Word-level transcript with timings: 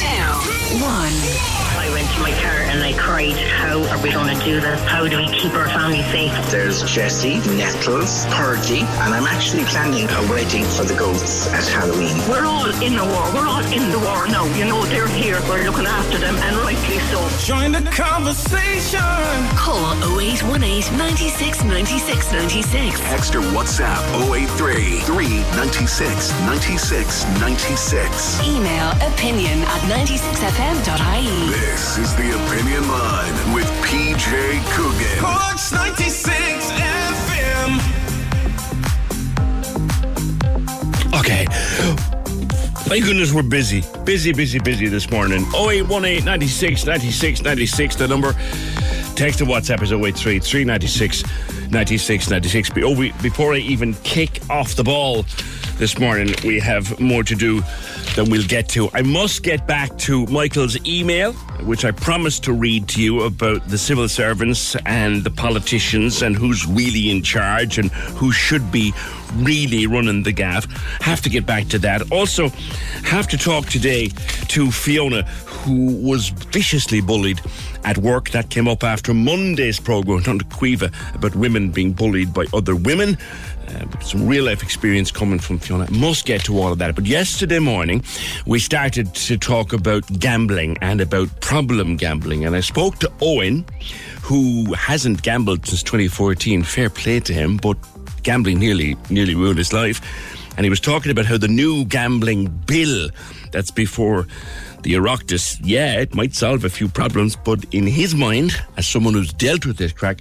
Two, 0.00 0.80
one. 0.80 1.12
I 1.76 1.88
went 1.92 2.08
to 2.14 2.20
my 2.20 2.32
car 2.40 2.60
and 2.72 2.82
I 2.82 2.92
cried, 2.92 3.36
how 3.36 3.82
are 3.88 4.02
we 4.02 4.10
going 4.12 4.36
to 4.36 4.44
do 4.44 4.60
this? 4.60 4.80
How 4.84 5.06
do 5.06 5.16
we 5.16 5.26
keep 5.28 5.52
our 5.54 5.68
family 5.68 6.02
safe? 6.12 6.32
There's 6.50 6.82
Jesse, 6.84 7.38
Nettles, 7.56 8.24
Purdy, 8.32 8.80
and 8.80 9.14
I'm 9.14 9.24
actually 9.26 9.64
planning 9.64 10.08
a 10.08 10.20
wedding 10.30 10.64
for 10.64 10.84
the 10.84 10.94
goats 10.94 11.48
at 11.48 11.66
Halloween. 11.68 12.16
We're 12.28 12.46
all 12.46 12.68
in 12.82 12.96
the 12.96 13.04
war. 13.04 13.26
We're 13.34 13.48
all 13.48 13.64
in 13.72 13.90
the 13.92 13.98
war 14.00 14.26
now. 14.28 14.44
You 14.56 14.64
know, 14.64 14.84
they're 14.86 15.08
here. 15.08 15.40
We're 15.48 15.64
looking 15.64 15.86
after 15.86 16.18
them, 16.18 16.36
and 16.36 16.56
rightly 16.58 16.98
so. 17.12 17.20
Join 17.44 17.72
the 17.72 17.84
conversation. 17.90 19.00
Call 19.56 19.92
0818 20.20 20.96
96 20.96 21.64
96 21.64 22.32
96. 22.32 23.00
Text 23.00 23.34
or 23.34 23.40
WhatsApp 23.56 24.00
083 24.32 25.00
396 25.00 26.30
96 26.46 27.24
96. 27.40 28.40
Email 28.46 28.90
opinion 29.12 29.58
at 29.64 29.80
96fm.ie. 29.90 31.50
This 31.50 31.98
is 31.98 32.14
the 32.14 32.30
Opinion 32.30 32.86
Line 32.88 33.52
with 33.52 33.66
PJ 33.82 34.62
Coogan. 34.70 35.18
Corks 35.18 35.72
96 35.72 36.70
FM. 36.70 37.80
Okay. 41.18 41.44
My 42.88 43.00
goodness, 43.00 43.32
we're 43.32 43.42
busy. 43.42 43.82
Busy, 44.04 44.32
busy, 44.32 44.60
busy 44.60 44.86
this 44.86 45.10
morning. 45.10 45.40
0818 45.56 46.24
96 46.24 46.86
96 46.86 47.42
96, 47.42 47.96
the 47.96 48.06
number. 48.06 48.32
Text 49.16 49.40
and 49.40 49.50
WhatsApp 49.50 49.82
is 49.82 49.92
083 49.92 50.38
396 50.38 51.24
96 51.72 52.30
96. 52.30 52.70
Be- 52.70 52.84
oh, 52.84 52.94
we- 52.96 53.10
Before 53.22 53.54
I 53.54 53.58
even 53.58 53.94
kick 54.04 54.40
off 54.48 54.76
the 54.76 54.84
ball 54.84 55.24
this 55.78 55.98
morning, 55.98 56.32
we 56.44 56.60
have 56.60 57.00
more 57.00 57.24
to 57.24 57.34
do 57.34 57.60
than 58.16 58.30
we'll 58.30 58.46
get 58.46 58.68
to. 58.70 58.90
I 58.92 59.02
must 59.02 59.42
get 59.42 59.66
back 59.66 59.96
to 59.98 60.26
Michael's 60.26 60.76
email, 60.86 61.32
which 61.64 61.84
I 61.84 61.90
promised 61.90 62.44
to 62.44 62.52
read 62.52 62.88
to 62.88 63.02
you 63.02 63.22
about 63.22 63.66
the 63.68 63.78
civil 63.78 64.08
servants 64.08 64.76
and 64.86 65.24
the 65.24 65.30
politicians 65.30 66.22
and 66.22 66.36
who's 66.36 66.66
really 66.66 67.10
in 67.10 67.22
charge 67.22 67.78
and 67.78 67.90
who 67.90 68.32
should 68.32 68.70
be 68.70 68.92
really 69.36 69.86
running 69.86 70.22
the 70.22 70.32
gaff. 70.32 70.66
Have 71.00 71.20
to 71.22 71.30
get 71.30 71.46
back 71.46 71.68
to 71.68 71.78
that. 71.80 72.10
Also, 72.10 72.48
have 73.04 73.28
to 73.28 73.38
talk 73.38 73.66
today 73.66 74.08
to 74.48 74.70
Fiona, 74.70 75.22
who 75.22 75.94
was 75.96 76.30
viciously 76.30 77.00
bullied 77.00 77.40
at 77.84 77.98
work. 77.98 78.30
That 78.30 78.50
came 78.50 78.68
up 78.68 78.82
after 78.82 79.14
Monday's 79.14 79.80
program 79.80 80.22
on 80.26 80.38
the 80.38 80.44
about 81.14 81.34
women 81.34 81.70
being 81.70 81.92
bullied 81.92 82.34
by 82.34 82.46
other 82.52 82.74
women. 82.74 83.16
Uh, 83.70 84.00
some 84.00 84.26
real 84.26 84.44
life 84.44 84.62
experience 84.62 85.10
coming 85.10 85.38
from 85.38 85.58
Fiona. 85.58 85.90
Must 85.90 86.24
get 86.26 86.44
to 86.44 86.58
all 86.58 86.72
of 86.72 86.78
that. 86.78 86.94
But 86.94 87.06
yesterday 87.06 87.58
morning, 87.58 88.02
we 88.46 88.58
started 88.58 89.14
to 89.14 89.36
talk 89.36 89.72
about 89.72 90.04
gambling 90.18 90.76
and 90.80 91.00
about 91.00 91.40
problem 91.40 91.96
gambling. 91.96 92.44
And 92.44 92.56
I 92.56 92.60
spoke 92.60 92.98
to 92.98 93.12
Owen, 93.20 93.64
who 94.22 94.72
hasn't 94.74 95.22
gambled 95.22 95.66
since 95.66 95.82
2014. 95.82 96.62
Fair 96.62 96.90
play 96.90 97.20
to 97.20 97.32
him, 97.32 97.56
but 97.56 97.76
gambling 98.22 98.58
nearly 98.58 98.96
nearly 99.08 99.34
ruined 99.34 99.58
his 99.58 99.72
life. 99.72 100.00
And 100.56 100.64
he 100.64 100.70
was 100.70 100.80
talking 100.80 101.10
about 101.10 101.26
how 101.26 101.38
the 101.38 101.48
new 101.48 101.84
gambling 101.84 102.48
bill 102.66 103.10
that's 103.52 103.70
before 103.70 104.26
the 104.82 104.94
Oireachtas, 104.94 105.60
yeah, 105.62 106.00
it 106.00 106.14
might 106.14 106.34
solve 106.34 106.64
a 106.64 106.70
few 106.70 106.88
problems, 106.88 107.36
but 107.36 107.64
in 107.72 107.86
his 107.86 108.14
mind, 108.14 108.52
as 108.76 108.86
someone 108.86 109.14
who's 109.14 109.32
dealt 109.32 109.66
with 109.66 109.76
this 109.76 109.92
crack, 109.92 110.20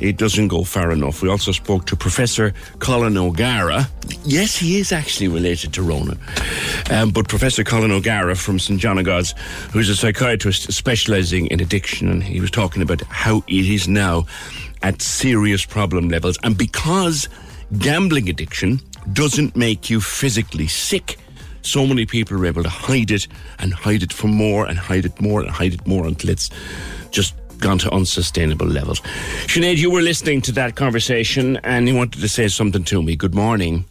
it 0.00 0.16
doesn't 0.16 0.48
go 0.48 0.64
far 0.64 0.90
enough. 0.90 1.22
We 1.22 1.28
also 1.28 1.52
spoke 1.52 1.86
to 1.86 1.96
Professor 1.96 2.54
Colin 2.78 3.16
O'Gara. 3.16 3.88
Yes, 4.24 4.56
he 4.56 4.78
is 4.78 4.92
actually 4.92 5.28
related 5.28 5.72
to 5.74 5.82
Ronan. 5.82 6.18
Um, 6.90 7.10
but 7.10 7.28
Professor 7.28 7.64
Colin 7.64 7.90
O'Gara 7.90 8.34
from 8.34 8.58
St. 8.58 8.80
John 8.80 8.98
of 8.98 9.04
God's, 9.04 9.34
who's 9.72 9.88
a 9.88 9.96
psychiatrist 9.96 10.72
specialising 10.72 11.46
in 11.46 11.60
addiction, 11.60 12.08
and 12.08 12.22
he 12.22 12.40
was 12.40 12.50
talking 12.50 12.82
about 12.82 13.02
how 13.02 13.38
it 13.48 13.66
is 13.66 13.88
now 13.88 14.26
at 14.82 15.02
serious 15.02 15.64
problem 15.64 16.08
levels. 16.08 16.38
And 16.44 16.56
because 16.56 17.28
gambling 17.78 18.28
addiction 18.28 18.80
doesn't 19.12 19.56
make 19.56 19.90
you 19.90 20.00
physically 20.00 20.68
sick, 20.68 21.18
so 21.62 21.86
many 21.86 22.06
people 22.06 22.38
are 22.40 22.46
able 22.46 22.62
to 22.62 22.68
hide 22.68 23.10
it 23.10 23.26
and 23.58 23.72
hide 23.74 24.02
it 24.02 24.12
for 24.12 24.28
more 24.28 24.66
and 24.66 24.78
hide 24.78 25.04
it 25.04 25.20
more 25.20 25.40
and 25.40 25.50
hide 25.50 25.74
it 25.74 25.86
more 25.86 26.06
until 26.06 26.30
it's 26.30 26.50
just 27.10 27.34
gone 27.58 27.78
to 27.78 27.90
unsustainable 27.90 28.66
levels. 28.66 29.00
Sinead, 29.46 29.76
you 29.78 29.90
were 29.90 30.00
listening 30.02 30.40
to 30.42 30.52
that 30.52 30.76
conversation 30.76 31.56
and 31.64 31.88
you 31.88 31.94
wanted 31.96 32.20
to 32.20 32.28
say 32.28 32.46
something 32.48 32.84
to 32.84 33.02
me. 33.02 33.16
Good 33.16 33.34
morning. 33.34 33.84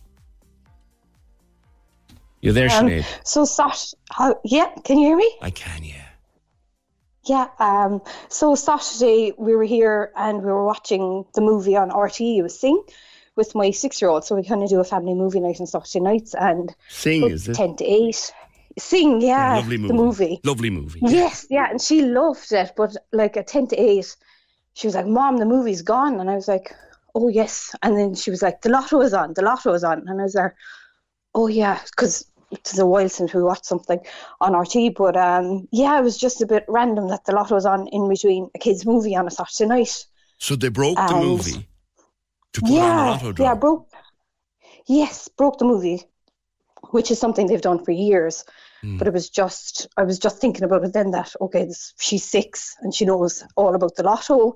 You're 2.42 2.54
there, 2.54 2.70
Um, 2.72 2.88
Sinead? 2.88 3.06
so 3.24 3.46
Sat, 3.46 3.94
how, 4.12 4.40
yeah, 4.46 4.68
can 4.84 4.98
you 5.00 5.08
hear 5.08 5.18
me? 5.18 5.38
I 5.42 5.50
can, 5.50 5.84
yeah. 5.84 6.04
Yeah. 7.26 7.48
Um, 7.60 8.02
so 8.30 8.56
Saturday 8.56 9.34
we 9.38 9.54
were 9.54 9.66
here 9.66 10.14
and 10.16 10.38
we 10.38 10.46
were 10.46 10.64
watching 10.66 11.26
the 11.36 11.42
movie 11.42 11.76
on 11.76 11.90
RTE. 11.90 12.38
It 12.38 12.42
was 12.42 12.58
Sing 12.58 12.82
with 13.38 13.56
my 13.56 13.72
six-year-old. 13.72 14.26
So 14.26 14.36
we 14.36 14.44
kind 14.44 14.64
of 14.64 14.70
do 14.70 14.80
a 14.80 14.84
family 14.84 15.14
movie 15.14 15.40
night 15.40 15.62
on 15.62 15.68
Saturday 15.68 16.02
nights 16.04 16.34
and 16.36 16.74
Sing, 16.90 17.24
is 17.30 17.48
it? 17.48 17.54
ten 17.56 17.76
to 17.78 17.86
eight. 17.86 18.34
Sing, 18.80 19.22
yeah, 19.22 19.56
Lovely 19.56 19.78
movie. 19.78 19.88
the 19.88 19.94
movie. 19.94 20.40
Lovely 20.44 20.70
movie. 20.70 21.00
Yes, 21.02 21.48
yeah, 21.50 21.70
and 21.70 21.82
she 21.82 22.02
loved 22.04 22.52
it. 22.52 22.74
But 22.76 22.96
like 23.12 23.36
at 23.38 23.48
ten 23.48 23.68
to 23.68 23.76
eight, 23.76 24.16
she 24.74 24.86
was 24.88 24.96
like, 24.96 25.08
"Mom, 25.08 25.38
the 25.38 25.46
movie's 25.46 25.82
gone," 25.82 26.20
and 26.20 26.30
I 26.30 26.36
was 26.36 26.48
like, 26.48 26.76
"Oh 27.16 27.28
yes." 27.28 27.74
And 27.82 27.98
then 27.98 28.14
she 28.14 28.30
was 28.30 28.42
like, 28.44 28.62
"The 28.62 28.70
lotto 28.70 29.02
is 29.02 29.14
on. 29.14 29.34
The 29.34 29.42
lotto 29.42 29.74
is 29.74 29.84
on," 29.84 30.04
and 30.08 30.20
I 30.20 30.24
was 30.24 30.36
like, 30.36 30.54
Oh 31.36 31.48
yeah, 31.48 31.80
because 31.92 32.26
it's 32.52 32.78
a 32.80 32.86
while 32.86 33.10
since 33.10 33.34
we 33.34 33.44
watched 33.44 33.66
something 33.66 34.00
on 34.42 34.56
RT. 34.58 34.96
But 34.96 35.16
um, 35.18 35.68
yeah, 35.72 36.00
it 36.00 36.04
was 36.04 36.18
just 36.18 36.42
a 36.42 36.48
bit 36.48 36.64
random 36.68 37.08
that 37.10 37.26
the 37.26 37.34
lotto 37.34 37.56
was 37.56 37.66
on 37.66 37.88
in 37.88 38.08
between 38.10 38.50
a 38.56 38.60
kids' 38.60 38.86
movie 38.86 39.16
on 39.16 39.28
a 39.28 39.32
Saturday 39.32 39.68
night. 39.70 40.06
So 40.40 40.56
they 40.56 40.70
broke 40.70 40.98
the 40.98 41.16
movie 41.20 41.68
to 42.58 42.62
put 42.62 42.72
on 42.72 43.08
a 43.08 43.24
yeah, 43.24 43.34
yeah, 43.40 43.56
broke. 43.56 43.88
Yes, 44.88 45.28
broke 45.38 45.60
the 45.60 45.66
movie, 45.66 46.04
which 46.92 47.12
is 47.12 47.20
something 47.20 47.48
they've 47.48 47.62
done 47.62 47.84
for 47.84 47.92
years. 47.92 48.46
Hmm. 48.82 48.98
But 48.98 49.08
it 49.08 49.14
was 49.14 49.30
just, 49.30 49.88
I 49.98 50.04
was 50.04 50.20
just 50.20 50.40
thinking 50.40 50.64
about 50.64 50.84
it 50.84 50.94
then 50.94 51.12
that 51.12 51.34
okay, 51.42 51.66
this, 51.66 51.94
she's 52.00 52.24
six 52.24 52.76
and 52.82 52.94
she 52.94 53.06
knows 53.06 53.44
all 53.56 53.76
about 53.76 53.96
the 53.96 54.04
lotto, 54.04 54.56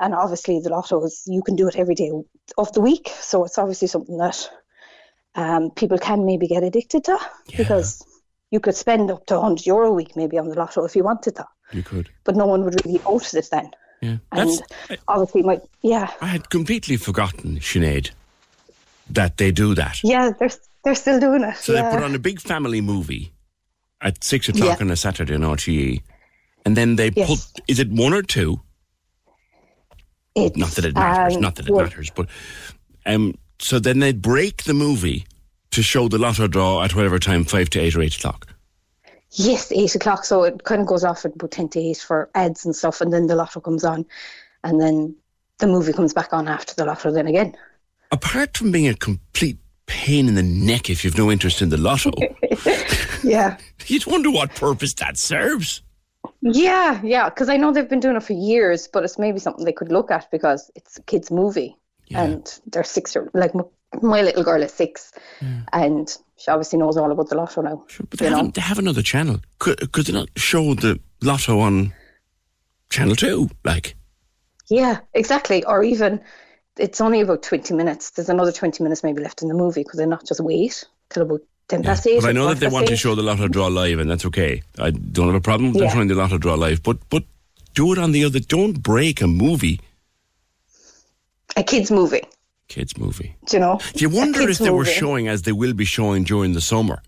and 0.00 0.14
obviously 0.14 0.60
the 0.60 0.70
lotto 0.70 1.04
is 1.04 1.22
you 1.26 1.42
can 1.42 1.56
do 1.56 1.68
it 1.68 1.76
every 1.76 1.94
day 1.94 2.10
of 2.56 2.72
the 2.72 2.80
week, 2.80 3.08
so 3.20 3.44
it's 3.44 3.58
obviously 3.58 3.88
something 3.88 4.18
that 4.18 4.50
um, 5.34 5.70
people 5.70 5.98
can 5.98 6.24
maybe 6.24 6.48
get 6.48 6.64
addicted 6.64 7.04
to 7.04 7.18
because 7.56 8.04
you 8.50 8.60
could 8.60 8.74
spend 8.74 9.10
up 9.10 9.26
to 9.26 9.34
100 9.34 9.66
euro 9.66 9.88
a 9.88 9.92
week 9.92 10.16
maybe 10.16 10.38
on 10.38 10.48
the 10.48 10.54
lotto 10.54 10.84
if 10.84 10.96
you 10.96 11.04
wanted 11.04 11.36
to, 11.36 11.46
you 11.72 11.82
could. 11.82 12.08
but 12.24 12.36
no 12.36 12.46
one 12.46 12.64
would 12.64 12.84
really 12.84 13.00
notice 13.04 13.34
it 13.34 13.48
then. 13.50 13.70
Yeah. 14.00 14.18
And 14.32 14.50
That's, 14.50 14.62
obviously, 15.08 15.42
my 15.42 15.60
yeah, 15.82 16.10
I 16.20 16.26
had 16.26 16.50
completely 16.50 16.96
forgotten, 16.96 17.58
Sinead, 17.58 18.10
that 19.10 19.36
they 19.38 19.50
do 19.50 19.74
that. 19.74 19.98
yeah, 20.04 20.30
they're 20.38 20.50
they're 20.84 20.94
still 20.94 21.18
doing 21.18 21.42
it. 21.42 21.56
So 21.56 21.72
yeah. 21.72 21.90
they 21.90 21.96
put 21.96 22.04
on 22.04 22.14
a 22.14 22.18
big 22.18 22.40
family 22.40 22.80
movie 22.80 23.32
at 24.00 24.22
six 24.22 24.48
o'clock 24.48 24.78
Yeah. 24.78 24.84
on 24.84 24.90
a 24.92 24.96
Saturday 24.96 25.34
on 25.34 25.40
RTE, 25.40 26.00
and 26.64 26.76
then 26.76 26.96
they 26.96 27.10
Yes. 27.14 27.28
put 27.50 27.60
is 27.66 27.78
it 27.80 27.90
one 27.90 28.14
or 28.14 28.22
two? 28.22 28.60
It's, 30.36 30.56
Not 30.56 30.70
that 30.72 30.84
it 30.84 30.94
matters, 30.94 31.34
um, 31.34 31.42
not 31.42 31.56
that 31.56 31.66
it 31.66 31.72
well, 31.72 31.84
matters, 31.84 32.10
but 32.14 32.28
um, 33.06 33.34
so 33.60 33.80
then 33.80 33.98
they 33.98 34.12
break 34.12 34.62
the 34.64 34.74
movie 34.74 35.26
to 35.72 35.82
show 35.82 36.06
the 36.08 36.18
lotto 36.18 36.46
draw 36.46 36.84
at 36.84 36.94
whatever 36.94 37.18
time, 37.18 37.44
five 37.44 37.68
to 37.70 37.80
eight 37.80 37.96
or 37.96 38.02
eight 38.02 38.16
o'clock. 38.16 38.46
Yes, 39.32 39.70
eight 39.72 39.94
o'clock. 39.94 40.24
So 40.24 40.44
it 40.44 40.64
kind 40.64 40.80
of 40.80 40.86
goes 40.86 41.04
off 41.04 41.24
at 41.24 41.34
about 41.34 41.50
ten 41.50 41.68
to 41.70 41.80
eight 41.80 41.98
for 41.98 42.30
ads 42.34 42.64
and 42.64 42.74
stuff, 42.74 43.00
and 43.00 43.12
then 43.12 43.26
the 43.26 43.36
lotto 43.36 43.60
comes 43.60 43.84
on, 43.84 44.06
and 44.64 44.80
then 44.80 45.14
the 45.58 45.66
movie 45.66 45.92
comes 45.92 46.14
back 46.14 46.32
on 46.32 46.48
after 46.48 46.74
the 46.74 46.84
lotto. 46.84 47.10
Then 47.10 47.26
again, 47.26 47.54
Apart 48.10 48.56
from 48.56 48.72
being 48.72 48.88
a 48.88 48.94
complete 48.94 49.58
pain 49.86 50.28
in 50.28 50.34
the 50.34 50.42
neck 50.42 50.88
if 50.90 51.04
you've 51.04 51.18
no 51.18 51.30
interest 51.30 51.60
in 51.60 51.68
the 51.68 51.76
lotto, 51.76 52.10
yeah, 53.22 53.58
you'd 53.86 54.06
wonder 54.06 54.30
what 54.30 54.54
purpose 54.54 54.94
that 54.94 55.18
serves. 55.18 55.82
yeah, 56.40 57.00
yeah. 57.04 57.28
Because 57.28 57.48
I 57.50 57.56
know 57.58 57.70
they've 57.72 57.88
been 57.88 58.00
doing 58.00 58.16
it 58.16 58.22
for 58.22 58.32
years, 58.32 58.88
but 58.88 59.04
it's 59.04 59.18
maybe 59.18 59.38
something 59.38 59.64
they 59.64 59.72
could 59.72 59.92
look 59.92 60.10
at 60.10 60.30
because 60.30 60.70
it's 60.74 60.96
a 60.98 61.02
kids' 61.02 61.30
movie, 61.30 61.76
Yeah. 62.06 62.22
and 62.24 62.60
they're 62.66 62.82
six. 62.84 63.14
Or, 63.14 63.30
like 63.34 63.54
my, 63.54 63.64
my 64.00 64.22
little 64.22 64.42
girl 64.44 64.62
is 64.62 64.72
six, 64.72 65.12
and 65.72 66.16
she 66.38 66.50
obviously 66.50 66.78
knows 66.78 66.96
all 66.96 67.10
about 67.10 67.28
the 67.28 67.36
lotto 67.36 67.62
now. 67.62 67.84
Sure, 67.88 68.06
but 68.08 68.18
they, 68.18 68.28
haven't, 68.28 68.54
they 68.54 68.60
have 68.60 68.78
another 68.78 69.02
channel. 69.02 69.40
Could, 69.58 69.92
could 69.92 70.06
they 70.06 70.12
not 70.12 70.28
show 70.36 70.74
the 70.74 70.98
lotto 71.20 71.58
on 71.60 71.92
Channel 72.90 73.16
2? 73.16 73.50
Like, 73.64 73.96
Yeah, 74.70 75.00
exactly. 75.14 75.64
Or 75.64 75.82
even 75.82 76.20
it's 76.78 77.00
only 77.00 77.20
about 77.20 77.42
20 77.42 77.74
minutes. 77.74 78.10
There's 78.10 78.28
another 78.28 78.52
20 78.52 78.82
minutes 78.82 79.02
maybe 79.02 79.20
left 79.22 79.42
in 79.42 79.48
the 79.48 79.54
movie. 79.54 79.82
Could 79.84 79.98
they're 79.98 80.06
not 80.06 80.24
just 80.26 80.40
wait 80.40 80.84
till 81.10 81.24
about 81.24 81.40
10 81.68 81.82
past 81.82 82.06
8? 82.06 82.20
but 82.22 82.28
I 82.28 82.32
know 82.32 82.46
that 82.48 82.60
they 82.60 82.68
want 82.68 82.86
to 82.86 82.96
show 82.96 83.14
the 83.16 83.22
lotto 83.22 83.48
draw 83.48 83.66
live, 83.66 83.98
and 83.98 84.08
that's 84.08 84.24
okay. 84.26 84.62
I 84.78 84.90
don't 84.90 85.26
have 85.26 85.34
a 85.34 85.40
problem 85.40 85.70
with 85.72 85.78
them 85.78 85.88
Yeah. 85.88 85.92
showing 85.94 86.08
the 86.08 86.14
lotto 86.14 86.38
draw 86.38 86.54
live, 86.54 86.82
but 86.82 86.98
but 87.10 87.24
do 87.74 87.92
it 87.92 87.98
on 87.98 88.12
the 88.12 88.24
other. 88.24 88.38
Don't 88.40 88.80
break 88.82 89.20
a 89.20 89.26
movie. 89.26 89.80
A 91.56 91.62
kids' 91.64 91.90
movie. 91.90 92.22
Kids 92.68 92.96
movie. 92.98 93.34
Do 93.46 93.56
you 93.56 93.60
know? 93.60 93.80
Do 93.94 94.00
you 94.02 94.10
wonder 94.10 94.48
if 94.48 94.58
they 94.58 94.70
were 94.70 94.84
showing, 94.84 95.26
as 95.28 95.42
they 95.42 95.52
will 95.52 95.72
be 95.72 95.84
showing 95.86 96.24
during 96.24 96.52
the 96.52 96.60
summer? 96.60 97.02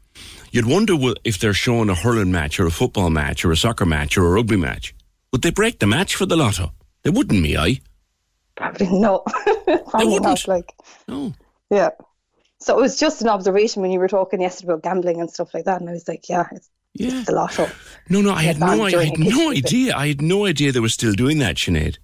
You'd 0.52 0.66
wonder 0.66 0.94
if 1.24 1.38
they're 1.38 1.52
showing 1.52 1.88
a 1.90 1.94
hurling 1.94 2.32
match 2.32 2.58
or 2.58 2.66
a 2.66 2.70
football 2.70 3.10
match 3.10 3.44
or 3.44 3.52
a 3.52 3.56
soccer 3.56 3.86
match 3.86 4.16
or 4.18 4.26
a 4.26 4.30
rugby 4.30 4.56
match. 4.56 4.94
Would 5.32 5.42
they 5.42 5.50
break 5.50 5.78
the 5.78 5.86
match 5.86 6.16
for 6.16 6.26
the 6.26 6.34
lotto? 6.36 6.72
They 7.02 7.10
wouldn't, 7.10 7.40
me, 7.40 7.56
I. 7.56 7.80
Probably 8.56 8.88
no. 8.90 9.18
Probably 9.64 10.06
wouldn't. 10.06 10.22
not. 10.22 10.48
Like, 10.48 10.72
No. 11.06 11.34
yeah. 11.70 11.90
So 12.58 12.76
it 12.78 12.80
was 12.82 12.98
just 12.98 13.22
an 13.22 13.28
observation 13.28 13.80
when 13.80 13.90
you 13.90 14.00
were 14.00 14.08
talking 14.08 14.40
yesterday 14.40 14.72
about 14.72 14.82
gambling 14.82 15.20
and 15.20 15.30
stuff 15.30 15.54
like 15.54 15.64
that, 15.66 15.80
and 15.80 15.88
I 15.88 15.92
was 15.92 16.08
like, 16.08 16.28
yeah, 16.28 16.46
it's, 16.52 16.68
Yeah. 16.94 17.08
it's 17.18 17.26
the 17.26 17.32
lotto. 17.32 17.70
No, 18.08 18.20
no, 18.20 18.32
I 18.32 18.42
had 18.42 18.58
no, 18.58 18.84
I 18.84 19.04
had 19.04 19.18
no 19.18 19.50
idea. 19.50 19.94
I 19.96 20.08
had 20.08 20.20
no 20.20 20.46
idea 20.46 20.72
they 20.72 20.80
were 20.80 20.88
still 20.88 21.12
doing 21.12 21.38
that, 21.38 21.56
Sinead. 21.56 21.96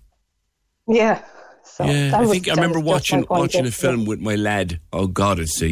Yeah. 0.88 1.22
So 1.66 1.84
Yeah, 1.84 2.18
I 2.18 2.26
think 2.26 2.48
I 2.48 2.54
remember 2.54 2.80
watching 2.80 3.24
point 3.24 3.40
watching 3.40 3.66
a 3.66 3.70
film 3.70 4.06
with 4.06 4.20
my 4.20 4.34
lad. 4.34 4.80
Oh 4.92 5.06
God, 5.06 5.38
it's 5.38 5.60
a 5.62 5.68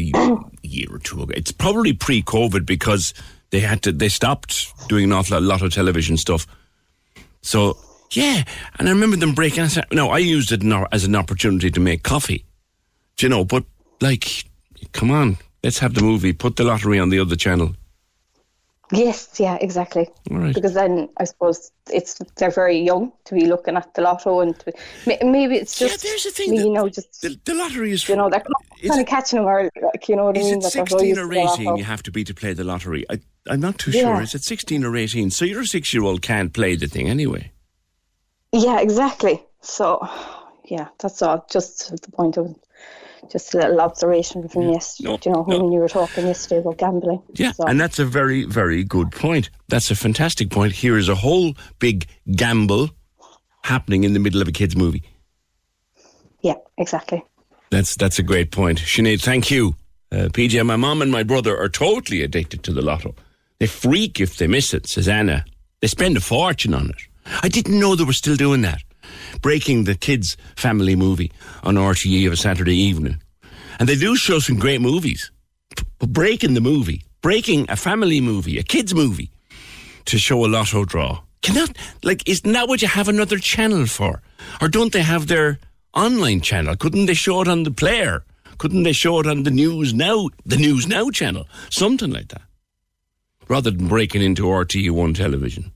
year 0.61 0.87
or 0.91 0.99
two 0.99 1.23
ago. 1.23 1.33
It's 1.35 1.51
probably 1.51 1.93
pre-COVID 1.93 2.65
because 2.65 3.13
they 3.49 3.59
had 3.59 3.81
to 3.83 3.91
they 3.91 4.09
stopped 4.09 4.73
doing 4.87 5.05
an 5.05 5.13
awful 5.13 5.41
lot 5.41 5.61
of 5.61 5.73
television 5.73 6.17
stuff. 6.17 6.45
So 7.41 7.77
yeah, 8.11 8.43
and 8.77 8.87
I 8.87 8.91
remember 8.91 9.17
them 9.17 9.33
breaking. 9.33 9.63
I 9.63 9.67
said, 9.67 9.85
no, 9.91 10.09
I 10.09 10.19
used 10.19 10.51
it 10.51 10.61
as 10.91 11.05
an 11.05 11.15
opportunity 11.15 11.71
to 11.71 11.79
make 11.79 12.03
coffee. 12.03 12.45
Do 13.17 13.25
you 13.25 13.29
know? 13.29 13.43
But 13.45 13.63
like, 14.01 14.45
come 14.91 15.11
on, 15.11 15.37
let's 15.63 15.79
have 15.79 15.93
the 15.93 16.01
movie. 16.01 16.33
Put 16.33 16.55
the 16.55 16.65
lottery 16.65 16.99
on 16.99 17.09
the 17.09 17.19
other 17.19 17.35
channel. 17.35 17.75
Yes, 18.95 19.29
yeah, 19.39 19.57
exactly. 19.59 20.09
All 20.31 20.37
right. 20.37 20.53
Because 20.55 20.73
then 20.73 21.09
I 21.17 21.23
suppose 21.25 21.71
it's 21.91 22.19
they're 22.37 22.51
very 22.51 22.79
young 22.79 23.11
to 23.25 23.35
be 23.35 23.45
looking 23.45 23.75
at 23.77 23.93
the 23.93 24.01
lotto, 24.01 24.39
and 24.41 24.57
to, 24.59 24.73
maybe 25.05 25.55
it's 25.55 25.79
Yeah, 25.81 25.87
just 25.89 26.03
there's 26.03 26.23
the 26.23 26.31
thing 26.31 26.51
me, 26.51 26.57
that- 26.59 26.65
you 26.65 26.71
know, 26.73 26.89
just 26.89 27.21
The, 27.21 27.39
the 27.45 27.53
lottery 27.55 27.91
is. 27.91 28.07
you 28.07 28.15
know, 28.15 28.29
they're 28.29 28.43
is 28.81 28.89
kind 28.89 28.99
it- 28.99 29.03
of 29.03 29.07
catching 29.09 29.39
them 29.39 29.47
early, 29.47 29.69
like 29.81 30.07
you 30.09 30.15
know 30.15 30.25
what 30.25 30.37
I 30.37 30.41
Is 30.41 30.45
mean? 30.47 30.57
it 30.59 30.63
that 30.63 30.71
16 30.71 31.17
or 31.19 31.33
18 31.33 31.77
you 31.77 31.83
have 31.83 32.03
to 32.03 32.11
be 32.11 32.23
to 32.23 32.33
play 32.33 32.53
the 32.53 32.63
lottery? 32.63 33.05
I, 33.09 33.19
I'm 33.49 33.59
not 33.59 33.77
too 33.79 33.91
Yeah. 33.91 34.01
sure. 34.15 34.21
Is 34.21 34.35
it 34.35 34.43
16 34.43 34.83
or 34.83 34.95
18? 34.95 35.29
So 35.31 35.45
your 35.45 35.65
six 35.65 35.93
year 35.93 36.03
old 36.03 36.21
can't 36.21 36.53
play 36.53 36.75
the 36.75 36.87
thing 36.87 37.09
anyway. 37.09 37.51
Yeah, 38.51 38.79
exactly. 38.79 39.43
So, 39.61 40.07
yeah, 40.65 40.87
that's 40.99 41.21
all. 41.21 41.45
Just 41.51 41.91
the 42.01 42.11
point 42.11 42.37
of 42.37 42.55
just 43.31 43.53
a 43.53 43.57
little 43.57 43.81
observation 43.81 44.47
from 44.47 44.69
yesterday. 44.69 45.09
No, 45.09 45.19
you 45.25 45.31
know, 45.31 45.45
no. 45.47 45.63
when 45.63 45.71
you 45.71 45.79
were 45.79 45.89
talking 45.89 46.27
yesterday 46.27 46.61
about 46.61 46.77
gambling. 46.77 47.21
Yeah, 47.33 47.51
So, 47.51 47.65
and 47.65 47.79
that's 47.79 47.99
a 47.99 48.05
very, 48.05 48.43
very 48.45 48.83
good 48.83 49.11
point. 49.11 49.49
That's 49.67 49.91
a 49.91 49.95
fantastic 49.95 50.49
point. 50.49 50.73
Here 50.73 50.97
is 50.97 51.09
a 51.09 51.15
whole 51.15 51.53
big 51.79 52.07
gamble 52.31 52.89
happening 53.63 54.03
in 54.03 54.13
the 54.13 54.19
middle 54.19 54.41
of 54.41 54.47
a 54.47 54.51
kid's 54.51 54.75
movie. 54.75 55.03
yeah, 56.41 56.55
exactly. 56.77 57.23
That's 57.71 57.95
that's 57.95 58.19
a 58.19 58.23
great 58.23 58.51
point. 58.51 58.79
Sinead, 58.79 59.21
thank 59.21 59.49
you. 59.49 59.75
Uh, 60.11 60.29
PJ, 60.31 60.63
my 60.65 60.75
mom 60.75 61.01
and 61.01 61.11
my 61.11 61.23
brother 61.23 61.57
are 61.59 61.67
totally 61.67 62.21
addicted 62.21 62.63
to 62.63 62.71
the 62.71 62.81
lotto. 62.81 63.15
They 63.59 63.67
freak 63.67 64.21
if 64.21 64.37
they 64.37 64.47
miss 64.47 64.73
it, 64.73 64.87
says 64.87 65.07
Anna. 65.07 65.43
They 65.81 65.87
spend 65.87 66.15
a 66.15 66.21
fortune 66.21 66.73
on 66.73 66.89
it. 66.91 67.01
I 67.41 67.49
didn't 67.49 67.79
know 67.79 67.95
they 67.95 68.03
were 68.03 68.13
still 68.13 68.35
doing 68.35 68.61
that. 68.61 68.81
Breaking 69.41 69.83
the 69.83 69.95
kids' 69.95 70.37
family 70.55 70.95
movie 70.95 71.31
on 71.63 71.75
RTE 71.75 72.27
of 72.27 72.33
a 72.33 72.37
Saturday 72.37 72.75
evening. 72.75 73.21
And 73.79 73.89
they 73.89 73.95
do 73.95 74.15
show 74.15 74.39
some 74.39 74.57
great 74.57 74.81
movies. 74.81 75.31
But 75.99 76.09
breaking 76.09 76.53
the 76.53 76.61
movie, 76.61 77.03
breaking 77.21 77.65
a 77.69 77.75
family 77.75 78.21
movie, 78.21 78.57
a 78.57 78.63
kids' 78.63 78.93
movie, 78.93 79.31
to 80.05 80.17
show 80.17 80.45
a 80.45 80.47
lotto 80.47 80.85
draw. 80.85 81.21
Cannot, 81.41 81.75
like, 82.03 82.27
isn't 82.27 82.51
that 82.53 82.67
what 82.67 82.81
you 82.81 82.87
have 82.87 83.07
another 83.07 83.37
channel 83.37 83.85
for? 83.85 84.21
Or 84.61 84.67
don't 84.67 84.93
they 84.93 85.01
have 85.01 85.27
their 85.27 85.59
online 85.93 86.41
channel? 86.41 86.75
Couldn't 86.75 87.05
they 87.05 87.13
show 87.13 87.41
it 87.41 87.47
on 87.47 87.63
the 87.63 87.71
player? 87.71 88.23
Couldn't 88.57 88.83
they 88.83 88.93
show 88.93 89.19
it 89.19 89.27
on 89.27 89.43
the 89.43 89.51
News 89.51 89.93
Now, 89.93 90.29
the 90.45 90.57
News 90.57 90.87
Now 90.87 91.09
channel? 91.09 91.47
Something 91.69 92.11
like 92.11 92.29
that. 92.29 92.41
Rather 93.47 93.69
than 93.69 93.87
breaking 93.87 94.21
into 94.21 94.43
RTE1 94.43 95.15
television 95.15 95.71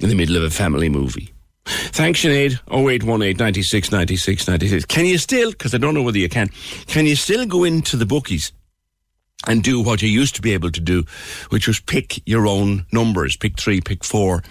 in 0.00 0.08
the 0.08 0.14
middle 0.14 0.36
of 0.36 0.42
a 0.42 0.50
family 0.50 0.88
movie. 0.88 1.32
Thanks, 1.68 2.20
Sinead. 2.20 2.58
0818 2.70 3.36
96 3.36 3.92
96 3.92 4.48
96. 4.48 4.84
Can 4.86 5.04
you 5.04 5.18
still, 5.18 5.50
because 5.50 5.74
I 5.74 5.78
don't 5.78 5.94
know 5.94 6.02
whether 6.02 6.18
you 6.18 6.28
can, 6.28 6.48
can 6.86 7.06
you 7.06 7.14
still 7.14 7.44
go 7.46 7.64
into 7.64 7.96
the 7.96 8.06
bookies 8.06 8.52
and 9.46 9.62
do 9.62 9.80
what 9.82 10.00
you 10.02 10.08
used 10.08 10.34
to 10.36 10.42
be 10.42 10.54
able 10.54 10.70
to 10.70 10.80
do, 10.80 11.04
which 11.50 11.66
was 11.66 11.80
pick 11.80 12.26
your 12.26 12.46
own 12.46 12.86
numbers, 12.92 13.36
pick 13.36 13.58
three, 13.58 13.80
pick 13.80 14.02
four 14.02 14.42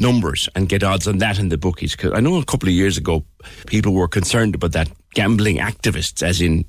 numbers, 0.00 0.48
and 0.54 0.68
get 0.68 0.82
odds 0.82 1.06
on 1.06 1.18
that 1.18 1.38
in 1.38 1.48
the 1.48 1.58
bookies? 1.58 1.94
Because 1.94 2.12
I 2.12 2.20
know 2.20 2.36
a 2.36 2.44
couple 2.44 2.68
of 2.68 2.74
years 2.74 2.98
ago, 2.98 3.24
people 3.66 3.92
were 3.92 4.08
concerned 4.08 4.54
about 4.54 4.72
that. 4.72 4.90
Gambling 5.14 5.58
activists, 5.58 6.22
as 6.22 6.40
in 6.40 6.64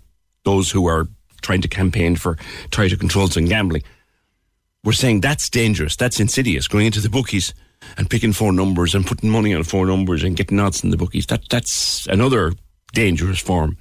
those 0.45 0.71
who 0.71 0.87
are 0.87 1.07
trying 1.41 1.61
to 1.61 1.67
campaign 1.67 2.15
for 2.15 2.37
tighter 2.71 2.95
controls 2.95 3.35
on 3.37 3.45
gambling, 3.45 3.83
were 4.83 4.93
saying 4.93 5.21
that's 5.21 5.49
dangerous, 5.49 5.95
that's 5.95 6.19
insidious, 6.19 6.67
going 6.67 6.85
into 6.85 7.01
the 7.01 7.09
bookies 7.09 7.53
and 7.97 8.09
picking 8.09 8.33
four 8.33 8.51
numbers 8.51 8.95
and 8.95 9.05
putting 9.05 9.29
money 9.29 9.53
on 9.53 9.63
four 9.63 9.85
numbers 9.85 10.23
and 10.23 10.35
getting 10.35 10.59
odds 10.59 10.83
in 10.83 10.89
the 10.89 10.97
bookies. 10.97 11.25
That 11.27 11.47
that's 11.49 12.07
another 12.07 12.53
dangerous 12.93 13.39
form 13.39 13.77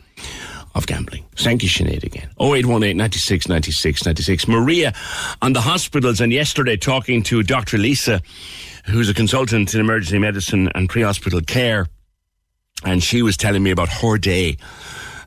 of 0.75 0.87
gambling. 0.87 1.25
Thank 1.37 1.63
you, 1.63 1.69
Sinead, 1.69 2.05
again. 2.05 2.31
0818 2.41 2.97
96 2.97 3.49
96 3.49 4.07
96. 4.07 4.49
Maria 4.49 4.95
on 5.43 5.53
the 5.53 5.61
hospitals 5.61 6.21
and 6.21 6.33
yesterday 6.33 6.77
talking 6.77 7.23
to 7.25 7.43
Dr. 7.43 7.79
Lisa, 7.79 8.21
who's 8.87 9.09
a 9.09 9.15
consultant 9.15 9.75
in 9.75 9.81
emergency 9.81 10.19
medicine 10.19 10.71
and 10.75 10.89
pre-hospital 10.89 11.41
care. 11.41 11.87
And 12.85 13.03
she 13.03 13.23
was 13.23 13.37
telling 13.37 13.63
me 13.63 13.71
about 13.71 13.89
her 13.89 14.19
day, 14.19 14.57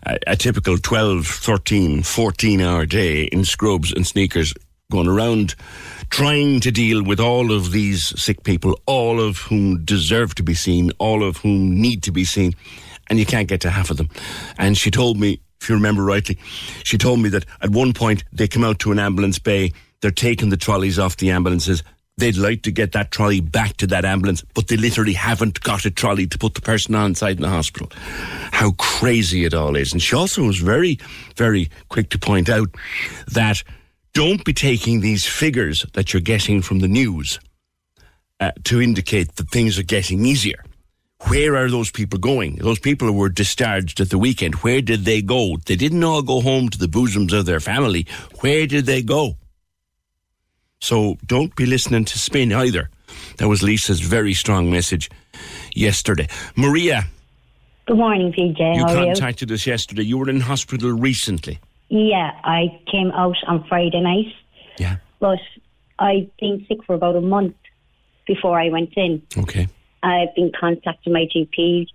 a, 0.06 0.18
a 0.28 0.36
typical 0.36 0.78
12, 0.78 1.28
13, 1.28 2.04
14 2.04 2.62
hour 2.62 2.86
day 2.86 3.24
in 3.24 3.44
scrubs 3.44 3.92
and 3.92 4.08
sneakers, 4.08 4.54
going 4.92 5.08
around 5.08 5.56
trying 6.12 6.60
to 6.60 6.72
deal 6.72 7.02
with 7.04 7.20
all 7.20 7.52
of 7.52 7.72
these 7.72 8.14
sick 8.22 8.44
people, 8.44 8.80
all 8.86 9.20
of 9.20 9.38
whom 9.38 9.84
deserve 9.84 10.36
to 10.36 10.44
be 10.44 10.54
seen, 10.54 10.92
all 11.00 11.24
of 11.24 11.38
whom 11.38 11.82
need 11.82 12.04
to 12.04 12.12
be 12.12 12.26
seen, 12.26 12.54
and 13.10 13.18
you 13.18 13.26
can't 13.26 13.48
get 13.48 13.62
to 13.62 13.70
half 13.70 13.90
of 13.90 13.98
them. 13.98 14.10
And 14.58 14.78
she 14.78 14.92
told 14.92 15.20
me, 15.20 15.42
if 15.62 15.70
you 15.70 15.76
remember 15.76 16.04
rightly, 16.04 16.38
she 16.84 16.98
told 16.98 17.20
me 17.20 17.30
that 17.30 17.46
at 17.62 17.70
one 17.70 17.94
point 17.94 18.24
they 18.34 18.48
come 18.48 18.64
out 18.64 18.80
to 18.80 18.92
an 18.92 19.00
ambulance 19.00 19.40
bay, 19.40 19.72
they're 20.02 20.12
taking 20.12 20.50
the 20.50 20.58
trolleys 20.58 21.00
off 21.00 21.18
the 21.18 21.32
ambulances. 21.32 21.82
They'd 22.18 22.38
like 22.38 22.64
to 22.64 22.72
get 22.72 22.92
that 22.92 23.12
trolley 23.12 23.40
back 23.40 23.78
to 23.78 23.88
that 23.88 24.04
ambulance, 24.04 24.44
but 24.54 24.68
they 24.68 24.76
literally 24.76 25.14
haven't 25.14 25.62
got 25.62 25.86
a 25.86 25.92
trolley 25.92 26.28
to 26.28 26.38
put 26.38 26.56
the 26.56 26.62
person 26.62 26.94
on 26.94 27.12
inside 27.12 27.38
in 27.38 27.42
the 27.42 27.50
hospital. 27.50 27.90
How 28.52 28.72
crazy 28.72 29.46
it 29.46 29.54
all 29.54 29.76
is. 29.76 29.94
And 29.94 30.02
she 30.02 30.16
also 30.16 30.44
was 30.44 30.58
very, 30.58 31.00
very 31.38 31.70
quick 31.90 32.10
to 32.10 32.20
point 32.20 32.50
out 32.50 32.70
that 33.28 33.64
don't 34.14 34.44
be 34.44 34.54
taking 34.54 35.02
these 35.02 35.26
figures 35.26 35.86
that 35.94 36.14
you're 36.14 36.22
getting 36.22 36.62
from 36.62 36.80
the 36.80 36.88
news 36.88 37.40
uh, 38.40 38.52
to 38.66 38.82
indicate 38.82 39.36
that 39.36 39.50
things 39.50 39.80
are 39.80 39.84
getting 39.84 40.26
easier. 40.26 40.64
Where 41.28 41.56
are 41.56 41.70
those 41.70 41.92
people 41.92 42.18
going? 42.20 42.56
Those 42.56 42.80
people 42.80 43.08
who 43.08 43.14
were 43.14 43.30
discharged 43.30 44.00
at 44.00 44.10
the 44.10 44.18
weekend, 44.18 44.56
where 44.56 44.82
did 44.82 45.06
they 45.06 45.22
go? 45.22 45.58
They 45.66 45.76
didn't 45.76 46.04
all 46.04 46.24
go 46.24 46.42
home 46.42 46.70
to 46.70 46.78
the 46.78 46.88
bosoms 46.88 47.32
of 47.32 47.46
their 47.46 47.60
family. 47.60 48.08
Where 48.40 48.66
did 48.66 48.86
they 48.88 49.04
go? 49.04 49.38
So 50.80 51.18
don't 51.26 51.56
be 51.56 51.68
listening 51.68 52.06
to 52.06 52.18
spin 52.18 52.52
either. 52.52 52.90
That 53.38 53.48
was 53.48 53.62
Lisa's 53.62 54.00
very 54.00 54.34
strong 54.34 54.72
message 54.72 55.12
yesterday. 55.76 56.28
Maria, 56.56 57.04
Good 57.86 57.98
morning, 57.98 58.32
PJ. 58.32 58.76
you 58.76 58.86
How 58.86 58.94
contacted 58.94 59.52
us 59.52 59.68
yesterday. 59.68 60.04
You 60.04 60.18
were 60.18 60.30
in 60.30 60.40
hospital 60.40 60.92
recently. 60.92 61.60
Yeah, 61.92 62.32
I 62.46 62.80
came 62.90 63.12
out 63.12 63.36
on 63.48 63.66
Friday 63.68 64.00
night, 64.00 64.34
Yeah. 64.80 64.96
but 65.20 65.40
I'd 66.00 66.32
been 66.40 66.66
sick 66.70 66.78
for 66.86 66.96
about 66.96 67.18
a 67.18 67.22
month 67.22 67.56
before 68.26 68.58
I 68.58 68.70
went 68.70 68.94
in. 68.96 69.22
Okay. 69.38 69.68
I've 70.02 70.34
been 70.34 70.54
contacting 70.58 71.12
my 71.12 71.26
GP. 71.36 71.88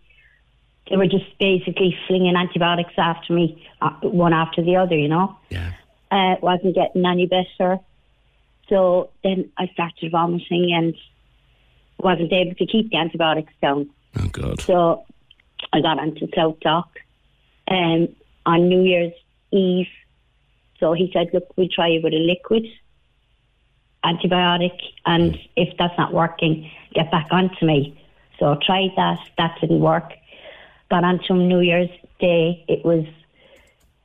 They 0.90 0.96
were 0.98 1.06
just 1.06 1.24
basically 1.40 1.96
flinging 2.06 2.36
antibiotics 2.36 2.92
after 2.98 3.32
me, 3.32 3.66
uh, 3.80 3.88
one 4.02 4.34
after 4.34 4.62
the 4.62 4.76
other, 4.76 4.94
you 4.96 5.08
know. 5.08 5.34
Yeah. 5.48 5.72
Uh, 6.10 6.36
wasn't 6.42 6.74
getting 6.74 7.06
any 7.06 7.26
better. 7.26 7.78
So 8.68 9.08
then 9.24 9.50
I 9.56 9.68
started 9.68 10.12
vomiting 10.12 10.74
and 10.74 10.94
wasn't 11.98 12.34
able 12.34 12.54
to 12.56 12.66
keep 12.66 12.90
the 12.90 12.98
antibiotics 12.98 13.54
down. 13.62 13.88
Oh, 14.20 14.28
God. 14.28 14.60
So 14.60 15.06
I 15.72 15.80
got 15.80 15.98
onto 15.98 16.26
SouthDoc 16.26 16.84
um, 17.68 18.08
on 18.44 18.68
New 18.68 18.82
Year's 18.82 19.12
Eve. 19.56 19.88
So 20.78 20.92
he 20.92 21.10
said, 21.12 21.30
look, 21.32 21.56
we'll 21.56 21.68
try 21.68 21.88
it 21.88 22.04
with 22.04 22.12
a 22.12 22.18
liquid 22.18 22.66
antibiotic, 24.06 24.78
and 25.04 25.36
if 25.56 25.76
that's 25.78 25.96
not 25.98 26.12
working, 26.12 26.70
get 26.94 27.10
back 27.10 27.26
onto 27.30 27.66
me. 27.66 28.00
So 28.38 28.52
I 28.52 28.58
tried 28.64 28.90
that. 28.96 29.18
That 29.38 29.58
didn't 29.60 29.80
work. 29.80 30.12
Got 30.90 31.04
onto 31.04 31.34
New 31.34 31.60
Year's 31.60 31.90
Day. 32.20 32.64
It 32.68 32.84
was 32.84 33.04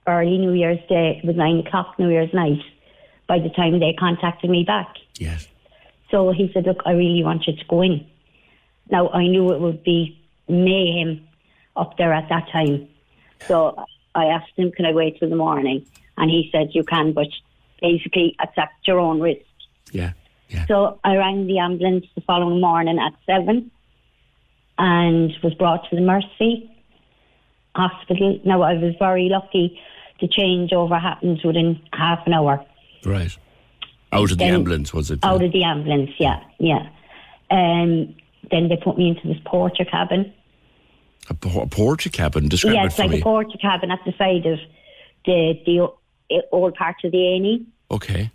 early 0.07 0.37
New 0.37 0.53
Year's 0.53 0.79
Day. 0.89 1.19
It 1.21 1.25
was 1.25 1.35
nine 1.35 1.59
o'clock 1.59 1.99
New 1.99 2.09
Year's 2.09 2.33
night 2.33 2.61
by 3.27 3.39
the 3.39 3.49
time 3.49 3.79
they 3.79 3.93
contacted 3.93 4.49
me 4.49 4.63
back. 4.63 4.95
Yes. 5.19 5.47
So 6.09 6.31
he 6.31 6.51
said, 6.53 6.65
Look, 6.65 6.81
I 6.85 6.91
really 6.91 7.23
want 7.23 7.45
you 7.47 7.55
to 7.55 7.65
go 7.65 7.81
in. 7.81 8.05
Now, 8.89 9.09
I 9.09 9.27
knew 9.27 9.53
it 9.53 9.61
would 9.61 9.83
be 9.83 10.19
mayhem 10.49 11.25
up 11.75 11.97
there 11.97 12.11
at 12.11 12.27
that 12.29 12.49
time. 12.51 12.89
So 13.47 13.85
I 14.15 14.25
asked 14.25 14.51
him, 14.55 14.71
can 14.71 14.85
I 14.85 14.91
wait 14.91 15.19
till 15.19 15.29
the 15.29 15.35
morning? 15.35 15.85
And 16.17 16.29
he 16.29 16.49
said, 16.51 16.69
you 16.73 16.83
can, 16.83 17.13
but 17.13 17.27
basically 17.81 18.35
it's 18.39 18.57
at 18.57 18.69
your 18.85 18.99
own 18.99 19.19
risk. 19.19 19.45
Yeah. 19.91 20.13
Yeah. 20.49 20.65
So 20.67 20.99
I 21.03 21.15
rang 21.15 21.47
the 21.47 21.59
ambulance 21.59 22.05
the 22.13 22.21
following 22.21 22.59
morning 22.59 22.99
at 22.99 23.13
seven 23.25 23.71
and 24.77 25.31
was 25.43 25.53
brought 25.53 25.89
to 25.89 25.95
the 25.95 26.01
Mercy 26.01 26.69
Hospital. 27.73 28.39
Now 28.43 28.61
I 28.61 28.73
was 28.73 28.95
very 28.99 29.29
lucky. 29.29 29.79
The 30.19 30.27
changeover 30.27 31.01
happened 31.01 31.39
within 31.43 31.81
half 31.93 32.27
an 32.27 32.33
hour. 32.33 32.65
Right. 33.05 33.35
Out 34.11 34.31
of 34.31 34.37
the 34.37 34.43
ambulance, 34.43 34.93
was 34.93 35.09
it? 35.09 35.19
Out 35.23 35.41
of 35.41 35.53
the 35.53 35.63
ambulance, 35.63 36.11
yeah, 36.19 36.43
yeah. 36.59 36.89
Um, 37.49 38.13
then 38.49 38.67
they 38.67 38.75
put 38.75 38.97
me 38.97 39.07
into 39.07 39.27
this 39.27 39.41
porter 39.45 39.85
cabin. 39.85 40.33
A, 41.31 41.33
por- 41.33 41.63
a 41.63 41.67
porter 41.67 42.09
cabin. 42.09 42.47
Describe 42.49 42.73
yeah, 42.75 42.83
it 42.83 42.85
it's 42.87 42.95
for 42.95 43.01
like 43.03 43.11
me. 43.11 43.19
a 43.19 43.23
porter 43.23 43.57
cabin 43.61 43.91
at 43.91 43.99
the 44.05 44.13
side 44.17 44.45
of 44.45 44.59
the 45.25 45.53
the 45.65 45.87
old 46.51 46.75
part 46.75 46.95
of 47.03 47.11
the 47.11 47.17
A&E. 47.17 47.65
okay. 47.89 48.31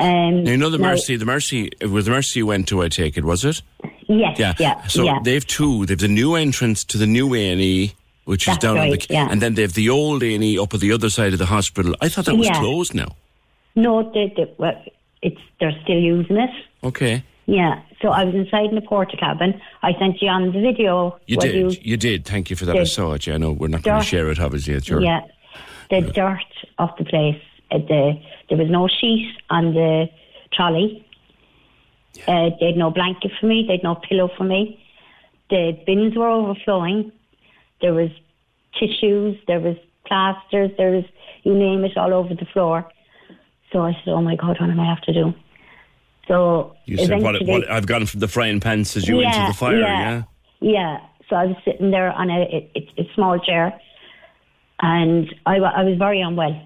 Um, 0.00 0.44
Now, 0.44 0.50
you 0.52 0.56
know 0.56 0.70
the 0.70 0.78
now- 0.78 0.88
Mercy. 0.90 1.16
The 1.16 1.24
Mercy. 1.26 1.70
It 1.80 1.86
was 1.90 2.04
the 2.04 2.12
Mercy 2.12 2.38
you 2.40 2.46
went 2.46 2.68
to. 2.68 2.82
I 2.82 2.88
take 2.88 3.16
it. 3.16 3.24
Was 3.24 3.44
it? 3.44 3.62
Yes, 4.06 4.38
Yeah. 4.38 4.54
yeah, 4.58 4.86
So 4.86 5.02
yeah. 5.02 5.18
they've 5.24 5.44
two. 5.46 5.86
They've 5.86 5.98
the 5.98 6.06
new 6.08 6.34
entrance 6.36 6.84
to 6.84 6.98
the 6.98 7.06
new 7.06 7.34
A 7.34 7.50
and 7.50 7.60
E, 7.60 7.94
which 8.24 8.42
is 8.42 8.46
That's 8.54 8.58
down 8.58 8.78
on 8.78 8.90
the, 8.90 9.06
yeah. 9.10 9.26
and 9.30 9.42
then 9.42 9.54
they've 9.54 9.72
the 9.72 9.88
old 9.90 10.22
A 10.22 10.34
and 10.34 10.44
E 10.44 10.56
up 10.58 10.72
at 10.72 10.78
the 10.80 10.92
other 10.92 11.10
side 11.10 11.32
of 11.32 11.38
the 11.40 11.46
hospital. 11.46 11.96
I 12.00 12.08
thought 12.08 12.26
that 12.26 12.36
was 12.36 12.46
Yeah. 12.46 12.58
closed 12.60 12.94
now. 12.94 13.16
No, 13.74 14.02
they, 14.12 14.32
they, 14.36 14.46
well, 14.58 14.80
it's 15.20 15.40
they're 15.58 15.76
still 15.82 15.98
using 15.98 16.36
it. 16.36 16.50
Okay. 16.84 17.24
Yeah. 17.48 17.80
So 18.02 18.10
I 18.10 18.24
was 18.24 18.34
inside 18.34 18.66
in 18.66 18.74
the 18.74 18.82
porter 18.82 19.16
cabin. 19.16 19.58
I 19.82 19.92
sent 19.98 20.20
you 20.20 20.28
on 20.28 20.52
the 20.52 20.60
video. 20.60 21.18
You 21.26 21.38
did. 21.38 21.84
You, 21.84 21.96
did. 21.96 22.26
Thank 22.26 22.50
you 22.50 22.56
for 22.56 22.66
that. 22.66 22.76
I 22.76 22.84
saw 22.84 23.14
it. 23.14 23.26
Yeah. 23.26 23.34
I 23.34 23.36
know 23.38 23.52
we're 23.52 23.68
not 23.68 23.82
going 23.82 24.00
to 24.00 24.06
share 24.06 24.30
it. 24.30 24.38
Obviously, 24.38 24.74
it's 24.74 24.86
your. 24.86 25.00
Yeah. 25.00 25.22
The 25.88 26.02
dirt 26.02 26.44
of 26.78 26.90
the 26.98 27.04
place. 27.06 27.40
Uh, 27.70 27.78
the 27.78 28.20
there 28.50 28.58
was 28.58 28.68
no 28.68 28.86
sheet 28.86 29.34
on 29.48 29.72
the 29.72 30.10
trolley. 30.52 31.06
Uh, 32.26 32.50
they 32.60 32.66
had 32.66 32.76
no 32.76 32.90
blanket 32.90 33.32
for 33.40 33.46
me. 33.46 33.64
They 33.66 33.74
had 33.74 33.82
no 33.82 33.94
pillow 33.94 34.28
for 34.36 34.44
me. 34.44 34.84
The 35.48 35.78
bins 35.86 36.16
were 36.16 36.28
overflowing. 36.28 37.12
There 37.80 37.94
was 37.94 38.10
tissues. 38.78 39.38
There 39.46 39.60
was 39.60 39.76
plasters. 40.06 40.70
There 40.76 40.90
was 40.90 41.04
you 41.44 41.54
name 41.54 41.82
it 41.84 41.96
all 41.96 42.12
over 42.12 42.34
the 42.34 42.46
floor. 42.52 42.86
So 43.72 43.80
I 43.80 43.92
said, 44.04 44.12
"Oh 44.12 44.20
my 44.20 44.36
God, 44.36 44.60
what 44.60 44.68
am 44.68 44.80
I 44.80 44.86
have 44.86 45.00
to 45.02 45.14
do?" 45.14 45.32
So 46.28 46.76
You 46.84 46.98
said 46.98 47.22
what, 47.22 47.42
what? 47.46 47.70
I've 47.70 47.86
gone 47.86 48.06
from 48.06 48.20
the 48.20 48.28
frying 48.28 48.60
pan 48.60 48.80
as 48.80 49.08
you 49.08 49.20
into 49.20 49.44
the 49.46 49.54
fire. 49.54 49.78
Yeah. 49.78 50.22
yeah. 50.60 50.98
So 51.28 51.36
I 51.36 51.46
was 51.46 51.56
sitting 51.64 51.90
there 51.90 52.12
on 52.12 52.30
a, 52.30 52.70
a, 52.76 52.88
a, 52.98 53.10
small 53.14 53.38
chair, 53.38 53.78
and 54.80 55.34
I, 55.46 55.56
I 55.56 55.82
was 55.82 55.98
very 55.98 56.20
unwell. 56.20 56.62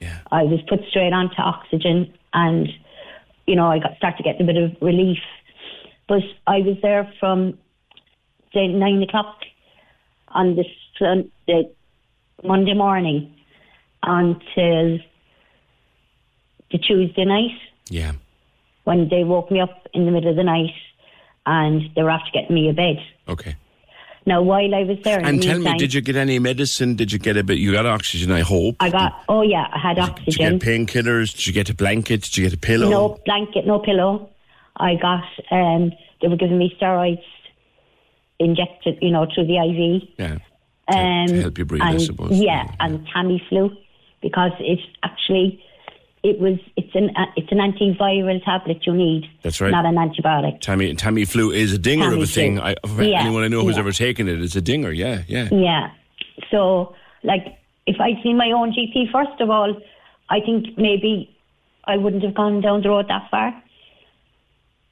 Yeah. 0.00 0.18
I 0.30 0.44
was 0.44 0.60
put 0.68 0.80
straight 0.88 1.12
onto 1.12 1.40
oxygen, 1.40 2.12
and 2.32 2.68
you 3.46 3.56
know 3.56 3.66
I 3.66 3.78
got 3.78 3.96
started 3.96 4.22
getting 4.22 4.42
a 4.42 4.52
bit 4.52 4.62
of 4.62 4.76
relief. 4.80 5.18
But 6.06 6.22
I 6.46 6.58
was 6.58 6.76
there 6.82 7.12
from 7.18 7.58
say 8.54 8.68
nine 8.68 9.02
o'clock 9.02 9.36
on 10.28 10.56
the, 10.56 10.64
sun, 10.98 11.30
the 11.46 11.70
Monday 12.44 12.74
morning 12.74 13.34
until 14.02 14.98
the 16.70 16.78
Tuesday 16.78 17.24
night 17.24 17.58
Yeah. 17.90 18.12
When 18.88 19.08
they 19.10 19.22
woke 19.22 19.50
me 19.50 19.60
up 19.60 19.86
in 19.92 20.06
the 20.06 20.10
middle 20.10 20.30
of 20.30 20.36
the 20.36 20.42
night 20.56 20.72
and 21.44 21.82
they 21.94 22.02
were 22.02 22.10
after 22.18 22.30
getting 22.32 22.54
me 22.54 22.68
a 22.70 22.72
bed. 22.72 22.96
Okay. 23.28 23.54
Now, 24.24 24.40
while 24.42 24.74
I 24.74 24.82
was 24.84 24.98
there, 25.04 25.20
And 25.24 25.38
the 25.38 25.46
tell 25.46 25.58
me, 25.58 25.76
did 25.78 25.92
you 25.94 26.00
get 26.00 26.16
any 26.16 26.38
medicine? 26.38 26.94
Did 26.96 27.12
you 27.12 27.18
get 27.18 27.36
a 27.36 27.44
bit? 27.44 27.58
You 27.58 27.72
got 27.72 27.86
oxygen, 27.86 28.30
I 28.30 28.40
hope. 28.40 28.76
I 28.80 28.90
got, 28.90 29.12
oh 29.28 29.42
yeah, 29.42 29.66
I 29.72 29.78
had 29.78 29.96
Did 29.96 30.04
you 30.06 30.10
oxygen. 30.10 30.58
get 30.58 30.68
painkillers? 30.68 31.34
Did 31.36 31.46
you 31.46 31.52
get 31.52 31.68
a 31.70 31.74
blanket? 31.74 32.22
Did 32.22 32.36
you 32.36 32.44
get 32.44 32.52
a 32.54 32.58
pillow? 32.58 32.88
No 32.90 33.18
blanket, 33.26 33.66
no 33.66 33.78
pillow. 33.78 34.30
I 34.76 34.94
got, 34.96 35.24
um, 35.50 35.92
they 36.20 36.28
were 36.28 36.36
giving 36.36 36.58
me 36.58 36.74
steroids 36.80 37.22
injected, 38.38 38.98
you 39.00 39.10
know, 39.10 39.26
through 39.34 39.46
the 39.46 39.58
IV. 39.58 40.08
Yeah. 40.18 40.38
Um, 40.88 41.26
to 41.28 41.40
help 41.42 41.58
you 41.58 41.64
breathe, 41.66 41.82
I 41.82 41.90
and, 41.92 42.00
suppose. 42.02 42.30
Yeah, 42.32 42.64
Yeah. 42.64 42.72
and 42.80 43.06
Tamiflu 43.08 43.76
because 44.22 44.52
it's 44.60 44.82
actually 45.02 45.62
it 46.28 46.38
was 46.38 46.58
it's 46.76 46.94
an 46.94 47.10
uh, 47.16 47.26
it's 47.36 47.50
an 47.50 47.58
antiviral 47.58 48.44
tablet 48.44 48.86
you 48.86 48.92
need. 48.92 49.28
That's 49.42 49.60
right. 49.60 49.70
Not 49.70 49.86
an 49.86 49.94
antibiotic. 49.96 50.60
Tammy 50.60 50.94
Tamiflu 50.94 51.54
is 51.54 51.72
a 51.72 51.78
dinger 51.78 52.12
of 52.12 52.20
a 52.20 52.26
thing. 52.26 52.60
I, 52.60 52.76
Yeah, 52.98 53.20
anyone 53.22 53.42
I 53.44 53.48
know 53.48 53.62
who's 53.62 53.76
yeah. 53.76 53.80
ever 53.80 53.92
taken 53.92 54.28
it, 54.28 54.40
it's 54.42 54.56
a 54.56 54.60
dinger. 54.60 54.92
Yeah, 54.92 55.22
yeah. 55.26 55.48
Yeah. 55.50 55.90
So 56.50 56.94
like 57.22 57.58
if 57.86 58.00
I'd 58.00 58.22
seen 58.22 58.36
my 58.36 58.50
own 58.52 58.72
GP 58.72 59.10
first 59.10 59.40
of 59.40 59.48
all, 59.48 59.80
I 60.28 60.40
think 60.40 60.76
maybe 60.76 61.34
I 61.84 61.96
wouldn't 61.96 62.22
have 62.22 62.34
gone 62.34 62.60
down 62.60 62.82
the 62.82 62.90
road 62.90 63.08
that 63.08 63.30
far. 63.30 63.54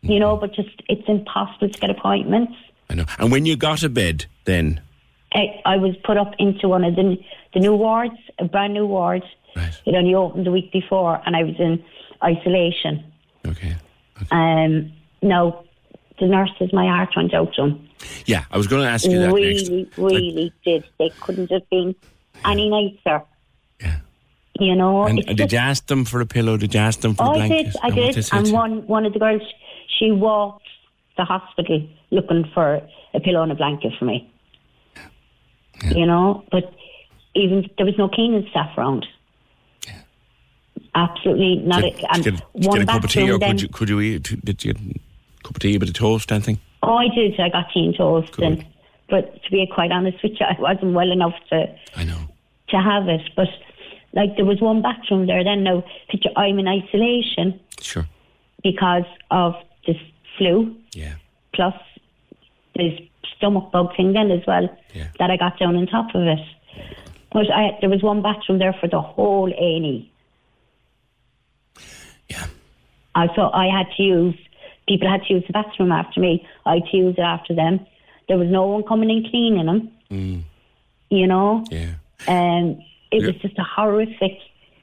You 0.03 0.21
know, 0.21 0.37
but 0.37 0.55
just 0.55 0.83
it's 0.89 1.07
impossible 1.09 1.69
to 1.69 1.81
get 1.81 1.91
appointments. 1.91 2.55
I 2.89 2.95
know. 2.95 3.07
And 3.19 3.33
when 3.33 3.45
you 3.45 3.57
got 3.57 3.83
a 3.83 3.89
bed, 3.89 4.27
then 4.45 4.81
I, 5.35 5.61
I 5.65 5.77
was 5.77 5.97
put 6.05 6.17
up 6.17 6.33
into 6.39 6.69
one 6.69 6.85
of 6.85 6.95
the 6.95 7.17
the 7.53 7.61
new 7.61 7.75
wards, 7.75 8.15
a 8.39 8.45
brand 8.45 8.75
new 8.75 8.87
ward. 8.87 9.23
Right. 9.57 9.73
It 9.87 9.95
only 9.95 10.15
opened 10.15 10.47
the 10.47 10.53
week 10.53 10.71
before, 10.71 11.21
and 11.27 11.35
I 11.35 11.43
was 11.43 11.55
in 11.59 11.83
isolation. 12.23 13.03
okay. 13.47 13.75
Um, 14.31 14.93
no, 15.23 15.65
the 16.21 16.27
nurses, 16.27 16.73
my 16.73 16.87
heart 16.87 17.11
went 17.17 17.35
out 17.35 17.53
to 17.55 17.63
them. 17.63 17.89
Yeah, 18.27 18.45
I 18.51 18.57
was 18.59 18.67
going 18.67 18.83
to 18.83 18.89
ask 18.89 19.05
you 19.07 19.19
that 19.19 19.33
Really, 19.33 19.83
next. 19.85 19.99
really 19.99 20.53
did. 20.65 20.85
They 20.99 21.11
couldn't 21.21 21.51
have 21.51 21.69
been 21.71 21.95
any 22.45 22.69
nicer. 22.71 23.23
Yeah. 23.81 23.97
You 24.61 24.75
know, 24.77 25.05
And, 25.05 25.19
and 25.19 25.27
did 25.29 25.39
just- 25.39 25.53
you 25.53 25.59
ask 25.59 25.87
them 25.87 26.05
for 26.05 26.21
a 26.21 26.27
pillow? 26.27 26.57
Did 26.57 26.75
you 26.75 26.81
ask 26.81 27.01
them 27.01 27.15
for 27.15 27.25
Oh, 27.25 27.27
a 27.27 27.31
I 27.33 27.35
blanket? 27.49 27.65
did, 27.65 27.77
I 27.83 27.87
And 27.89 28.15
did. 28.15 28.29
And 28.33 28.53
one 28.53 28.87
one 28.87 29.05
of 29.07 29.13
the 29.15 29.19
girls, 29.19 29.43
she 29.99 30.11
walked 30.13 30.65
the 31.17 31.25
hospital 31.25 31.87
looking 32.11 32.45
for 32.55 32.81
a 33.15 33.21
pillow 33.21 33.43
and 33.43 33.53
a 33.53 33.55
blanket 33.55 33.93
for 33.99 34.05
me. 34.05 34.31
You 35.95 36.07
know, 36.07 36.45
but 36.51 36.73
even 37.35 37.69
there 37.77 37.85
was 37.87 37.97
no 37.99 38.09
cleaning 38.09 38.47
staff 38.51 38.77
around. 38.79 39.07
Absolutely 40.97 41.57
not. 41.57 41.83
Did, 41.83 41.95
a, 42.03 42.13
and 42.15 42.25
did, 42.25 42.35
did 42.37 42.43
one 42.67 42.79
get 42.79 42.83
a 42.89 42.93
cup 42.93 43.05
of 43.05 43.11
tea, 43.11 43.21
bathroom 43.21 43.37
or 43.37 43.39
then- 43.39 43.51
could 43.51 43.63
you 43.63 43.69
could 43.69 43.89
you 43.91 44.01
eat? 44.01 44.23
Did 44.45 44.65
you 44.65 44.73
get 44.73 44.83
a 44.83 45.43
cup 45.45 45.57
of 45.57 45.59
tea, 45.61 45.77
a 45.77 45.79
bit 45.79 45.89
of 45.91 45.95
toast, 45.95 46.33
anything? 46.33 46.59
Oh, 46.83 46.95
I 46.97 47.09
did. 47.15 47.39
I 47.39 47.49
got 47.51 47.67
tea 47.73 47.85
and 47.87 47.95
toast, 47.97 48.33
Good. 48.33 48.45
and 48.45 48.65
but 49.11 49.43
to 49.45 49.51
be 49.51 49.67
quite 49.73 49.93
honest 49.93 50.23
with 50.23 50.33
you, 50.41 50.47
I 50.47 50.57
wasn't 50.59 50.95
well 50.95 51.13
enough 51.13 51.35
to 51.51 51.67
I 51.97 52.05
know. 52.05 52.19
to 52.69 52.77
have 52.81 53.09
it. 53.09 53.21
But 53.37 53.49
like 54.15 54.37
there 54.37 54.45
was 54.47 54.61
one 54.61 54.81
bathroom 54.83 55.27
there. 55.27 55.45
Then 55.45 55.65
now, 55.65 55.85
picture 56.09 56.31
I'm 56.37 56.59
in 56.59 56.67
isolation 56.67 57.61
Sure. 57.81 58.09
because 58.63 59.05
of 59.31 59.55
this 59.87 59.97
flu. 60.39 60.75
Yeah. 60.95 61.15
plus 61.55 61.75
this 62.75 62.99
stomach 63.37 63.71
bug 63.73 63.95
thing 63.97 64.13
then 64.15 64.31
as 64.31 64.41
well 64.47 64.67
Yeah. 64.95 65.09
that 65.19 65.31
I 65.31 65.37
got 65.37 65.59
down 65.59 65.77
on 65.77 65.87
top 65.87 66.15
of 66.15 66.23
it. 66.23 66.39
But 67.33 67.51
I, 67.51 67.77
there 67.81 67.91
was 67.91 68.03
one 68.03 68.23
bathroom 68.23 68.59
there 68.59 68.73
for 68.81 68.89
the 68.89 69.01
whole 69.01 69.51
A&E. 69.53 70.11
Yeah. 72.29 72.47
I 73.17 73.27
so 73.35 73.51
I 73.53 73.67
had 73.67 73.87
to 73.97 74.03
use 74.03 74.35
people 74.89 75.09
had 75.11 75.23
to 75.25 75.35
use 75.35 75.45
the 75.49 75.53
bathroom 75.53 75.91
after 75.91 76.21
me. 76.21 76.47
I 76.65 76.75
had 76.75 76.85
to 76.93 76.97
use 76.97 77.15
it 77.19 77.23
after 77.23 77.55
them. 77.55 77.81
There 78.29 78.39
was 78.39 78.49
no 78.49 78.67
one 78.67 78.83
coming 78.85 79.11
and 79.11 79.27
cleaning 79.31 79.67
them. 79.67 80.45
You 81.11 81.27
know, 81.27 81.65
Yeah. 81.71 81.95
um, 82.29 82.79
it 83.11 83.21
Yeah. 83.23 83.27
was 83.29 83.37
just 83.43 83.59
a 83.59 83.65
horrific 83.65 84.39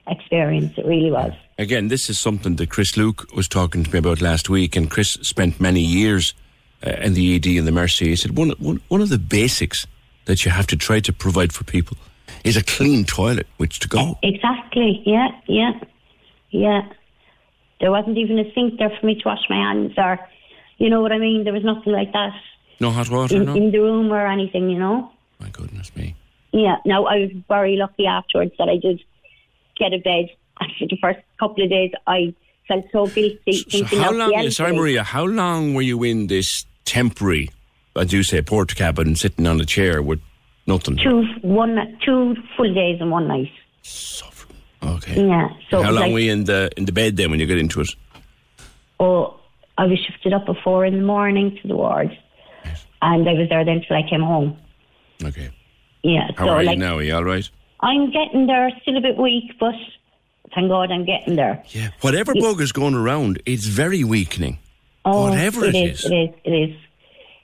experience. 0.08 0.74
It 0.78 0.86
really 0.86 1.12
was. 1.12 1.34
Again, 1.58 1.88
this 1.90 2.10
is 2.10 2.20
something 2.20 2.56
that 2.58 2.70
Chris 2.70 2.98
Luke 2.98 3.28
was 3.36 3.48
talking 3.48 3.84
to 3.84 3.92
me 3.92 4.00
about 4.00 4.22
last 4.22 4.50
week, 4.50 4.76
and 4.76 4.90
Chris 4.90 5.12
spent 5.22 5.60
many 5.62 5.82
years 5.82 6.34
uh, 6.86 6.92
in 7.02 7.14
the 7.14 7.36
ED 7.36 7.58
and 7.58 7.66
the 7.68 7.72
Mercy. 7.72 8.08
He 8.10 8.16
said 8.16 8.38
one, 8.38 8.50
one, 8.60 8.82
one 8.90 9.02
of 9.02 9.10
the 9.10 9.18
basics 9.20 9.86
that 10.26 10.44
you 10.44 10.52
have 10.52 10.68
to 10.68 10.76
try 10.76 11.00
to 11.02 11.14
provide 11.14 11.54
for 11.54 11.64
people 11.64 11.96
is 12.44 12.58
a 12.58 12.64
clean 12.64 13.06
toilet 13.06 13.48
which 13.58 13.80
to 13.80 13.88
go. 13.88 14.18
Exactly. 14.24 15.02
Yeah, 15.06 15.30
yeah, 15.48 15.72
yeah. 16.50 16.82
There 17.84 17.92
wasn't 17.92 18.18
even 18.18 18.40
a 18.40 18.50
sink 18.54 18.80
there 18.80 18.90
for 18.98 19.06
me 19.06 19.16
to 19.16 19.22
wash 19.26 19.42
my 19.50 19.58
hands, 19.58 19.92
or 19.98 20.18
you 20.78 20.90
know 20.90 21.02
what 21.02 21.12
I 21.12 21.18
mean. 21.18 21.44
There 21.44 21.52
was 21.52 21.66
nothing 21.66 21.92
like 21.92 22.14
that 22.14 22.32
No 22.80 22.92
hot 22.92 23.10
water, 23.10 23.36
in, 23.36 23.44
no? 23.44 23.56
in 23.56 23.72
the 23.72 23.80
room 23.80 24.10
or 24.10 24.26
anything. 24.26 24.70
You 24.70 24.80
know. 24.80 25.12
My 25.42 25.50
goodness 25.50 25.94
me. 25.94 26.16
Yeah. 26.54 26.78
no, 26.86 27.08
I 27.08 27.20
was 27.20 27.32
very 27.50 27.76
lucky 27.76 28.06
afterwards 28.06 28.54
that 28.58 28.70
I 28.70 28.78
did 28.78 29.02
get 29.78 29.92
a 29.92 29.98
bed. 29.98 30.30
After 30.62 30.88
the 30.88 30.98
first 31.02 31.20
couple 31.38 31.62
of 31.62 31.70
days, 31.70 31.92
I 32.08 32.34
felt 32.70 32.86
so 32.94 33.08
guilty. 33.08 33.58
So 33.58 33.80
thinking 33.80 34.00
how 34.00 34.14
long, 34.14 34.50
sorry 34.52 34.74
Maria, 34.74 35.04
how 35.04 35.26
long 35.26 35.74
were 35.74 35.82
you 35.82 36.04
in 36.04 36.28
this 36.28 36.66
temporary, 36.86 37.50
as 37.98 38.14
you 38.14 38.24
say, 38.24 38.42
port 38.42 38.74
cabin, 38.78 39.18
sitting 39.18 39.46
on 39.46 39.60
a 39.60 39.66
chair 39.66 40.02
with 40.02 40.22
nothing? 40.68 40.96
Two, 40.96 41.26
one, 41.42 41.98
two 42.06 42.36
full 42.56 42.74
days 42.74 43.02
and 43.02 43.12
one 43.12 43.28
night. 43.28 43.52
Suffering. 43.82 44.33
Okay. 44.84 45.26
Yeah. 45.26 45.50
So 45.70 45.82
how 45.82 45.92
long 45.92 46.04
like, 46.04 46.14
were 46.14 46.20
you 46.20 46.32
in 46.32 46.44
the 46.46 46.70
in 46.78 46.86
the 46.86 46.92
bed 46.92 47.18
then 47.18 47.32
when 47.32 47.40
you 47.40 47.48
got 47.48 47.58
into 47.58 47.82
it? 47.82 47.90
oh, 49.00 49.40
I 49.78 49.86
was 49.86 50.00
shifted 50.00 50.34
up 50.34 50.48
at 50.48 50.56
four 50.64 50.86
in 50.86 50.98
the 50.98 51.06
morning 51.06 51.58
to 51.62 51.68
the 51.68 51.76
ward, 51.76 52.16
and 53.02 53.28
I 53.28 53.34
was 53.34 53.50
there 53.50 53.66
then 53.66 53.82
till 53.88 53.98
I 53.98 54.08
came 54.08 54.22
home. 54.22 54.58
Okay. 55.24 55.50
Yeah. 56.04 56.28
How 56.38 56.46
so 56.46 56.52
are 56.52 56.64
like 56.64 56.78
you 56.78 56.84
now? 56.84 56.98
Are 56.98 57.04
you 57.04 57.16
all 57.16 57.24
right? 57.24 57.50
I'm 57.80 58.12
getting 58.12 58.48
there, 58.48 58.70
still 58.82 58.98
a 58.98 59.02
bit 59.02 59.18
weak, 59.18 59.52
but 59.60 59.76
thank 60.54 60.70
God 60.70 60.92
I'm 60.92 61.06
getting 61.06 61.36
there. 61.36 61.64
Yeah. 61.70 61.90
Whatever 62.02 62.34
bug 62.34 62.62
is 62.62 62.72
going 62.72 62.96
around, 62.96 63.42
it's 63.46 63.66
very 63.66 64.04
weakening. 64.04 64.60
Oh, 65.06 65.30
Whatever 65.30 65.66
it 65.66 65.76
it 65.76 65.92
is. 65.92 66.06
is, 66.06 66.12
it 66.12 66.14
is, 66.14 66.30
it 66.46 66.50
is, 66.52 66.76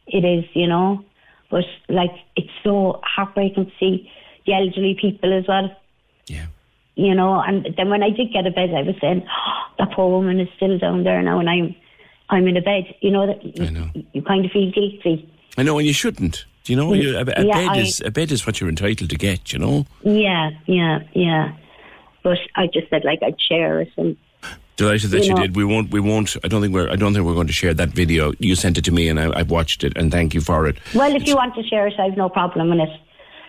it 0.08 0.26
is. 0.26 0.46
You 0.54 0.68
know, 0.68 1.04
but 1.50 1.66
like 1.90 2.12
it's 2.36 2.50
so 2.64 3.02
heartbreaking 3.04 3.66
to 3.66 3.72
see 3.80 4.10
the 4.46 4.54
elderly 4.54 4.98
people 5.00 5.38
as 5.38 5.46
well. 5.48 5.76
Yeah. 6.28 6.46
You 7.00 7.16
know, 7.16 7.40
and 7.40 7.66
then 7.78 7.90
when 7.90 8.04
I 8.04 8.10
did 8.10 8.34
get 8.34 8.46
a 8.46 8.52
bed, 8.52 8.72
I 8.76 8.82
was 8.82 8.96
saying, 9.00 9.24
oh, 9.26 9.62
that 9.78 9.92
poor 9.96 10.10
woman 10.10 10.40
is 10.40 10.50
still 10.58 10.78
down 10.78 11.04
there 11.04 11.22
now, 11.22 11.40
and 11.40 11.50
I'm, 11.50 11.74
I'm 12.30 12.46
in 12.46 12.58
a 12.58 12.62
bed. 12.62 12.94
You 13.00 13.12
know 13.12 13.26
that 13.26 13.40
you, 13.44 13.66
I 13.66 13.70
know. 13.70 13.90
you 14.12 14.22
kind 14.22 14.44
of 14.44 14.52
feel 14.52 14.70
guilty. 14.72 15.32
I 15.58 15.64
know, 15.64 15.78
and 15.78 15.88
you 15.88 15.94
shouldn't. 15.94 16.46
Do 16.66 16.74
you 16.74 16.78
know? 16.78 16.90
Mm. 16.90 17.02
You, 17.02 17.18
a, 17.18 17.22
a 17.22 17.46
Yeah, 17.46 17.54
bed 17.60 17.70
I- 17.70 17.78
is 17.80 18.02
a 18.04 18.12
bed 18.12 18.32
is 18.34 18.46
what 18.46 18.60
you're 18.60 18.70
entitled 18.70 19.10
to 19.12 19.16
get. 19.18 19.54
You 19.54 19.60
know. 19.60 19.86
Yeah, 20.04 20.50
yeah, 20.66 21.00
yeah. 21.14 21.54
But 22.22 22.40
I 22.56 22.68
just 22.68 22.90
said 22.90 23.06
like 23.06 23.20
I'd 23.24 23.40
share 23.40 23.80
it, 23.80 23.92
and 23.98 24.18
Delighted 24.76 25.12
that 25.12 25.20
You 25.20 25.24
you, 25.30 25.34
know- 25.36 25.42
did. 25.44 25.56
We 25.56 25.64
won't. 25.64 25.92
We 25.92 26.02
won't. 26.02 26.36
I 26.44 26.48
don't 26.50 26.62
think 26.62 26.74
we're. 26.74 26.90
I 26.90 26.98
don't 26.98 27.14
think 27.14 27.26
we're 27.26 27.34
going 27.34 27.48
to 27.48 27.54
share 27.54 27.74
that 27.74 27.90
video. 27.90 28.34
You 28.40 28.56
sent 28.56 28.78
it 28.78 28.84
to 28.86 28.92
me, 28.92 29.08
and 29.08 29.20
I, 29.20 29.32
I've 29.40 29.52
watched 29.52 29.86
it. 29.86 29.94
And 29.98 30.12
thank 30.12 30.34
you 30.34 30.42
for 30.42 30.68
it. 30.68 30.78
well, 30.94 31.16
if 31.16 31.26
you 31.28 31.36
want 31.36 31.56
to 31.56 31.64
share 31.64 31.88
it, 31.88 31.94
I've 32.00 32.18
no 32.18 32.28
problem 32.30 32.72
in 32.74 32.82
it. 32.82 32.90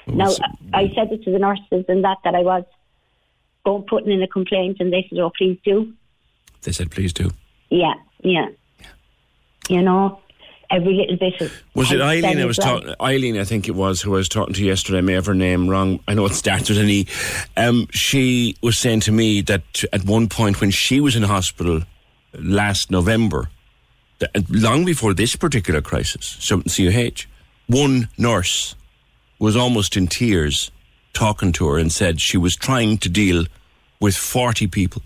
Now, 0.07 0.31
I 0.73 0.91
said 0.95 1.13
it 1.13 1.23
to 1.25 1.31
the 1.31 1.39
nurses 1.39 1.85
and 1.89 2.03
that 2.05 2.19
that 2.25 2.35
I 2.35 2.41
was 2.43 2.65
going 3.65 3.85
putting 3.85 4.13
in 4.13 4.23
a 4.23 4.29
complaint, 4.29 4.79
and 4.81 4.93
they 4.93 5.07
said, 5.09 5.19
"Oh, 5.19 5.31
please 5.37 5.59
do." 5.65 5.93
They 6.63 6.73
said, 6.73 6.91
please 6.91 7.13
do. 7.13 7.31
Yeah, 7.71 7.95
yeah. 8.23 8.49
You 9.69 9.83
know, 9.83 10.21
every 10.71 10.95
little 10.95 11.17
bit 11.17 11.41
of. 11.41 11.53
Was 11.75 11.93
it 11.93 12.01
Eileen? 12.01 12.39
I 12.39 12.41
as 12.41 12.47
was 12.47 12.59
well. 12.59 12.81
talking. 12.81 12.95
Eileen, 13.01 13.39
I 13.39 13.45
think 13.45 13.69
it 13.69 13.75
was 13.75 14.03
who 14.03 14.15
I 14.15 14.19
was 14.19 14.29
talking 14.29 14.55
to 14.55 14.65
yesterday. 14.65 14.99
I 14.99 15.03
may 15.03 15.15
have 15.15 15.27
her 15.27 15.35
name 15.35 15.69
wrong. 15.69 16.01
I 16.09 16.15
know 16.15 16.27
it 16.27 16.35
starts 16.35 16.69
with 16.69 16.79
an 16.79 16.89
E. 16.89 17.07
Um, 17.57 17.87
she 17.93 18.57
was 18.63 18.79
saying 18.79 19.01
to 19.01 19.13
me 19.13 19.41
that 19.43 19.85
at 19.93 20.05
one 20.05 20.29
point 20.29 20.61
when 20.61 20.71
she 20.71 21.01
was 21.01 21.17
in 21.17 21.23
hospital 21.23 21.83
last 22.35 22.91
November, 22.91 23.49
long 24.49 24.85
before 24.85 25.15
this 25.15 25.37
particular 25.37 25.81
crisis, 25.81 26.37
so 26.41 26.63
CUH, 26.63 27.27
one 27.69 28.09
nurse 28.19 28.75
was 29.39 29.57
almost 29.57 29.97
in 29.97 30.07
tears 30.07 30.71
talking 31.13 31.53
to 31.53 31.69
her 31.69 31.79
and 31.79 31.93
said 31.93 32.21
she 32.21 32.37
was 32.39 32.55
trying 32.57 32.99
to 32.99 33.09
deal 33.09 33.47
with 34.01 34.17
forty 34.17 34.67
people. 34.67 35.03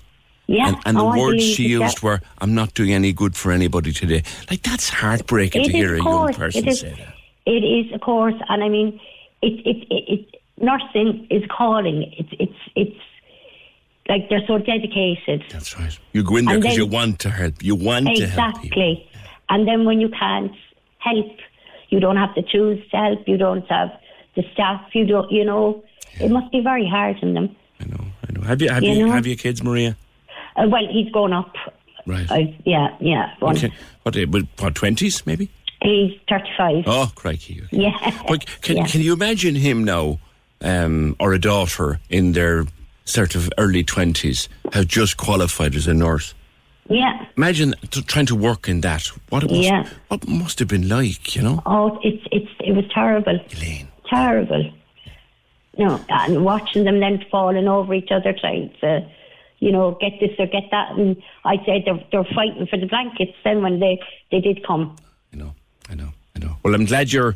Yeah, 0.47 0.69
And, 0.69 0.77
and 0.85 0.97
the 0.99 1.03
oh, 1.03 1.09
I 1.09 1.19
words 1.19 1.43
she 1.43 1.69
used 1.69 2.03
were, 2.03 2.21
"I'm 2.39 2.55
not 2.55 2.75
doing 2.75 2.93
any 2.93 3.13
good 3.13 3.35
for 3.35 3.51
anybody 3.51 3.93
today." 3.93 4.23
Like 4.51 4.63
that's 4.63 4.91
heartbreaking 4.91 5.63
It 5.63 5.65
to 5.67 5.73
hear 5.73 5.95
a 5.95 5.99
of 5.99 6.05
young 6.05 6.35
person 6.35 6.69
is, 6.69 6.81
say 6.81 6.91
that. 6.91 7.15
It 7.47 7.65
is, 7.65 7.93
of 7.95 8.01
course, 8.01 8.35
and 8.49 8.63
I 8.63 8.69
mean, 8.69 9.01
it, 9.43 9.67
it, 9.67 9.87
it, 9.91 10.05
it, 10.09 10.43
nursing 10.59 11.27
is 11.31 11.43
calling. 11.51 12.13
It's, 12.19 12.29
it's, 12.39 12.59
it's 12.75 13.01
like 14.09 14.29
they're 14.29 14.47
so 14.47 14.59
dedicated. 14.59 15.45
That's 15.51 15.79
right. 15.79 15.99
You 16.13 16.23
go 16.23 16.37
in 16.37 16.45
there 16.45 16.59
because 16.59 16.77
you 16.77 16.87
want 16.87 17.19
to 17.21 17.31
help. 17.31 17.63
You 17.63 17.75
want 17.75 18.07
to 18.17 18.27
help. 18.27 18.57
Exactly. 18.57 19.11
And 19.49 19.67
then 19.69 19.85
when 19.85 20.01
you 20.01 20.09
can't 20.09 20.53
help, 20.99 21.37
you 21.89 22.01
don't 22.01 22.17
have 22.17 22.35
to 22.35 22.43
choose 22.43 22.83
to 22.91 22.97
help. 22.97 23.27
You 23.27 23.37
don't 23.37 23.67
have 23.69 23.91
the 24.37 24.43
staff. 24.53 24.81
You 24.95 25.07
don't. 25.07 25.31
You 25.31 25.45
know, 25.45 25.85
it 26.21 26.31
must 26.31 26.51
be 26.53 26.61
very 26.61 26.87
hard 26.89 27.17
on 27.23 27.35
them. 27.35 27.57
I 27.81 27.85
know. 27.87 28.05
I 28.29 28.33
know. 28.33 28.41
Have 28.47 28.63
you 28.63 28.69
have 28.71 28.83
You 28.83 28.93
you, 28.93 29.07
know? 29.07 29.13
have 29.13 29.27
you 29.27 29.37
kids, 29.37 29.63
Maria? 29.63 29.97
Uh, 30.57 30.67
well, 30.69 30.87
he's 30.91 31.09
grown 31.11 31.33
up. 31.33 31.53
Right. 32.07 32.31
I, 32.31 32.57
yeah, 32.65 32.89
yeah. 33.01 33.35
One. 33.41 33.57
Okay. 33.57 33.73
What? 34.03 34.17
uh, 34.17 34.27
What? 34.27 34.45
What? 34.61 34.75
Twenties, 34.75 35.25
maybe? 35.27 35.49
He's 35.83 36.13
thirty-five. 36.29 36.85
Oh, 36.87 37.11
crikey. 37.15 37.63
Okay. 37.65 37.79
Yeah. 37.83 38.23
But 38.29 38.47
can 38.63 38.77
Yeah. 38.77 38.87
can 38.87 39.01
you 39.01 39.13
imagine 39.13 39.55
him 39.55 39.85
now, 39.85 40.19
um, 40.61 41.17
or 41.19 41.33
a 41.33 41.39
daughter 41.41 41.99
in 42.11 42.33
their 42.33 42.67
sort 43.05 43.35
of 43.35 43.51
early 43.59 43.83
twenties, 43.85 44.49
have 44.73 44.87
just 44.87 45.17
qualified 45.17 45.75
as 45.75 45.87
a 45.87 45.95
nurse? 45.95 46.35
Yeah. 46.89 47.25
Imagine 47.37 47.75
t- 47.91 48.03
trying 48.03 48.27
to 48.27 48.35
work 48.37 48.69
in 48.69 48.81
that. 48.83 49.07
What 49.31 49.43
it 49.45 49.51
must, 49.51 49.63
Yeah. 49.63 49.89
what 50.09 50.29
must 50.29 50.59
have 50.59 50.69
been 50.69 50.87
like, 50.89 51.35
you 51.35 51.43
know? 51.43 51.63
Oh, 51.67 51.99
it's 52.03 52.23
it's 52.31 52.51
it 52.61 52.73
was 52.77 52.85
terrible. 52.93 53.41
Elaine. 53.57 53.89
Terrible. 54.09 54.71
No, 55.79 56.01
and 56.09 56.45
watching 56.45 56.85
them 56.85 57.01
then 57.01 57.25
falling 57.31 57.67
over 57.69 57.93
each 57.95 58.11
other, 58.11 58.33
trying 58.33 58.73
to, 58.81 58.87
uh, 58.87 59.01
you 59.59 59.73
know, 59.73 59.97
get 60.01 60.13
this 60.21 60.31
or 60.39 60.47
get 60.47 60.65
that, 60.71 60.93
and 60.93 61.17
I 61.45 61.57
said 61.67 61.83
they're 61.87 62.03
they're 62.13 62.35
fighting 62.35 62.67
for 62.67 62.77
the 62.79 62.87
blankets. 62.87 63.33
Then 63.45 63.63
when 63.63 63.81
they 63.81 64.01
they 64.31 64.41
did 64.41 64.65
come, 64.67 64.95
I 65.33 65.37
know, 65.37 65.55
I 65.91 65.95
know, 65.95 66.11
I 66.37 66.39
know. 66.39 66.57
Well, 66.63 66.75
I'm 66.75 66.85
glad 66.85 67.13
you're 67.13 67.35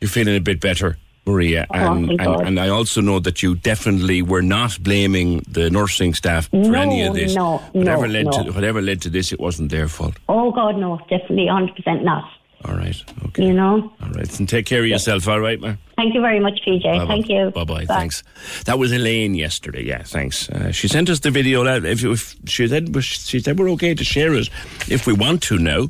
you're 0.00 0.08
feeling 0.10 0.36
a 0.36 0.40
bit 0.40 0.60
better, 0.60 0.98
Maria, 1.26 1.66
Oh, 1.70 1.92
and 1.94 2.10
and, 2.20 2.46
and 2.48 2.60
I 2.60 2.68
also 2.68 3.00
know 3.00 3.18
that 3.20 3.42
you 3.42 3.54
definitely 3.54 4.20
were 4.22 4.42
not 4.42 4.78
blaming 4.82 5.40
the 5.48 5.70
nursing 5.70 6.12
staff 6.14 6.48
for 6.50 6.56
No, 6.56 6.80
any 6.80 7.02
of 7.02 7.14
this. 7.14 7.34
no, 7.34 7.58
whatever 7.72 8.06
no, 8.06 8.12
led 8.12 8.26
no. 8.26 8.44
to 8.44 8.52
whatever 8.52 8.82
led 8.82 9.00
to 9.02 9.10
this, 9.10 9.32
it 9.32 9.40
wasn't 9.40 9.70
their 9.70 9.88
fault. 9.88 10.16
oh 10.28 10.50
God, 10.52 10.76
no, 10.76 10.98
definitely, 11.08 11.46
hundred 11.48 11.74
percent 11.76 12.04
not. 12.04 12.24
All 12.64 12.74
right, 12.74 12.96
okay, 13.26 13.44
You 13.44 13.52
know. 13.52 13.92
all 14.02 14.08
right, 14.10 14.38
and 14.38 14.48
take 14.48 14.64
care 14.64 14.80
of 14.80 14.86
yourself. 14.86 15.28
All 15.28 15.38
right, 15.40 15.60
man. 15.60 15.78
Thank 15.96 16.14
you 16.14 16.20
very 16.22 16.40
much, 16.40 16.60
PJ. 16.66 17.06
Thank 17.06 17.28
you. 17.28 17.50
Bye 17.50 17.64
bye. 17.64 17.84
Thanks. 17.84 18.22
That 18.64 18.78
was 18.78 18.90
Elaine 18.92 19.34
yesterday. 19.34 19.84
Yeah, 19.84 20.02
thanks. 20.02 20.48
Uh, 20.48 20.72
she 20.72 20.88
sent 20.88 21.10
us 21.10 21.20
the 21.20 21.30
video. 21.30 21.64
If, 21.64 22.02
if 22.04 22.36
she 22.46 22.66
said 22.66 22.94
she 23.04 23.40
said 23.40 23.58
we're 23.58 23.70
okay 23.72 23.94
to 23.94 24.02
share 24.04 24.34
it 24.34 24.48
if 24.88 25.06
we 25.06 25.12
want 25.12 25.42
to 25.44 25.58
now. 25.58 25.88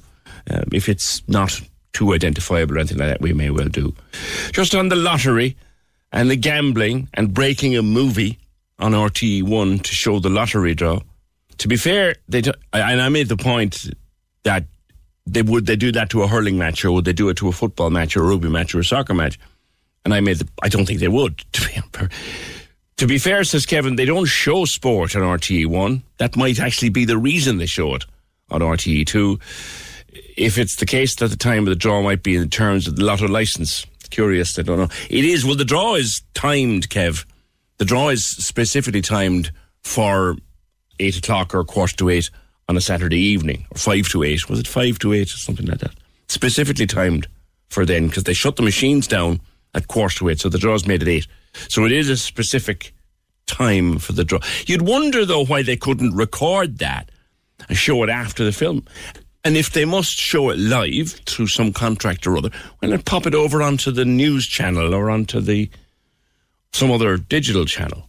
Um, 0.50 0.64
if 0.72 0.88
it's 0.88 1.26
not 1.28 1.58
too 1.92 2.12
identifiable 2.12 2.74
or 2.74 2.78
anything 2.80 2.98
like 2.98 3.08
that, 3.08 3.20
we 3.20 3.32
may 3.32 3.50
well 3.50 3.68
do. 3.68 3.94
Just 4.52 4.74
on 4.74 4.88
the 4.88 4.96
lottery 4.96 5.56
and 6.12 6.28
the 6.28 6.36
gambling 6.36 7.08
and 7.14 7.32
breaking 7.32 7.76
a 7.76 7.82
movie 7.82 8.38
on 8.78 8.92
RTE 8.92 9.44
One 9.44 9.78
to 9.78 9.94
show 9.94 10.18
the 10.18 10.28
lottery 10.28 10.74
draw. 10.74 11.00
To 11.58 11.68
be 11.68 11.76
fair, 11.76 12.16
they 12.28 12.40
do, 12.40 12.52
and 12.72 13.00
I 13.00 13.08
made 13.08 13.28
the 13.28 13.36
point 13.36 13.86
that 14.42 14.64
they 15.26 15.42
would 15.42 15.66
they 15.66 15.76
do 15.76 15.92
that 15.92 16.10
to 16.10 16.22
a 16.22 16.28
hurling 16.28 16.58
match 16.58 16.84
or 16.84 16.92
would 16.92 17.04
they 17.04 17.12
do 17.12 17.28
it 17.28 17.36
to 17.38 17.48
a 17.48 17.52
football 17.52 17.90
match 17.90 18.16
or 18.16 18.24
a 18.24 18.28
rugby 18.28 18.48
match 18.48 18.74
or 18.74 18.80
a 18.80 18.84
soccer 18.84 19.14
match? 19.14 19.38
And 20.04 20.12
I 20.12 20.20
made 20.20 20.38
the, 20.38 20.48
I 20.62 20.68
don't 20.68 20.84
think 20.86 21.00
they 21.00 21.08
would. 21.08 21.42
To 21.52 22.08
be, 22.08 22.08
to 22.96 23.06
be 23.06 23.18
fair, 23.18 23.42
says 23.44 23.66
Kevin, 23.66 23.96
they 23.96 24.04
don't 24.04 24.26
show 24.26 24.64
sport 24.64 25.16
on 25.16 25.22
RTE 25.22 25.66
one. 25.66 26.02
That 26.18 26.36
might 26.36 26.60
actually 26.60 26.90
be 26.90 27.04
the 27.04 27.18
reason 27.18 27.58
they 27.58 27.66
show 27.66 27.94
it 27.94 28.04
on 28.50 28.60
RTE 28.60 29.06
two. 29.06 29.38
If 30.36 30.58
it's 30.58 30.76
the 30.76 30.86
case 30.86 31.16
that 31.16 31.28
the 31.28 31.36
time 31.36 31.60
of 31.60 31.66
the 31.66 31.76
draw 31.76 32.02
might 32.02 32.22
be 32.22 32.36
in 32.36 32.50
terms 32.50 32.86
of 32.86 32.96
the 32.96 33.04
lotto 33.04 33.26
license. 33.26 33.86
Curious, 34.10 34.58
I 34.58 34.62
don't 34.62 34.78
know. 34.78 34.88
It 35.10 35.24
is 35.24 35.44
well 35.44 35.56
the 35.56 35.64
draw 35.64 35.94
is 35.94 36.22
timed, 36.34 36.88
Kev. 36.88 37.24
The 37.78 37.84
draw 37.84 38.10
is 38.10 38.24
specifically 38.24 39.00
timed 39.00 39.50
for 39.82 40.36
eight 41.00 41.18
o'clock 41.18 41.54
or 41.54 41.64
quarter 41.64 41.96
to 41.96 42.10
eight 42.10 42.30
on 42.68 42.76
a 42.76 42.80
Saturday 42.80 43.18
evening, 43.18 43.66
or 43.70 43.78
five 43.78 44.08
to 44.08 44.22
eight. 44.22 44.48
Was 44.48 44.60
it 44.60 44.66
five 44.66 44.98
to 45.00 45.12
eight 45.12 45.32
or 45.32 45.38
something 45.38 45.66
like 45.66 45.80
that? 45.80 45.94
Specifically 46.28 46.86
timed 46.86 47.26
for 47.68 47.84
then, 47.84 48.08
because 48.08 48.24
they 48.24 48.34
shut 48.34 48.56
the 48.56 48.62
machines 48.62 49.06
down 49.06 49.40
at 49.74 49.88
quarter 49.88 50.18
to 50.18 50.28
eight, 50.30 50.40
so 50.40 50.48
the 50.48 50.58
draw's 50.58 50.86
made 50.86 51.02
at 51.02 51.08
eight. 51.08 51.26
So 51.68 51.84
it 51.84 51.92
is 51.92 52.08
a 52.08 52.16
specific 52.16 52.92
time 53.46 53.98
for 53.98 54.12
the 54.12 54.24
draw. 54.24 54.38
You'd 54.66 54.82
wonder 54.82 55.24
though 55.24 55.44
why 55.44 55.62
they 55.62 55.76
couldn't 55.76 56.14
record 56.14 56.78
that 56.78 57.10
and 57.68 57.76
show 57.76 58.02
it 58.02 58.08
after 58.08 58.44
the 58.44 58.52
film. 58.52 58.84
And 59.44 59.56
if 59.56 59.72
they 59.72 59.84
must 59.84 60.12
show 60.12 60.48
it 60.48 60.58
live 60.58 61.10
through 61.26 61.48
some 61.48 61.72
contract 61.72 62.26
or 62.26 62.38
other, 62.38 62.50
why 62.78 62.88
not 62.88 63.04
pop 63.04 63.26
it 63.26 63.34
over 63.34 63.62
onto 63.62 63.90
the 63.90 64.06
news 64.06 64.46
channel 64.46 64.94
or 64.94 65.10
onto 65.10 65.40
the 65.40 65.68
some 66.74 66.90
other 66.90 67.16
digital 67.16 67.64
channel? 67.64 68.08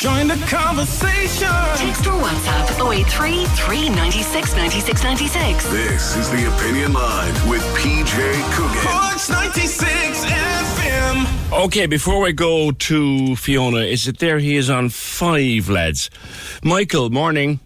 Join 0.00 0.26
the 0.28 0.42
conversation. 0.48 1.48
Text 1.76 2.06
or 2.06 2.18
WhatsApp 2.22 2.92
083 2.92 3.44
396 3.44 4.56
96 4.56 5.04
96. 5.04 5.70
This 5.70 6.16
is 6.16 6.30
the 6.30 6.56
Opinion 6.56 6.94
Line 6.94 7.34
with 7.48 7.62
PJ 7.76 8.14
Coogan. 8.54 8.82
Corks 8.82 9.28
96 9.28 10.24
FM. 10.24 11.62
Okay, 11.64 11.84
before 11.86 12.20
we 12.22 12.32
go 12.32 12.70
to 12.70 13.36
Fiona, 13.36 13.80
is 13.80 14.08
it 14.08 14.18
there? 14.18 14.38
He 14.38 14.56
is 14.56 14.70
on 14.70 14.88
five, 14.88 15.68
lads. 15.68 16.08
Michael, 16.64 17.10
morning. 17.10 17.60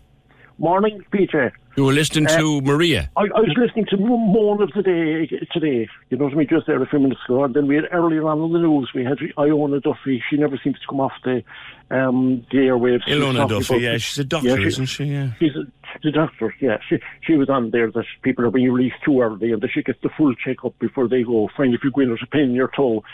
Morning, 0.58 1.00
Peter. 1.12 1.52
You 1.76 1.84
were 1.84 1.92
listening 1.92 2.26
to 2.28 2.56
uh, 2.56 2.60
Maria. 2.62 3.10
I, 3.16 3.22
I 3.22 3.40
was 3.40 3.54
listening 3.58 3.84
to 3.90 3.98
Mo- 3.98 4.16
Moan 4.16 4.62
of 4.62 4.72
the 4.72 4.82
Day 4.82 5.26
today, 5.52 5.86
you 6.08 6.16
know 6.16 6.24
what 6.24 6.32
I 6.32 6.36
mean, 6.36 6.48
just 6.48 6.66
there 6.66 6.82
a 6.82 6.86
few 6.86 6.98
minutes 6.98 7.20
ago. 7.28 7.44
And 7.44 7.52
then 7.52 7.66
we 7.66 7.74
had 7.74 7.84
earlier 7.92 8.26
on 8.26 8.40
in 8.40 8.52
the 8.54 8.60
news, 8.60 8.90
we 8.94 9.04
had 9.04 9.18
Ilona 9.36 9.82
Duffy. 9.82 10.22
She 10.30 10.38
never 10.38 10.58
seems 10.64 10.78
to 10.80 10.86
come 10.88 11.00
off 11.00 11.12
the 11.22 11.42
um, 11.90 12.44
the 12.50 12.58
airwaves. 12.58 13.04
She 13.04 13.12
Ilona 13.12 13.48
Duffy, 13.48 13.78
yeah, 13.78 13.96
she's 13.98 14.18
a 14.18 14.24
doctor, 14.24 14.56
she- 14.56 14.66
isn't 14.66 14.86
she? 14.86 15.04
Yeah. 15.04 15.30
She's 15.38 15.54
a, 15.54 15.62
she's 15.92 16.08
a 16.08 16.12
doctor, 16.12 16.54
yeah. 16.60 16.78
She, 16.88 16.98
she 17.26 17.34
was 17.34 17.48
on 17.48 17.70
there 17.70 17.90
that 17.92 18.04
people 18.22 18.44
are 18.44 18.50
being 18.50 18.72
released 18.72 18.96
too 19.04 19.20
early 19.20 19.52
and 19.52 19.62
they 19.62 19.68
should 19.68 19.84
get 19.84 20.00
the 20.02 20.10
full 20.16 20.34
check-up 20.34 20.78
before 20.78 21.08
they 21.08 21.22
go. 21.22 21.48
Fine, 21.56 21.74
if 21.74 21.84
you 21.84 21.90
go 21.90 22.00
in 22.02 22.08
there's 22.08 22.22
a 22.22 22.26
pain 22.26 22.42
in 22.50 22.54
your 22.54 22.70
toe, 22.74 23.04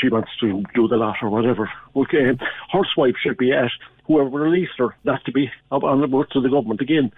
she 0.00 0.08
wants 0.08 0.30
to 0.40 0.62
do 0.74 0.88
the 0.88 0.96
lot 0.96 1.16
or 1.22 1.30
whatever. 1.30 1.70
Okay, 1.96 2.38
horsewife 2.70 3.14
should 3.22 3.36
be 3.36 3.52
at 3.52 3.70
whoever 4.06 4.28
released 4.38 4.72
her, 4.78 4.94
not 5.04 5.24
to 5.24 5.32
be 5.32 5.50
on 5.70 6.00
the 6.00 6.06
boat 6.06 6.28
to 6.32 6.40
the 6.40 6.50
government 6.50 6.80
again. 6.80 7.10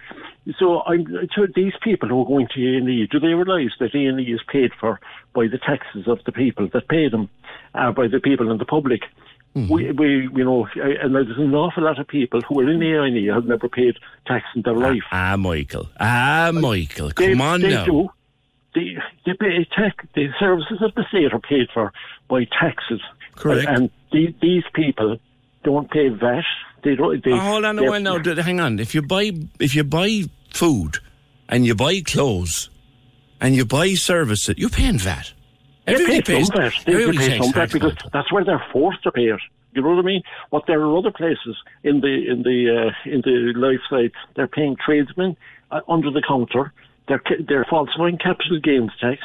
So 0.57 0.81
I'm 0.83 1.05
to 1.05 1.47
these 1.53 1.73
people 1.83 2.07
who 2.09 2.21
are 2.21 2.25
going 2.25 2.47
to 2.55 2.61
A&E, 2.61 3.07
do 3.11 3.19
they 3.19 3.33
realise 3.33 3.71
that 3.79 3.93
A&E 3.93 4.23
is 4.31 4.39
paid 4.51 4.71
for 4.79 4.99
by 5.35 5.47
the 5.47 5.57
taxes 5.57 6.07
of 6.07 6.19
the 6.25 6.31
people 6.31 6.69
that 6.73 6.87
pay 6.87 7.09
them, 7.09 7.29
uh, 7.75 7.91
by 7.91 8.07
the 8.07 8.19
people 8.21 8.49
in 8.49 8.57
the 8.57 8.65
public? 8.65 9.01
Mm-hmm. 9.55 9.73
We, 9.73 9.91
we, 9.91 10.07
you 10.35 10.43
know, 10.45 10.67
and 10.75 11.15
there's 11.15 11.35
an 11.37 11.53
awful 11.55 11.83
lot 11.83 11.99
of 11.99 12.07
people 12.07 12.41
who 12.41 12.59
are 12.59 12.69
in 12.69 12.79
the 12.79 12.93
A&E 12.93 13.25
have 13.27 13.45
never 13.45 13.67
paid 13.67 13.95
tax 14.27 14.45
in 14.55 14.61
their 14.61 14.75
life. 14.75 15.01
Ah, 15.11 15.35
Michael. 15.37 15.89
Ah, 15.99 16.51
Michael. 16.53 17.11
They, 17.15 17.29
Come 17.31 17.41
on 17.41 17.61
they 17.61 17.69
now. 17.69 17.85
do. 17.85 18.09
They, 18.75 18.97
they 19.25 19.33
pay 19.33 19.65
tax. 19.75 19.95
The 20.13 20.27
services 20.39 20.77
of 20.81 20.93
the 20.93 21.03
state 21.09 21.33
are 21.33 21.39
paid 21.39 21.67
for 21.73 21.91
by 22.29 22.45
taxes. 22.59 23.01
Correct. 23.35 23.67
And 23.67 23.89
the, 24.11 24.35
these 24.41 24.63
people 24.75 25.17
don't 25.63 25.89
pay 25.89 26.09
VAT. 26.09 26.43
They 26.83 26.93
don't. 26.95 27.23
They, 27.23 27.31
Oh, 27.31 27.37
hold 27.39 27.65
on 27.65 27.79
a 27.79 27.83
while 27.89 27.99
now. 27.99 28.19
Hang 28.43 28.59
on. 28.59 28.77
If 28.79 28.93
you 28.93 29.01
buy 29.01 29.31
if 29.59 29.73
you 29.73 29.83
buy 29.83 30.23
food 30.53 30.99
and 31.49 31.65
you 31.65 31.73
buy 31.73 32.01
clothes 32.01 32.69
and 33.41 33.55
you 33.55 33.65
buy 33.65 33.95
services, 33.95 34.55
you're 34.57 34.69
paying 34.69 34.99
VAT. 34.99 35.33
They 35.87 35.93
Everybody 35.93 36.21
pay 36.21 36.35
pays. 36.37 36.47
some 36.47 36.57
VAT. 36.57 36.73
They, 36.85 36.93
they 36.93 37.11
pay 37.17 37.37
some 37.39 37.53
tax, 37.53 37.73
because 37.73 37.93
that's 38.13 38.31
where 38.31 38.43
they're 38.43 38.63
forced 38.71 39.01
to 39.03 39.11
pay 39.11 39.27
it. 39.29 39.39
You 39.73 39.81
know 39.81 39.89
what 39.89 39.99
I 39.99 40.01
mean? 40.01 40.21
But 40.51 40.63
there 40.67 40.81
are 40.81 40.97
other 40.97 41.11
places 41.11 41.55
in 41.83 42.01
the 42.01 42.29
in 42.31 42.43
the 42.43 42.91
uh, 42.91 43.09
in 43.09 43.21
the 43.21 43.53
life 43.55 43.79
side. 43.89 44.11
They're 44.35 44.47
paying 44.47 44.75
tradesmen 44.83 45.37
uh, 45.71 45.81
under 45.87 46.11
the 46.11 46.21
counter. 46.27 46.73
They're 47.07 47.21
they're 47.47 47.65
falsifying 47.69 48.17
capital 48.17 48.59
gains 48.59 48.91
tax. 48.99 49.21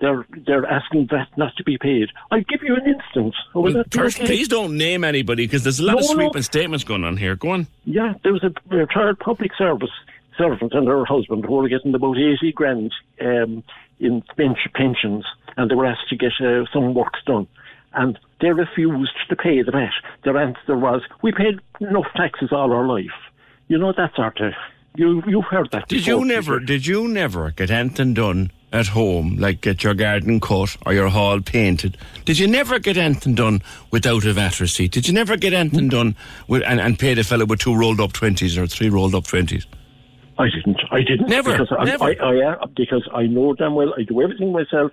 They're 0.00 0.24
they're 0.46 0.66
asking 0.66 1.08
VAT 1.08 1.26
not 1.36 1.56
to 1.56 1.64
be 1.64 1.78
paid. 1.78 2.10
I'll 2.30 2.42
give 2.42 2.62
you 2.62 2.76
an 2.76 2.86
instance. 2.86 3.34
Oh, 3.54 3.62
Well, 3.62 3.82
first, 3.90 4.18
please 4.18 4.46
don't 4.46 4.76
name 4.76 5.02
anybody 5.02 5.46
because 5.46 5.64
there's 5.64 5.80
a 5.80 5.84
lot 5.84 5.94
No, 5.94 5.98
of 5.98 6.04
no. 6.04 6.14
sweeping 6.14 6.42
statements 6.42 6.84
going 6.84 7.02
on 7.02 7.16
here. 7.16 7.34
Go 7.34 7.50
on. 7.50 7.66
Yeah, 7.84 8.14
there 8.22 8.32
was 8.32 8.44
a 8.44 8.52
retired 8.68 9.18
public 9.18 9.50
service 9.56 9.90
servant 10.38 10.72
and 10.72 10.86
her 10.88 11.04
husband 11.04 11.44
who 11.44 11.54
were 11.54 11.68
getting 11.68 11.94
about 11.94 12.16
80 12.16 12.52
grand 12.52 12.94
um, 13.20 13.62
in 14.00 14.22
pensions 14.74 15.24
and 15.56 15.70
they 15.70 15.74
were 15.74 15.86
asked 15.86 16.08
to 16.08 16.16
get 16.16 16.32
uh, 16.40 16.64
some 16.72 16.94
works 16.94 17.20
done. 17.26 17.46
And 17.92 18.18
they 18.40 18.50
refused 18.50 19.12
to 19.28 19.36
pay 19.36 19.62
the 19.62 19.72
VAT. 19.72 19.90
Their 20.24 20.38
answer 20.38 20.76
was, 20.76 21.02
we 21.22 21.32
paid 21.32 21.60
enough 21.80 22.06
taxes 22.16 22.50
all 22.52 22.72
our 22.72 22.86
life. 22.86 23.06
You 23.66 23.78
know, 23.78 23.92
that 23.92 24.14
sort 24.14 24.40
of... 24.40 24.52
You, 24.96 25.22
you've 25.26 25.44
heard 25.44 25.70
that 25.72 25.88
Did 25.88 26.04
before, 26.04 26.20
you 26.20 26.24
never? 26.24 26.58
Did 26.58 26.86
you 26.86 27.06
never 27.06 27.50
get 27.50 27.70
anything 27.70 28.14
done 28.14 28.50
at 28.72 28.88
home, 28.88 29.36
like 29.36 29.60
get 29.60 29.84
your 29.84 29.94
garden 29.94 30.40
cut 30.40 30.76
or 30.84 30.92
your 30.92 31.08
hall 31.08 31.40
painted? 31.40 31.96
Did 32.24 32.38
you 32.38 32.48
never 32.48 32.78
get 32.78 32.96
anything 32.96 33.34
done 33.34 33.62
without 33.92 34.24
a 34.24 34.32
VAT 34.32 34.58
receipt? 34.60 34.92
Did 34.92 35.06
you 35.06 35.14
never 35.14 35.36
get 35.36 35.52
anything 35.52 35.88
done 35.88 36.16
with, 36.48 36.62
and, 36.66 36.80
and 36.80 36.98
pay 36.98 37.14
the 37.14 37.22
fellow 37.22 37.46
with 37.46 37.60
two 37.60 37.76
rolled 37.76 38.00
up 38.00 38.12
twenties 38.12 38.58
or 38.58 38.66
three 38.66 38.88
rolled 38.88 39.14
up 39.14 39.26
twenties? 39.26 39.66
I 40.38 40.48
didn't. 40.48 40.80
I 40.90 41.02
didn't. 41.02 41.28
Never, 41.28 41.52
Because 41.52 41.72
I, 41.76 41.84
never. 41.84 42.04
I, 42.04 42.14
I, 42.14 42.52
uh, 42.52 42.66
because 42.76 43.08
I 43.12 43.24
know 43.26 43.54
damn 43.54 43.74
well 43.74 43.92
I 43.98 44.02
do 44.02 44.22
everything 44.22 44.52
myself. 44.52 44.92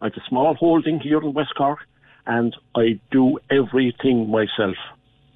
I 0.00 0.06
have 0.06 0.14
a 0.14 0.22
small 0.28 0.54
holding 0.54 1.00
here 1.00 1.20
in 1.22 1.32
West 1.32 1.54
Cork, 1.56 1.80
and 2.26 2.54
I 2.74 2.98
do 3.10 3.38
everything 3.50 4.30
myself. 4.30 4.76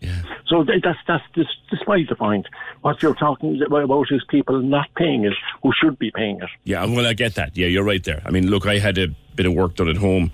Yeah. 0.01 0.23
So 0.47 0.65
th- 0.65 0.83
that's 0.83 0.99
that's 1.07 1.25
despite 1.71 2.09
the 2.09 2.17
point. 2.17 2.47
What 2.81 3.03
you're 3.03 3.15
talking 3.15 3.61
about 3.63 4.07
is 4.11 4.25
people 4.29 4.61
not 4.63 4.89
paying 4.97 5.25
it 5.25 5.35
who 5.63 5.73
should 5.79 5.99
be 5.99 6.11
paying 6.11 6.41
it. 6.41 6.49
Yeah, 6.65 6.85
well, 6.87 7.07
I 7.07 7.13
get 7.13 7.35
that. 7.35 7.57
Yeah, 7.57 7.67
you're 7.67 7.85
right 7.85 8.03
there. 8.03 8.23
I 8.25 8.31
mean, 8.31 8.49
look, 8.49 8.67
I 8.67 8.79
had 8.79 8.97
a 8.97 9.09
bit 9.37 9.45
of 9.45 9.53
work 9.53 9.77
done 9.77 9.89
at 9.89 9.97
home 9.99 10.33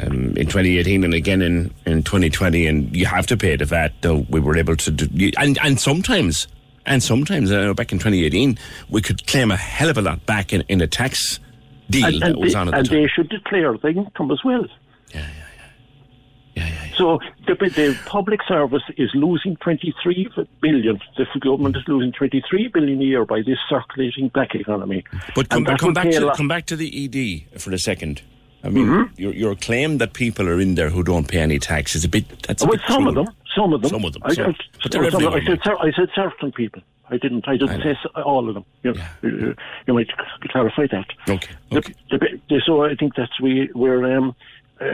um, 0.00 0.36
in 0.36 0.46
2018 0.46 1.04
and 1.04 1.14
again 1.14 1.42
in, 1.42 1.74
in 1.86 2.02
2020, 2.02 2.66
and 2.66 2.96
you 2.96 3.06
have 3.06 3.26
to 3.28 3.36
pay 3.36 3.56
the 3.56 3.64
VAT, 3.64 3.92
though 4.02 4.26
we 4.28 4.40
were 4.40 4.56
able 4.56 4.76
to 4.76 4.90
do. 4.90 5.30
And, 5.38 5.58
and 5.62 5.78
sometimes, 5.80 6.46
and 6.86 7.02
sometimes, 7.02 7.50
I 7.52 7.62
know 7.62 7.74
back 7.74 7.92
in 7.92 7.98
2018, 7.98 8.58
we 8.90 9.00
could 9.02 9.26
claim 9.26 9.50
a 9.50 9.56
hell 9.56 9.88
of 9.90 9.98
a 9.98 10.02
lot 10.02 10.24
back 10.26 10.52
in, 10.52 10.62
in 10.68 10.80
a 10.80 10.86
tax 10.86 11.40
deal 11.90 12.06
And, 12.06 12.22
that 12.22 12.36
was 12.38 12.52
they, 12.52 12.58
on 12.58 12.68
at 12.68 12.74
and 12.74 12.86
the 12.86 12.88
time. 12.90 13.02
they 13.02 13.08
should 13.08 13.28
declare 13.28 13.76
the 13.78 13.88
income 13.88 14.30
as 14.30 14.40
well. 14.44 14.66
Yeah, 15.14 15.20
yeah, 15.20 15.26
yeah. 16.56 16.66
yeah. 16.68 16.96
So 16.96 17.18
the, 17.46 17.54
the 17.54 17.98
public 18.06 18.40
service 18.46 18.82
is 18.96 19.10
losing 19.14 19.56
23 19.56 20.28
billion. 20.60 21.00
The 21.16 21.26
government 21.40 21.76
is 21.76 21.82
losing 21.88 22.12
23 22.12 22.68
billion 22.68 23.00
a 23.00 23.04
year 23.04 23.24
by 23.24 23.42
this 23.42 23.58
circulating 23.68 24.28
black 24.28 24.54
economy. 24.54 25.04
But 25.34 25.48
come, 25.48 25.64
come 25.64 25.92
back 25.92 26.10
to 26.10 26.32
come 26.36 26.48
back 26.48 26.66
to 26.66 26.76
the 26.76 26.88
ED 27.52 27.60
for 27.60 27.72
a 27.72 27.78
second. 27.78 28.22
I 28.62 28.70
mean, 28.70 28.86
Mm-hmm. 28.86 29.20
your, 29.20 29.34
your 29.34 29.54
claim 29.56 29.98
that 29.98 30.14
people 30.14 30.48
are 30.48 30.58
in 30.58 30.74
there 30.74 30.88
who 30.88 31.02
don't 31.02 31.28
pay 31.28 31.40
any 31.40 31.58
tax 31.58 31.94
is 31.94 32.04
a 32.04 32.08
bit. 32.08 32.24
That's 32.44 32.62
a 32.62 32.66
Well, 32.66 32.76
bit 32.78 32.86
some 32.88 33.06
of 33.06 33.14
them. 33.14 33.26
Some 33.56 33.72
of 33.72 33.82
them. 33.82 33.90
Some 33.90 34.04
of 34.04 34.12
them, 34.12 34.22
I, 34.24 34.30
I, 34.30 34.34
some- 34.34 34.54
I 34.90 35.44
said, 35.46 35.60
I 35.80 35.90
said 35.96 36.08
certain 36.14 36.52
people. 36.52 36.82
I 37.10 37.18
didn't. 37.18 37.46
I 37.46 37.56
didn't 37.56 37.82
I 37.82 37.92
say 37.94 37.98
all 38.24 38.48
of 38.48 38.54
them. 38.54 38.64
You, 38.82 38.94
know, 38.94 39.00
Yeah. 39.22 39.48
uh, 39.50 39.52
you 39.86 39.94
might 39.94 40.08
clarify 40.50 40.86
that. 40.90 41.06
Okay, 41.28 41.52
okay. 41.72 41.94
the- 42.10 42.40
the- 42.48 42.62
so 42.64 42.84
I 42.84 42.94
think 42.94 43.14
that's 43.14 43.38
we 43.40 43.70
we're 43.74 44.16
um, 44.16 44.34
uh, 44.80 44.86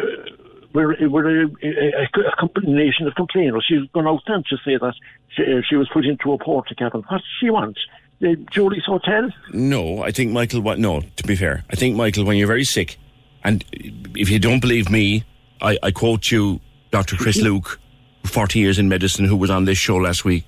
we're 0.72 1.08
we're 1.08 1.44
a, 1.44 1.46
a, 1.62 2.02
a 2.02 2.36
combination 2.38 3.06
of 3.06 3.14
complainers. 3.14 3.64
She's 3.68 3.88
gone 3.92 4.08
out 4.08 4.22
then 4.26 4.42
to 4.50 4.56
say 4.64 4.76
that 4.76 4.94
she, 5.28 5.42
uh, 5.42 5.60
she 5.68 5.76
was 5.76 5.88
put 5.92 6.04
into 6.04 6.32
a 6.32 6.38
porta 6.38 6.74
cabin. 6.74 7.02
What 7.08 7.22
she 7.40 7.48
want? 7.50 7.78
The 8.20 8.36
Jurys 8.52 8.84
Hotel? 8.84 9.30
No, 9.52 10.02
I 10.02 10.10
think 10.10 10.32
Michael. 10.32 10.60
What? 10.62 10.78
No, 10.78 11.00
to 11.00 11.22
be 11.24 11.36
fair, 11.36 11.64
I 11.70 11.76
think 11.76 11.96
Michael, 11.96 12.24
when 12.24 12.36
you're 12.36 12.46
very 12.48 12.64
sick, 12.64 12.98
and 13.44 13.64
if 14.16 14.28
you 14.30 14.38
don't 14.40 14.60
believe 14.60 14.90
me, 14.90 15.24
I, 15.62 15.78
I 15.82 15.90
quote 15.92 16.30
you, 16.30 16.60
Doctor 16.90 17.16
Chris 17.16 17.40
Luke, 17.40 17.80
forty 18.24 18.58
years 18.58 18.78
in 18.78 18.88
medicine, 18.88 19.24
who 19.24 19.36
was 19.36 19.50
on 19.50 19.64
this 19.64 19.78
show 19.78 19.96
last 19.96 20.24
week. 20.24 20.44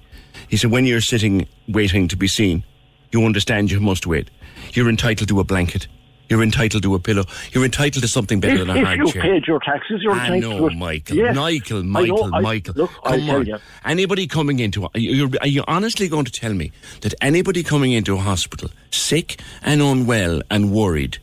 He 0.48 0.56
said, 0.56 0.70
when 0.70 0.87
you're 0.87 1.00
sitting 1.00 1.46
waiting 1.68 2.08
to 2.08 2.16
be 2.16 2.28
seen, 2.28 2.64
you 3.11 3.24
understand 3.24 3.70
you 3.70 3.80
must 3.80 4.06
wait. 4.06 4.30
You're 4.72 4.88
entitled 4.88 5.28
to 5.28 5.40
a 5.40 5.44
blanket. 5.44 5.87
You're 6.28 6.42
entitled 6.42 6.82
to 6.85 6.94
a 6.94 6.98
pillow. 6.98 7.24
You're 7.52 7.64
entitled 7.64 8.02
to 8.02 8.08
something 8.08 8.40
better 8.40 8.54
If, 8.54 8.61
than 8.61 8.70
a 8.70 8.80
if 8.80 8.87
hard 8.87 8.98
you 9.00 9.12
chair. 9.12 9.22
paid 9.22 9.46
your 9.46 9.61
taxes, 9.61 10.00
you're 10.02 10.12
I 10.12 10.26
entitled 10.37 10.42
know, 10.42 10.58
to 10.68 10.74
it. 10.74 10.78
Michael. 10.78 11.16
Yes. 11.16 11.37
Michael, 11.37 11.78
I 11.78 11.82
know, 11.82 11.88
Michael, 11.88 12.35
I- 12.35 12.40
Michael. 12.40 12.74
Look, 12.74 12.90
I 13.04 13.18
come 13.18 13.30
on. 13.30 13.46
you. 13.46 13.58
Anybody 13.85 14.26
coming 14.26 14.58
into 14.58 14.85
are 14.85 14.90
you, 14.94 15.30
are 15.42 15.46
you 15.46 15.62
honestly 15.68 16.08
going 16.08 16.24
to 16.24 16.32
tell 16.32 16.54
me 16.54 16.72
that 17.02 17.12
anybody 17.20 17.62
coming 17.62 17.92
into 17.92 18.14
a 18.14 18.18
hospital 18.20 18.70
sick 18.90 19.40
and 19.62 19.82
unwell 19.82 20.40
and 20.50 20.72
worried, 20.72 21.18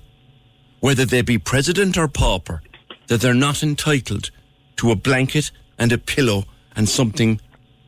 whether 0.79 1.05
they 1.05 1.23
be 1.23 1.39
president 1.39 1.97
or 1.97 2.07
pauper, 2.07 2.62
that 3.07 3.21
they're 3.21 3.33
not 3.33 3.63
entitled 3.63 4.29
to 4.75 4.91
a 4.91 4.95
blanket 4.95 5.49
and 5.79 5.91
a 5.91 5.97
pillow 5.97 6.43
and 6.75 6.87
something 6.87 7.39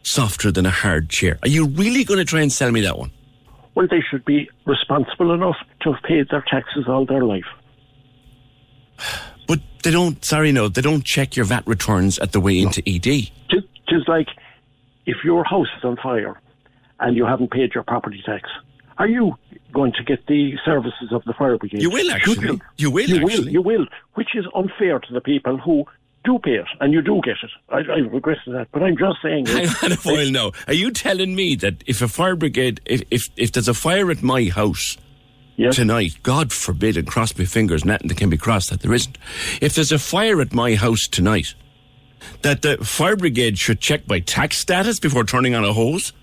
softer 0.03 0.51
than 0.51 0.65
a 0.65 0.71
hard 0.71 1.09
chair? 1.09 1.37
Are 1.43 1.49
you 1.49 1.67
really 1.67 2.03
going 2.03 2.17
to 2.19 2.25
try 2.25 2.41
and 2.41 2.51
sell 2.51 2.71
me 2.71 2.81
that 2.81 2.97
one? 2.97 3.11
Well, 3.75 3.87
they 3.89 4.01
should 4.09 4.25
be 4.25 4.49
responsible 4.65 5.33
enough 5.33 5.57
to 5.81 5.93
have 5.93 6.03
paid 6.03 6.27
their 6.29 6.43
taxes 6.49 6.85
all 6.87 7.05
their 7.05 7.23
life. 7.23 7.45
But 9.47 9.59
they 9.83 9.91
don't. 9.91 10.23
Sorry, 10.23 10.51
no, 10.53 10.69
they 10.69 10.81
don't 10.81 11.03
check 11.03 11.35
your 11.35 11.43
VAT 11.45 11.67
returns 11.67 12.17
at 12.19 12.31
the 12.31 12.39
way 12.39 12.57
into 12.59 12.81
E 12.89 12.95
ED. 12.97 13.31
Just, 13.49 13.67
just 13.89 14.07
like 14.07 14.27
if 15.05 15.17
your 15.25 15.43
house 15.43 15.67
is 15.77 15.83
on 15.83 15.97
fire 15.97 16.39
and 17.01 17.17
you 17.17 17.25
haven't 17.25 17.51
paid 17.51 17.73
your 17.75 17.83
property 17.83 18.21
tax, 18.25 18.49
are 18.97 19.09
you 19.09 19.35
going 19.73 19.91
to 19.93 20.03
get 20.05 20.25
the 20.27 20.53
services 20.63 21.11
of 21.11 21.23
the 21.25 21.33
fire 21.33 21.57
brigade? 21.57 21.81
You 21.81 21.89
will 21.89 22.11
actually. 22.11 22.61
You 22.77 22.91
will 22.91 23.09
You 23.09 23.17
actually. 23.25 23.43
will. 23.45 23.49
You 23.49 23.61
will. 23.61 23.85
Which 24.13 24.35
is 24.35 24.45
unfair 24.55 24.99
to 24.99 25.13
the 25.13 25.21
people 25.21 25.57
who 25.57 25.83
do 26.23 26.39
pay 26.39 26.51
it, 26.51 26.67
and 26.79 26.93
you 26.93 27.01
do 27.01 27.21
get 27.23 27.37
it. 27.41 27.51
I, 27.69 27.77
I 27.91 27.97
regret 27.99 28.37
that, 28.47 28.67
but 28.71 28.83
I'm 28.83 28.97
just 28.97 29.21
saying. 29.21 29.47
Hang 29.47 29.67
on 29.83 29.91
a 29.91 29.95
while 29.95 30.31
now. 30.31 30.51
Are 30.67 30.73
you 30.73 30.91
telling 30.91 31.35
me 31.35 31.55
that 31.55 31.83
if 31.87 32.01
a 32.01 32.07
fire 32.07 32.35
brigade, 32.35 32.81
if 32.85 33.03
if, 33.09 33.29
if 33.37 33.51
there's 33.51 33.67
a 33.67 33.73
fire 33.73 34.11
at 34.11 34.21
my 34.21 34.45
house 34.45 34.97
yes. 35.57 35.75
tonight, 35.75 36.17
God 36.23 36.53
forbid, 36.53 36.97
and 36.97 37.07
cross 37.07 37.37
my 37.37 37.45
fingers, 37.45 37.85
nothing 37.85 38.07
that 38.07 38.17
can 38.17 38.29
be 38.29 38.37
crossed 38.37 38.69
that 38.69 38.81
there 38.81 38.93
isn't. 38.93 39.17
If 39.61 39.75
there's 39.75 39.91
a 39.91 39.99
fire 39.99 40.41
at 40.41 40.53
my 40.53 40.75
house 40.75 41.07
tonight, 41.07 41.55
that 42.43 42.61
the 42.61 42.77
fire 42.77 43.15
brigade 43.15 43.57
should 43.57 43.79
check 43.79 44.07
my 44.07 44.19
tax 44.19 44.57
status 44.57 44.99
before 44.99 45.23
turning 45.23 45.55
on 45.55 45.63
a 45.63 45.73
hose. 45.73 46.13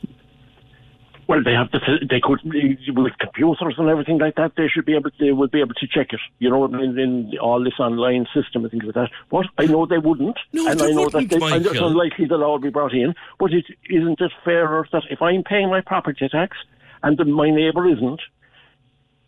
Well, 1.28 1.42
they 1.44 1.52
have 1.52 1.70
the 1.70 1.80
they 2.08 2.20
could 2.20 2.40
with 2.42 3.18
computers 3.18 3.74
and 3.76 3.88
everything 3.88 4.16
like 4.18 4.36
that. 4.36 4.52
They 4.56 4.66
should 4.66 4.86
be 4.86 4.96
able. 4.96 5.10
They 5.20 5.30
would 5.30 5.50
be 5.50 5.60
able 5.60 5.74
to 5.74 5.86
check 5.86 6.14
it. 6.14 6.20
You 6.38 6.48
know, 6.48 6.64
in, 6.64 6.98
in 6.98 7.38
all 7.38 7.62
this 7.62 7.78
online 7.78 8.26
system 8.34 8.64
and 8.64 8.70
things 8.70 8.84
like 8.84 8.94
that. 8.94 9.10
But 9.30 9.44
I 9.58 9.66
know 9.66 9.84
they 9.84 9.98
wouldn't, 9.98 10.38
No, 10.54 10.66
and 10.66 10.80
I 10.80 10.90
know 10.90 11.10
that 11.10 11.28
they, 11.28 11.36
and 11.36 11.66
it's 11.66 11.78
unlikely 11.78 12.24
the 12.24 12.38
law 12.38 12.52
will 12.52 12.60
be 12.60 12.70
brought 12.70 12.94
in. 12.94 13.14
But 13.38 13.52
it 13.52 13.66
isn't 13.90 14.20
it 14.22 14.32
fairer 14.42 14.88
that 14.90 15.02
if 15.10 15.20
I'm 15.20 15.42
paying 15.42 15.68
my 15.68 15.82
property 15.82 16.28
tax 16.30 16.56
and 17.02 17.18
my 17.34 17.50
neighbour 17.50 17.86
isn't, 17.86 18.22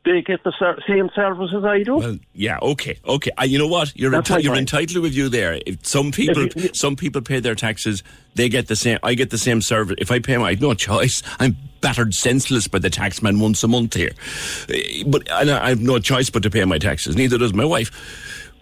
they 0.05 0.23
get 0.23 0.43
the 0.45 0.53
ser- 0.59 0.79
same 0.89 1.11
as 1.17 1.65
I 1.65 1.83
do? 1.83 1.97
Well, 1.97 2.19
yeah, 2.33 2.59
okay, 2.63 2.99
okay. 3.07 3.31
Uh, 3.39 3.45
you 3.45 3.59
know 3.59 3.67
what? 3.67 3.93
You're 3.97 4.13
enti- 4.13 4.43
you're 4.43 4.57
entitled 4.57 5.03
with 5.03 5.13
you 5.15 5.29
there. 5.29 5.61
If 5.67 5.85
some 5.87 6.11
people, 6.11 6.47
If 6.47 6.57
you- 6.57 6.71
some 6.73 6.97
people 6.97 7.21
pay 7.23 7.41
their 7.41 7.55
taxes. 7.55 8.03
They 8.37 8.49
get 8.49 8.69
the 8.69 8.77
same. 8.77 8.99
I 9.03 9.15
get 9.15 9.31
the 9.31 9.39
same 9.39 9.61
service. 9.61 9.97
If 9.99 10.11
I 10.13 10.21
pay 10.21 10.37
my, 10.37 10.51
I've 10.51 10.61
no 10.61 10.73
choice. 10.75 11.23
I'm 11.41 11.57
battered 11.81 12.15
senseless 12.15 12.69
by 12.69 12.79
the 12.79 12.89
taxman 12.89 13.41
once 13.41 13.63
a 13.65 13.69
month 13.69 13.95
here, 13.95 14.13
Eh, 14.69 15.03
but 15.07 15.29
and 15.33 15.51
I 15.51 15.67
I 15.67 15.69
have 15.71 15.81
no 15.81 15.99
choice 15.99 16.31
but 16.31 16.43
to 16.45 16.51
pay 16.51 16.65
my 16.65 16.79
taxes. 16.79 17.17
Neither 17.17 17.39
does 17.39 17.53
my 17.53 17.65
wife. 17.65 17.91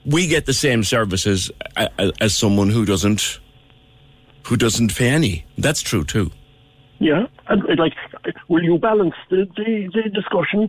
We 0.07 0.27
get 0.27 0.46
the 0.46 0.55
same 0.55 0.85
services 0.85 1.51
a- 1.77 1.90
a- 1.98 2.12
as 2.20 2.37
someone 2.37 2.70
who 2.70 2.85
doesn't, 2.87 3.40
who 4.44 4.57
doesn't 4.57 4.96
pay 4.96 5.11
any. 5.11 5.44
That's 5.59 5.83
true 5.83 6.05
too. 6.05 6.31
Yeah, 6.98 7.27
and 7.48 7.62
like, 7.79 7.92
will 8.48 8.62
you 8.64 8.79
balance 8.79 9.14
the, 9.31 9.46
the, 9.57 9.88
the 9.94 10.09
discussion 10.11 10.68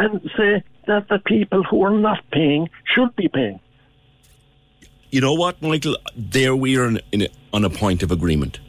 and 0.00 0.20
say 0.36 0.62
that 0.86 1.08
the 1.08 1.18
people 1.26 1.62
who 1.62 1.82
are 1.84 1.96
not 1.96 2.18
paying 2.32 2.68
should 2.94 3.14
be 3.16 3.28
paying? 3.28 3.60
you 5.12 5.20
know 5.20 5.34
what, 5.34 5.60
Michael? 5.60 5.96
There 6.16 6.54
we 6.54 6.76
are 6.78 6.86
in, 6.86 7.00
in 7.10 7.26
on 7.52 7.64
a 7.64 7.70
point 7.70 8.02
of 8.04 8.12
agreement. 8.12 8.60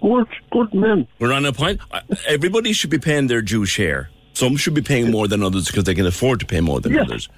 Good, 0.00 0.26
good 0.50 0.74
men. 0.74 1.06
We're 1.20 1.32
on 1.32 1.44
a 1.46 1.52
point. 1.52 1.80
uh, 1.92 2.00
Everybody 2.26 2.72
should 2.72 2.90
be 2.90 2.98
paying 2.98 3.28
their 3.28 3.40
due 3.42 3.64
share. 3.64 4.10
Some 4.32 4.56
should 4.56 4.74
be 4.74 4.82
paying 4.82 5.10
more 5.12 5.28
than 5.28 5.40
others 5.42 5.68
because 5.68 5.84
they 5.84 5.94
can 5.94 6.04
afford 6.06 6.40
to 6.40 6.46
pay 6.46 6.60
more 6.60 6.80
than 6.80 6.94
Yeah. 6.94 7.02
others. 7.02 7.28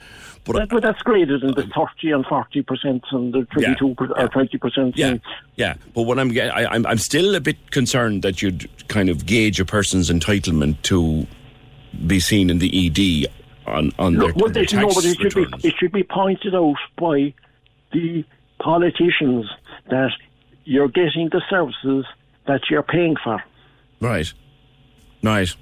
But 0.47 0.57
That, 0.57 0.69
but 0.71 0.83
that's 0.83 1.03
graded 1.03 1.43
in 1.43 1.53
the 1.53 1.65
30 1.75 2.11
and 2.13 2.25
40% 2.25 3.03
and 3.13 3.33
the 3.35 3.45
22 3.53 3.95
per- 3.95 4.07
or 4.07 4.29
20%. 4.29 4.93
yeah, 4.97 5.17
yeah. 5.57 5.75
But 5.95 6.03
what 6.03 6.19
I'm 6.19 6.31
I, 6.39 6.67
I'm 6.67 6.87
I'm 6.87 6.99
still 6.99 7.35
a 7.35 7.41
bit 7.41 7.71
concerned 7.73 8.23
that 8.23 8.41
you'd 8.43 8.69
kind 8.89 9.09
of 9.11 9.25
gauge 9.27 9.59
a 9.61 9.65
person's 9.67 10.11
entitlement 10.11 10.81
to 10.83 11.27
be 12.07 12.21
seen 12.21 12.51
in 12.51 12.59
the 12.59 12.71
ED 12.87 13.31
on 13.67 13.93
on 13.99 14.15
No, 14.15 14.27
their, 14.27 14.35
well, 14.35 14.53
their 14.53 14.65
they, 14.65 14.77
no, 14.77 14.89
but 14.89 15.05
it 15.05 15.17
should, 15.19 15.35
be, 15.35 15.69
it 15.69 15.75
should 15.79 15.93
be 15.93 16.03
pointed 16.03 16.55
out 16.55 16.77
by 16.97 17.33
the 17.93 18.25
politicians 18.61 19.47
that 19.91 20.11
you're 20.65 20.89
getting 20.89 21.29
the 21.31 21.43
services 21.49 22.07
that 22.47 22.63
you're 22.71 22.83
paying 22.83 23.17
for. 23.23 23.43
Right, 24.01 24.33
right. 25.23 25.55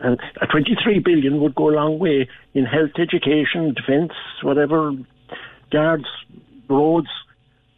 And 0.00 0.18
a 0.40 0.46
23 0.46 0.98
billion 0.98 1.40
would 1.40 1.54
go 1.54 1.70
a 1.70 1.74
long 1.76 1.98
way 1.98 2.28
in 2.54 2.64
health, 2.64 2.90
education, 2.98 3.72
defence, 3.74 4.12
whatever, 4.42 4.92
guards, 5.70 6.06
roads. 6.68 7.08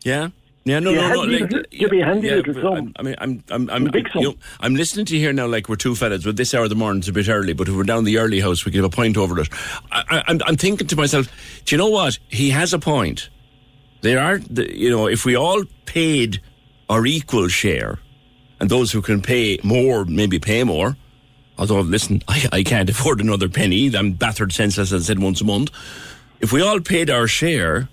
Yeah. 0.05 0.29
Yeah, 0.65 0.79
no, 0.79 0.91
You 0.91 0.97
no, 0.97 1.09
no. 1.09 1.21
Like, 1.23 1.67
you 1.73 1.89
be 1.89 2.01
a 2.01 2.07
handy 2.07 2.29
yeah, 2.29 2.37
little 2.37 2.55
sum. 2.55 2.93
I'm, 2.97 3.05
mean, 3.05 3.15
I'm, 3.19 3.45
I'm, 3.51 3.69
I'm, 3.69 3.85
big 3.91 4.09
you 4.15 4.23
know, 4.23 4.35
I'm 4.61 4.75
listening 4.75 5.05
to 5.07 5.15
you 5.15 5.21
here 5.21 5.33
now 5.33 5.47
like 5.47 5.69
we're 5.69 5.77
two 5.77 5.95
fellas. 5.95 6.25
But 6.25 6.37
this 6.39 6.55
hour 6.55 6.65
of 6.65 6.71
the 6.71 6.75
morning's 6.75 7.07
a 7.07 7.13
bit 7.13 7.29
early. 7.29 7.53
But 7.53 7.69
if 7.69 7.77
we're 7.77 7.83
down 7.83 8.05
the 8.05 8.17
early 8.17 8.41
house, 8.41 8.65
we 8.65 8.73
can 8.73 8.83
have 8.83 8.91
a 8.93 8.97
point 8.97 9.19
over 9.19 9.39
it. 9.41 9.49
I, 9.93 10.05
I, 10.09 10.25
I'm, 10.27 10.41
I'm 10.47 10.57
thinking 10.57 10.87
to 10.87 10.97
myself, 10.97 11.29
do 11.67 11.75
you 11.75 11.79
know 11.79 11.91
what? 11.91 12.19
He 12.29 12.49
has 12.51 12.73
a 12.73 12.79
point. 12.79 13.29
There 14.01 14.21
are, 14.21 14.39
you 14.39 14.91
know, 14.91 15.07
if 15.07 15.27
we 15.27 15.37
all 15.37 15.65
paid 15.85 16.41
our 16.89 17.05
equal 17.05 17.49
share, 17.49 17.99
and 18.61 18.71
those 18.71 18.93
who 18.93 19.03
can 19.03 19.21
pay 19.21 19.59
more 19.63 20.05
maybe 20.07 20.39
pay 20.39 20.65
more. 20.65 20.97
Although, 21.59 21.81
listen, 21.81 22.23
I, 22.27 22.49
I 22.53 22.63
can't 22.63 22.89
afford 22.95 23.21
another 23.21 23.49
penny. 23.49 23.95
I'm 23.95 24.13
battered 24.13 24.53
senseless, 24.53 24.93
as 24.93 25.05
I 25.05 25.07
said 25.07 25.19
once 25.19 25.41
a 25.43 25.45
month. 25.45 25.71
If 26.41 26.53
we 26.53 26.63
all 26.63 26.81
paid 26.81 27.11
our 27.11 27.27
share, 27.27 27.89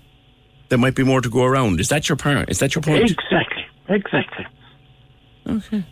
there 0.72 0.78
might 0.78 0.94
be 0.94 1.04
more 1.04 1.20
to 1.20 1.28
go 1.28 1.44
around. 1.44 1.80
Is 1.80 1.90
that 1.90 2.08
your 2.08 2.16
part? 2.16 2.48
Is 2.50 2.58
that 2.60 2.74
your 2.74 2.80
point? 2.80 3.02
Exactly, 3.02 3.66
exactly. 3.90 4.46
Okay. 5.46 5.84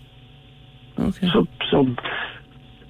Okay. 0.99 1.29
So, 1.35 1.47
so 1.71 1.85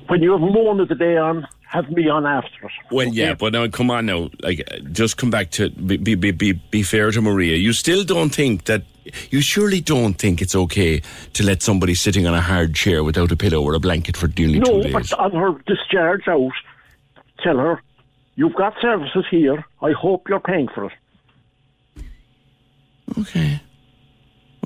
when 0.07 0.23
you 0.23 0.31
have 0.31 0.41
one 0.41 0.79
of 0.79 0.87
the 0.89 0.95
day 0.95 1.17
on, 1.17 1.45
have 1.67 1.91
me 1.91 2.09
on 2.09 2.27
after 2.27 2.67
it. 2.67 2.73
Well, 2.93 3.09
yeah, 3.09 3.35
but 3.35 3.55
now 3.55 3.67
come 3.67 3.91
on 3.91 4.07
now. 4.07 4.31
Like, 4.41 4.63
uh, 4.71 4.79
just 4.93 5.17
come 5.17 5.31
back 5.31 5.51
to 5.53 5.71
be 5.71 5.97
be 5.97 6.15
be 6.15 6.31
be, 6.31 6.53
be 6.53 6.85
fair 6.85 7.11
to 7.11 7.21
Maria. 7.21 7.57
You 7.57 7.73
still 7.73 8.05
don't 8.05 8.33
think 8.33 8.67
that 8.67 8.85
you 9.31 9.41
surely 9.41 9.81
don't 9.81 10.15
think 10.15 10.41
it's 10.41 10.55
okay 10.55 11.03
to 11.33 11.43
let 11.43 11.61
somebody 11.61 11.97
sitting 11.97 12.25
on 12.25 12.35
a 12.35 12.41
hard 12.41 12.77
chair 12.77 13.03
without 13.03 13.33
a 13.33 13.37
pillow 13.37 13.65
or 13.65 13.75
a 13.75 13.81
blanket 13.81 14.17
for 14.17 14.29
nearly 14.29 14.61
No, 14.61 14.75
two 14.77 14.83
days. 14.83 14.93
No, 14.93 15.01
but 15.01 15.13
on 15.19 15.33
her 15.33 15.61
discharge 15.67 16.29
out, 16.29 16.53
tell 17.43 17.57
her, 17.57 17.83
you've 18.37 18.55
got 18.55 18.75
services 18.81 19.25
here. 19.29 19.65
I 19.83 19.91
hope 19.91 20.29
you're 20.29 20.39
paying 20.39 20.69
for 20.69 20.85
it. 20.85 20.93
Okay. 23.19 23.61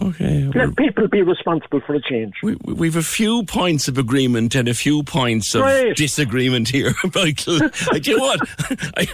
Okay. 0.03 0.51
Let 0.55 0.77
people 0.77 1.07
be 1.07 1.23
responsible 1.23 1.81
for 1.81 1.95
a 1.95 2.01
change. 2.03 2.35
we, 2.43 2.57
we- 2.65 2.73
we've 2.75 2.97
a 2.97 3.03
few 3.03 3.45
points 3.45 3.87
of 3.87 3.97
agreement 3.97 4.55
and 4.57 4.67
a 4.69 4.75
few 4.75 5.05
points 5.05 5.55
of 5.55 5.63
Great. 5.63 5.97
disagreement 5.97 6.69
here, 6.69 6.93
Michael. 7.15 7.61
Like, 7.93 8.07
you 8.07 8.17
know 8.19 8.25
what? 8.25 8.41
I, 8.97 9.07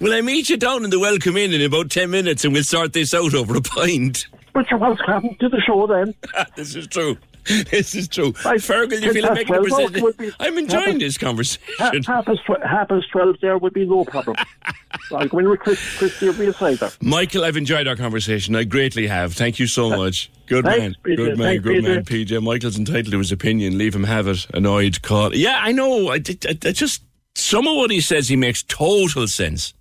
will 0.00 0.12
I 0.12 0.20
meet 0.20 0.50
you 0.50 0.58
down 0.58 0.84
in 0.84 0.90
the 0.90 1.00
welcome 1.00 1.36
inn 1.38 1.52
in 1.54 1.62
about 1.62 1.90
10 1.90 2.10
minutes 2.10 2.44
and 2.44 2.52
we'll 2.52 2.62
sort 2.62 2.92
this 2.92 3.14
out 3.14 3.34
over 3.34 3.56
a 3.56 3.62
pint? 3.62 4.26
But 4.52 4.70
you're 4.70 4.78
welcome 4.78 5.34
to 5.40 5.48
the 5.48 5.60
show 5.66 5.86
then. 5.86 6.14
this 6.56 6.76
is 6.76 6.86
true. 6.88 7.16
This 7.70 7.94
is 7.94 8.08
true. 8.08 8.32
Right. 8.44 8.60
Fergal, 8.60 9.02
you 9.02 9.12
feel 9.12 9.22
like 9.24 9.34
making 9.34 9.54
a 9.54 9.62
percentage. 9.62 10.16
Be, 10.16 10.30
I'm 10.38 10.58
enjoying 10.58 10.82
Happen- 10.84 10.98
this 10.98 11.18
conversation. 11.18 12.02
half, 12.04 12.24
past 12.24 12.40
tw- 12.46 12.62
half 12.64 12.88
past 12.88 13.10
12 13.10 13.36
there 13.40 13.58
would 13.58 13.72
be 13.72 13.84
no 13.84 14.04
problem. 14.04 14.36
Go 15.08 15.38
in 15.38 15.48
with 15.48 15.60
Chris, 15.60 15.98
Christy 15.98 16.26
will 16.26 16.34
be 16.34 16.74
there. 16.76 16.90
Michael, 17.00 17.44
I've 17.44 17.56
enjoyed 17.56 17.86
our 17.88 17.96
conversation. 17.96 18.54
I 18.54 18.64
greatly 18.64 19.06
have. 19.06 19.34
Thank 19.34 19.58
you 19.58 19.66
so 19.66 19.90
much. 19.90 20.30
Good 20.46 20.64
Thanks, 20.64 20.80
man. 20.80 20.94
PJ. 21.04 21.16
Good 21.16 21.38
man. 21.38 21.46
Thanks, 21.48 21.64
Good 21.64 21.84
man, 21.84 22.04
PJ. 22.04 22.42
Michael's 22.42 22.78
entitled 22.78 23.12
to 23.12 23.18
his 23.18 23.32
opinion. 23.32 23.78
Leave 23.78 23.94
him 23.94 24.04
have 24.04 24.28
it. 24.28 24.46
Annoyed, 24.54 25.02
call. 25.02 25.34
Yeah, 25.34 25.58
I 25.60 25.72
know. 25.72 26.08
I, 26.10 26.14
I, 26.16 26.58
I 26.64 26.72
just 26.72 27.02
some 27.34 27.66
of 27.66 27.76
what 27.76 27.90
he 27.90 28.00
says, 28.00 28.28
he 28.28 28.36
makes 28.36 28.62
total 28.62 29.26
sense. 29.26 29.74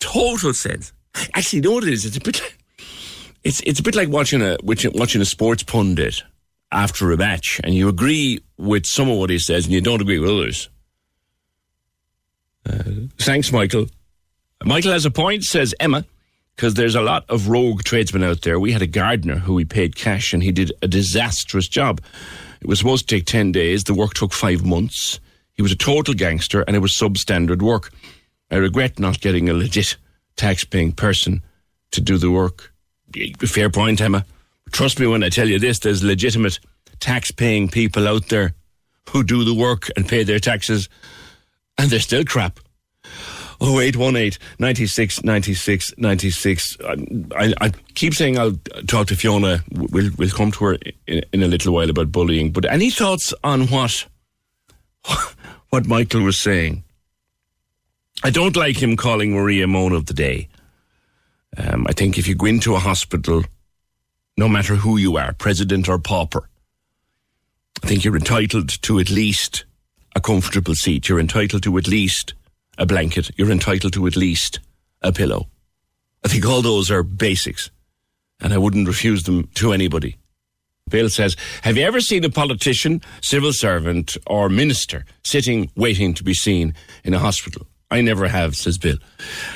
Total 0.00 0.52
sense. 0.52 0.92
Actually, 1.34 1.58
you 1.58 1.62
know 1.64 1.72
what 1.72 1.84
it 1.84 1.92
is? 1.92 2.04
It's 2.04 2.16
a 2.16 2.20
bit. 2.20 2.40
It's 3.44 3.60
it's 3.60 3.80
a 3.80 3.82
bit 3.82 3.94
like 3.94 4.08
watching 4.08 4.42
a 4.42 4.56
watching 4.62 5.22
a 5.22 5.24
sports 5.24 5.62
pundit 5.62 6.22
after 6.72 7.12
a 7.12 7.16
match, 7.16 7.60
and 7.62 7.74
you 7.74 7.88
agree 7.88 8.40
with 8.58 8.86
some 8.86 9.08
of 9.08 9.18
what 9.18 9.30
he 9.30 9.38
says, 9.38 9.64
and 9.64 9.74
you 9.74 9.80
don't 9.80 10.00
agree 10.00 10.18
with 10.18 10.30
others. 10.30 10.68
Uh, 12.68 12.82
thanks, 13.18 13.52
Michael. 13.52 13.86
Michael 14.64 14.92
has 14.92 15.04
a 15.04 15.10
point, 15.10 15.44
says 15.44 15.74
Emma, 15.78 16.04
because 16.56 16.74
there's 16.74 16.94
a 16.94 17.02
lot 17.02 17.24
of 17.28 17.48
rogue 17.48 17.84
tradesmen 17.84 18.24
out 18.24 18.42
there. 18.42 18.58
We 18.58 18.72
had 18.72 18.82
a 18.82 18.86
gardener 18.86 19.36
who 19.36 19.54
we 19.54 19.64
paid 19.64 19.94
cash 19.94 20.32
and 20.32 20.42
he 20.42 20.50
did 20.50 20.72
a 20.82 20.88
disastrous 20.88 21.68
job. 21.68 22.00
It 22.60 22.66
was 22.66 22.78
supposed 22.78 23.08
to 23.08 23.14
take 23.14 23.26
10 23.26 23.52
days. 23.52 23.84
The 23.84 23.94
work 23.94 24.14
took 24.14 24.32
five 24.32 24.64
months. 24.64 25.20
He 25.52 25.62
was 25.62 25.72
a 25.72 25.76
total 25.76 26.14
gangster 26.14 26.62
and 26.62 26.74
it 26.74 26.80
was 26.80 26.92
substandard 26.92 27.62
work. 27.62 27.92
I 28.50 28.56
regret 28.56 28.98
not 28.98 29.20
getting 29.20 29.48
a 29.48 29.54
legit 29.54 29.96
tax-paying 30.36 30.92
person 30.92 31.42
to 31.90 32.00
do 32.00 32.18
the 32.18 32.30
work. 32.30 32.72
Fair 33.40 33.70
point, 33.70 34.00
Emma. 34.00 34.24
Trust 34.72 35.00
me 35.00 35.06
when 35.06 35.22
I 35.22 35.28
tell 35.28 35.48
you 35.48 35.58
this, 35.58 35.78
there's 35.78 36.02
legitimate 36.02 36.58
tax-paying 37.00 37.68
people 37.68 38.08
out 38.08 38.28
there 38.28 38.54
who 39.10 39.22
do 39.22 39.44
the 39.44 39.54
work 39.54 39.88
and 39.96 40.08
pay 40.08 40.24
their 40.24 40.38
taxes 40.38 40.88
and 41.78 41.90
they're 41.90 42.00
still 42.00 42.24
crap. 42.24 42.60
0818 43.62 44.38
96 44.58 45.24
96 45.24 45.94
96. 45.96 46.76
I, 46.84 47.54
I 47.60 47.72
keep 47.94 48.14
saying 48.14 48.38
I'll 48.38 48.58
talk 48.86 49.06
to 49.08 49.16
Fiona. 49.16 49.64
We'll, 49.72 50.10
we'll 50.18 50.30
come 50.30 50.52
to 50.52 50.64
her 50.66 50.78
in, 51.06 51.22
in 51.32 51.42
a 51.42 51.48
little 51.48 51.72
while 51.72 51.88
about 51.88 52.12
bullying. 52.12 52.52
But 52.52 52.70
any 52.70 52.90
thoughts 52.90 53.32
on 53.42 53.68
what 53.68 54.06
what 55.70 55.86
Michael 55.86 56.22
was 56.22 56.38
saying? 56.38 56.84
I 58.22 58.30
don't 58.30 58.56
like 58.56 58.82
him 58.82 58.96
calling 58.96 59.32
Maria 59.32 59.66
Moan 59.66 59.92
of 59.92 60.06
the 60.06 60.14
day. 60.14 60.48
Um, 61.56 61.86
I 61.88 61.92
think 61.92 62.18
if 62.18 62.26
you 62.26 62.34
go 62.34 62.46
into 62.46 62.74
a 62.74 62.78
hospital, 62.78 63.42
no 64.36 64.48
matter 64.48 64.76
who 64.76 64.96
you 64.96 65.16
are, 65.16 65.32
president 65.34 65.88
or 65.88 65.98
pauper, 65.98 66.48
I 67.82 67.86
think 67.86 68.04
you're 68.04 68.16
entitled 68.16 68.82
to 68.82 68.98
at 68.98 69.10
least 69.10 69.64
a 70.14 70.20
comfortable 70.20 70.74
seat. 70.74 71.08
You're 71.08 71.20
entitled 71.20 71.62
to 71.64 71.78
at 71.78 71.88
least 71.88 72.34
a 72.78 72.86
blanket. 72.86 73.30
You're 73.36 73.50
entitled 73.50 73.92
to 73.94 74.06
at 74.06 74.16
least 74.16 74.60
a 75.02 75.12
pillow. 75.12 75.48
I 76.24 76.28
think 76.28 76.46
all 76.46 76.62
those 76.62 76.90
are 76.90 77.02
basics, 77.02 77.70
and 78.40 78.52
I 78.52 78.58
wouldn't 78.58 78.88
refuse 78.88 79.24
them 79.24 79.48
to 79.54 79.72
anybody. 79.72 80.16
Bill 80.88 81.08
says, 81.08 81.36
Have 81.62 81.76
you 81.76 81.84
ever 81.84 82.00
seen 82.00 82.24
a 82.24 82.30
politician, 82.30 83.02
civil 83.20 83.52
servant, 83.52 84.16
or 84.26 84.48
minister 84.48 85.04
sitting 85.24 85.70
waiting 85.76 86.14
to 86.14 86.24
be 86.24 86.34
seen 86.34 86.74
in 87.04 87.12
a 87.12 87.18
hospital? 87.18 87.66
I 87.90 88.00
never 88.00 88.28
have, 88.28 88.56
says 88.56 88.78
Bill. 88.78 88.96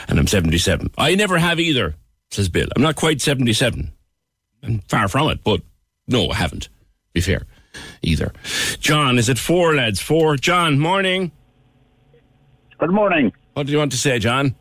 And 0.08 0.18
I'm 0.18 0.26
77. 0.26 0.90
I 0.98 1.14
never 1.14 1.38
have 1.38 1.58
either, 1.58 1.94
says 2.30 2.48
Bill. 2.48 2.68
I'm 2.74 2.82
not 2.82 2.96
quite 2.96 3.20
77. 3.20 3.90
I'm 4.62 4.80
far 4.88 5.08
from 5.08 5.30
it, 5.30 5.42
but 5.44 5.62
no, 6.06 6.30
I 6.30 6.34
haven't. 6.34 6.68
Be 7.12 7.20
fair, 7.20 7.46
either. 8.02 8.32
John, 8.78 9.18
is 9.18 9.28
it 9.28 9.38
four, 9.38 9.74
lads? 9.74 10.00
Four. 10.00 10.36
John, 10.36 10.78
morning. 10.78 11.32
Good 12.78 12.90
morning. 12.90 13.32
What 13.54 13.66
do 13.66 13.72
you 13.72 13.78
want 13.78 13.92
to 13.92 13.98
say, 13.98 14.18
John? 14.18 14.54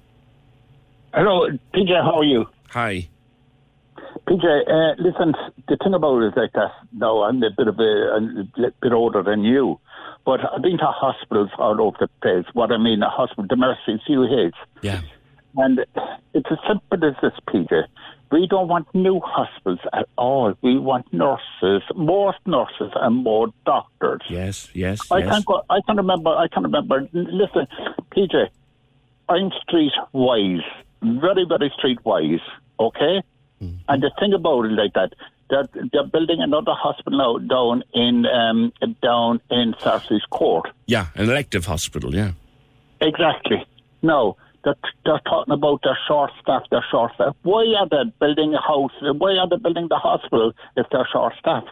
Hello, 1.13 1.47
PJ, 1.73 1.89
how 2.03 2.19
are 2.19 2.23
you? 2.23 2.45
Hi. 2.69 3.07
PJ, 4.27 4.43
uh, 4.43 4.95
listen, 4.99 5.33
the 5.67 5.77
thing 5.83 5.93
about 5.93 6.21
it 6.21 6.27
is 6.27 6.33
like 6.35 6.53
that. 6.53 6.71
Now, 6.93 7.23
I'm 7.23 7.41
a 7.41 7.49
bit 7.55 7.67
of 7.67 7.79
a, 7.79 8.63
a 8.63 8.71
bit 8.81 8.91
older 8.91 9.23
than 9.23 9.43
you, 9.43 9.79
but 10.25 10.39
I've 10.41 10.61
been 10.61 10.77
to 10.77 10.85
hospitals 10.85 11.49
all 11.57 11.81
over 11.81 11.97
the 11.99 12.09
place. 12.21 12.45
What 12.53 12.71
I 12.71 12.77
mean, 12.77 13.01
a 13.01 13.09
hospital, 13.09 13.45
the 13.49 13.55
Mercy, 13.55 14.01
CUH. 14.05 14.51
Yeah. 14.81 15.01
And 15.55 15.79
it's 16.33 16.47
as 16.51 16.57
simple 16.67 17.07
as 17.07 17.15
this, 17.21 17.33
PJ. 17.47 17.83
We 18.31 18.45
don't 18.47 18.67
want 18.67 18.87
new 18.93 19.19
hospitals 19.23 19.79
at 19.91 20.07
all. 20.17 20.53
We 20.61 20.77
want 20.77 21.11
nurses, 21.11 21.81
more 21.95 22.35
nurses 22.45 22.91
and 22.95 23.23
more 23.23 23.47
doctors. 23.65 24.21
Yes, 24.29 24.69
yes, 24.73 24.99
I 25.11 25.19
yes. 25.19 25.29
can 25.29 25.41
go. 25.47 25.63
I 25.69 25.79
can 25.85 25.97
remember. 25.97 26.29
I 26.29 26.47
can't 26.47 26.65
remember. 26.65 27.07
Listen, 27.11 27.65
PJ, 28.11 28.49
I'm 29.29 29.49
street 29.63 29.93
wise, 30.13 30.61
very, 31.01 31.45
very 31.47 31.71
street 31.77 31.99
wise. 32.05 32.41
Okay, 32.79 33.21
Mm-hmm. 33.61 33.75
and 33.89 34.01
the 34.01 34.09
thing 34.19 34.31
about 34.33 34.63
it 34.67 34.71
like 34.71 34.93
that, 34.93 35.11
they're 35.49 35.67
they're 35.91 36.07
building 36.07 36.39
another 36.39 36.71
hospital 36.73 37.39
down 37.39 37.83
in 37.93 38.25
um 38.27 38.71
down 39.01 39.41
in 39.51 39.75
Sarsfield's 39.79 40.23
Court. 40.29 40.69
Yeah, 40.85 41.07
an 41.15 41.29
elective 41.29 41.65
hospital, 41.65 42.15
yeah. 42.15 42.31
Exactly. 43.01 43.65
Now 44.01 44.37
They're, 44.63 44.75
they're 45.05 45.21
talking 45.25 45.53
about 45.53 45.81
their 45.83 45.97
short 46.07 46.31
staff, 46.41 46.63
their 46.69 46.85
short 46.91 47.13
staff. 47.15 47.35
Why 47.43 47.65
are 47.79 47.87
they 47.87 48.11
building 48.19 48.53
a 48.53 48.61
house? 48.61 48.91
Why 49.01 49.37
are 49.37 49.47
they 49.47 49.57
building 49.57 49.87
the 49.89 49.97
hospital 49.97 50.53
if 50.75 50.85
they're 50.91 51.07
short 51.11 51.33
staff? 51.39 51.63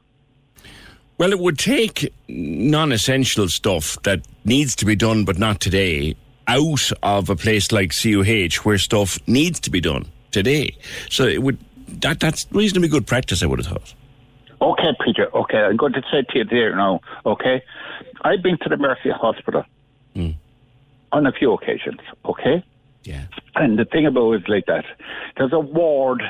Well, 1.18 1.32
it 1.32 1.40
would 1.40 1.58
take 1.58 2.14
non 2.28 2.92
essential 2.92 3.48
stuff 3.50 3.98
that 4.04 4.22
needs 4.46 4.76
to 4.76 4.86
be 4.86 4.96
done 4.96 5.26
but 5.26 5.38
not 5.40 5.60
today 5.60 6.16
out 6.48 6.92
of 7.04 7.30
a 7.30 7.36
place 7.36 7.72
like 7.72 7.92
CUH 7.92 8.64
where 8.64 8.78
stuff 8.78 9.20
needs 9.28 9.60
to 9.62 9.70
be 9.70 9.82
done 9.82 10.06
today. 10.32 10.78
So 11.10 11.26
it 11.26 11.42
would 11.42 11.58
that 12.02 12.20
that's 12.20 12.46
reasonably 12.52 12.90
good 12.90 13.08
practice, 13.08 13.42
I 13.42 13.48
would 13.48 13.60
have 13.60 13.68
thought. 13.68 13.94
Okay, 14.62 14.92
Peter. 15.04 15.36
Okay, 15.36 15.58
I'm 15.58 15.78
going 15.78 15.94
to 15.94 16.02
say 16.12 16.24
to 16.24 16.38
you 16.40 16.44
there 16.44 16.76
now. 16.76 17.00
Okay, 17.26 17.62
I've 18.22 18.42
been 18.42 18.58
to 18.60 18.70
the 18.70 18.78
Mercy 18.78 19.10
Hospital 19.10 19.64
hmm. 20.14 20.32
on 21.12 21.26
a 21.26 21.32
few 21.32 21.54
occasions. 21.54 22.00
Okay. 22.26 22.64
Yeah. 23.08 23.28
And 23.56 23.80
the 23.80 23.86
thing 23.86 24.06
about 24.06 24.34
it 24.34 24.42
is 24.42 24.48
like 24.50 24.66
that. 24.66 24.84
There's 25.38 25.54
a 25.54 25.60
ward 25.60 26.22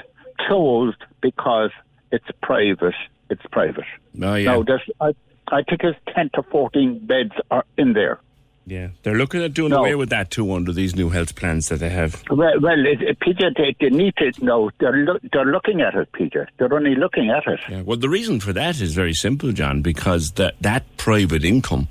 closed 0.48 1.04
because 1.22 1.72
it's 2.12 2.28
private. 2.44 2.94
It's 3.32 3.42
private. 3.52 3.86
Oh, 4.22 4.36
yeah. 4.36 4.52
Now, 4.52 4.62
there's, 4.64 4.84
I, 5.02 5.14
I 5.48 5.64
think 5.64 5.82
there's 5.82 5.96
10 6.16 6.30
to 6.36 6.44
14 6.44 7.00
beds 7.08 7.32
are 7.50 7.66
in 7.80 7.94
there. 7.94 8.20
Yeah. 8.68 8.90
They're 9.02 9.16
looking 9.16 9.42
at 9.42 9.56
doing 9.56 9.72
No. 9.72 9.80
away 9.80 9.96
with 9.96 10.10
that 10.10 10.30
too 10.30 10.54
under 10.54 10.72
these 10.72 10.96
new 10.96 11.10
health 11.10 11.36
plans 11.36 11.68
that 11.70 11.78
they 11.80 11.90
have. 11.90 12.22
Well, 12.30 12.60
well 12.62 12.86
it, 12.86 13.02
it, 13.02 13.20
Peter, 13.22 13.50
they, 13.58 13.76
they 13.80 13.90
need 13.90 14.14
to 14.18 14.32
know. 14.46 14.70
They're, 14.80 14.98
loo- 14.98 15.20
they're 15.34 15.46
looking 15.46 15.82
at 15.82 15.96
it, 15.96 16.12
Peter. 16.12 16.48
They're 16.60 16.72
only 16.72 16.94
looking 16.94 17.32
at 17.32 17.48
it. 17.48 17.60
Yeah. 17.68 17.82
Well, 17.82 17.98
the 17.98 18.10
reason 18.10 18.40
for 18.40 18.54
that 18.54 18.80
is 18.82 18.94
very 18.94 19.14
simple, 19.16 19.52
John, 19.52 19.82
because 19.82 20.34
that, 20.34 20.56
that 20.62 20.84
private 20.98 21.44
income 21.44 21.88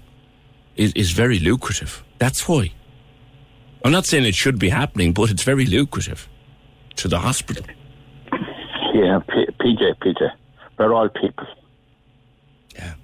is, 0.77 0.93
is 0.93 1.11
very 1.11 1.41
lucrative. 1.41 2.05
That's 2.19 2.47
why. 2.47 2.73
I'm 3.85 3.93
not 3.93 4.07
saying 4.07 4.25
it 4.25 4.35
should 4.35 4.59
be 4.59 4.69
happening, 4.69 5.13
but 5.13 5.31
it's 5.31 5.43
very 5.43 5.67
lucrative 5.67 6.29
to 6.97 7.09
the 7.09 7.19
hospital. 7.19 7.65
Yeah, 8.95 9.21
P- 9.29 9.49
PJ, 9.61 9.95
PJ. 9.99 10.31
We're 10.79 10.95
all 10.95 11.09
people. 11.09 11.47
Yeah. 12.75 12.95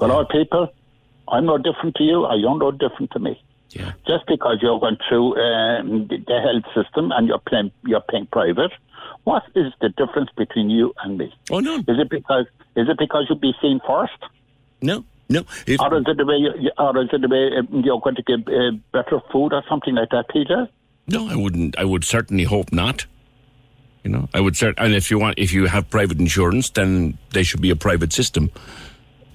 We're 0.00 0.10
all 0.10 0.26
people. 0.26 0.72
I'm 1.28 1.46
no 1.46 1.58
different 1.58 1.96
to 1.96 2.04
you, 2.04 2.24
or 2.24 2.36
you're 2.36 2.58
no 2.58 2.70
different 2.70 3.10
to 3.12 3.18
me. 3.18 3.40
Yeah. 3.70 3.92
Just 4.06 4.26
because 4.26 4.58
you're 4.62 4.80
going 4.80 4.96
through 5.08 5.36
um, 5.36 6.08
the, 6.08 6.16
the 6.26 6.40
health 6.40 6.64
system 6.74 7.12
and 7.12 7.28
you're 7.28 7.38
paying, 7.38 7.70
you're 7.84 8.00
paying 8.00 8.26
private, 8.32 8.72
what 9.24 9.42
is 9.54 9.72
the 9.80 9.90
difference 9.90 10.30
between 10.36 10.70
you 10.70 10.94
and 11.04 11.18
me? 11.18 11.34
Oh, 11.50 11.60
no. 11.60 11.76
Is 11.76 11.84
it 11.86 12.08
because 12.08 12.46
is 12.76 12.88
it 12.88 12.96
because 12.98 13.26
you'll 13.28 13.38
be 13.38 13.52
seen 13.60 13.80
first? 13.86 14.16
No, 14.80 15.04
no. 15.28 15.44
If, 15.66 15.80
Or 15.80 15.96
is 15.96 16.04
it 16.06 16.16
the 16.16 16.24
way, 16.26 16.36
you, 16.36 16.52
you- 16.58 16.70
or 16.78 17.00
is 17.02 17.08
it 17.12 17.20
the 17.20 17.28
way 17.28 17.56
um, 17.58 17.82
you're 17.84 18.00
going 18.00 18.16
to 18.16 18.22
get 18.22 18.40
uh, 18.48 18.72
better 18.92 19.20
food 19.32 19.52
or 19.52 19.62
something 19.68 19.94
like 19.94 20.10
that, 20.10 20.28
Peter? 20.30 20.68
No, 21.06 21.28
I 21.28 21.36
wouldn't. 21.36 21.78
I 21.78 21.84
would 21.84 22.04
certainly 22.04 22.44
hope 22.44 22.72
not. 22.72 23.06
You 24.04 24.10
know, 24.10 24.28
I 24.32 24.40
would 24.40 24.54
cert- 24.54 24.74
and 24.78 24.94
if 24.94 25.10
you 25.10 25.18
want, 25.18 25.38
if 25.38 25.52
you 25.52 25.66
have 25.66 25.90
private 25.90 26.18
insurance, 26.18 26.70
then 26.70 27.18
they 27.32 27.42
should 27.42 27.60
be 27.60 27.70
a 27.70 27.76
private 27.76 28.12
system. 28.12 28.50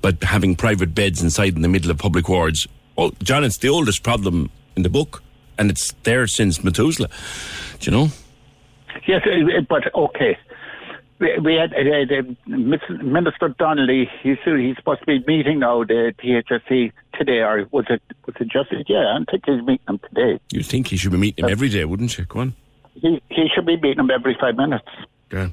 But 0.01 0.23
having 0.23 0.55
private 0.55 0.93
beds 0.95 1.21
inside 1.21 1.55
in 1.55 1.61
the 1.61 1.67
middle 1.67 1.91
of 1.91 1.97
public 1.97 2.27
wards, 2.29 2.67
oh, 2.97 3.11
John, 3.21 3.43
it's 3.43 3.57
the 3.57 3.69
oldest 3.69 4.03
problem 4.03 4.49
in 4.75 4.83
the 4.83 4.89
book, 4.89 5.21
and 5.57 5.69
it's 5.69 5.91
there 6.03 6.27
since 6.27 6.63
Methuselah. 6.63 7.09
Do 7.79 7.91
you 7.91 7.97
know? 7.97 8.07
Yes, 9.07 9.21
but 9.69 9.93
okay. 9.95 10.37
We, 11.23 11.55
had 11.55 11.71
uh, 11.73 12.03
the 12.05 12.35
Minister 12.47 13.49
Donnelly. 13.57 14.09
He's 14.21 14.37
he's 14.43 14.75
supposed 14.75 14.99
to 15.01 15.05
be 15.05 15.23
meeting 15.25 15.59
now 15.59 15.83
the 15.83 16.13
HSE 16.21 16.91
today, 17.13 17.39
or 17.39 17.65
was 17.71 17.85
it 17.89 18.01
was 18.25 18.35
it 18.41 18.49
just 18.49 18.69
yeah? 18.89 19.17
I 19.17 19.23
think 19.31 19.43
he's 19.45 19.61
meeting 19.61 19.85
them 19.87 19.99
today. 19.99 20.39
You'd 20.51 20.65
think 20.65 20.87
he 20.87 20.97
should 20.97 21.11
be 21.11 21.17
meeting 21.17 21.45
him 21.45 21.51
every 21.51 21.69
day, 21.69 21.85
wouldn't 21.85 22.17
you? 22.17 22.25
Go 22.25 22.41
on. 22.41 22.53
He 22.95 23.21
he 23.29 23.47
should 23.55 23.65
be 23.65 23.77
meeting 23.77 23.97
them 23.97 24.11
every 24.11 24.35
five 24.39 24.57
minutes, 24.57 24.87
Yeah. 25.31 25.49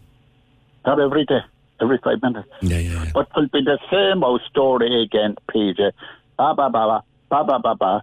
not 0.85 0.98
every 1.00 1.24
day, 1.24 1.40
every 1.80 1.98
five 2.02 2.20
minutes. 2.20 2.48
Yeah, 2.62 2.78
yeah, 2.78 3.04
yeah. 3.04 3.11
But 3.14 3.28
it'll 3.37 3.48
be 3.48 3.62
the 3.62 3.78
same 3.92 4.24
old 4.24 4.42
story 4.50 5.02
again, 5.04 5.37
PJ. 5.50 5.92
Ba 6.37 6.54
ba 6.54 6.68
ba 6.68 7.02
ba 7.30 7.44
ba 7.44 7.44
ba 7.44 7.59
ba 7.62 7.74
ba. 7.76 8.02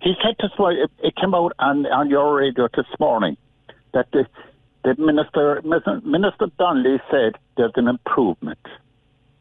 He 0.00 0.14
said 0.22 0.36
this. 0.40 0.52
it 1.02 1.16
came 1.16 1.34
out 1.34 1.52
on 1.58 1.84
on 1.86 2.08
your 2.10 2.36
radio 2.36 2.68
this 2.76 2.86
morning 3.00 3.36
that 3.92 4.06
the 4.12 4.24
the 4.84 4.94
minister 4.98 5.60
Minister 6.04 6.46
Donnelly 6.58 7.00
said 7.10 7.34
there's 7.56 7.72
an 7.76 7.88
improvement. 7.88 8.58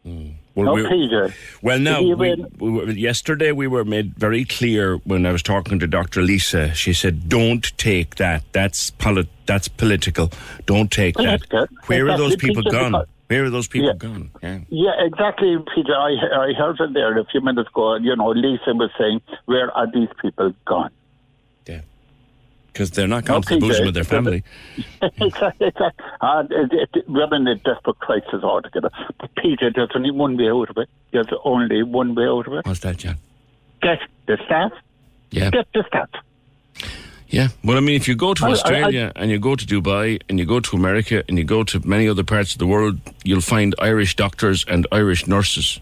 Mm. 0.05 0.33
Well, 0.55 0.65
no, 0.67 0.73
we- 0.73 0.83
PJ. 0.83 1.33
Well, 1.61 1.79
now, 1.79 2.01
we, 2.01 2.13
we 2.15 2.93
yesterday 2.93 3.51
we 3.51 3.67
were 3.67 3.85
made 3.85 4.15
very 4.15 4.43
clear 4.45 4.97
when 5.03 5.25
I 5.25 5.31
was 5.31 5.43
talking 5.43 5.77
to 5.79 5.87
Dr. 5.87 6.21
Lisa. 6.23 6.73
She 6.73 6.93
said, 6.93 7.29
"Don't 7.29 7.65
take 7.77 8.15
that. 8.15 8.43
That's 8.53 8.89
polit- 8.91 9.27
That's 9.45 9.67
political. 9.67 10.31
Don't 10.65 10.89
take 10.89 11.15
Political. 11.15 11.59
that." 11.61 11.69
Where 11.87 12.09
are 12.09 12.17
those 12.17 12.35
people 12.35 12.63
Peter, 12.63 12.75
gone? 12.77 12.91
because- 12.93 13.07
Where 13.27 13.43
are 13.43 13.49
those 13.49 13.67
people 13.67 13.89
Yeah. 13.89 13.95
gone? 14.07 14.31
Yeah. 14.41 14.59
Yeah, 14.69 14.91
exactly, 15.05 15.57
Peter. 15.75 15.93
I 15.93 16.11
I 16.47 16.53
heard 16.53 16.79
it 16.79 16.93
there 16.93 17.17
a 17.19 17.25
few 17.25 17.41
minutes 17.41 17.69
ago. 17.69 17.95
You 17.97 18.15
know, 18.15 18.29
Lisa 18.29 18.73
was 18.73 18.89
saying, 18.97 19.21
"Where 19.45 19.69
are 19.77 19.85
these 19.93 20.09
people 20.21 20.53
gone?" 20.65 20.91
Because 22.77 22.91
they're 22.91 23.07
not 23.07 23.25
gone 23.25 23.41
to 23.41 23.55
the 23.55 23.59
bosom 23.59 23.87
of 23.87 23.95
their 23.95 24.03
family. 24.03 24.43
exactly, 25.01 25.65
exactly. 25.65 26.05
Uh, 26.21 26.43
it, 26.47 26.89
it, 26.93 27.09
we're 27.09 27.33
in 27.33 27.47
a 27.47 27.55
desperate 27.55 27.97
crisis 27.97 28.43
altogether. 28.43 28.91
But 29.19 29.33
Peter, 29.33 29.71
there's 29.73 29.89
only 29.95 30.11
one 30.11 30.37
way 30.37 30.51
out 30.51 30.69
of 30.69 30.77
it. 30.77 30.87
There's 31.11 31.25
only 31.43 31.81
one 31.81 32.13
way 32.13 32.25
out 32.27 32.45
of 32.45 32.53
it. 32.53 32.67
What's 32.67 32.81
that, 32.81 32.97
John? 32.97 33.17
Get 33.81 33.97
the 34.27 34.37
staff. 34.45 34.73
Yeah. 35.31 35.49
Get 35.49 35.65
the 35.73 35.85
staff. 35.87 36.09
Yeah. 37.29 37.47
Well, 37.63 37.77
I 37.77 37.79
mean, 37.79 37.95
if 37.95 38.07
you 38.07 38.13
go 38.15 38.35
to 38.35 38.45
I- 38.45 38.49
I- 38.49 38.51
Australia 38.51 39.11
and 39.15 39.31
you 39.31 39.39
go 39.39 39.55
to 39.55 39.65
Dubai 39.65 40.21
and 40.29 40.37
you 40.37 40.45
go 40.45 40.59
to 40.59 40.75
America 40.77 41.23
and 41.27 41.39
you 41.39 41.45
go 41.45 41.63
to 41.63 41.79
many 41.83 42.07
other 42.07 42.23
parts 42.23 42.51
of 42.51 42.59
the 42.59 42.67
world, 42.67 42.99
you'll 43.23 43.41
find 43.41 43.73
Irish 43.79 44.15
doctors 44.15 44.65
and 44.67 44.85
Irish 44.91 45.25
nurses. 45.25 45.79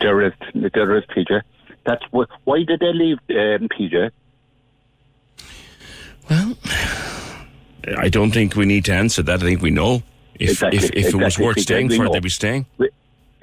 There 0.00 0.22
is, 0.22 0.32
there 0.54 0.96
is, 0.96 1.04
Peter. 1.14 1.44
That's 1.84 2.04
what. 2.10 2.30
Why 2.44 2.64
did 2.64 2.80
they 2.80 2.94
leave, 2.94 3.18
um, 3.28 3.68
Peter? 3.68 4.12
I 7.98 8.08
don't 8.08 8.30
think 8.30 8.56
we 8.56 8.66
need 8.66 8.84
to 8.86 8.92
answer 8.94 9.22
that. 9.22 9.42
I 9.42 9.44
think 9.46 9.62
we 9.62 9.70
know. 9.70 10.02
If, 10.34 10.50
Exactly, 10.50 10.78
if, 10.78 10.90
if 10.94 11.14
it 11.14 11.16
was 11.16 11.38
worth 11.38 11.60
staying 11.60 11.90
for, 11.90 12.04
know. 12.04 12.12
they'd 12.12 12.22
be 12.22 12.28
staying. 12.30 12.66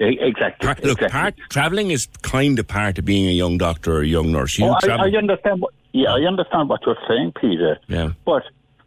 Exactly. 0.00 0.66
Part, 0.66 0.82
look, 0.84 0.98
exactly. 1.02 1.08
part, 1.08 1.34
traveling 1.50 1.90
is 1.90 2.08
kind 2.22 2.58
of 2.58 2.66
part 2.68 2.98
of 2.98 3.04
being 3.04 3.26
a 3.28 3.32
young 3.32 3.58
doctor 3.58 3.96
or 3.96 4.02
a 4.02 4.06
young 4.06 4.30
nurse. 4.32 4.58
You 4.58 4.66
Oh, 4.66 4.76
I. 4.82 5.06
I 5.06 5.10
understand. 5.16 5.60
What, 5.60 5.74
yeah, 5.92 6.12
I 6.12 6.20
understand 6.20 6.68
what 6.68 6.80
you're 6.86 6.96
saying, 7.08 7.32
Peter. 7.40 7.78
Yeah. 7.88 8.10
But 8.24 8.44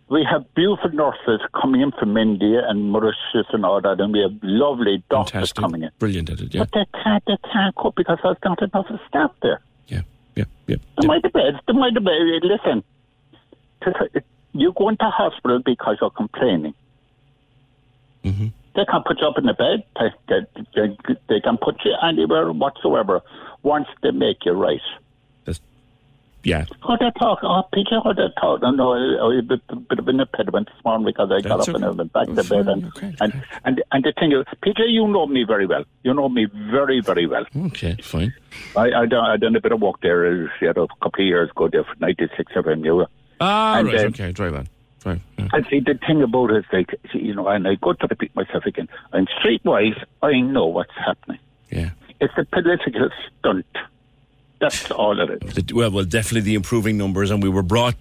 we 0.10 0.26
have 0.30 0.44
beautiful 0.56 0.90
nurses 0.92 1.42
coming 1.60 1.82
in 1.82 1.92
from 1.94 2.16
India 2.18 2.62
and 2.68 2.92
Mauritius 2.92 3.48
and 3.54 3.66
all 3.66 3.82
that, 3.82 4.00
and 4.00 4.12
we 4.14 4.20
have 4.22 4.32
lovely 4.42 5.04
doctors 5.10 5.32
Fantastic. 5.32 5.56
coming 5.62 5.84
in. 5.84 5.90
Brilliant 6.00 6.30
at 6.30 6.40
it, 6.42 6.54
yeah. 6.54 6.62
But 6.64 6.72
they 6.74 7.00
can't, 7.04 7.24
they 7.26 7.38
can't 7.52 7.76
cope 7.76 7.96
because 7.96 8.20
there's 8.24 8.38
not 8.44 8.62
enough 8.62 8.88
staff 9.08 9.32
there. 9.42 9.62
Yeah, 9.88 10.02
yeah, 10.36 10.46
yeah. 10.68 10.76
The 11.00 11.08
might 11.08 11.24
have 11.24 11.34
beds, 11.34 11.58
the 11.68 11.74
might 11.74 11.94
beds. 11.94 12.44
Listen, 12.44 12.84
to- 13.84 14.24
you 14.54 14.74
go 14.78 14.90
into 14.90 15.06
hospital 15.06 15.60
because 15.64 15.98
you're 16.02 16.10
complaining. 16.10 16.74
Mm-hmm. 18.24 18.48
They 18.76 18.86
can't 18.86 19.06
put 19.06 19.20
you 19.20 19.28
up 19.28 19.38
in 19.38 19.46
the 19.46 19.54
bed. 19.54 19.84
They, 20.00 20.40
they, 20.76 20.98
they, 21.28 21.42
can 21.42 21.58
put 21.58 21.84
you 21.84 21.94
anywhere 22.02 22.52
whatsoever 22.52 23.22
once 23.64 23.88
they 24.02 24.12
make 24.12 24.46
you 24.46 24.54
right. 24.54 24.80
Yeah. 26.44 26.66
How 26.82 26.96
they 26.96 27.12
talk? 27.20 27.40
Oh, 27.44 27.64
Peter, 27.72 28.02
how 28.04 28.14
they 28.14 28.28
talk? 28.40 28.62
No, 28.62 28.72
no, 28.72 28.94
a 28.94 29.42
bit, 29.42 29.62
a 29.70 29.76
bit 29.76 30.00
of 30.00 30.08
an 30.08 30.20
impediment 30.20 30.70
this 30.74 30.84
morning 30.84 31.06
because 31.06 31.30
I 31.32 31.42
got 31.42 31.58
That's 31.58 31.70
up 31.70 31.76
and 31.76 31.86
I 31.86 31.90
went 31.90 32.14
back 32.14 32.28
to 32.28 32.44
bed. 32.44 32.68
And, 32.68 32.92
and, 33.20 33.44
and, 33.64 33.84
and 33.92 34.04
the 34.04 34.14
thing 34.20 34.32
is, 34.32 34.46
Peter, 34.64 34.86
you 34.86 35.08
know 35.08 35.28
me 35.28 35.44
very 35.44 35.68
well. 35.68 35.84
You 36.04 36.14
know 36.14 36.30
me 36.30 36.48
very, 36.72 37.00
very 37.00 37.28
well. 37.28 37.46
Okay, 37.68 37.96
fine. 38.02 38.34
I, 38.76 38.92
I, 38.92 39.06
done, 39.06 39.24
I 39.24 39.38
done 39.38 39.56
a 39.56 39.62
bit 39.62 39.72
of 39.72 39.82
work 39.82 40.02
there 40.02 40.26
uh, 40.26 40.48
you 40.60 40.74
know, 40.74 40.84
a 40.84 41.04
couple 41.04 41.24
of 41.24 41.28
years 41.28 41.52
ago 41.52 41.68
there 41.68 41.84
for 41.84 41.96
96 42.00 42.54
FM. 42.54 42.84
You. 42.86 43.06
Ah, 43.42 43.78
And 43.80 43.88
right, 43.88 43.98
then- 43.98 44.08
okay, 44.08 44.32
drive 44.32 44.54
on. 44.56 44.68
Right. 45.04 45.20
yeah. 45.40 45.48
And 45.52 45.66
see, 45.70 45.80
the 45.80 45.98
thing 46.06 46.22
about 46.22 46.52
it 46.52 46.58
is, 46.58 46.66
like, 46.72 46.94
see, 47.12 47.20
you 47.20 47.34
know, 47.34 47.48
and 47.48 47.68
I 47.68 47.74
go 47.76 47.94
to 47.94 48.08
repeat 48.08 48.36
myself 48.36 48.66
again, 48.68 48.88
and 49.14 49.28
streetwise, 49.30 50.00
I 50.22 50.42
know 50.42 50.68
what's 50.68 50.94
happening. 50.96 51.40
Yeah. 51.72 51.90
It's 52.20 52.34
a 52.38 52.46
political 52.46 53.10
stunt. 53.40 53.66
That's 54.60 54.92
all 54.92 55.20
it 55.20 55.44
is. 55.44 55.56
The- 55.56 55.74
well, 55.74 55.90
well, 55.90 56.06
definitely 56.06 56.42
the 56.42 56.54
improving 56.54 56.98
numbers, 56.98 57.32
and 57.32 57.42
we 57.42 57.50
were 57.50 57.64
brought. 57.64 57.96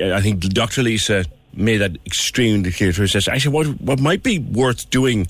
I 0.00 0.20
think 0.20 0.40
Dr. 0.40 0.84
Lisa 0.84 1.24
made 1.52 1.78
that 1.78 1.96
extremely 2.06 2.70
clear 2.70 2.92
to 2.92 3.02
us. 3.04 3.12
Says, 3.12 3.26
Actually, 3.28 3.52
what 3.54 3.66
what 3.80 3.98
might 4.00 4.22
be 4.22 4.38
worth 4.38 4.88
doing, 4.88 5.26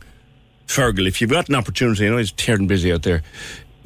Fergal, 0.66 1.06
if 1.08 1.20
you've 1.22 1.30
got 1.30 1.48
an 1.48 1.54
opportunity, 1.54 2.06
I 2.06 2.10
know 2.10 2.18
it's 2.18 2.30
tearing 2.32 2.66
busy 2.66 2.92
out 2.92 3.02
there, 3.04 3.22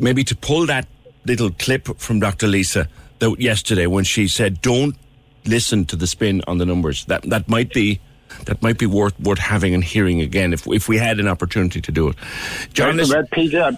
maybe 0.01 0.25
to 0.25 0.35
pull 0.37 0.67
that 0.67 0.89
little 1.27 1.51
clip 1.53 1.87
from 1.99 2.19
Dr. 2.19 2.49
Lisa 2.49 2.89
that 3.21 3.39
yesterday 3.41 3.87
when 3.87 4.03
she 4.05 4.27
said, 4.27 4.61
"Don't 4.61 4.97
listen 5.47 5.85
to 5.87 5.97
the 5.97 6.07
spin 6.07 6.43
on 6.47 6.59
the 6.59 6.67
numbers." 6.67 7.05
That 7.07 7.23
that 7.23 7.49
might 7.49 7.73
be. 7.73 8.01
That 8.47 8.63
might 8.63 8.79
be 8.79 8.87
worth 8.87 9.19
worth 9.21 9.41
having 9.41 9.75
and 9.75 9.83
hearing 9.83 10.21
again 10.21 10.53
if 10.53 10.67
if 10.69 10.89
we 10.89 10.99
had 10.99 11.19
an 11.19 11.27
opportunity 11.29 11.81
to 11.81 11.93
do 11.93 12.09
it. 12.09 12.17
John, 12.73 12.97
listen- 12.97 13.27
Peter, 13.33 13.73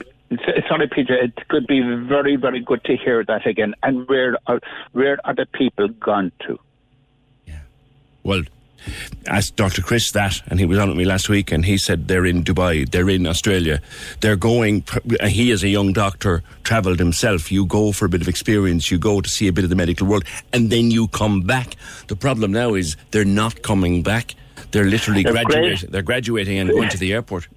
sorry, 0.68 0.88
Peter, 0.88 1.14
it 1.16 1.32
could 1.48 1.66
be 1.66 1.80
very, 1.80 2.36
very 2.36 2.60
good 2.60 2.84
to 2.84 2.96
hear 2.96 3.24
that 3.24 3.46
again. 3.46 3.74
And 3.82 4.06
where 4.08 4.36
are, 4.46 4.60
where 4.92 5.18
are 5.24 5.34
the 5.34 5.46
people 5.46 5.88
gone 5.88 6.32
to? 6.46 6.58
Yeah, 7.46 7.60
Well, 8.22 8.42
asked 9.26 9.56
Dr. 9.56 9.82
Chris 9.82 10.10
that, 10.12 10.40
and 10.48 10.58
he 10.58 10.66
was 10.66 10.78
on 10.78 10.88
with 10.88 10.96
me 10.96 11.04
last 11.04 11.28
week, 11.28 11.52
and 11.52 11.64
he 11.64 11.78
said 11.78 12.08
they're 12.08 12.26
in 12.26 12.42
Dubai, 12.44 12.90
they're 12.90 13.08
in 13.10 13.26
Australia, 13.26 13.80
they're 14.20 14.36
going. 14.36 14.84
He, 15.22 15.50
as 15.52 15.62
a 15.62 15.68
young 15.68 15.92
doctor, 15.92 16.42
travelled 16.64 16.98
himself. 16.98 17.50
You 17.52 17.66
go 17.66 17.92
for 17.92 18.06
a 18.06 18.08
bit 18.08 18.20
of 18.20 18.28
experience, 18.28 18.90
you 18.90 18.98
go 18.98 19.20
to 19.20 19.28
see 19.28 19.48
a 19.48 19.52
bit 19.52 19.64
of 19.64 19.70
the 19.70 19.76
medical 19.76 20.06
world, 20.06 20.24
and 20.52 20.70
then 20.70 20.90
you 20.90 21.08
come 21.08 21.42
back. 21.42 21.76
The 22.08 22.16
problem 22.16 22.52
now 22.52 22.74
is 22.74 22.96
they're 23.10 23.24
not 23.24 23.62
coming 23.62 24.02
back. 24.02 24.34
They're 24.72 24.84
literally 24.84 25.22
They're 25.22 25.32
graduating. 25.32 25.78
great. 25.78 25.90
They're 25.92 26.02
graduating 26.02 26.58
and 26.58 26.70
going 26.70 26.88
to 26.88 26.98
the 26.98 27.12
airport. 27.12 27.48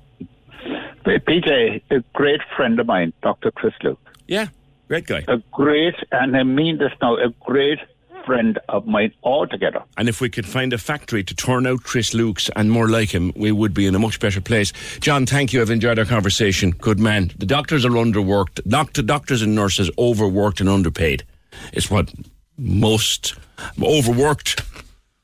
PJ, 1.06 1.82
a 1.92 2.00
great 2.14 2.42
friend 2.56 2.80
of 2.80 2.88
mine, 2.88 3.14
Dr. 3.22 3.52
Chris 3.52 3.74
Luke. 3.84 4.00
Yeah, 4.28 4.48
great 4.88 5.06
guy. 5.06 5.24
A 5.28 5.38
great, 5.52 5.96
and 6.12 6.36
I 6.36 6.44
mean 6.44 6.78
this 6.78 6.92
now, 7.02 7.16
a 7.16 7.30
great 7.42 7.80
friend 8.26 8.60
of 8.70 8.86
mine 8.86 9.14
altogether. 9.24 9.84
And 9.98 10.10
if 10.10 10.22
we 10.22 10.30
could 10.30 10.46
find 10.46 10.74
a 10.74 10.78
factory 10.78 11.24
to 11.24 11.36
turn 11.36 11.68
out 11.68 11.84
Chris 11.84 12.12
Lukes 12.12 12.50
and 12.56 12.72
more 12.72 12.90
like 12.90 13.14
him, 13.14 13.32
we 13.36 13.52
would 13.52 13.74
be 13.74 13.86
in 13.86 13.96
a 13.96 14.00
much 14.00 14.20
better 14.20 14.42
place. 14.42 14.74
John, 15.00 15.26
thank 15.26 15.54
you. 15.54 15.62
I've 15.62 15.70
enjoyed 15.70 16.00
our 16.00 16.06
conversation. 16.06 16.72
Good 16.72 17.00
man. 17.00 17.32
The 17.38 17.46
doctors 17.46 17.86
are 17.86 17.92
underworked. 17.92 18.68
Doctor, 18.68 19.02
doctors 19.02 19.42
and 19.42 19.56
nurses 19.56 19.90
overworked 19.98 20.60
and 20.60 20.70
underpaid. 20.70 21.24
It's 21.74 21.90
what 21.90 22.14
most 22.58 23.36
overworked. 23.82 24.64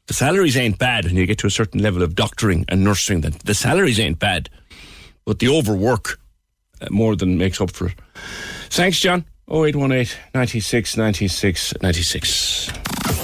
The 0.08 0.14
salaries 0.14 0.58
ain't 0.58 0.78
bad 0.78 1.06
when 1.06 1.16
you 1.16 1.26
get 1.26 1.38
to 1.40 1.48
a 1.48 1.52
certain 1.52 1.82
level 1.82 2.04
of 2.04 2.16
doctoring 2.16 2.66
and 2.68 2.84
nursing. 2.84 3.22
The, 3.22 3.30
the 3.46 3.54
salaries 3.54 4.00
ain't 4.00 4.20
bad, 4.20 4.50
but 5.26 5.40
the 5.40 5.48
overwork 5.48 6.20
uh, 6.82 6.88
more 6.90 7.16
than 7.16 7.38
makes 7.38 7.62
up 7.62 7.72
for 7.72 7.88
it. 7.88 7.96
Thanks, 8.70 9.00
John. 9.00 9.26
0818 9.52 10.18
96 10.34 10.96
96 10.96 11.74
96. 11.82 12.72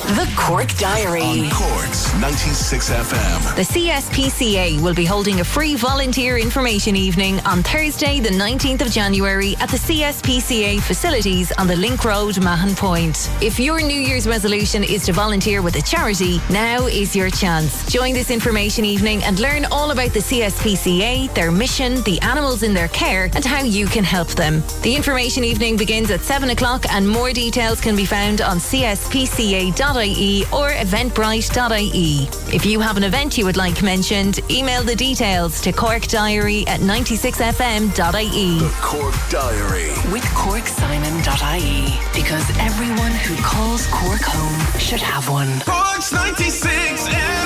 The 0.08 0.34
Cork 0.38 0.70
Diary. 0.78 1.22
On 1.22 1.50
Cork's 1.50 2.14
96 2.22 2.92
FM. 2.92 3.56
The 3.58 3.62
CSPCA 3.62 4.80
will 4.82 4.94
be 4.94 5.04
holding 5.04 5.42
a 5.42 5.44
free 5.44 5.76
volunteer 5.76 6.38
information 6.38 6.96
evening 6.96 7.42
on 7.42 7.62
Thursday, 7.62 8.22
the 8.22 8.30
19th 8.30 8.84
of 8.84 8.90
January 8.90 9.58
at 9.58 9.68
the 9.68 9.76
CSPCA 9.76 10.80
facilities 10.80 11.52
on 11.52 11.68
the 11.68 11.76
Link 11.76 12.06
Road, 12.06 12.42
Mahon 12.42 12.74
Point. 12.74 13.30
If 13.42 13.60
your 13.60 13.82
New 13.82 14.00
Year's 14.00 14.30
resolution 14.30 14.82
is 14.82 15.06
to 15.08 15.12
volunteer 15.12 15.62
with 15.62 15.76
a 15.76 15.82
charity, 15.82 16.40
now 16.50 16.88
is 16.88 17.14
your 17.14 17.30
chance. 17.30 17.86
Join 17.92 18.14
this 18.14 18.32
information 18.32 18.86
evening 18.86 19.22
and 19.26 19.38
learn 19.42 19.66
all 19.74 19.92
about 19.92 20.14
the 20.14 20.22
CSPCA, 20.22 21.34
their 21.34 21.52
mission, 21.52 22.02
the 22.04 22.18
animals 22.22 22.64
in 22.64 22.74
their 22.74 22.88
care, 22.88 23.26
and 23.36 23.44
how 23.44 23.62
you 23.62 23.88
can 23.88 24.06
help 24.06 24.30
them. 24.30 24.64
The 24.84 24.96
information 24.96 25.44
evening 25.44 25.76
begins 25.76 26.12
at 26.12 26.22
7 26.22 26.50
o'clock, 26.52 26.86
and 26.94 27.06
more 27.06 27.34
details 27.34 27.82
can 27.82 27.98
be 27.98 28.06
found 28.06 28.40
on 28.40 28.60
cspca.ie 28.60 29.97
Or 29.98 30.70
eventbrite.ie. 30.70 32.30
If 32.56 32.68
you 32.68 32.80
have 32.80 32.98
an 32.98 33.04
event 33.04 33.36
you 33.36 33.46
would 33.46 33.58
like 33.58 33.82
mentioned, 33.82 34.40
email 34.52 34.84
the 34.84 34.96
details 34.96 35.60
to 35.62 35.72
corkdiary 35.72 36.68
at 36.68 36.82
96fm.ie. 36.82 38.60
The 38.60 38.78
Cork 38.80 39.16
Diary. 39.32 39.90
With 40.14 40.24
CorkSimon.ie. 40.38 42.00
Because 42.14 42.48
everyone 42.60 43.12
who 43.12 43.36
calls 43.42 43.88
Cork 43.88 44.22
home 44.22 44.80
should 44.80 45.02
have 45.02 45.28
one. 45.30 45.62
Cork's 45.62 46.12
96 46.12 47.08
FM. 47.08 47.37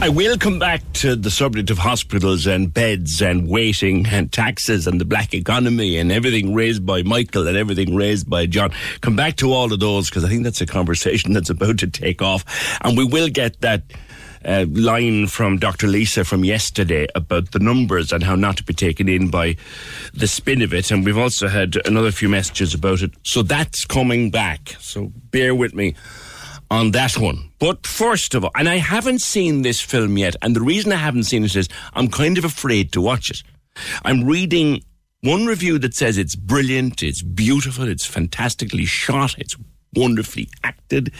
I 0.00 0.08
will 0.08 0.38
come 0.38 0.58
back 0.58 0.80
to 0.94 1.16
the 1.16 1.30
subject 1.30 1.70
of 1.70 1.78
hospitals 1.78 2.46
and 2.46 2.72
beds 2.72 3.20
and 3.20 3.48
waiting 3.48 4.06
and 4.06 4.32
taxes 4.32 4.86
and 4.86 5.00
the 5.00 5.04
black 5.04 5.34
economy 5.34 5.98
and 5.98 6.10
everything 6.10 6.54
raised 6.54 6.86
by 6.86 7.02
Michael 7.02 7.46
and 7.46 7.56
everything 7.56 7.94
raised 7.94 8.30
by 8.30 8.46
John. 8.46 8.70
Come 9.00 9.16
back 9.16 9.36
to 9.36 9.52
all 9.52 9.72
of 9.72 9.80
those 9.80 10.08
because 10.08 10.24
I 10.24 10.28
think 10.28 10.44
that's 10.44 10.60
a 10.60 10.66
conversation 10.66 11.32
that's 11.34 11.50
about 11.50 11.78
to 11.78 11.86
take 11.88 12.22
off. 12.22 12.44
And 12.80 12.96
we 12.96 13.04
will 13.04 13.28
get 13.28 13.60
that 13.60 13.82
uh, 14.44 14.66
line 14.70 15.26
from 15.26 15.58
Dr. 15.58 15.88
Lisa 15.88 16.24
from 16.24 16.44
yesterday 16.44 17.06
about 17.14 17.50
the 17.50 17.58
numbers 17.58 18.12
and 18.12 18.22
how 18.22 18.34
not 18.34 18.56
to 18.58 18.64
be 18.64 18.74
taken 18.74 19.08
in 19.08 19.30
by 19.30 19.56
the 20.14 20.26
spin 20.26 20.62
of 20.62 20.72
it. 20.72 20.90
And 20.90 21.04
we've 21.04 21.18
also 21.18 21.48
had 21.48 21.76
another 21.86 22.12
few 22.12 22.28
messages 22.28 22.72
about 22.72 23.02
it. 23.02 23.12
So 23.24 23.42
that's 23.42 23.84
coming 23.84 24.30
back. 24.30 24.76
So 24.78 25.12
bear 25.30 25.54
with 25.54 25.74
me 25.74 25.94
on 26.70 26.90
that 26.92 27.16
one. 27.18 27.50
But 27.58 27.86
first 27.86 28.34
of 28.34 28.44
all, 28.44 28.50
and 28.54 28.68
I 28.68 28.76
haven't 28.76 29.20
seen 29.20 29.62
this 29.62 29.80
film 29.80 30.18
yet, 30.18 30.36
and 30.42 30.54
the 30.54 30.60
reason 30.60 30.92
I 30.92 30.96
haven't 30.96 31.24
seen 31.24 31.44
it 31.44 31.56
is 31.56 31.68
I'm 31.94 32.08
kind 32.08 32.38
of 32.38 32.44
afraid 32.44 32.92
to 32.92 33.00
watch 33.00 33.30
it. 33.30 33.42
I'm 34.04 34.24
reading 34.24 34.82
one 35.22 35.46
review 35.46 35.78
that 35.80 35.94
says 35.94 36.18
it's 36.18 36.36
brilliant, 36.36 37.02
it's 37.02 37.22
beautiful, 37.22 37.88
it's 37.88 38.06
fantastically 38.06 38.84
shot, 38.84 39.36
it's 39.38 39.56
wonderfully 39.94 40.48
acted, 40.62 41.12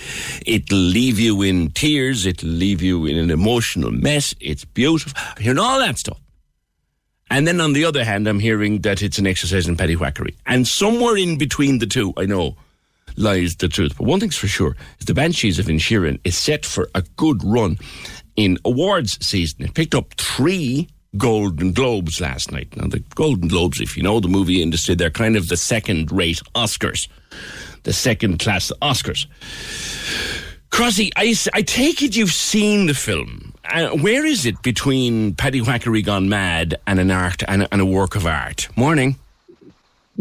it'll 0.47 0.79
leave 0.79 1.19
you 1.19 1.43
in 1.43 1.71
tears, 1.71 2.27
it'll 2.27 2.49
leave 2.49 2.83
you 2.83 3.07
in 3.07 3.17
an 3.17 3.31
emotional 3.31 3.91
mess, 3.91 4.35
it's 4.41 4.65
beautiful. 4.65 5.13
I'm 5.37 5.43
hearing 5.43 5.59
all 5.59 5.79
that 5.79 5.99
stuff. 5.99 6.21
And 7.31 7.47
then 7.47 7.61
on 7.61 7.73
the 7.73 7.85
other 7.85 8.05
hand, 8.05 8.27
I'm 8.27 8.39
hearing 8.39 8.81
that 8.83 9.03
it's 9.03 9.19
an 9.19 9.27
exercise 9.27 9.69
in 9.69 9.77
paddy-whackery. 9.77 10.35
And 10.47 10.67
somewhere 10.67 11.17
in 11.17 11.37
between 11.37 11.79
the 11.79 11.87
two, 11.87 12.15
I 12.17 12.25
know, 12.25 12.57
lies 13.19 13.57
the 13.57 13.69
truth. 13.69 13.95
But 13.99 14.07
one 14.07 14.21
thing's 14.21 14.37
for 14.37 14.49
sure 14.49 14.77
is 15.01 15.07
the 15.07 15.15
Banshees 15.15 15.59
of 15.59 15.67
Inisherin 15.67 16.19
is 16.25 16.37
set 16.37 16.65
for 16.65 16.89
a 16.95 17.03
good 17.17 17.43
run 17.45 17.79
in 18.37 18.59
awards 18.65 19.19
season. 19.25 19.65
It 19.65 19.75
picked 19.75 19.95
up 19.95 20.15
three 20.15 20.89
Golden 21.17 21.73
Globes 21.73 22.21
last 22.21 22.53
night. 22.53 22.77
Now, 22.77 22.87
the 22.87 23.01
Golden 23.15 23.49
Globes, 23.49 23.81
if 23.81 23.97
you 23.97 24.03
know 24.03 24.21
the 24.21 24.29
movie 24.29 24.63
industry, 24.63 24.95
they're 24.95 25.11
kind 25.11 25.37
of 25.37 25.49
the 25.49 25.57
second 25.57 26.13
rate 26.13 26.41
Oscars, 26.55 27.09
the 27.85 27.93
second 27.93 28.39
class 28.39 28.71
Oscars. 28.83 29.27
Crossy, 30.71 31.11
I, 31.17 31.35
I 31.55 31.63
take 31.63 32.03
it 32.03 32.15
you've 32.15 32.31
seen 32.33 32.87
the 32.87 32.95
film. 32.95 33.55
Uh, 33.65 33.89
where 33.97 34.25
is 34.27 34.45
it 34.47 34.63
between 34.63 35.35
Paddy 35.35 35.61
Whackery 35.63 36.03
Gone 36.05 36.29
Mad 36.29 36.77
and 36.87 37.01
an 37.01 37.11
art 37.11 37.43
and, 37.49 37.63
a- 37.63 37.69
and 37.73 37.81
a 37.81 37.87
work 37.87 38.15
of 38.15 38.27
art? 38.27 38.69
Morning. 38.77 39.17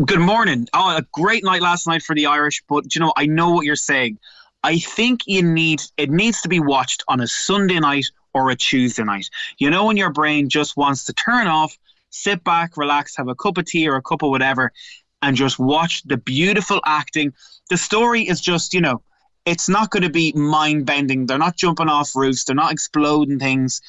Good 0.06 0.20
morning. 0.20 0.68
Oh, 0.76 0.96
a 0.96 1.02
great 1.12 1.44
night 1.44 1.64
last 1.64 1.88
night 1.88 2.04
for 2.04 2.14
the 2.14 2.28
Irish, 2.28 2.62
but 2.70 2.94
you 2.94 3.02
know, 3.02 3.14
I 3.18 3.26
know 3.26 3.50
what 3.50 3.66
you're 3.66 3.76
saying. 3.76 4.20
I 4.62 4.78
think 4.78 5.22
you 5.26 5.42
need 5.42 5.82
it 5.98 6.12
needs 6.12 6.40
to 6.42 6.48
be 6.48 6.60
watched 6.60 7.04
on 7.08 7.20
a 7.20 7.28
Sunday 7.28 7.80
night 7.80 8.06
or 8.32 8.52
a 8.52 8.56
Tuesday 8.56 9.04
night. 9.04 9.28
You 9.58 9.72
know 9.72 9.86
when 9.86 9.98
your 9.98 10.12
brain 10.12 10.50
just 10.50 10.78
wants 10.78 11.06
to 11.06 11.14
turn 11.14 11.48
off, 11.48 11.76
sit 12.12 12.44
back, 12.44 12.78
relax, 12.78 13.18
have 13.18 13.28
a 13.28 13.34
cup 13.34 13.58
of 13.58 13.66
tea 13.66 13.88
or 13.90 13.96
a 13.96 14.02
cup 14.04 14.22
of 14.22 14.30
whatever 14.30 14.72
and 15.24 15.36
just 15.36 15.58
watch 15.58 16.04
the 16.04 16.18
beautiful 16.18 16.80
acting. 16.86 17.34
The 17.72 17.78
story 17.78 18.22
is 18.22 18.40
just, 18.40 18.76
you 18.76 18.82
know, 18.82 19.02
it's 19.48 19.68
not 19.68 19.90
going 19.90 20.04
to 20.04 20.12
be 20.12 20.32
mind 20.34 20.86
bending. 20.86 21.26
They're 21.26 21.40
not 21.40 21.58
jumping 21.58 21.90
off 21.90 22.16
roofs, 22.16 22.44
they're 22.44 22.56
not 22.56 22.72
exploding 22.72 23.40
things. 23.40 23.82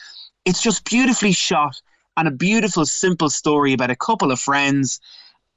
It's 0.46 0.62
just 0.62 0.88
beautifully 0.88 1.32
shot 1.32 1.82
and 2.16 2.26
a 2.26 2.30
beautiful 2.30 2.86
simple 2.86 3.28
story 3.28 3.74
about 3.74 3.90
a 3.90 3.96
couple 3.96 4.32
of 4.32 4.40
friends 4.40 5.00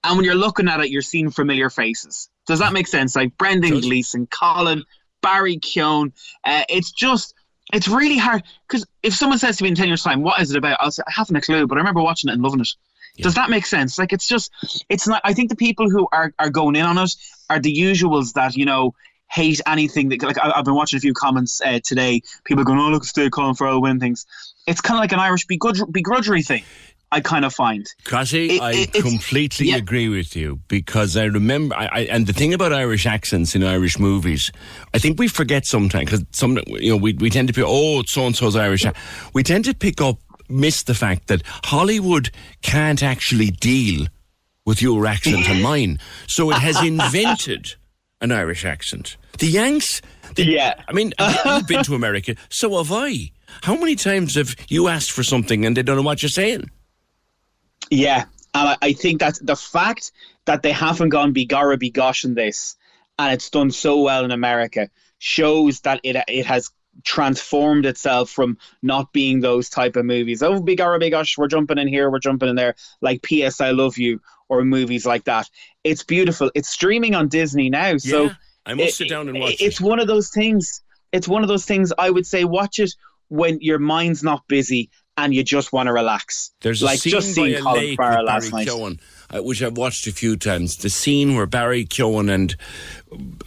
and 0.04 0.18
when 0.18 0.26
you're 0.26 0.36
looking 0.36 0.68
at 0.68 0.80
it, 0.80 0.90
you're 0.90 1.02
seeing 1.02 1.30
familiar 1.30 1.70
faces. 1.70 2.30
Does 2.48 2.60
that 2.60 2.74
make 2.74 2.88
sense? 2.88 3.16
Like 3.16 3.38
Brendan 3.38 3.82
Gleeson, 3.82 4.28
Colin, 4.28 4.84
Barry 5.22 5.58
Keoghan. 5.58 6.12
Uh, 6.44 6.64
it's 6.70 6.92
just, 6.92 7.36
it's 7.74 7.88
really 7.88 8.18
hard 8.18 8.44
because 8.68 8.86
if 9.04 9.14
someone 9.14 9.38
says 9.38 9.58
to 9.58 9.64
me 9.64 9.70
in 9.70 9.76
10 9.76 9.88
years' 9.88 10.04
time, 10.04 10.22
what 10.22 10.42
is 10.42 10.52
it 10.52 10.58
about? 10.58 10.78
I'll 10.82 10.92
say, 10.92 11.04
I 11.08 11.12
haven't 11.12 11.36
a 11.36 11.42
clue, 11.42 11.68
but 11.68 11.78
I 11.78 11.80
remember 11.80 12.02
watching 12.02 12.30
it 12.30 12.34
and 12.34 12.42
loving 12.42 12.62
it. 12.62 12.70
Does 13.18 13.36
that 13.36 13.50
make 13.50 13.66
sense? 13.66 14.00
Like, 14.00 14.14
it's 14.14 14.28
just, 14.28 14.52
it's 14.90 15.08
not, 15.08 15.22
I 15.24 15.34
think 15.34 15.50
the 15.50 15.56
people 15.56 15.90
who 15.90 16.08
are, 16.12 16.34
are 16.40 16.50
going 16.50 16.76
in 16.76 16.86
on 16.86 16.98
it 16.98 17.14
are 17.50 17.60
the 17.60 17.74
usuals 17.74 18.34
that, 18.34 18.56
you 18.56 18.66
know, 18.66 18.96
hate 19.30 19.62
anything 19.68 20.10
that, 20.10 20.24
like, 20.24 20.38
I, 20.40 20.52
I've 20.56 20.66
been 20.66 20.76
watching 20.76 20.98
a 20.98 21.02
few 21.02 21.14
comments 21.14 21.62
uh, 21.62 21.80
today. 21.84 22.22
People 22.46 22.64
going, 22.64 22.80
oh, 22.80 22.90
look, 22.90 23.04
stay 23.04 23.30
Colin 23.30 23.56
Farrell 23.56 23.82
win 23.82 24.00
things. 24.00 24.26
It's 24.66 24.82
kind 24.82 24.98
of 24.98 25.02
like 25.02 25.12
an 25.12 25.20
Irish 25.20 25.46
begrudge- 25.46 25.82
begrudgery 25.82 26.46
thing. 26.46 26.64
I 27.12 27.20
kind 27.20 27.44
of 27.44 27.54
find. 27.54 27.86
Crossy, 28.06 28.52
It- 28.52 28.62
I 28.62 28.72
it- 28.74 28.94
completely 28.94 29.68
yeah. 29.70 29.76
agree 29.78 30.08
with 30.08 30.36
you 30.36 30.60
because 30.68 31.18
I 31.18 31.26
remember, 31.26 31.76
I, 31.76 31.86
I, 31.92 32.00
and 32.10 32.26
the 32.26 32.34
thing 32.34 32.54
about 32.54 32.72
Irish 32.74 33.06
accents 33.06 33.54
in 33.56 33.64
Irish 33.64 34.00
movies, 34.00 34.50
I 34.94 34.98
think 35.00 35.20
we 35.20 35.28
forget 35.28 35.66
sometimes 35.66 36.06
because 36.10 36.26
some, 36.32 36.58
you 36.68 36.92
know, 36.92 36.98
we, 36.98 37.14
we 37.14 37.30
tend 37.30 37.48
to 37.50 37.54
be, 37.54 37.64
oh, 37.66 38.04
so 38.08 38.26
and 38.26 38.36
so's 38.36 38.56
Irish. 38.56 38.86
We 39.34 39.44
tend 39.44 39.66
to 39.66 39.74
pick 39.74 40.00
up, 40.02 40.20
miss 40.48 40.84
the 40.84 40.94
fact 40.96 41.28
that 41.28 41.42
Hollywood 41.66 42.32
can't 42.62 43.04
actually 43.04 43.52
deal 43.52 44.08
with 44.66 44.82
your 44.82 45.06
accent 45.06 45.50
and 45.50 45.62
mine, 45.64 46.00
so 46.28 46.50
it 46.52 46.58
has 46.60 46.82
invented 46.84 47.74
an 48.22 48.32
Irish 48.32 48.64
accent. 48.64 49.18
The 49.40 49.48
Yanks, 49.48 50.02
they, 50.36 50.44
yeah. 50.44 50.76
I 50.88 50.94
mean, 50.94 51.12
you've 51.46 51.68
been 51.68 51.84
to 51.84 51.96
America, 51.96 52.36
so 52.50 52.78
have 52.78 52.92
I. 52.92 53.32
How 53.64 53.76
many 53.76 53.96
times 53.96 54.36
have 54.36 54.56
you 54.70 54.88
asked 54.88 55.12
for 55.12 55.24
something 55.24 55.66
and 55.66 55.76
they 55.76 55.82
don't 55.84 55.96
know 55.98 56.04
what 56.04 56.22
you're 56.22 56.30
saying? 56.30 56.70
Yeah, 57.92 58.26
and 58.56 58.70
I, 58.70 58.78
I 58.82 58.94
think 58.94 59.20
that 59.20 59.38
the 59.42 59.56
fact 59.56 60.12
that 60.46 60.64
they 60.64 60.72
haven't 60.72 61.10
gone 61.10 61.34
bigara 61.34 61.78
bigosh 61.78 62.26
in 62.26 62.34
this, 62.34 62.76
and 63.20 63.34
it's 63.34 63.50
done 63.50 63.70
so 63.70 64.02
well 64.02 64.26
in 64.26 64.32
America, 64.32 64.90
shows 65.20 65.82
that 65.82 66.00
it 66.04 66.16
it 66.28 66.46
has 66.46 66.72
transformed 67.06 67.86
itself 67.86 68.30
from 68.30 68.58
not 68.82 69.14
being 69.14 69.40
those 69.40 69.70
type 69.70 69.96
of 69.96 70.06
movies. 70.06 70.42
Oh, 70.42 70.62
bigara 70.62 71.00
bigosh, 71.02 71.38
we're 71.38 71.48
jumping 71.48 71.78
in 71.78 71.88
here, 71.88 72.10
we're 72.10 72.20
jumping 72.20 72.50
in 72.50 72.56
there, 72.56 72.76
like 73.02 73.22
P.S. 73.22 73.62
I 73.62 73.72
Love 73.72 73.98
You 73.98 74.22
or 74.50 74.64
movies 74.64 75.06
like 75.06 75.26
that. 75.26 75.50
It's 75.84 76.04
beautiful. 76.04 76.52
It's 76.56 76.70
streaming 76.70 77.14
on 77.16 77.28
Disney 77.28 77.70
now, 77.70 77.98
so 77.98 78.32
I 78.66 78.74
must 78.74 78.90
it- 78.90 78.96
sit 78.96 79.10
down 79.10 79.30
and 79.30 79.40
watch 79.40 79.54
it. 79.54 79.62
It's 79.62 79.80
one 79.82 80.00
of 80.00 80.08
those 80.08 80.30
things. 80.30 80.82
it's 81.12 81.28
one 81.28 81.44
of 81.44 81.50
those 81.50 81.66
things 81.66 81.92
I 81.98 82.10
would 82.10 82.26
say 82.26 82.46
watch 82.46 82.80
it 82.80 82.94
when 83.28 83.60
your 83.62 83.80
mind's 83.80 84.24
not 84.24 84.46
busy 84.48 84.90
and 85.24 85.34
you 85.34 85.44
just 85.44 85.72
want 85.72 85.88
to 85.88 85.94
relax. 85.94 86.52
There's 86.62 86.82
like 86.82 86.98
a 86.98 87.02
scene 87.02 87.12
just 87.12 87.28
by 87.30 87.34
seeing 87.34 87.56
a 87.56 87.62
Colin 87.62 87.96
Farrell 87.96 88.26
last 88.26 88.52
Barry 88.52 88.66
night. 88.66 89.00
Uh, 89.34 89.42
which 89.42 89.64
I've 89.64 89.78
watched 89.78 90.08
a 90.08 90.12
few 90.12 90.36
times. 90.36 90.76
The 90.78 90.90
scene 90.90 91.36
where 91.36 91.46
Barry 91.46 91.86
Keoghan 91.86 92.30
and 92.30 92.56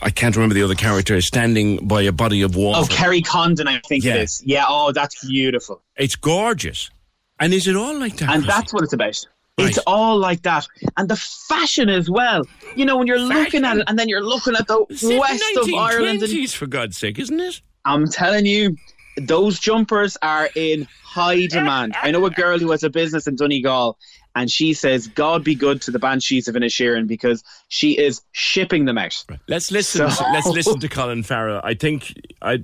I 0.01 0.09
can't 0.11 0.35
remember 0.35 0.55
the 0.55 0.63
other 0.63 0.75
character 0.75 1.15
is 1.15 1.27
standing 1.27 1.87
by 1.87 2.03
a 2.03 2.13
body 2.13 2.41
of 2.43 2.57
water. 2.57 2.81
Oh, 2.83 2.87
Kerry 2.89 3.21
Condon, 3.21 3.69
I 3.69 3.81
think 3.81 4.03
Yeah. 4.05 4.15
it 4.15 4.23
is. 4.23 4.43
Yeah. 4.47 4.65
Oh, 4.67 4.93
that's 4.93 5.27
beautiful. 5.27 5.83
It's 5.97 6.17
gorgeous. 6.17 6.91
And 7.39 7.53
is 7.53 7.67
it 7.69 7.77
all 7.77 7.99
like 7.99 8.17
that? 8.19 8.31
And 8.35 8.45
that's 8.45 8.73
what 8.73 8.83
it's 8.85 8.93
about. 8.95 9.23
It's 9.59 9.79
all 9.87 10.19
like 10.19 10.43
that. 10.43 10.67
And 10.97 11.09
the 11.09 11.17
fashion 11.17 11.89
as 11.89 12.09
well. 12.11 12.43
You 12.77 12.85
know, 12.87 12.97
when 12.97 13.07
you're 13.07 13.19
looking 13.21 13.65
at 13.65 13.77
it 13.77 13.85
and 13.87 13.99
then 13.99 14.09
you're 14.09 14.23
looking 14.25 14.55
at 14.57 14.67
the 14.67 14.79
west 14.91 15.45
of 15.59 15.75
Ireland. 15.75 16.23
And 16.23 16.33
1920s, 16.33 16.55
for 16.55 16.67
God's 16.67 16.97
sake, 16.97 17.19
isn't 17.19 17.39
it? 17.41 17.61
I'm 17.85 18.09
telling 18.09 18.47
you, 18.47 18.77
those 19.17 19.59
jumpers 19.59 20.17
are 20.23 20.49
in 20.55 20.89
high 21.03 21.47
demand. 21.47 21.95
I 22.03 22.11
know 22.11 22.25
a 22.27 22.31
girl 22.31 22.59
who 22.59 22.71
has 22.73 22.83
a 22.83 22.91
business 22.91 23.27
in 23.27 23.37
Donegal, 23.37 23.97
and 24.35 24.51
she 24.51 24.73
says, 24.75 25.07
God 25.07 25.45
be 25.45 25.55
good 25.55 25.81
to 25.83 25.91
the 25.91 25.99
Banshees 26.01 26.49
of 26.49 26.57
Inisherin 26.57 27.07
because 27.07 27.45
she 27.69 27.97
is 27.97 28.21
shipping 28.33 28.85
them 28.85 28.99
out. 28.99 29.25
Let's 29.47 29.71
listen. 29.71 30.11
So- 30.11 30.25
let's 30.33 30.49
listen 30.49 30.81
to 30.81 30.89
Colin 30.91 31.23
Farrell. 31.23 31.61
I 31.63 31.75
think 31.75 32.15
I, 32.43 32.59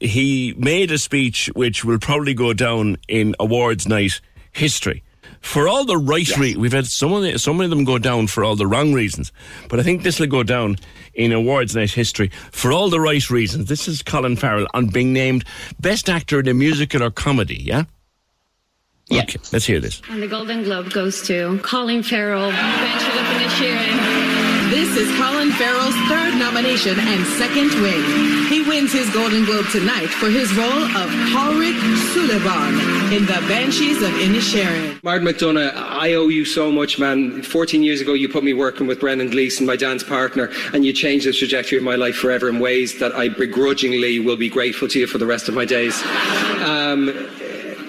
he 0.00 0.54
made 0.56 0.92
a 0.92 0.98
speech 0.98 1.50
which 1.54 1.84
will 1.84 1.98
probably 1.98 2.34
go 2.34 2.52
down 2.52 2.98
in 3.08 3.34
awards 3.40 3.88
night 3.88 4.20
history. 4.52 5.02
For 5.40 5.68
all 5.68 5.84
the 5.84 5.96
right 5.96 6.28
reasons, 6.36 6.58
we've 6.58 6.72
had 6.72 6.86
some 6.86 7.12
of, 7.12 7.22
the, 7.22 7.38
some 7.38 7.60
of 7.60 7.70
them 7.70 7.84
go 7.84 7.98
down 7.98 8.26
for 8.26 8.44
all 8.44 8.56
the 8.56 8.66
wrong 8.66 8.92
reasons, 8.92 9.32
but 9.68 9.78
I 9.78 9.82
think 9.82 10.02
this 10.02 10.18
will 10.20 10.26
go 10.26 10.42
down 10.42 10.76
in 11.14 11.32
awards 11.32 11.74
night 11.74 11.90
history 11.90 12.30
for 12.50 12.72
all 12.72 12.90
the 12.90 13.00
right 13.00 13.28
reasons. 13.30 13.66
This 13.68 13.88
is 13.88 14.02
Colin 14.02 14.36
Farrell 14.36 14.66
on 14.74 14.88
being 14.88 15.12
named 15.12 15.44
best 15.80 16.08
actor 16.08 16.40
in 16.40 16.48
a 16.48 16.54
musical 16.54 17.02
or 17.02 17.10
comedy. 17.10 17.62
Yeah. 17.62 17.84
Yeah. 19.10 19.22
Okay, 19.22 19.38
let's 19.52 19.64
hear 19.64 19.80
this. 19.80 20.02
And 20.10 20.22
the 20.22 20.28
Golden 20.28 20.64
Globe 20.64 20.90
goes 20.90 21.22
to 21.28 21.58
Colin 21.62 22.02
Farrell, 22.02 22.50
Bencher 22.50 23.06
Looking 23.06 23.46
at 23.46 23.50
Sheeran. 23.52 24.07
This 24.70 24.96
is 24.98 25.08
Colin 25.16 25.50
Farrell's 25.52 25.96
third 26.08 26.36
nomination 26.38 26.94
and 27.00 27.26
second 27.38 27.72
win. 27.80 28.46
He 28.48 28.60
wins 28.68 28.92
his 28.92 29.08
Golden 29.14 29.46
Globe 29.46 29.66
tonight 29.70 30.08
for 30.08 30.28
his 30.28 30.54
role 30.54 30.68
of 30.70 31.10
Ulrich 31.34 31.80
Sullivan 32.12 32.74
in 33.10 33.24
The 33.24 33.42
Banshees 33.48 34.02
of 34.02 34.10
Inisherin. 34.10 35.02
Martin 35.02 35.26
McDonagh, 35.26 35.74
I 35.74 36.12
owe 36.12 36.28
you 36.28 36.44
so 36.44 36.70
much, 36.70 36.98
man. 36.98 37.42
14 37.42 37.82
years 37.82 38.02
ago, 38.02 38.12
you 38.12 38.28
put 38.28 38.44
me 38.44 38.52
working 38.52 38.86
with 38.86 39.00
Brendan 39.00 39.30
Gleeson, 39.30 39.64
my 39.64 39.76
dance 39.76 40.04
partner, 40.04 40.50
and 40.74 40.84
you 40.84 40.92
changed 40.92 41.26
the 41.26 41.32
trajectory 41.32 41.78
of 41.78 41.84
my 41.84 41.94
life 41.94 42.16
forever 42.16 42.46
in 42.50 42.60
ways 42.60 42.98
that 42.98 43.14
I 43.14 43.28
begrudgingly 43.30 44.18
will 44.20 44.36
be 44.36 44.50
grateful 44.50 44.86
to 44.88 44.98
you 44.98 45.06
for 45.06 45.16
the 45.16 45.26
rest 45.26 45.48
of 45.48 45.54
my 45.54 45.64
days. 45.64 46.02
Um, 46.66 47.08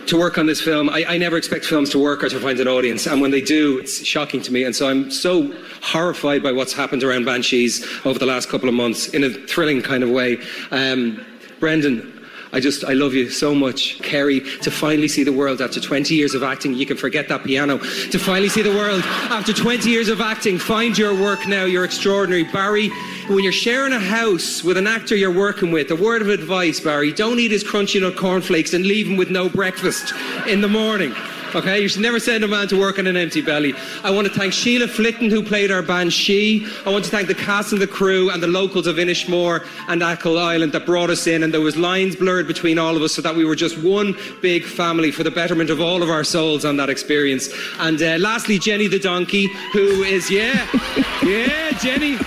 to 0.09 0.17
work 0.17 0.37
on 0.37 0.45
this 0.45 0.59
film, 0.59 0.89
I, 0.89 1.05
I 1.07 1.17
never 1.17 1.37
expect 1.37 1.65
films 1.65 1.89
to 1.91 1.99
work 1.99 2.23
or 2.23 2.29
to 2.29 2.39
find 2.39 2.59
an 2.59 2.67
audience, 2.67 3.07
and 3.07 3.21
when 3.21 3.31
they 3.31 3.41
do, 3.41 3.79
it's 3.79 4.03
shocking 4.05 4.41
to 4.41 4.51
me. 4.51 4.63
And 4.63 4.75
so 4.75 4.89
I'm 4.89 5.11
so 5.11 5.53
horrified 5.81 6.43
by 6.43 6.51
what's 6.51 6.73
happened 6.73 7.03
around 7.03 7.25
Banshees 7.25 7.85
over 8.05 8.17
the 8.17 8.25
last 8.25 8.49
couple 8.49 8.67
of 8.67 8.75
months 8.75 9.09
in 9.09 9.23
a 9.23 9.29
thrilling 9.29 9.81
kind 9.81 10.03
of 10.03 10.09
way. 10.09 10.39
Um, 10.71 11.25
Brendan, 11.59 12.18
I 12.51 12.59
just, 12.59 12.83
I 12.83 12.93
love 12.93 13.13
you 13.13 13.29
so 13.29 13.53
much. 13.53 13.99
Kerry, 13.99 14.39
to 14.39 14.71
finally 14.71 15.07
see 15.07 15.23
the 15.23 15.31
world 15.31 15.61
after 15.61 15.79
20 15.79 16.15
years 16.15 16.33
of 16.33 16.41
acting, 16.41 16.73
you 16.73 16.85
can 16.85 16.97
forget 16.97 17.27
that 17.27 17.43
piano. 17.43 17.77
To 17.77 18.19
finally 18.19 18.49
see 18.49 18.63
the 18.63 18.71
world 18.71 19.03
after 19.03 19.53
20 19.53 19.87
years 19.89 20.09
of 20.09 20.19
acting, 20.19 20.57
find 20.57 20.97
your 20.97 21.13
work 21.13 21.47
now. 21.47 21.65
You're 21.65 21.85
extraordinary. 21.85 22.45
Barry, 22.45 22.89
when 23.27 23.43
you're 23.43 23.51
sharing 23.51 23.93
a 23.93 23.99
house 23.99 24.63
with 24.63 24.77
an 24.77 24.87
actor 24.87 25.15
you're 25.15 25.31
working 25.31 25.71
with, 25.71 25.91
a 25.91 25.95
word 25.95 26.23
of 26.23 26.29
advice, 26.29 26.79
Barry, 26.79 27.13
don't 27.13 27.39
eat 27.39 27.51
his 27.51 27.63
crunchy 27.63 28.01
nut 28.01 28.15
cornflakes 28.15 28.73
and 28.73 28.85
leave 28.85 29.07
him 29.07 29.17
with 29.17 29.29
no 29.29 29.47
breakfast 29.47 30.13
in 30.47 30.61
the 30.61 30.67
morning. 30.67 31.13
Okay, 31.55 31.81
you 31.81 31.87
should 31.87 32.03
never 32.03 32.19
send 32.19 32.43
a 32.43 32.47
man 32.47 32.67
to 32.67 32.79
work 32.79 32.99
on 32.99 33.07
an 33.07 33.17
empty 33.17 33.41
belly. 33.41 33.73
I 34.03 34.11
want 34.11 34.27
to 34.27 34.33
thank 34.33 34.53
Sheila 34.53 34.85
Flitton, 34.85 35.31
who 35.31 35.41
played 35.41 35.71
our 35.71 35.81
banshee. 35.81 36.67
I 36.85 36.91
want 36.91 37.03
to 37.05 37.09
thank 37.09 37.27
the 37.27 37.33
cast 37.33 37.73
and 37.73 37.81
the 37.81 37.87
crew 37.87 38.29
and 38.29 38.41
the 38.41 38.47
locals 38.47 38.85
of 38.85 38.97
Inishmore 38.97 39.65
and 39.87 40.03
Achill 40.03 40.37
Island 40.37 40.73
that 40.73 40.85
brought 40.85 41.09
us 41.09 41.25
in, 41.25 41.41
and 41.41 41.51
there 41.51 41.59
was 41.59 41.75
lines 41.75 42.15
blurred 42.15 42.47
between 42.47 42.77
all 42.77 42.95
of 42.95 43.01
us 43.01 43.13
so 43.13 43.23
that 43.23 43.35
we 43.35 43.45
were 43.45 43.55
just 43.55 43.79
one 43.79 44.15
big 44.43 44.63
family 44.63 45.09
for 45.09 45.23
the 45.23 45.31
betterment 45.31 45.71
of 45.71 45.81
all 45.81 46.03
of 46.03 46.09
our 46.11 46.23
souls 46.23 46.65
on 46.65 46.77
that 46.77 46.89
experience. 46.89 47.49
And 47.79 47.99
uh, 47.99 48.17
lastly, 48.19 48.59
Jenny 48.59 48.87
the 48.87 48.99
donkey, 48.99 49.47
who 49.73 50.03
is 50.03 50.29
yeah, 50.29 50.67
yeah, 51.23 51.71
Jenny, 51.79 52.19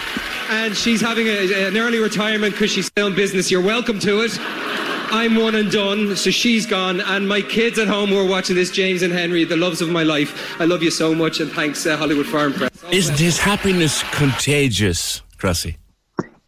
and 0.50 0.76
she's 0.76 1.00
having 1.00 1.28
a, 1.28 1.68
an 1.68 1.76
early 1.76 1.98
retirement 1.98 2.54
because 2.54 2.72
she's 2.72 2.86
still 2.86 3.06
in 3.06 3.14
business. 3.14 3.52
You're 3.52 3.62
welcome 3.62 4.00
to 4.00 4.22
it. 4.22 4.71
I'm 5.12 5.36
one 5.36 5.54
and 5.54 5.70
done, 5.70 6.16
so 6.16 6.30
she's 6.30 6.64
gone. 6.64 7.02
And 7.02 7.28
my 7.28 7.42
kids 7.42 7.78
at 7.78 7.86
home 7.86 8.08
who 8.08 8.18
are 8.18 8.26
watching 8.26 8.56
this, 8.56 8.70
James 8.70 9.02
and 9.02 9.12
Henry, 9.12 9.44
the 9.44 9.58
loves 9.58 9.82
of 9.82 9.90
my 9.90 10.02
life. 10.02 10.58
I 10.58 10.64
love 10.64 10.82
you 10.82 10.90
so 10.90 11.14
much, 11.14 11.38
and 11.38 11.52
thanks, 11.52 11.84
uh, 11.84 11.98
Hollywood 11.98 12.24
Foreign 12.24 12.54
Press. 12.54 12.70
Isn't 12.90 13.18
his 13.18 13.38
happiness 13.38 14.02
contagious, 14.12 15.20
Crossy? 15.36 15.76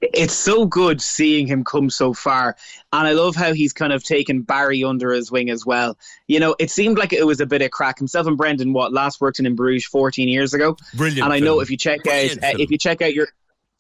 It's 0.01 0.33
so 0.33 0.65
good 0.65 1.03
seeing 1.03 1.47
him 1.47 1.63
come 1.63 1.91
so 1.91 2.15
far. 2.15 2.57
And 2.95 3.07
I 3.07 3.13
love 3.13 3.37
how 3.37 3.53
he's 3.53 3.75
kind 3.75 3.93
of 3.93 4.03
taken 4.03 4.41
Barry 4.41 4.83
under 4.83 5.13
his 5.13 5.31
wing 5.31 5.51
as 5.51 5.67
well. 5.67 5.99
You 6.27 6.41
know, 6.41 6.57
it 6.59 6.71
seemed 6.71 6.97
like 6.97 7.13
it 7.13 7.27
was 7.27 7.41
a 7.41 7.47
bit 7.47 7.61
of 7.61 7.71
crack. 7.71 7.99
Himself 7.99 8.27
and 8.27 8.37
Brendan, 8.37 8.73
what, 8.73 8.95
last 8.95 9.21
worked 9.21 9.39
in, 9.39 9.45
in 9.45 9.57
Bruges 9.57 9.85
14 9.85 10.27
years 10.27 10.55
ago. 10.55 10.75
Brilliant 10.95 11.23
And 11.23 11.35
I 11.35 11.39
know 11.39 11.57
film. 11.57 11.63
if 11.63 11.71
you 11.71 11.77
check 11.77 12.03
Brilliant 12.03 12.43
out, 12.43 12.55
uh, 12.55 12.59
if 12.59 12.71
you 12.71 12.79
check 12.79 13.03
out 13.03 13.13
your, 13.13 13.29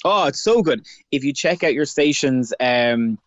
oh, 0.04 0.26
it's 0.26 0.42
so 0.42 0.60
good. 0.62 0.84
If 1.10 1.24
you 1.24 1.32
check 1.32 1.64
out 1.64 1.72
your 1.72 1.86
station's 1.86 2.52
um, 2.60 3.18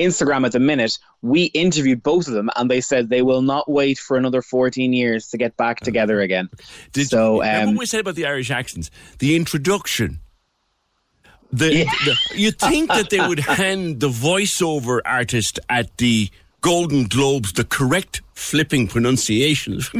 Instagram 0.00 0.46
at 0.46 0.52
the 0.52 0.60
minute, 0.60 0.98
we 1.22 1.44
interviewed 1.44 2.02
both 2.02 2.28
of 2.28 2.34
them 2.34 2.50
and 2.56 2.70
they 2.70 2.80
said 2.80 3.08
they 3.08 3.22
will 3.22 3.42
not 3.42 3.70
wait 3.70 3.98
for 3.98 4.16
another 4.16 4.42
14 4.42 4.92
years 4.92 5.28
to 5.28 5.38
get 5.38 5.56
back 5.56 5.80
together 5.80 6.20
again. 6.20 6.48
Did 6.92 7.08
so, 7.08 7.36
you, 7.36 7.40
remember 7.42 7.68
um, 7.68 7.74
what 7.74 7.80
we 7.80 7.86
said 7.86 8.00
about 8.00 8.14
the 8.14 8.26
Irish 8.26 8.50
accents? 8.50 8.90
The 9.18 9.36
introduction. 9.36 10.20
The, 11.52 11.74
Yeah. 11.74 11.92
the 12.04 12.16
you'd 12.36 12.58
think 12.58 12.88
that 12.90 13.10
they 13.10 13.20
would 13.20 13.40
hand 13.40 14.00
the 14.00 14.10
voiceover 14.10 15.00
artist 15.04 15.58
at 15.68 15.96
the 15.96 16.30
Golden 16.60 17.04
Globes 17.04 17.52
the 17.52 17.64
correct 17.64 18.22
flipping 18.34 18.88
pronunciation. 18.88 19.80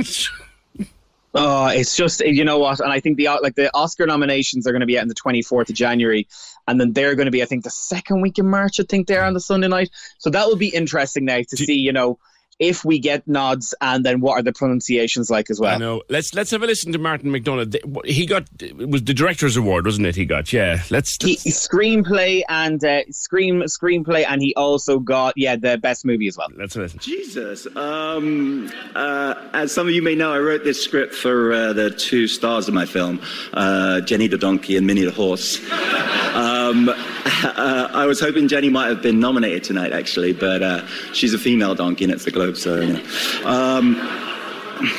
Oh, 1.35 1.67
it's 1.67 1.95
just 1.95 2.21
you 2.21 2.43
know 2.43 2.59
what, 2.59 2.81
and 2.81 2.91
I 2.91 3.01
think 3.01 3.19
the 3.19 3.29
like 3.43 3.55
the 3.55 3.71
Oscar 3.75 4.07
nominations 4.07 4.67
are 4.67 4.73
going 4.73 4.81
to 4.81 4.87
be 4.87 4.97
out 4.99 5.03
on 5.03 5.09
the 5.09 5.15
twenty 5.15 5.43
fourth 5.43 5.69
of 5.69 5.77
January, 5.77 6.27
and 6.69 6.81
then 6.81 6.93
they're 6.93 7.15
going 7.15 7.27
to 7.27 7.33
be 7.33 7.43
I 7.43 7.47
think 7.47 7.65
the 7.65 7.71
second 7.71 8.21
week 8.21 8.39
in 8.39 8.47
March. 8.47 8.79
I 8.79 8.85
think 8.85 9.09
they're 9.09 9.25
on 9.25 9.35
the 9.35 9.41
Sunday 9.41 9.69
night, 9.69 9.91
so 10.19 10.31
that 10.31 10.47
will 10.47 10.57
be 10.57 10.69
interesting 10.69 11.25
now 11.25 11.41
to 11.49 11.57
see 11.57 11.75
you 11.75 11.93
know 11.93 12.19
if 12.59 12.85
we 12.85 12.99
get 12.99 13.27
nods 13.29 13.75
and 13.81 14.05
then 14.05 14.21
what 14.21 14.35
are 14.35 14.43
the 14.43 14.53
pronunciations 14.53 15.31
like 15.31 15.51
as 15.51 15.61
well. 15.61 15.75
I 15.75 15.79
know. 15.79 16.03
Let's 16.09 16.35
let's 16.35 16.51
have 16.51 16.63
a 16.63 16.67
listen 16.67 16.93
to 16.93 16.99
Martin 16.99 17.31
McDonagh. 17.31 18.05
He 18.07 18.27
got 18.27 18.49
it 18.61 18.89
was 18.89 19.05
the 19.05 19.15
director's 19.15 19.57
award, 19.57 19.87
wasn't 19.87 20.07
it? 20.07 20.17
He 20.17 20.25
got 20.25 20.53
yeah. 20.53 20.83
Let's. 20.91 21.17
He, 21.23 21.37
screenplay 21.37 22.43
and 22.49 22.83
uh, 22.85 23.03
screen 23.11 23.63
screenplay, 23.63 24.25
and 24.29 24.43
he 24.43 24.55
also 24.55 24.99
got 24.99 25.35
yeah 25.37 25.57
the 25.57 25.79
best 25.79 26.05
movie 26.05 26.29
as 26.29 26.37
well. 26.37 26.49
Let's 26.57 26.77
listen. 26.77 26.99
Jesus. 27.01 27.67
Um, 27.77 28.71
uh, 28.95 29.35
as 29.53 29.73
some 29.73 29.87
of 29.87 29.95
you 29.95 30.03
may 30.03 30.15
know, 30.15 30.33
I 30.33 30.39
wrote 30.39 30.65
this 30.65 30.83
script 30.83 31.15
for 31.15 31.53
uh, 31.53 31.73
the 31.73 31.91
two 31.91 32.27
stars 32.27 32.69
of 32.69 32.75
my 32.75 32.87
film, 32.87 33.21
uh, 33.55 34.01
Jenny 34.01 34.27
the 34.27 34.39
donkey 34.39 34.77
and 34.77 34.87
Minnie 34.87 35.05
the 35.05 35.13
horse. 35.13 35.61
Um, 36.39 36.89
uh, 37.43 37.89
I 37.93 38.07
was 38.07 38.21
hoping 38.21 38.47
Jenny 38.47 38.69
might 38.69 38.89
have 38.89 39.03
been 39.03 39.19
nominated 39.19 39.65
tonight, 39.65 39.93
actually, 39.93 40.33
but 40.33 40.63
uh, 40.63 40.87
she's 41.13 41.35
a 41.35 41.39
female 41.39 41.75
donkey 41.75 42.05
and 42.05 42.13
it's 42.13 42.25
the 42.25 42.31
Globe, 42.49 42.57
so. 42.57 43.47
Um, 43.47 43.97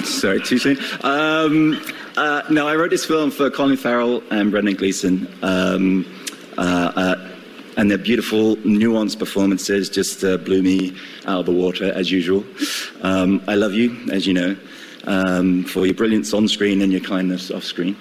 sorry, 0.03 0.41
too 0.41 0.57
soon. 0.57 0.77
Um, 1.01 1.81
uh, 2.17 2.43
no, 2.49 2.67
I 2.67 2.75
wrote 2.75 2.91
this 2.91 3.05
film 3.05 3.31
for 3.31 3.49
Colin 3.49 3.77
Farrell 3.77 4.21
and 4.29 4.51
Brendan 4.51 4.75
Gleeson. 4.75 5.27
Um, 5.41 6.05
uh, 6.57 6.91
uh, 6.95 7.29
and 7.77 7.89
their 7.89 7.97
beautiful, 7.97 8.57
nuanced 8.57 9.19
performances 9.19 9.89
just 9.89 10.23
uh, 10.23 10.37
blew 10.37 10.61
me 10.61 10.95
out 11.25 11.39
of 11.39 11.45
the 11.45 11.53
water 11.53 11.91
as 11.93 12.11
usual. 12.11 12.43
Um, 13.01 13.41
I 13.47 13.55
love 13.55 13.73
you, 13.73 13.97
as 14.11 14.27
you 14.27 14.33
know, 14.33 14.57
um, 15.05 15.63
for 15.63 15.85
your 15.85 15.95
brilliance 15.95 16.33
on 16.33 16.47
screen 16.47 16.81
and 16.81 16.91
your 16.91 17.01
kindness 17.01 17.51
off 17.51 17.63
screen. 17.63 17.95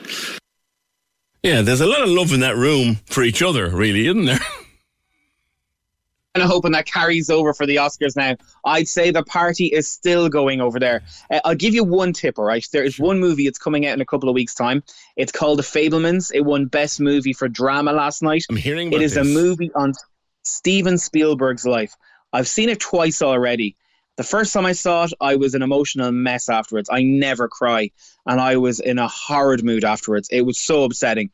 Yeah, 1.44 1.62
there's 1.62 1.80
a 1.80 1.86
lot 1.86 2.02
of 2.02 2.08
love 2.08 2.32
in 2.32 2.40
that 2.40 2.56
room 2.56 2.96
for 3.06 3.22
each 3.22 3.40
other, 3.40 3.70
really, 3.70 4.08
isn't 4.08 4.24
there? 4.24 4.40
kind 6.34 6.44
of 6.44 6.50
hoping 6.50 6.72
that 6.72 6.86
carries 6.86 7.30
over 7.30 7.54
for 7.54 7.66
the 7.66 7.76
Oscars 7.76 8.16
now. 8.16 8.36
I'd 8.64 8.88
say 8.88 9.10
the 9.10 9.22
party 9.22 9.66
is 9.66 9.88
still 9.88 10.28
going 10.28 10.60
over 10.60 10.78
there. 10.78 11.02
Uh, 11.30 11.40
I'll 11.44 11.54
give 11.54 11.74
you 11.74 11.84
one 11.84 12.12
tip, 12.12 12.38
all 12.38 12.44
right? 12.44 12.66
There 12.72 12.84
is 12.84 12.98
one 12.98 13.18
movie 13.18 13.44
that's 13.44 13.58
coming 13.58 13.86
out 13.86 13.94
in 13.94 14.00
a 14.00 14.06
couple 14.06 14.28
of 14.28 14.34
weeks' 14.34 14.54
time. 14.54 14.82
It's 15.16 15.32
called 15.32 15.58
The 15.58 15.62
Fabelmans. 15.62 16.30
It 16.34 16.42
won 16.42 16.66
Best 16.66 17.00
Movie 17.00 17.32
for 17.32 17.48
Drama 17.48 17.92
last 17.92 18.22
night. 18.22 18.44
I'm 18.50 18.56
hearing 18.56 18.92
It 18.92 19.02
is 19.02 19.16
a 19.16 19.24
movie 19.24 19.70
on 19.74 19.94
Steven 20.44 20.98
Spielberg's 20.98 21.66
life. 21.66 21.94
I've 22.32 22.48
seen 22.48 22.68
it 22.68 22.80
twice 22.80 23.22
already. 23.22 23.76
The 24.16 24.24
first 24.24 24.52
time 24.52 24.66
I 24.66 24.72
saw 24.72 25.04
it, 25.04 25.12
I 25.20 25.36
was 25.36 25.54
an 25.54 25.62
emotional 25.62 26.10
mess 26.10 26.48
afterwards. 26.48 26.90
I 26.92 27.02
never 27.02 27.48
cry, 27.48 27.92
and 28.26 28.40
I 28.40 28.56
was 28.56 28.80
in 28.80 28.98
a 28.98 29.08
horrid 29.08 29.64
mood 29.64 29.84
afterwards. 29.84 30.28
It 30.30 30.42
was 30.42 30.60
so 30.60 30.82
upsetting, 30.82 31.30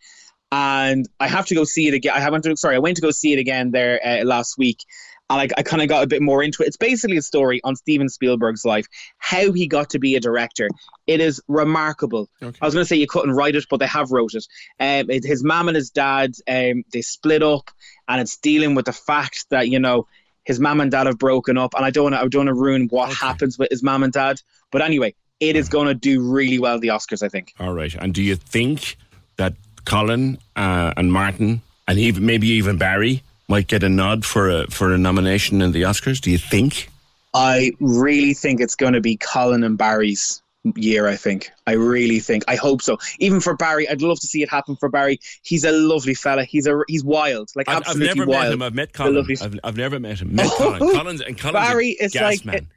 and 0.53 1.09
I 1.19 1.29
have 1.29 1.47
to 1.47 1.55
go 1.55 1.65
see 1.65 1.89
it 1.89 1.95
again. 1.95 2.15
I 2.15 2.21
haven't. 2.21 2.59
Sorry, 2.59 2.77
I 2.77 2.79
went 2.79 2.97
to 2.97 3.03
go 3.03 3.11
see 3.11 3.33
it 3.33 3.39
again 3.39 3.71
there 3.71 4.01
uh, 4.05 4.25
last 4.25 4.57
week, 4.59 4.85
and 5.31 5.41
I, 5.41 5.49
I 5.59 5.63
kind 5.63 5.83
of 5.83 5.89
got 5.89 6.05
a 6.05 6.07
bit 6.07 6.23
more 6.23 6.43
into 6.43 6.63
it. 6.63 6.67
It's 6.67 6.77
basically 6.77 7.17
a 7.17 7.23
story 7.23 7.61
on 7.65 7.77
Steven 7.77 8.09
Spielberg's 8.09 8.65
life, 8.65 8.87
how 9.19 9.53
he 9.53 9.67
got 9.67 9.91
to 9.91 9.99
be 9.99 10.17
a 10.17 10.21
director. 10.21 10.69
It 11.07 11.21
is 11.21 11.41
remarkable. 11.49 12.29
Okay. 12.43 12.59
I 12.61 12.65
was 12.65 12.75
going 12.75 12.85
to 12.85 12.89
say 12.89 12.97
you 12.97 13.07
couldn't 13.07 13.35
write 13.35 13.57
it, 13.57 13.67
but 13.69 13.79
they 13.79 13.87
have 13.87 14.11
wrote 14.13 14.35
it. 14.35 14.47
Um, 14.79 15.11
it 15.11 15.25
his 15.25 15.43
mom 15.43 15.69
and 15.69 15.77
his 15.77 15.91
dad, 15.91 16.33
um, 16.49 16.85
they 16.93 17.03
split 17.03 17.43
up, 17.43 17.71
and 18.09 18.21
it's 18.21 18.37
dealing 18.39 18.75
with 18.75 18.87
the 18.87 18.93
fact 18.93 19.47
that 19.51 19.69
you 19.69 19.79
know 19.79 20.07
his 20.45 20.61
mom 20.61 20.81
and 20.81 20.91
dad 20.91 21.07
have 21.07 21.19
broken 21.19 21.59
up, 21.59 21.75
and 21.75 21.85
I 21.85 21.91
don't 21.91 22.05
want 22.05 22.15
to, 22.15 22.21
I 22.21 22.29
don't 22.29 22.47
want 22.47 22.57
to 22.57 22.63
ruin 22.63 22.89
what 22.89 23.11
okay. 23.11 23.27
happens 23.27 23.59
with 23.59 23.71
his 23.71 23.83
mom 23.83 24.03
and 24.03 24.13
dad. 24.13 24.41
But 24.71 24.83
anyway, 24.83 25.15
it 25.41 25.57
is 25.57 25.69
going 25.69 25.89
to 25.89 25.95
do 25.95 26.21
really 26.21 26.59
well 26.59 26.79
the 26.79 26.89
Oscars, 26.89 27.23
I 27.23 27.29
think. 27.29 27.55
All 27.59 27.73
right. 27.73 27.95
And 27.95 28.15
do 28.15 28.23
you 28.23 28.37
think 28.37 28.97
that 29.37 29.55
Colin 29.85 30.39
uh, 30.57 30.93
and 30.97 31.13
Martin 31.13 31.63
and 31.87 31.99
even 31.99 32.25
maybe 32.27 32.49
even 32.49 32.79
Barry 32.79 33.23
might 33.49 33.69
get 33.69 33.83
a 33.83 33.89
nod 33.89 34.25
for 34.25 34.51
a 34.51 34.67
for 34.71 34.93
a 34.93 34.99
nomination 34.99 35.63
in 35.63 35.73
the 35.73 35.83
Oscars? 35.83 36.21
Do 36.21 36.31
you 36.31 36.39
think? 36.39 36.89
I 37.35 37.73
really 37.81 38.35
think 38.35 38.61
it's 38.61 38.77
going 38.77 38.93
to 38.93 39.01
be 39.01 39.17
Colin 39.17 39.65
and 39.65 39.77
Barry's 39.77 40.41
year. 40.77 41.09
I 41.09 41.17
think. 41.17 41.51
I 41.67 41.73
really 41.73 42.21
think. 42.21 42.45
I 42.49 42.57
hope 42.57 42.81
so. 42.81 42.99
Even 43.19 43.41
for 43.41 43.57
Barry, 43.57 43.89
I'd 43.89 44.03
love 44.03 44.21
to 44.21 44.27
see 44.27 44.43
it 44.43 44.49
happen 44.49 44.77
for 44.77 44.89
Barry. 44.89 45.19
He's 45.43 45.65
a 45.65 45.73
lovely 45.73 46.15
fella. 46.15 46.45
He's 46.45 46.67
a 46.67 46.81
he's 46.89 47.05
wild, 47.05 47.51
like 47.55 47.69
I've, 47.69 47.79
absolutely 47.79 48.11
I've 48.11 48.17
never 48.17 48.31
wild. 48.31 48.43
met 48.45 48.53
him. 48.53 48.63
I've 48.63 48.75
met 48.75 48.93
Colin. 48.93 49.27
I've, 49.43 49.61
I've 49.65 49.77
never 49.77 50.01
met 50.01 50.21
him. 50.21 50.35
Met 50.35 50.51
Colin. 50.57 50.79
Colin's 50.79 51.21
and 51.21 51.39
Colin's 51.39 51.67
Barry 51.69 51.91
is 51.91 52.15
like. 52.15 52.45
man. 52.45 52.69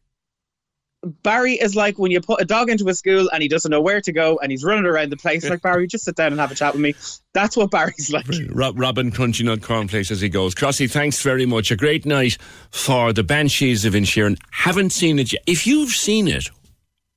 Barry 1.07 1.53
is 1.53 1.75
like 1.75 1.97
when 1.97 2.11
you 2.11 2.21
put 2.21 2.41
a 2.41 2.45
dog 2.45 2.69
into 2.69 2.87
a 2.89 2.93
school 2.93 3.29
and 3.31 3.41
he 3.41 3.49
doesn't 3.49 3.71
know 3.71 3.81
where 3.81 4.01
to 4.01 4.11
go 4.11 4.37
and 4.39 4.51
he's 4.51 4.63
running 4.63 4.85
around 4.85 5.11
the 5.11 5.17
place. 5.17 5.49
Like 5.49 5.61
Barry, 5.61 5.87
just 5.87 6.05
sit 6.05 6.15
down 6.15 6.31
and 6.31 6.39
have 6.39 6.51
a 6.51 6.55
chat 6.55 6.73
with 6.73 6.81
me. 6.81 6.95
That's 7.33 7.57
what 7.57 7.71
Barry's 7.71 8.11
like. 8.11 8.25
Rob, 8.49 8.79
Robin 8.79 9.11
Crunchy 9.11 9.45
Nut 9.45 9.61
Cornflakes 9.61 10.11
as 10.11 10.21
he 10.21 10.29
goes. 10.29 10.55
Crossy, 10.55 10.89
thanks 10.89 11.21
very 11.21 11.45
much. 11.45 11.71
A 11.71 11.75
great 11.75 12.05
night 12.05 12.37
for 12.71 13.13
the 13.13 13.23
Banshees 13.23 13.85
of 13.85 13.93
Inisherin. 13.93 14.37
Haven't 14.51 14.91
seen 14.91 15.19
it 15.19 15.33
yet. 15.33 15.43
If 15.47 15.65
you've 15.67 15.91
seen 15.91 16.27
it, 16.27 16.49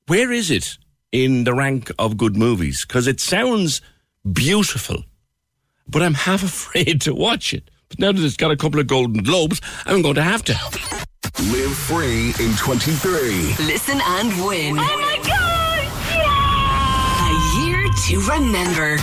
where 0.06 0.32
is 0.32 0.50
it 0.50 0.78
in 1.12 1.44
the 1.44 1.54
rank 1.54 1.90
of 1.98 2.16
good 2.16 2.36
movies? 2.36 2.84
Because 2.86 3.06
it 3.06 3.20
sounds 3.20 3.80
beautiful, 4.32 5.04
but 5.88 6.02
I'm 6.02 6.14
half 6.14 6.42
afraid 6.44 7.00
to 7.02 7.14
watch 7.14 7.54
it. 7.54 7.70
But 7.88 7.98
now 7.98 8.12
that 8.12 8.24
it's 8.24 8.36
got 8.36 8.52
a 8.52 8.56
couple 8.56 8.80
of 8.80 8.86
Golden 8.86 9.22
Globes, 9.22 9.60
I'm 9.86 10.02
going 10.02 10.14
to 10.14 10.22
have 10.22 10.44
to. 10.44 11.06
Live 11.38 11.74
free 11.74 12.34
in 12.44 12.54
23. 12.56 13.54
Listen 13.64 14.00
and 14.02 14.28
win. 14.46 14.76
Oh 14.78 14.82
my 14.82 15.16
god! 15.24 15.82
Yeah! 16.10 17.30
A 17.30 17.64
year 17.64 17.88
to 17.88 18.20
remember. 18.30 18.98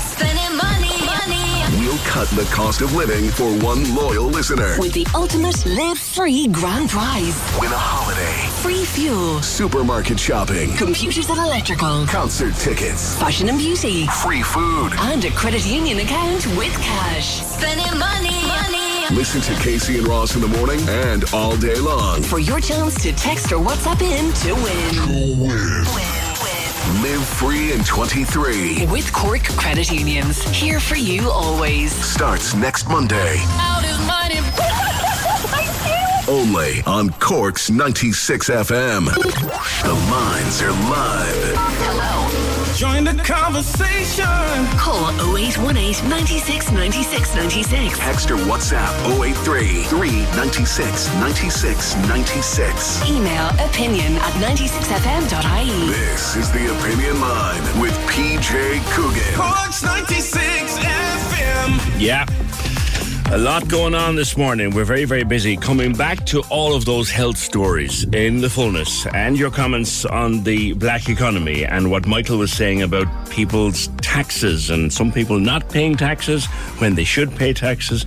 Spending 0.00 0.56
money, 0.56 1.04
money. 1.04 1.84
We'll 1.84 1.98
cut 2.06 2.28
the 2.30 2.48
cost 2.54 2.80
of 2.80 2.94
living 2.94 3.28
for 3.28 3.50
one 3.64 3.94
loyal 3.94 4.24
listener. 4.24 4.78
With 4.78 4.94
the 4.94 5.06
ultimate 5.14 5.66
live 5.66 5.98
free 5.98 6.48
grand 6.48 6.88
prize. 6.88 7.36
Win 7.60 7.70
a 7.72 7.76
holiday, 7.78 8.47
Free 8.62 8.84
fuel. 8.84 9.40
supermarket 9.42 10.18
shopping, 10.18 10.72
Computers 10.76 11.28
and 11.30 11.38
electrical. 11.38 12.06
concert 12.06 12.54
tickets, 12.56 13.18
Fashion 13.18 13.48
and 13.48 13.58
beauty. 13.58 14.06
free 14.06 14.42
food. 14.42 14.92
And 14.98 15.24
a 15.24 15.30
credit 15.30 15.64
union 15.66 15.98
account 16.00 16.46
with 16.56 16.72
cash. 16.82 17.40
Spending 17.42 17.98
money, 17.98 18.42
money. 18.46 19.06
Listen 19.16 19.40
to 19.42 19.54
Casey 19.62 19.98
and 19.98 20.06
Ross 20.08 20.34
in 20.34 20.40
the 20.40 20.48
morning 20.48 20.80
and 20.88 21.24
all 21.32 21.56
day 21.56 21.76
long. 21.76 22.22
For 22.22 22.38
your 22.38 22.60
chance 22.60 23.00
to 23.02 23.12
text 23.12 23.52
or 23.52 23.58
WhatsApp 23.64 24.02
in 24.02 24.32
to 24.44 24.54
win. 24.54 24.94
To 24.94 25.42
win. 25.42 25.84
win. 25.94 27.02
Live 27.02 27.24
free 27.26 27.72
in 27.72 27.84
23. 27.84 28.86
With 28.86 29.12
Cork 29.12 29.44
Credit 29.56 29.90
Unions. 29.90 30.42
Here 30.50 30.80
for 30.80 30.96
you 30.96 31.30
always. 31.30 31.92
Starts 31.92 32.54
next 32.54 32.88
Monday. 32.88 33.36
Out 33.60 33.84
is 33.84 33.98
money. 34.06 34.77
Only 36.28 36.82
on 36.86 37.08
Cork's 37.20 37.70
96 37.70 38.50
FM. 38.50 39.06
The 39.06 39.94
lines 40.12 40.60
are 40.60 40.70
live. 40.70 41.54
Hello. 41.56 42.74
Join 42.76 43.04
the 43.04 43.14
conversation. 43.24 44.26
Call 44.76 45.08
0818 45.34 46.06
96 46.06 46.70
96 46.72 47.34
96. 47.34 47.98
Text 47.98 48.30
or 48.30 48.36
WhatsApp 48.36 48.92
083 49.24 49.84
396 49.84 51.08
96 51.14 51.96
96. 51.96 53.08
Email 53.08 53.48
opinion 53.64 54.12
at 54.16 54.32
96fm.ie. 54.44 55.88
This 55.88 56.36
is 56.36 56.52
the 56.52 56.68
Opinion 56.78 57.20
Line 57.22 57.80
with 57.80 57.96
PJ 58.06 58.84
Coogan. 58.92 59.34
Cork's 59.34 59.82
96 59.82 60.76
FM. 60.78 61.98
Yeah. 61.98 62.26
A 63.30 63.36
lot 63.36 63.68
going 63.68 63.94
on 63.94 64.16
this 64.16 64.38
morning. 64.38 64.70
We're 64.70 64.86
very, 64.86 65.04
very 65.04 65.22
busy 65.22 65.54
coming 65.54 65.92
back 65.92 66.24
to 66.26 66.40
all 66.48 66.74
of 66.74 66.86
those 66.86 67.10
health 67.10 67.36
stories 67.36 68.04
in 68.04 68.40
the 68.40 68.48
fullness 68.48 69.06
and 69.08 69.38
your 69.38 69.50
comments 69.50 70.06
on 70.06 70.42
the 70.44 70.72
black 70.72 71.10
economy 71.10 71.66
and 71.66 71.90
what 71.90 72.06
Michael 72.06 72.38
was 72.38 72.50
saying 72.50 72.80
about 72.80 73.06
people's 73.28 73.88
taxes 74.00 74.70
and 74.70 74.90
some 74.90 75.12
people 75.12 75.38
not 75.38 75.68
paying 75.68 75.94
taxes 75.94 76.46
when 76.78 76.94
they 76.94 77.04
should 77.04 77.30
pay 77.36 77.52
taxes. 77.52 78.06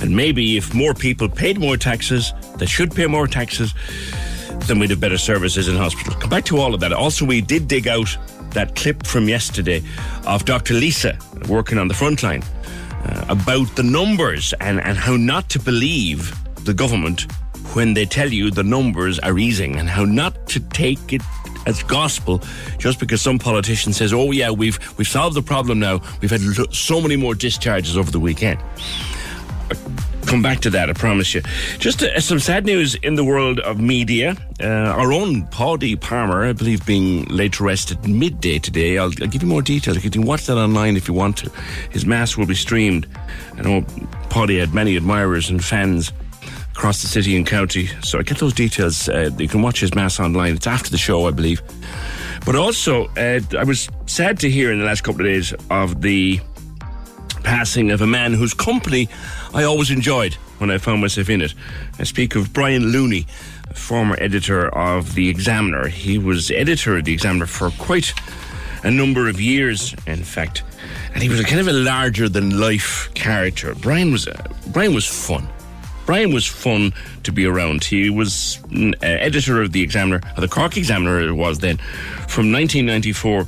And 0.00 0.16
maybe 0.16 0.56
if 0.56 0.72
more 0.72 0.94
people 0.94 1.28
paid 1.28 1.58
more 1.58 1.76
taxes, 1.76 2.32
they 2.56 2.66
should 2.66 2.94
pay 2.94 3.06
more 3.06 3.26
taxes, 3.26 3.74
then 4.60 4.78
we'd 4.78 4.88
have 4.88 5.00
better 5.00 5.18
services 5.18 5.68
in 5.68 5.76
hospital. 5.76 6.14
Come 6.14 6.30
back 6.30 6.46
to 6.46 6.56
all 6.56 6.72
of 6.72 6.80
that. 6.80 6.94
Also, 6.94 7.26
we 7.26 7.42
did 7.42 7.68
dig 7.68 7.86
out 7.86 8.16
that 8.52 8.74
clip 8.76 9.04
from 9.06 9.28
yesterday 9.28 9.82
of 10.26 10.46
Dr. 10.46 10.72
Lisa 10.72 11.18
working 11.50 11.76
on 11.76 11.86
the 11.86 11.94
front 11.94 12.22
line 12.22 12.42
uh, 13.04 13.24
about 13.28 13.74
the 13.76 13.82
numbers 13.82 14.54
and, 14.60 14.80
and 14.80 14.96
how 14.96 15.16
not 15.16 15.48
to 15.50 15.58
believe 15.58 16.34
the 16.64 16.74
government 16.74 17.30
when 17.74 17.94
they 17.94 18.06
tell 18.06 18.32
you 18.32 18.50
the 18.50 18.62
numbers 18.62 19.18
are 19.20 19.38
easing 19.38 19.76
and 19.76 19.88
how 19.88 20.04
not 20.04 20.46
to 20.46 20.60
take 20.60 21.12
it 21.12 21.22
as 21.66 21.82
gospel 21.82 22.42
just 22.78 23.00
because 23.00 23.22
some 23.22 23.38
politician 23.38 23.92
says, 23.92 24.12
"Oh 24.12 24.30
yeah, 24.30 24.50
we've 24.50 24.78
we've 24.98 25.08
solved 25.08 25.36
the 25.36 25.42
problem 25.42 25.78
now. 25.78 26.00
We've 26.20 26.30
had 26.30 26.42
so 26.74 27.00
many 27.00 27.16
more 27.16 27.34
discharges 27.34 27.96
over 27.96 28.10
the 28.10 28.20
weekend." 28.20 28.60
Come 30.26 30.42
back 30.42 30.60
to 30.60 30.70
that, 30.70 30.90
I 30.90 30.92
promise 30.94 31.34
you. 31.34 31.42
Just 31.78 32.02
uh, 32.02 32.18
some 32.20 32.40
sad 32.40 32.64
news 32.64 32.94
in 32.96 33.14
the 33.14 33.24
world 33.24 33.60
of 33.60 33.80
media. 33.80 34.36
Uh, 34.60 34.66
our 34.66 35.12
own 35.12 35.46
Paddy 35.48 35.96
Palmer, 35.96 36.44
I 36.44 36.52
believe, 36.52 36.84
being 36.86 37.24
laid 37.26 37.52
to 37.54 37.64
rest 37.64 37.90
at 37.92 38.06
midday 38.06 38.58
today. 38.58 38.98
I'll, 38.98 39.12
I'll 39.20 39.28
give 39.28 39.42
you 39.42 39.48
more 39.48 39.62
details. 39.62 40.02
You 40.02 40.10
can 40.10 40.22
watch 40.22 40.46
that 40.46 40.56
online 40.56 40.96
if 40.96 41.06
you 41.06 41.14
want 41.14 41.36
to. 41.38 41.50
His 41.90 42.06
mass 42.06 42.36
will 42.36 42.46
be 42.46 42.54
streamed. 42.54 43.06
I 43.56 43.62
know 43.62 43.82
Paddy 44.30 44.58
had 44.58 44.74
many 44.74 44.96
admirers 44.96 45.50
and 45.50 45.64
fans 45.64 46.12
across 46.72 47.02
the 47.02 47.08
city 47.08 47.36
and 47.36 47.46
county. 47.46 47.86
So 48.02 48.18
I 48.18 48.22
get 48.22 48.38
those 48.38 48.54
details. 48.54 49.08
Uh, 49.08 49.30
you 49.38 49.48
can 49.48 49.62
watch 49.62 49.80
his 49.80 49.94
mass 49.94 50.18
online. 50.18 50.54
It's 50.54 50.66
after 50.66 50.90
the 50.90 50.98
show, 50.98 51.26
I 51.26 51.30
believe. 51.30 51.62
But 52.44 52.56
also, 52.56 53.06
uh, 53.16 53.40
I 53.56 53.64
was 53.64 53.88
sad 54.06 54.40
to 54.40 54.50
hear 54.50 54.72
in 54.72 54.78
the 54.78 54.84
last 54.84 55.02
couple 55.02 55.20
of 55.20 55.26
days 55.26 55.54
of 55.70 56.02
the 56.02 56.40
passing 57.44 57.90
of 57.90 58.00
a 58.00 58.06
man 58.06 58.32
whose 58.32 58.54
company 58.54 59.08
I 59.54 59.62
always 59.62 59.90
enjoyed 59.90 60.34
when 60.58 60.68
I 60.72 60.78
found 60.78 61.00
myself 61.00 61.30
in 61.30 61.40
it. 61.40 61.54
I 62.00 62.02
speak 62.02 62.34
of 62.34 62.52
Brian 62.52 62.86
Looney, 62.86 63.24
former 63.72 64.16
editor 64.20 64.66
of 64.76 65.14
The 65.14 65.28
Examiner. 65.28 65.86
He 65.86 66.18
was 66.18 66.50
editor 66.50 66.98
of 66.98 67.04
The 67.04 67.12
Examiner 67.12 67.46
for 67.46 67.70
quite 67.70 68.12
a 68.82 68.90
number 68.90 69.28
of 69.28 69.40
years, 69.40 69.94
in 70.08 70.24
fact, 70.24 70.64
and 71.14 71.22
he 71.22 71.28
was 71.28 71.38
a 71.38 71.44
kind 71.44 71.60
of 71.60 71.68
a 71.68 71.72
larger 71.72 72.28
than 72.28 72.58
life 72.58 73.08
character. 73.14 73.76
Brian 73.76 74.10
was 74.10 74.26
uh, 74.26 74.44
Brian 74.72 74.92
was 74.92 75.06
fun. 75.06 75.48
Brian 76.04 76.34
was 76.34 76.44
fun 76.44 76.92
to 77.22 77.30
be 77.30 77.46
around. 77.46 77.84
He 77.84 78.10
was 78.10 78.58
uh, 78.74 78.92
editor 79.02 79.62
of 79.62 79.70
the 79.70 79.82
Examiner, 79.82 80.20
or 80.36 80.40
the 80.40 80.48
Cork 80.48 80.76
Examiner 80.76 81.20
it 81.20 81.32
was 81.32 81.60
then, 81.60 81.76
from 82.26 82.50
1994 82.50 83.46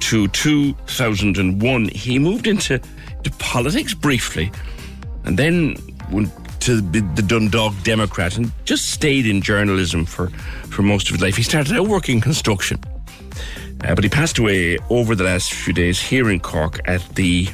to 0.00 0.28
2001. 0.28 1.88
He 1.88 2.18
moved 2.18 2.46
into 2.46 2.78
to 3.24 3.30
politics 3.38 3.94
briefly, 3.94 4.52
and 5.26 5.38
then 5.38 5.76
went 6.10 6.30
to 6.60 6.80
the 6.80 7.22
Dundalk 7.22 7.74
Democrat, 7.84 8.36
and 8.36 8.50
just 8.64 8.90
stayed 8.90 9.26
in 9.26 9.40
journalism 9.40 10.04
for, 10.04 10.30
for 10.70 10.82
most 10.82 11.08
of 11.08 11.14
his 11.14 11.22
life. 11.22 11.36
He 11.36 11.42
started 11.42 11.76
out 11.76 11.86
working 11.86 12.20
construction, 12.20 12.80
uh, 13.84 13.94
but 13.94 14.02
he 14.02 14.10
passed 14.10 14.38
away 14.38 14.78
over 14.90 15.14
the 15.14 15.24
last 15.24 15.52
few 15.52 15.72
days 15.72 16.00
here 16.00 16.30
in 16.30 16.40
Cork 16.40 16.80
at 16.86 17.02
the 17.14 17.48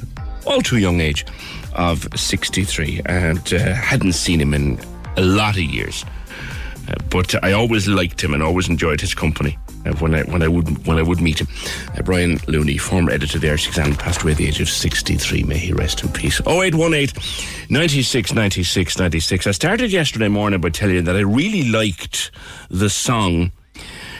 all 0.46 0.60
too 0.60 0.78
young 0.78 1.00
age 1.00 1.26
of 1.74 2.06
63 2.14 3.02
and 3.06 3.52
uh, 3.52 3.74
hadn't 3.74 4.12
seen 4.12 4.40
him 4.40 4.54
in 4.54 4.80
a 5.16 5.22
lot 5.22 5.56
of 5.56 5.62
years. 5.62 6.04
Uh, 6.88 6.94
but 7.10 7.42
I 7.44 7.52
always 7.52 7.86
liked 7.88 8.22
him 8.22 8.34
and 8.34 8.42
always 8.42 8.68
enjoyed 8.68 9.00
his 9.00 9.14
company 9.14 9.58
uh, 9.86 9.92
when 9.96 10.14
I 10.14 10.22
when 10.22 10.42
I 10.42 10.48
would 10.48 10.86
when 10.86 10.98
I 10.98 11.02
would 11.02 11.20
meet 11.20 11.40
him. 11.40 11.48
Uh, 11.96 12.02
Brian 12.02 12.38
Looney, 12.48 12.78
former 12.78 13.10
editor 13.10 13.38
of 13.38 13.42
the 13.42 13.48
Irish 13.48 13.68
Examiner, 13.68 13.96
passed 13.96 14.22
away 14.22 14.32
at 14.32 14.38
the 14.38 14.46
age 14.46 14.60
of 14.60 14.68
63. 14.68 15.42
May 15.44 15.58
he 15.58 15.72
rest 15.72 16.02
in 16.02 16.10
peace. 16.10 16.40
0818 16.46 17.22
96 17.70 18.32
96 18.34 18.98
96. 18.98 19.46
I 19.46 19.50
started 19.50 19.90
yesterday 19.90 20.28
morning 20.28 20.60
by 20.60 20.70
telling 20.70 20.96
you 20.96 21.02
that 21.02 21.16
I 21.16 21.20
really 21.20 21.68
liked 21.68 22.30
the 22.70 22.90
song 22.90 23.52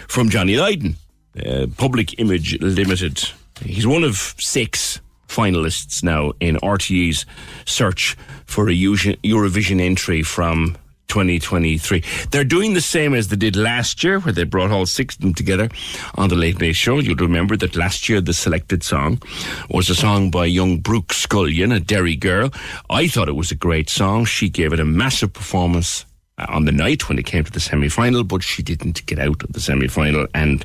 from 0.09 0.29
Johnny 0.29 0.57
Lydon, 0.57 0.97
uh, 1.45 1.67
Public 1.77 2.19
Image 2.19 2.61
Limited. 2.61 3.31
He's 3.65 3.87
one 3.87 4.05
of 4.05 4.35
six 4.39 5.01
finalists 5.29 6.03
now 6.03 6.33
in 6.41 6.57
RTE's 6.57 7.25
search 7.65 8.17
for 8.45 8.69
a 8.69 8.73
Eurovision 8.73 9.81
entry 9.81 10.23
from 10.23 10.77
2023. 11.13 12.03
They're 12.31 12.43
doing 12.43 12.73
the 12.73 12.81
same 12.81 13.13
as 13.13 13.29
they 13.29 13.37
did 13.37 13.55
last 13.55 14.03
year, 14.03 14.19
where 14.19 14.33
they 14.33 14.45
brought 14.45 14.71
all 14.71 14.87
six 14.87 15.15
of 15.15 15.21
them 15.21 15.35
together 15.35 15.69
on 16.15 16.31
the 16.31 16.37
Late 16.37 16.59
Night 16.59 16.75
Show. 16.75 17.01
You'll 17.01 17.17
remember 17.17 17.55
that 17.59 17.77
last 17.77 18.09
year 18.09 18.23
the 18.23 18.33
selected 18.33 18.83
song 18.83 19.21
was 19.69 19.91
a 19.91 19.95
song 19.95 20.31
by 20.31 20.47
young 20.47 20.79
Brooke 20.79 21.13
Scullion, 21.13 21.71
a 21.71 21.81
Derry 21.81 22.17
girl. 22.17 22.51
I 22.89 23.09
thought 23.09 23.29
it 23.29 23.37
was 23.37 23.51
a 23.51 23.55
great 23.55 23.91
song. 23.91 24.25
She 24.25 24.49
gave 24.49 24.73
it 24.73 24.81
a 24.81 24.87
massive 24.87 25.35
performance 25.35 26.07
uh, 26.39 26.47
on 26.49 26.65
the 26.65 26.73
night 26.73 27.11
when 27.11 27.19
it 27.19 27.27
came 27.27 27.45
to 27.45 27.53
the 27.53 27.61
semi 27.61 27.91
final, 27.91 28.25
but 28.25 28.43
she 28.43 28.63
didn't 28.63 29.05
get 29.05 29.19
out 29.19 29.43
of 29.43 29.53
the 29.53 29.61
semi 29.61 29.89
final 29.89 30.27
and 30.33 30.65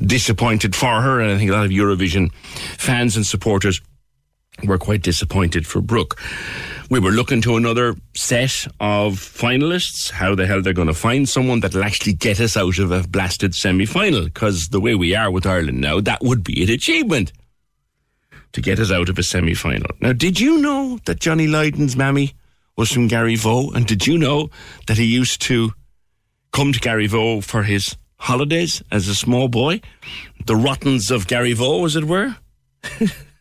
disappointed 0.00 0.74
for 0.74 1.02
her. 1.02 1.20
And 1.20 1.32
I 1.32 1.36
think 1.36 1.50
a 1.50 1.54
lot 1.54 1.66
of 1.66 1.70
Eurovision 1.70 2.32
fans 2.78 3.14
and 3.14 3.26
supporters 3.26 3.82
were 4.64 4.78
quite 4.78 5.02
disappointed 5.02 5.66
for 5.66 5.80
Brooke. 5.80 6.20
We 6.90 7.00
were 7.00 7.10
looking 7.10 7.40
to 7.42 7.56
another 7.56 7.96
set 8.14 8.66
of 8.80 9.14
finalists. 9.14 10.10
How 10.10 10.34
the 10.34 10.46
hell 10.46 10.60
they're 10.62 10.72
going 10.72 10.88
to 10.88 10.94
find 10.94 11.28
someone 11.28 11.60
that'll 11.60 11.84
actually 11.84 12.12
get 12.12 12.40
us 12.40 12.56
out 12.56 12.78
of 12.78 12.90
a 12.90 13.06
blasted 13.08 13.54
semi 13.54 13.86
final? 13.86 14.24
Because 14.24 14.68
the 14.68 14.80
way 14.80 14.94
we 14.94 15.14
are 15.14 15.30
with 15.30 15.46
Ireland 15.46 15.80
now, 15.80 16.00
that 16.00 16.22
would 16.22 16.44
be 16.44 16.62
an 16.62 16.70
achievement 16.70 17.32
to 18.52 18.60
get 18.60 18.78
us 18.78 18.92
out 18.92 19.08
of 19.08 19.18
a 19.18 19.22
semi 19.22 19.54
final. 19.54 19.88
Now, 20.00 20.12
did 20.12 20.38
you 20.38 20.58
know 20.58 20.98
that 21.06 21.20
Johnny 21.20 21.46
Lydon's 21.46 21.96
mammy 21.96 22.34
was 22.76 22.92
from 22.92 23.08
Garryvoe? 23.08 23.74
And 23.74 23.86
did 23.86 24.06
you 24.06 24.18
know 24.18 24.50
that 24.86 24.98
he 24.98 25.04
used 25.04 25.40
to 25.42 25.72
come 26.52 26.72
to 26.72 26.80
Garryvoe 26.80 27.42
for 27.42 27.62
his 27.62 27.96
holidays 28.18 28.82
as 28.92 29.08
a 29.08 29.14
small 29.14 29.48
boy? 29.48 29.80
The 30.44 30.56
Rottens 30.56 31.10
of 31.10 31.26
Gary 31.26 31.54
Vaux, 31.54 31.86
as 31.86 31.96
it 31.96 32.04
were? 32.04 32.36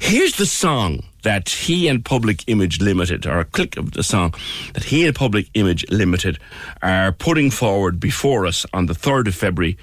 Here's 0.00 0.36
the 0.36 0.46
song 0.46 1.04
that 1.22 1.48
he 1.48 1.88
and 1.88 2.04
Public 2.04 2.44
Image 2.46 2.80
Limited, 2.80 3.26
or 3.26 3.40
a 3.40 3.44
click 3.44 3.76
of 3.76 3.92
the 3.92 4.02
song 4.02 4.34
that 4.74 4.84
he 4.84 5.06
and 5.06 5.14
Public 5.14 5.48
Image 5.54 5.84
Limited 5.90 6.38
are 6.82 7.12
putting 7.12 7.50
forward 7.50 8.00
before 8.00 8.46
us 8.46 8.64
on 8.72 8.86
the 8.86 8.94
3rd 8.94 9.28
of 9.28 9.34
February 9.34 9.76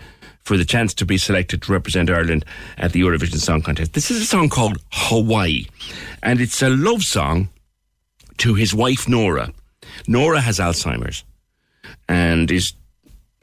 for 0.44 0.58
the 0.58 0.66
chance 0.66 0.94
to 0.94 1.06
be 1.06 1.18
selected 1.18 1.62
to 1.64 1.72
represent 1.72 2.10
Ireland 2.10 2.46
at 2.78 2.94
the 2.94 3.02
Eurovision 3.02 3.40
Song 3.40 3.62
Contest. 3.62 3.94
This 3.94 4.12
is 4.12 4.22
a 4.22 4.26
song 4.26 4.48
called 4.50 4.78
Hawaii, 4.92 5.66
and 6.24 6.40
it's 6.40 6.62
a 6.62 6.70
love 6.70 7.02
song 7.02 7.50
to 8.38 8.54
his 8.54 8.74
wife 8.74 9.08
Nora. 9.10 9.52
Nora 10.08 10.42
has 10.42 10.60
Alzheimer's 10.60 11.24
and 12.08 12.52
is 12.52 12.74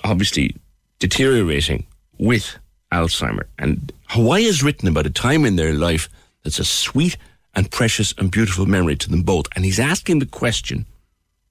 obviously 0.05 0.57
deteriorating 0.99 1.87
with 2.18 2.57
Alzheimer. 2.93 3.45
And 3.59 3.93
Hawaii 4.09 4.45
is 4.45 4.62
written 4.62 4.89
about 4.89 5.07
a 5.07 5.11
time 5.11 5.45
in 5.45 5.57
their 5.57 5.72
life 5.72 6.09
that's 6.43 6.59
a 6.59 6.64
sweet 6.64 7.16
and 7.55 7.70
precious 7.70 8.14
and 8.18 8.30
beautiful 8.30 8.66
memory 8.66 8.97
to 8.97 9.11
them 9.11 9.22
both. 9.22 9.47
And 9.55 9.64
he's 9.64 9.80
asking 9.80 10.18
the 10.18 10.26
question, 10.26 10.86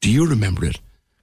do 0.01 0.11
you 0.11 0.27
remember 0.27 0.65
it? 0.65 0.79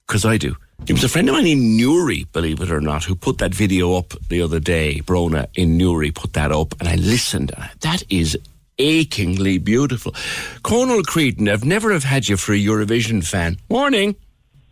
Because 0.07 0.25
I 0.25 0.37
do. 0.37 0.55
It 0.87 0.93
was 0.93 1.03
a 1.03 1.09
friend 1.09 1.27
of 1.27 1.35
mine 1.35 1.45
in 1.45 1.75
Newry, 1.75 2.25
believe 2.31 2.61
it 2.61 2.71
or 2.71 2.79
not, 2.79 3.03
who 3.03 3.13
put 3.13 3.37
that 3.39 3.53
video 3.53 3.95
up 3.95 4.13
the 4.29 4.41
other 4.41 4.59
day. 4.59 5.01
Brona 5.03 5.47
in 5.55 5.77
Newry 5.77 6.11
put 6.11 6.33
that 6.33 6.51
up, 6.51 6.73
and 6.79 6.87
I 6.87 6.95
listened. 6.95 7.51
That 7.81 8.01
is 8.09 8.37
achingly 8.79 9.57
beautiful. 9.57 10.15
Conal 10.63 11.03
Creedon, 11.03 11.49
I've 11.49 11.65
never 11.65 11.91
have 11.91 12.05
had 12.05 12.29
you 12.29 12.37
for 12.37 12.53
a 12.53 12.57
Eurovision 12.57 13.27
fan. 13.27 13.57
Morning. 13.69 14.15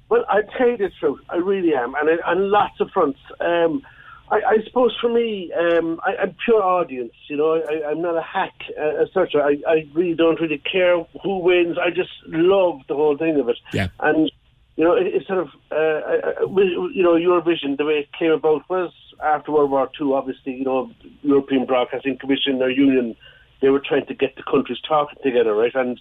Well, 0.10 0.24
I 0.30 0.44
tell 0.58 0.70
you 0.70 0.78
the 0.78 0.90
truth, 0.98 1.20
I 1.30 1.36
really 1.36 1.74
am, 1.76 1.94
and 1.96 2.22
on 2.22 2.50
lots 2.50 2.80
of 2.80 2.90
fronts. 2.92 3.20
Um, 3.42 3.84
I, 4.30 4.36
I 4.36 4.58
suppose 4.66 4.96
for 5.00 5.10
me, 5.10 5.52
um, 5.54 6.00
I, 6.06 6.24
I'm 6.24 6.36
pure 6.44 6.62
audience. 6.62 7.14
You 7.30 7.38
know, 7.38 7.64
I, 7.64 7.90
I'm 7.90 8.02
not 8.02 8.18
a 8.18 8.22
hack 8.22 8.54
uh, 8.78 9.04
as 9.04 9.10
such. 9.14 9.36
I, 9.36 9.58
I 9.68 9.88
really 9.94 10.16
don't 10.16 10.40
really 10.40 10.58
care 10.60 11.04
who 11.24 11.40
wins. 11.40 11.78
I 11.78 11.90
just 11.90 12.12
love 12.28 12.82
the 12.88 12.96
whole 12.96 13.18
thing 13.18 13.40
of 13.40 13.50
it. 13.50 13.58
Yeah. 13.74 13.88
And 14.00 14.32
you 14.76 14.84
know, 14.84 14.94
it, 14.94 15.08
it's 15.08 15.28
sort 15.28 15.40
of 15.40 15.50
uh, 15.72 15.76
uh, 15.76 16.60
you 16.94 17.04
know 17.04 17.16
Eurovision. 17.16 17.78
The 17.78 17.86
way 17.86 17.94
it 17.94 18.10
came 18.18 18.32
about 18.32 18.70
was 18.70 18.92
after 19.24 19.52
World 19.52 19.72
War 19.72 19.90
Two. 19.98 20.14
Obviously, 20.14 20.54
you 20.56 20.66
know, 20.66 20.92
European 21.22 21.66
Broadcasting 21.66 22.18
Commission 22.18 22.62
or 22.62 22.70
union, 22.70 23.16
they 23.62 23.70
were 23.70 23.82
trying 23.86 24.06
to 24.08 24.14
get 24.14 24.36
the 24.36 24.44
countries 24.44 24.80
talking 24.88 25.18
together, 25.24 25.56
right? 25.56 25.74
And 25.74 26.00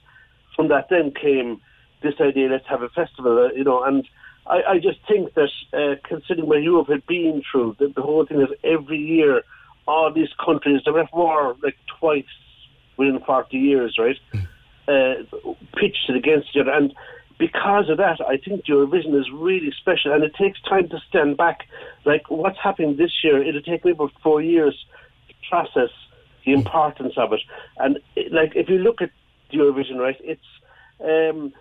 from 0.54 0.68
that 0.68 0.88
then 0.90 1.12
came 1.12 1.60
this 2.02 2.14
idea, 2.20 2.48
let's 2.48 2.66
have 2.68 2.82
a 2.82 2.88
festival, 2.88 3.46
uh, 3.46 3.54
you 3.54 3.64
know, 3.64 3.82
and 3.82 4.06
I, 4.48 4.62
I 4.72 4.78
just 4.78 4.98
think 5.08 5.34
that 5.34 5.50
uh, 5.72 5.96
considering 6.08 6.48
what 6.48 6.62
Europe 6.62 6.88
had 6.88 7.06
been 7.06 7.42
through, 7.50 7.76
the, 7.78 7.88
the 7.88 8.02
whole 8.02 8.24
thing 8.24 8.40
is 8.40 8.48
every 8.62 8.98
year, 8.98 9.42
all 9.86 10.12
these 10.12 10.28
countries, 10.44 10.82
they 10.84 10.90
were 10.90 11.00
at 11.00 11.14
war 11.14 11.56
like 11.62 11.76
twice 11.98 12.24
within 12.96 13.20
40 13.20 13.56
years, 13.56 13.98
right? 13.98 14.16
Uh, 14.88 15.24
pitched 15.76 16.08
it 16.08 16.16
against 16.16 16.48
each 16.50 16.60
other. 16.60 16.70
And 16.70 16.94
because 17.38 17.90
of 17.90 17.98
that, 17.98 18.20
I 18.26 18.36
think 18.36 18.64
Eurovision 18.66 19.18
is 19.18 19.26
really 19.32 19.72
special 19.78 20.12
and 20.12 20.22
it 20.22 20.34
takes 20.34 20.60
time 20.62 20.88
to 20.88 20.98
stand 21.08 21.36
back. 21.36 21.66
Like 22.04 22.30
what's 22.30 22.58
happening 22.62 22.96
this 22.96 23.12
year, 23.22 23.42
it'll 23.42 23.62
take 23.62 23.84
me 23.84 23.90
about 23.90 24.12
four 24.22 24.40
years 24.40 24.74
to 25.28 25.34
process 25.48 25.90
the 26.44 26.52
importance 26.52 27.14
of 27.16 27.32
it. 27.32 27.40
And 27.78 27.98
it, 28.14 28.32
like 28.32 28.52
if 28.54 28.68
you 28.68 28.78
look 28.78 29.02
at 29.02 29.10
Eurovision, 29.52 29.98
right, 29.98 30.16
it's 30.20 30.40
um, 31.00 31.52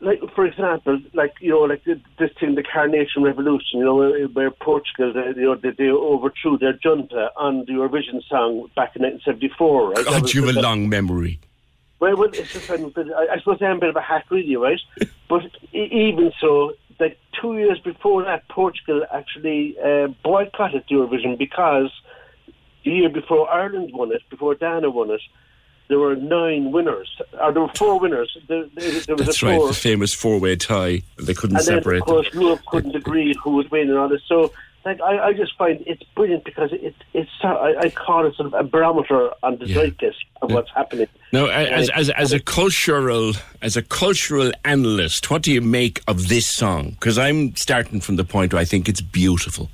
like 0.00 0.20
for 0.34 0.44
example, 0.44 1.00
like 1.14 1.34
you 1.40 1.50
know, 1.50 1.60
like 1.60 1.84
this 1.84 2.30
thing, 2.38 2.54
the 2.54 2.62
Carnation 2.62 3.22
Revolution, 3.22 3.78
you 3.78 3.84
know, 3.84 3.96
where, 3.96 4.26
where 4.26 4.50
Portugal, 4.50 5.12
they, 5.12 5.40
you 5.40 5.46
know, 5.46 5.54
they, 5.54 5.70
they 5.70 5.88
overthrew 5.88 6.58
their 6.58 6.74
junta 6.74 7.30
on 7.36 7.60
the 7.60 7.72
Eurovision 7.72 8.22
song 8.28 8.68
back 8.76 8.94
in 8.96 9.02
1974, 9.02 9.90
right? 9.90 10.04
God, 10.04 10.34
you 10.34 10.44
have 10.44 10.56
a 10.56 10.60
long 10.60 10.88
memory. 10.88 11.40
well, 11.98 12.16
well, 12.16 12.28
it's 12.32 12.52
just 12.52 12.70
I'm 12.70 12.90
bit, 12.90 13.06
I, 13.16 13.34
I 13.34 13.38
suppose 13.38 13.58
I'm 13.62 13.78
a 13.78 13.80
bit 13.80 13.88
of 13.90 13.96
a 13.96 14.02
hack, 14.02 14.30
really, 14.30 14.56
right? 14.56 14.80
but 15.28 15.42
even 15.72 16.32
so, 16.40 16.74
like 17.00 17.18
two 17.40 17.56
years 17.56 17.78
before 17.80 18.22
that, 18.24 18.46
Portugal 18.48 19.02
actually 19.12 19.76
uh, 19.82 20.08
boycotted 20.22 20.86
Eurovision 20.88 21.38
because 21.38 21.90
the 22.84 22.90
year 22.90 23.08
before 23.08 23.50
Ireland 23.50 23.90
won 23.94 24.12
it, 24.12 24.22
before 24.28 24.54
Dana 24.54 24.90
won 24.90 25.10
it, 25.10 25.22
there 25.88 25.98
were 25.98 26.16
nine 26.16 26.72
winners, 26.72 27.20
or 27.40 27.52
there 27.52 27.62
were 27.62 27.72
four 27.76 27.98
winners. 28.00 28.36
There, 28.48 28.64
there, 28.74 29.16
was 29.16 29.26
That's 29.26 29.42
a 29.42 29.46
right, 29.46 29.56
four, 29.58 29.68
the 29.68 29.74
famous 29.74 30.12
four-way 30.12 30.56
tie. 30.56 31.02
They 31.18 31.34
couldn't 31.34 31.56
and 31.56 31.66
then, 31.66 31.78
separate 31.78 32.02
of 32.02 32.06
them. 32.06 32.14
course, 32.14 32.34
Europe 32.34 32.60
couldn't 32.66 32.96
agree 32.96 33.34
who 33.42 33.52
would 33.52 33.70
win 33.70 33.88
and 33.88 33.98
all 33.98 34.08
this. 34.08 34.22
So, 34.26 34.52
like, 34.84 35.00
I, 35.00 35.28
I 35.28 35.32
just 35.32 35.56
find 35.56 35.82
it's 35.86 36.02
brilliant 36.14 36.44
because 36.44 36.72
it, 36.72 36.94
it's 37.12 37.30
I, 37.42 37.74
I 37.78 37.90
call 37.90 38.26
it 38.26 38.34
sort 38.34 38.46
of 38.46 38.54
a 38.54 38.64
barometer 38.64 39.30
on 39.42 39.58
the 39.58 39.66
zeitgeist 39.66 40.24
of 40.42 40.52
what's 40.52 40.70
happening. 40.70 41.08
Now, 41.32 41.46
as, 41.46 41.90
as, 41.90 42.10
as 42.10 42.32
a 42.32 42.40
cultural 42.40 43.32
as 43.62 43.76
a 43.76 43.82
cultural 43.82 44.52
analyst, 44.64 45.30
what 45.30 45.42
do 45.42 45.52
you 45.52 45.60
make 45.60 46.02
of 46.06 46.28
this 46.28 46.46
song? 46.46 46.90
Because 46.90 47.18
I'm 47.18 47.54
starting 47.56 48.00
from 48.00 48.16
the 48.16 48.24
point 48.24 48.52
where 48.52 48.62
I 48.62 48.64
think 48.64 48.88
it's 48.88 49.00
beautiful. 49.00 49.70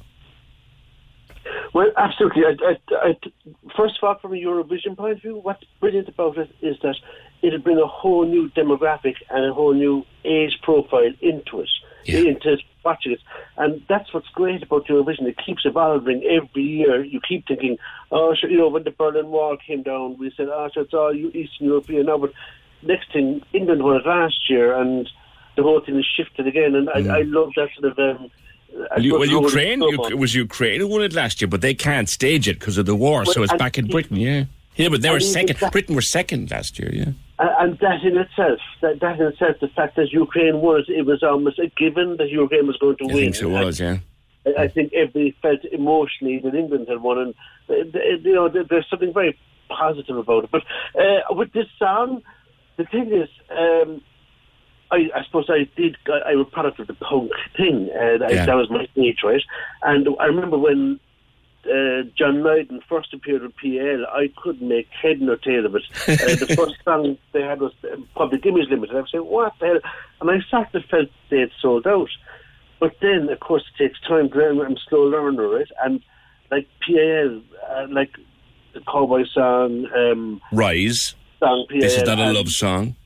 Well, 1.72 1.90
absolutely. 1.96 2.42
I, 2.44 2.54
I, 2.70 3.08
I, 3.08 3.16
first 3.76 3.96
of 3.96 4.04
all, 4.04 4.18
from 4.18 4.32
a 4.32 4.36
Eurovision 4.36 4.96
point 4.96 5.12
of 5.12 5.22
view, 5.22 5.36
what's 5.36 5.64
brilliant 5.80 6.08
about 6.08 6.36
it 6.36 6.50
is 6.60 6.76
that 6.82 6.96
it'll 7.40 7.60
bring 7.60 7.78
a 7.78 7.86
whole 7.86 8.26
new 8.26 8.50
demographic 8.50 9.14
and 9.30 9.46
a 9.46 9.54
whole 9.54 9.72
new 9.72 10.04
age 10.24 10.58
profile 10.62 11.10
into 11.20 11.60
it, 11.60 11.70
into 12.26 12.58
watching 12.84 13.12
it. 13.12 13.20
And 13.56 13.82
that's 13.88 14.12
what's 14.12 14.28
great 14.28 14.62
about 14.62 14.86
Eurovision. 14.86 15.22
It 15.22 15.38
keeps 15.44 15.64
evolving 15.64 16.22
every 16.24 16.62
year. 16.62 17.02
You 17.02 17.20
keep 17.26 17.46
thinking, 17.46 17.78
oh, 18.10 18.34
sure, 18.34 18.50
you 18.50 18.58
know, 18.58 18.68
when 18.68 18.84
the 18.84 18.90
Berlin 18.90 19.28
Wall 19.28 19.56
came 19.56 19.82
down, 19.82 20.18
we 20.18 20.30
said, 20.36 20.48
oh, 20.48 20.68
sure, 20.74 20.82
it's 20.82 20.94
all 20.94 21.14
Eastern 21.14 21.68
European 21.68 22.06
now. 22.06 22.18
But 22.18 22.32
next 22.82 23.12
thing, 23.14 23.42
England 23.54 23.82
won 23.82 23.96
it 23.96 24.06
last 24.06 24.50
year, 24.50 24.78
and 24.78 25.08
the 25.56 25.62
whole 25.62 25.80
thing 25.80 25.94
has 25.94 26.04
shifted 26.04 26.46
again. 26.46 26.74
And 26.74 26.90
I, 26.90 27.20
I 27.20 27.22
love 27.22 27.52
that 27.56 27.70
sort 27.78 27.92
of. 27.92 27.98
Um, 27.98 28.30
Well, 28.72 29.02
you- 29.02 29.18
well, 29.18 29.26
Ukraine, 29.26 29.82
you, 29.82 30.04
it 30.06 30.18
was 30.18 30.34
Ukraine 30.34 30.80
who 30.80 30.86
won 30.86 31.02
it 31.02 31.12
last 31.12 31.40
year, 31.40 31.48
but 31.48 31.60
they 31.60 31.74
can't 31.74 32.08
stage 32.08 32.48
it 32.48 32.58
because 32.58 32.78
of 32.78 32.86
the 32.86 32.94
war, 32.94 33.24
so 33.24 33.42
it's 33.42 33.52
back 33.54 33.78
in 33.78 33.86
Britain. 33.86 34.16
Yeah, 34.16 34.44
yeah, 34.76 34.88
but 34.88 35.02
they 35.02 35.10
were 35.10 35.20
second. 35.20 35.58
that- 35.58 35.72
Britain 35.72 35.94
were 35.94 36.02
second 36.02 36.50
last 36.50 36.78
year. 36.78 36.90
Yeah. 36.92 37.12
And, 37.38 37.76
that 37.80 38.02
in 38.04 38.16
itself, 38.16 38.60
that, 38.82 39.00
that 39.00 39.18
in 39.18 39.26
itself, 39.26 39.56
the 39.60 39.66
fact 39.68 39.96
that 39.96 40.12
Ukraine 40.12 40.60
was, 40.60 40.84
it 40.88 41.04
was 41.06 41.24
almost 41.24 41.58
a 41.58 41.66
given 41.76 42.16
that 42.18 42.28
Ukraine 42.30 42.68
was 42.68 42.76
going 42.76 42.96
to 42.98 43.04
win. 43.04 43.10
I 43.10 43.14
win. 43.14 43.24
think 43.24 43.34
so 43.34 43.48
it 43.56 43.64
was. 43.64 43.80
Yeah. 43.80 43.98
I, 44.46 44.62
I 44.64 44.68
think 44.68 44.92
everybody 44.92 45.36
felt 45.42 45.64
emotionally 45.72 46.38
that 46.38 46.54
England 46.54 46.86
had 46.88 47.02
won, 47.02 47.18
and 47.18 47.34
uh, 47.68 47.74
you 48.22 48.34
know, 48.34 48.48
there's 48.48 48.86
something 48.88 49.12
very 49.12 49.36
positive 49.68 50.16
about 50.16 50.44
it. 50.44 50.50
But 50.52 50.62
uh, 50.94 51.34
with 51.34 51.52
this 51.52 51.66
song, 51.78 52.22
the 52.76 52.84
thing 52.84 53.12
is, 53.12 53.28
um, 53.50 54.02
I, 54.92 55.08
I 55.18 55.24
suppose 55.24 55.46
I 55.48 55.68
did. 55.76 55.96
I, 56.06 56.32
I 56.32 56.34
was 56.36 56.46
product 56.52 56.78
of 56.80 56.86
the 56.86 56.94
punk 56.94 57.30
thing. 57.56 57.90
Uh, 57.94 58.18
that, 58.18 58.32
Yeah. 58.32 58.46
that 58.46 58.54
was 58.54 58.70
my 58.70 58.86
age, 58.96 59.18
right? 59.24 59.42
And 59.82 60.06
I 60.20 60.26
remember 60.26 60.58
when 60.58 61.00
uh, 61.64 62.02
John 62.16 62.42
Lydon 62.42 62.80
first 62.88 63.14
appeared 63.14 63.42
with 63.42 63.56
PiL, 63.56 64.04
I 64.12 64.30
couldn't 64.42 64.66
make 64.68 64.88
head 64.90 65.20
nor 65.20 65.36
tail 65.36 65.64
of 65.66 65.74
it. 65.76 65.82
Uh, 66.06 66.34
the 66.44 66.54
first 66.56 66.74
song 66.84 67.16
they 67.32 67.42
had 67.42 67.60
was 67.60 67.72
uh, 67.84 67.96
Public 68.14 68.44
Image 68.46 68.68
Limited. 68.68 68.96
I 68.96 69.00
was 69.00 69.10
saying, 69.12 69.24
what 69.24 69.52
the 69.60 69.66
hell? 69.66 69.80
And 70.20 70.30
I 70.30 70.38
sort 70.50 70.74
of 70.74 70.84
felt 70.90 71.08
they 71.30 71.38
had 71.40 71.50
sold 71.60 71.86
out. 71.86 72.10
But 72.80 72.96
then, 73.00 73.28
of 73.28 73.38
course, 73.40 73.62
it 73.78 73.82
takes 73.84 74.00
time 74.00 74.28
to. 74.30 74.62
I'm 74.64 74.72
a 74.72 74.76
slow 74.88 75.04
learner, 75.04 75.48
right? 75.48 75.68
And 75.84 76.00
like 76.50 76.66
PiL, 76.86 77.40
uh, 77.70 77.86
like 77.90 78.10
the 78.74 78.80
cowboy 78.80 79.24
song, 79.32 79.86
um, 79.96 80.40
Rise. 80.52 81.14
song. 81.38 81.66
This 81.70 81.96
is 81.96 82.02
not 82.02 82.18
a 82.18 82.32
love 82.32 82.48
song. 82.48 82.96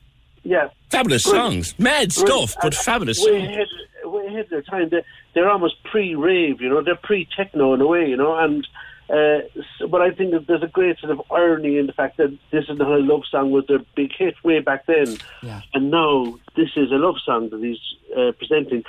Yeah, 0.49 0.69
Fabulous 0.89 1.23
Brilliant. 1.25 1.65
songs. 1.65 1.75
Mad 1.79 2.09
Brilliant. 2.13 2.13
stuff, 2.13 2.55
but 2.61 2.73
And 2.73 2.75
fabulous. 2.75 3.19
Way 3.25 3.37
ahead, 3.43 3.67
way 4.05 4.25
ahead 4.27 4.39
of 4.45 4.49
their 4.49 4.61
time. 4.61 4.87
They're, 4.89 5.03
they're 5.33 5.49
almost 5.49 5.75
pre-rave, 5.83 6.61
you 6.61 6.69
know. 6.69 6.81
They're 6.81 6.95
pre-techno 6.95 7.73
in 7.73 7.81
a 7.81 7.87
way, 7.87 8.07
you 8.09 8.15
know. 8.15 8.33
And 8.37 8.65
uh, 9.09 9.39
s- 9.59 9.89
but 9.89 10.01
I 10.01 10.11
think 10.11 10.31
that 10.31 10.47
there's 10.47 10.63
a 10.63 10.67
great 10.67 10.99
sort 10.99 11.11
of 11.11 11.21
irony 11.31 11.77
in 11.77 11.87
the 11.87 11.93
fact 11.93 12.15
that 12.17 12.37
this 12.51 12.63
is 12.69 12.77
not 12.77 12.89
a 12.89 12.97
love 12.97 13.23
song 13.29 13.51
was 13.51 13.65
their 13.67 13.79
big 13.95 14.11
hit 14.17 14.35
way 14.45 14.59
back 14.61 14.85
then, 14.85 15.17
Yeah. 15.43 15.61
and 15.73 15.91
now 15.91 16.37
this 16.55 16.69
is 16.77 16.91
a 16.91 16.95
love 16.95 17.15
song 17.25 17.49
that 17.49 17.61
he's 17.61 17.79
uh, 18.17 18.31
presenting. 18.37 18.83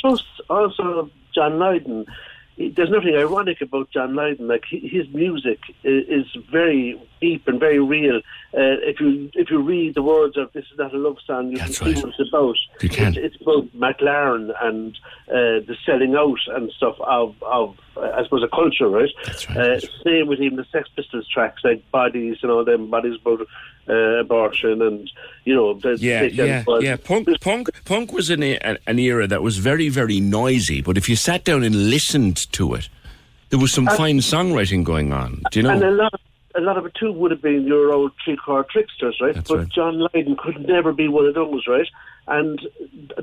Plus, 0.00 0.22
also 0.48 1.10
John 1.34 1.58
Lydon. 1.58 2.06
He- 2.62 2.68
There's 2.70 2.90
nothing 2.90 3.14
ironic 3.14 3.60
about 3.60 3.90
John 3.90 4.14
Lydon. 4.14 4.48
Like 4.48 4.64
his 4.68 5.08
music 5.12 5.58
is, 5.84 6.26
very 6.50 7.00
deep 7.20 7.46
and 7.46 7.60
very 7.60 7.78
real. 7.78 8.16
Uh, 8.54 8.76
if 8.90 9.00
you 9.00 9.30
if 9.34 9.50
you 9.50 9.60
read 9.60 9.94
the 9.94 10.02
words 10.02 10.36
of 10.36 10.52
"This 10.52 10.64
is 10.72 10.78
not 10.78 10.92
a 10.94 10.98
love 10.98 11.18
song," 11.26 11.50
you 11.50 11.58
can 11.58 11.72
see 11.72 11.94
what 11.94 12.14
it's 12.18 12.28
about. 12.28 12.56
You 12.80 12.88
can. 12.88 13.16
It's, 13.16 13.34
it's 13.34 13.42
about 13.42 13.66
McLaren 13.84 14.52
and 14.62 14.98
uh, 15.28 15.64
the 15.68 15.76
selling 15.86 16.14
out 16.16 16.38
and 16.48 16.70
stuff 16.72 16.96
of 17.00 17.34
of 17.42 17.76
uh, 17.96 18.10
I 18.18 18.24
suppose 18.24 18.42
a 18.42 18.48
culture, 18.48 18.88
right? 18.88 19.10
That's 19.24 19.48
right. 19.48 19.58
Uh, 19.58 19.80
same 20.04 20.26
with 20.26 20.40
even 20.40 20.56
the 20.56 20.66
Sex 20.72 20.88
Pistols 20.96 21.28
tracks 21.28 21.62
like 21.64 21.88
"Bodies" 21.90 22.38
and 22.42 22.50
all 22.50 22.64
them 22.64 22.90
bodies 22.90 23.16
about 23.20 23.46
uh, 23.88 24.20
abortion 24.20 24.80
and 24.82 25.10
you 25.44 25.54
know 25.54 25.74
the 25.74 25.96
Yeah, 25.98 26.22
yeah, 26.22 26.64
yeah. 26.80 26.96
Punk, 26.96 27.28
punk, 27.40 27.68
punk 27.84 28.12
was 28.12 28.30
an, 28.30 28.42
an 28.42 28.98
era 28.98 29.26
that 29.26 29.42
was 29.42 29.58
very, 29.58 29.88
very 29.88 30.20
noisy. 30.20 30.80
But 30.82 30.96
if 30.96 31.08
you 31.08 31.16
sat 31.16 31.44
down 31.44 31.62
and 31.64 31.90
listened 31.90 32.50
to 32.52 32.74
it, 32.74 32.88
there 33.50 33.58
was 33.58 33.72
some 33.72 33.88
And- 33.88 33.96
fine 33.96 34.18
songwriting 34.18 34.84
going 34.84 35.12
on. 35.12 35.42
Do 35.50 35.58
you 35.60 35.64
know 35.64 35.70
And 35.70 35.82
a 35.82 35.90
lot, 35.90 36.14
of, 36.14 36.20
a 36.54 36.60
lot 36.60 36.76
of 36.78 36.86
it 36.86 36.94
too 36.94 37.12
would 37.12 37.30
have 37.32 37.42
been 37.42 37.66
your 37.66 37.92
old 37.92 38.12
three-car 38.24 38.64
tricksters, 38.70 39.18
right? 39.20 39.34
but 39.34 39.50
right. 39.58 39.68
John 39.68 39.98
Lydon 39.98 40.36
could 40.36 40.66
never 40.66 40.92
be 40.92 41.08
one 41.08 41.26
of 41.26 41.34
those, 41.34 41.66
right? 41.66 41.88
And 42.28 42.60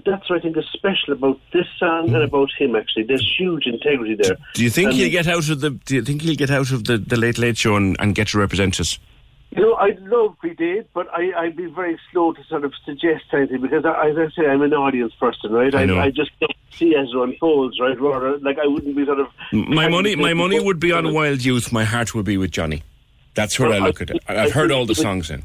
that's 0.06 0.30
what 0.30 0.40
I 0.40 0.40
think 0.42 0.58
is 0.58 0.66
special 0.74 1.14
about 1.14 1.40
this 1.54 1.66
song 1.80 2.14
and 2.14 2.22
about 2.22 2.50
him. 2.58 2.76
Actually, 2.76 3.04
there's 3.04 3.34
huge 3.40 3.66
integrity 3.66 4.16
there. 4.16 4.36
Mm. 4.36 4.54
Do 4.56 4.64
you 4.66 4.70
think 4.70 4.90
And, 4.90 4.98
he'll 4.98 5.10
get 5.10 5.26
out 5.28 5.50
of 5.50 5.62
the? 5.62 5.70
Do 5.70 5.96
you 5.96 6.02
think 6.04 6.22
he'll 6.22 6.36
get 6.36 6.52
out 6.52 6.72
of 6.72 6.84
the, 6.84 6.98
the 6.98 7.16
late 7.16 7.38
late 7.38 7.58
show 7.58 7.78
and, 7.78 7.96
and 8.00 8.14
get 8.14 8.28
to 8.30 8.38
represent 8.38 8.78
us? 8.78 9.00
You 9.52 9.64
know, 9.64 9.76
I'd 9.76 10.00
love 10.02 10.36
he 10.44 10.54
did, 10.54 10.88
but 10.94 11.08
I, 11.12 11.32
I'd 11.36 11.56
be 11.56 11.66
very 11.66 12.00
slow 12.12 12.34
to 12.34 12.44
sort 12.44 12.64
of 12.64 12.74
suggest 12.86 13.24
anything 13.34 13.62
because, 13.62 13.84
I, 13.84 14.10
as 14.10 14.18
I 14.18 14.30
say, 14.36 14.48
I'm 14.48 14.62
an 14.62 14.74
audience 14.74 15.14
person, 15.16 15.52
right? 15.52 15.74
I 15.74 15.86
know. 15.86 16.00
I, 16.00 16.12
just 16.12 16.30
don't 16.40 16.54
see 16.72 16.96
as 16.96 17.08
it 17.10 17.18
unfolds, 17.18 17.80
right? 17.80 18.00
Rather, 18.00 18.38
like 18.40 18.60
I 18.60 18.68
wouldn't 18.68 18.96
be 18.96 19.06
sort 19.06 19.20
of. 19.20 19.28
My 19.52 19.88
money, 19.88 20.16
my 20.16 20.36
money 20.36 20.60
would 20.60 20.80
be 20.80 20.92
on 20.92 21.14
Wild 21.14 21.44
Youth. 21.44 21.72
My 21.72 21.84
heart 21.84 22.14
would 22.14 22.26
be 22.26 22.38
with 22.38 22.52
Johnny. 22.52 22.84
That's 23.34 23.60
where 23.60 23.72
I 23.72 23.80
look 23.80 24.02
at 24.02 24.12
it. 24.12 24.24
I've 24.28 24.52
heard 24.52 24.72
all 24.72 24.86
the 24.86 24.96
songs 24.96 25.32
in. 25.32 25.44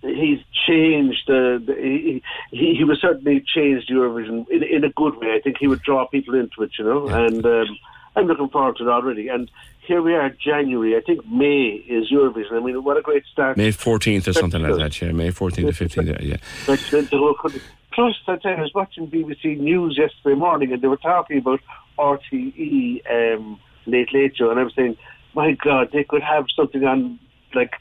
he's 0.00 0.40
changed. 0.66 1.28
Uh, 1.28 1.58
the, 1.58 1.74
he, 1.78 2.22
he 2.50 2.76
he 2.76 2.84
was 2.84 3.00
certainly 3.00 3.44
changed 3.54 3.90
Eurovision 3.90 4.48
in, 4.48 4.62
in 4.62 4.84
a 4.84 4.90
good 4.90 5.16
way. 5.16 5.34
I 5.34 5.40
think 5.40 5.56
he 5.58 5.66
would 5.66 5.82
draw 5.82 6.06
people 6.06 6.34
into 6.34 6.62
it, 6.62 6.70
you 6.78 6.84
know. 6.84 7.08
And 7.08 7.44
um, 7.44 7.78
I'm 8.16 8.26
looking 8.26 8.48
forward 8.48 8.76
to 8.76 8.84
it 8.84 8.88
already. 8.88 9.28
And 9.28 9.50
here 9.86 10.02
we 10.02 10.14
are, 10.14 10.30
January. 10.30 10.96
I 10.96 11.00
think 11.00 11.26
May 11.26 11.84
is 11.88 12.10
Eurovision. 12.10 12.52
I 12.52 12.60
mean, 12.60 12.82
what 12.82 12.96
a 12.96 13.02
great 13.02 13.24
start! 13.30 13.56
May 13.56 13.70
fourteenth 13.70 14.26
or 14.28 14.32
something 14.32 14.62
like 14.62 14.76
that. 14.76 15.00
Yeah, 15.00 15.12
May 15.12 15.30
fourteenth 15.30 15.68
to 15.68 15.74
fifteenth. 15.74 16.20
Yeah. 16.20 16.36
Like, 16.66 16.80
the, 16.90 17.02
the 17.02 17.18
whole 17.18 17.34
country. 17.34 17.60
Plus, 17.92 18.14
I 18.26 18.36
tell 18.36 18.52
you, 18.52 18.56
I 18.56 18.60
was 18.62 18.74
watching 18.74 19.08
BBC 19.08 19.58
News 19.58 19.96
yesterday 19.96 20.34
morning, 20.34 20.72
and 20.72 20.82
they 20.82 20.88
were 20.88 20.96
talking 20.96 21.38
about 21.38 21.60
RTE 21.98 23.02
um, 23.10 23.60
Late 23.86 24.12
Late 24.12 24.36
Show, 24.36 24.50
and 24.50 24.58
I 24.58 24.64
was 24.64 24.74
saying, 24.74 24.96
my 25.34 25.52
God, 25.52 25.90
they 25.92 26.04
could 26.04 26.22
have 26.22 26.46
something 26.56 26.84
on 26.84 27.18
like 27.54 27.74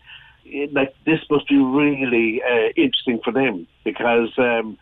like 0.72 0.94
this 1.06 1.20
must 1.30 1.48
be 1.48 1.58
really 1.58 2.42
uh, 2.44 2.70
interesting 2.76 3.20
for 3.24 3.32
them 3.32 3.66
because 3.84 4.30
um, 4.38 4.78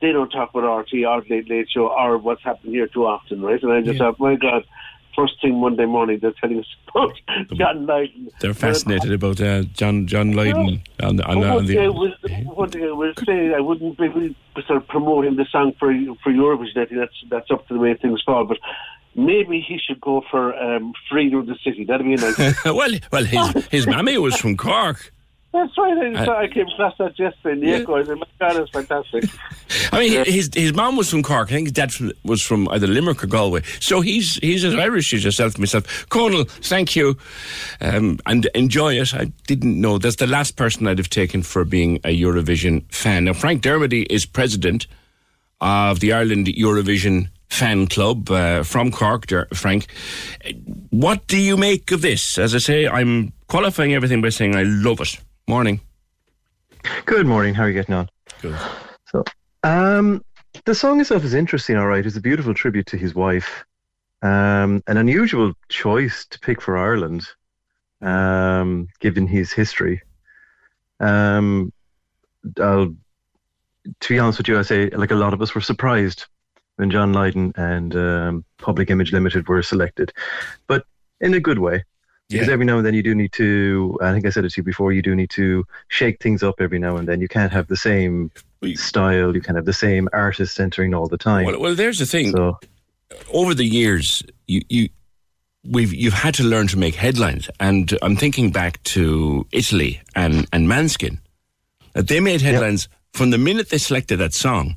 they 0.00 0.12
don't 0.12 0.30
talk 0.30 0.50
about 0.50 0.78
RT 0.78 1.04
or 1.06 1.22
Late 1.30 1.48
Late 1.48 1.68
Show 1.70 1.88
or 1.88 2.18
what's 2.18 2.42
happened 2.42 2.74
here 2.74 2.86
too 2.86 3.06
often, 3.06 3.40
right? 3.40 3.62
And 3.62 3.72
I 3.72 3.80
just 3.80 3.98
thought, 3.98 4.18
my 4.18 4.36
God, 4.36 4.64
first 5.16 5.40
thing 5.40 5.58
Monday 5.60 5.86
morning 5.86 6.18
they're 6.20 6.32
telling 6.40 6.58
us 6.60 6.66
about 6.90 7.12
John 7.54 7.86
Lydon. 7.86 8.28
They're 8.40 8.54
fascinated 8.54 9.12
about 9.12 9.40
uh, 9.40 9.62
John 9.72 10.06
John 10.06 10.32
Lydon 10.32 10.82
on, 11.02 11.16
the- 11.16 11.24
on, 11.26 11.40
Well, 11.40 11.58
on 11.58 11.66
thing 11.66 11.78
I 11.78 11.82
the. 11.86 11.92
will, 11.92 12.14
one 12.54 12.70
thing 12.70 12.84
I 12.84 12.92
will 12.92 13.12
say, 13.26 13.54
I 13.54 13.60
wouldn't 13.60 13.98
be 13.98 14.36
sort 14.66 14.76
of 14.82 14.86
promoting 14.88 15.36
the 15.36 15.46
song 15.50 15.72
for 15.78 15.92
for 16.22 16.30
Eurovision. 16.32 16.76
I 16.76 16.84
think 16.86 17.00
that's 17.00 17.14
that's 17.30 17.50
up 17.50 17.66
to 17.68 17.74
the 17.74 17.80
way 17.80 17.94
things 17.94 18.22
fall. 18.24 18.44
But 18.44 18.58
maybe 19.14 19.64
he 19.66 19.78
should 19.78 20.00
go 20.00 20.22
for 20.30 20.54
um, 20.62 20.92
Freedom 21.10 21.40
of 21.40 21.46
the 21.46 21.56
City. 21.64 21.84
That'd 21.84 22.06
be 22.06 22.14
a 22.14 22.16
nice. 22.18 22.64
well, 22.64 22.90
well, 23.12 23.24
his 23.24 23.66
his 23.66 23.86
mammy 23.92 24.18
was 24.18 24.36
from 24.36 24.56
Cork. 24.56 25.12
That's 25.56 25.78
right. 25.78 26.16
I, 26.28 26.42
I 26.42 26.48
came 26.48 26.66
across 26.68 26.94
that 26.98 27.18
yesterday 27.18 27.52
in 27.54 27.60
the 27.60 27.66
Yeah. 27.68 27.76
echo. 27.76 27.96
I 27.96 28.04
said, 28.04 28.18
my 28.18 28.26
God, 28.38 28.56
it's 28.56 28.70
fantastic. 28.70 29.24
I 29.92 30.00
mean, 30.00 30.24
his 30.26 30.50
his 30.54 30.74
mom 30.74 30.96
was 30.96 31.08
from 31.10 31.22
Cork. 31.22 31.48
I 31.50 31.54
think 31.54 31.66
his 31.68 31.72
dad 31.72 31.92
was 32.24 32.42
from 32.42 32.68
either 32.68 32.86
Limerick 32.86 33.24
or 33.24 33.26
Galway. 33.26 33.62
So 33.80 34.00
he's 34.02 34.34
he's 34.36 34.64
as 34.64 34.74
Irish 34.74 35.14
as 35.14 35.24
yourself, 35.24 35.58
myself. 35.58 36.06
Conal, 36.10 36.44
thank 36.44 36.94
you, 36.94 37.16
um, 37.80 38.18
and 38.26 38.46
enjoy 38.54 38.94
it. 39.00 39.14
I 39.14 39.32
didn't 39.46 39.80
know 39.80 39.96
that's 39.98 40.16
the 40.16 40.26
last 40.26 40.56
person 40.56 40.86
I'd 40.86 40.98
have 40.98 41.08
taken 41.10 41.42
for 41.42 41.64
being 41.64 41.96
a 42.04 42.20
Eurovision 42.20 42.84
fan. 42.92 43.24
Now, 43.24 43.32
Frank 43.32 43.62
Dermody 43.62 44.06
is 44.10 44.26
president 44.26 44.86
of 45.60 46.00
the 46.00 46.12
Ireland 46.12 46.48
Eurovision 46.48 47.28
fan 47.48 47.86
club 47.86 48.30
uh, 48.30 48.62
from 48.62 48.90
Cork. 48.90 49.26
Der- 49.28 49.48
Frank, 49.54 49.86
what 50.90 51.26
do 51.28 51.38
you 51.38 51.56
make 51.56 51.90
of 51.92 52.02
this? 52.02 52.36
As 52.38 52.54
I 52.54 52.58
say, 52.58 52.86
I'm 52.86 53.32
qualifying 53.48 53.94
everything 53.94 54.20
by 54.20 54.28
saying 54.30 54.54
I 54.56 54.64
love 54.64 55.00
it. 55.00 55.18
Morning. 55.48 55.80
Good 57.04 57.24
morning. 57.24 57.54
How 57.54 57.62
are 57.62 57.68
you 57.68 57.74
getting 57.74 57.94
on? 57.94 58.08
Good. 58.42 58.58
So, 59.04 59.22
um, 59.62 60.24
the 60.64 60.74
song 60.74 61.00
itself 61.00 61.22
is 61.22 61.34
interesting. 61.34 61.76
All 61.76 61.86
right, 61.86 62.04
it's 62.04 62.16
a 62.16 62.20
beautiful 62.20 62.52
tribute 62.52 62.86
to 62.86 62.96
his 62.96 63.14
wife. 63.14 63.64
Um, 64.22 64.82
an 64.88 64.96
unusual 64.96 65.52
choice 65.68 66.26
to 66.30 66.40
pick 66.40 66.60
for 66.60 66.76
Ireland, 66.76 67.28
um, 68.02 68.88
given 68.98 69.28
his 69.28 69.52
history. 69.52 70.02
Um, 70.98 71.72
I'll, 72.60 72.96
to 74.00 74.08
be 74.08 74.18
honest 74.18 74.38
with 74.38 74.48
you, 74.48 74.58
I 74.58 74.62
say 74.62 74.90
like 74.90 75.12
a 75.12 75.14
lot 75.14 75.32
of 75.32 75.40
us 75.40 75.54
were 75.54 75.60
surprised 75.60 76.26
when 76.74 76.90
John 76.90 77.12
Lydon 77.12 77.52
and 77.54 77.94
um, 77.94 78.44
Public 78.58 78.90
Image 78.90 79.12
Limited 79.12 79.46
were 79.46 79.62
selected, 79.62 80.12
but 80.66 80.84
in 81.20 81.34
a 81.34 81.40
good 81.40 81.60
way. 81.60 81.84
Because 82.28 82.48
every 82.48 82.66
now 82.66 82.76
and 82.76 82.84
then 82.84 82.94
you 82.94 83.04
do 83.04 83.14
need 83.14 83.32
to, 83.32 83.98
I 84.02 84.12
think 84.12 84.26
I 84.26 84.30
said 84.30 84.44
it 84.44 84.50
to 84.52 84.60
you 84.60 84.64
before, 84.64 84.92
you 84.92 85.00
do 85.00 85.14
need 85.14 85.30
to 85.30 85.64
shake 85.88 86.20
things 86.20 86.42
up 86.42 86.56
every 86.60 86.78
now 86.78 86.96
and 86.96 87.06
then. 87.06 87.20
You 87.20 87.28
can't 87.28 87.52
have 87.52 87.68
the 87.68 87.76
same 87.76 88.32
style, 88.74 89.34
you 89.34 89.40
can't 89.40 89.54
have 89.54 89.64
the 89.64 89.72
same 89.72 90.08
artist 90.12 90.58
entering 90.58 90.92
all 90.92 91.06
the 91.06 91.18
time. 91.18 91.46
Well, 91.46 91.60
well 91.60 91.74
there's 91.76 91.98
the 91.98 92.06
thing. 92.06 92.32
So, 92.32 92.58
over 93.32 93.54
the 93.54 93.64
years, 93.64 94.24
you, 94.48 94.62
you 94.68 94.88
we've 95.64 95.92
you've 95.92 96.14
had 96.14 96.34
to 96.34 96.42
learn 96.42 96.66
to 96.68 96.78
make 96.78 96.96
headlines, 96.96 97.48
and 97.60 97.96
I'm 98.02 98.16
thinking 98.16 98.50
back 98.50 98.82
to 98.84 99.46
Italy 99.52 100.00
and 100.14 100.46
and 100.52 100.68
Måneskin. 100.68 101.18
They 101.94 102.20
made 102.20 102.42
headlines 102.42 102.88
from 103.12 103.30
the 103.30 103.38
minute 103.38 103.70
they 103.70 103.78
selected 103.78 104.18
that 104.18 104.34
song. 104.34 104.76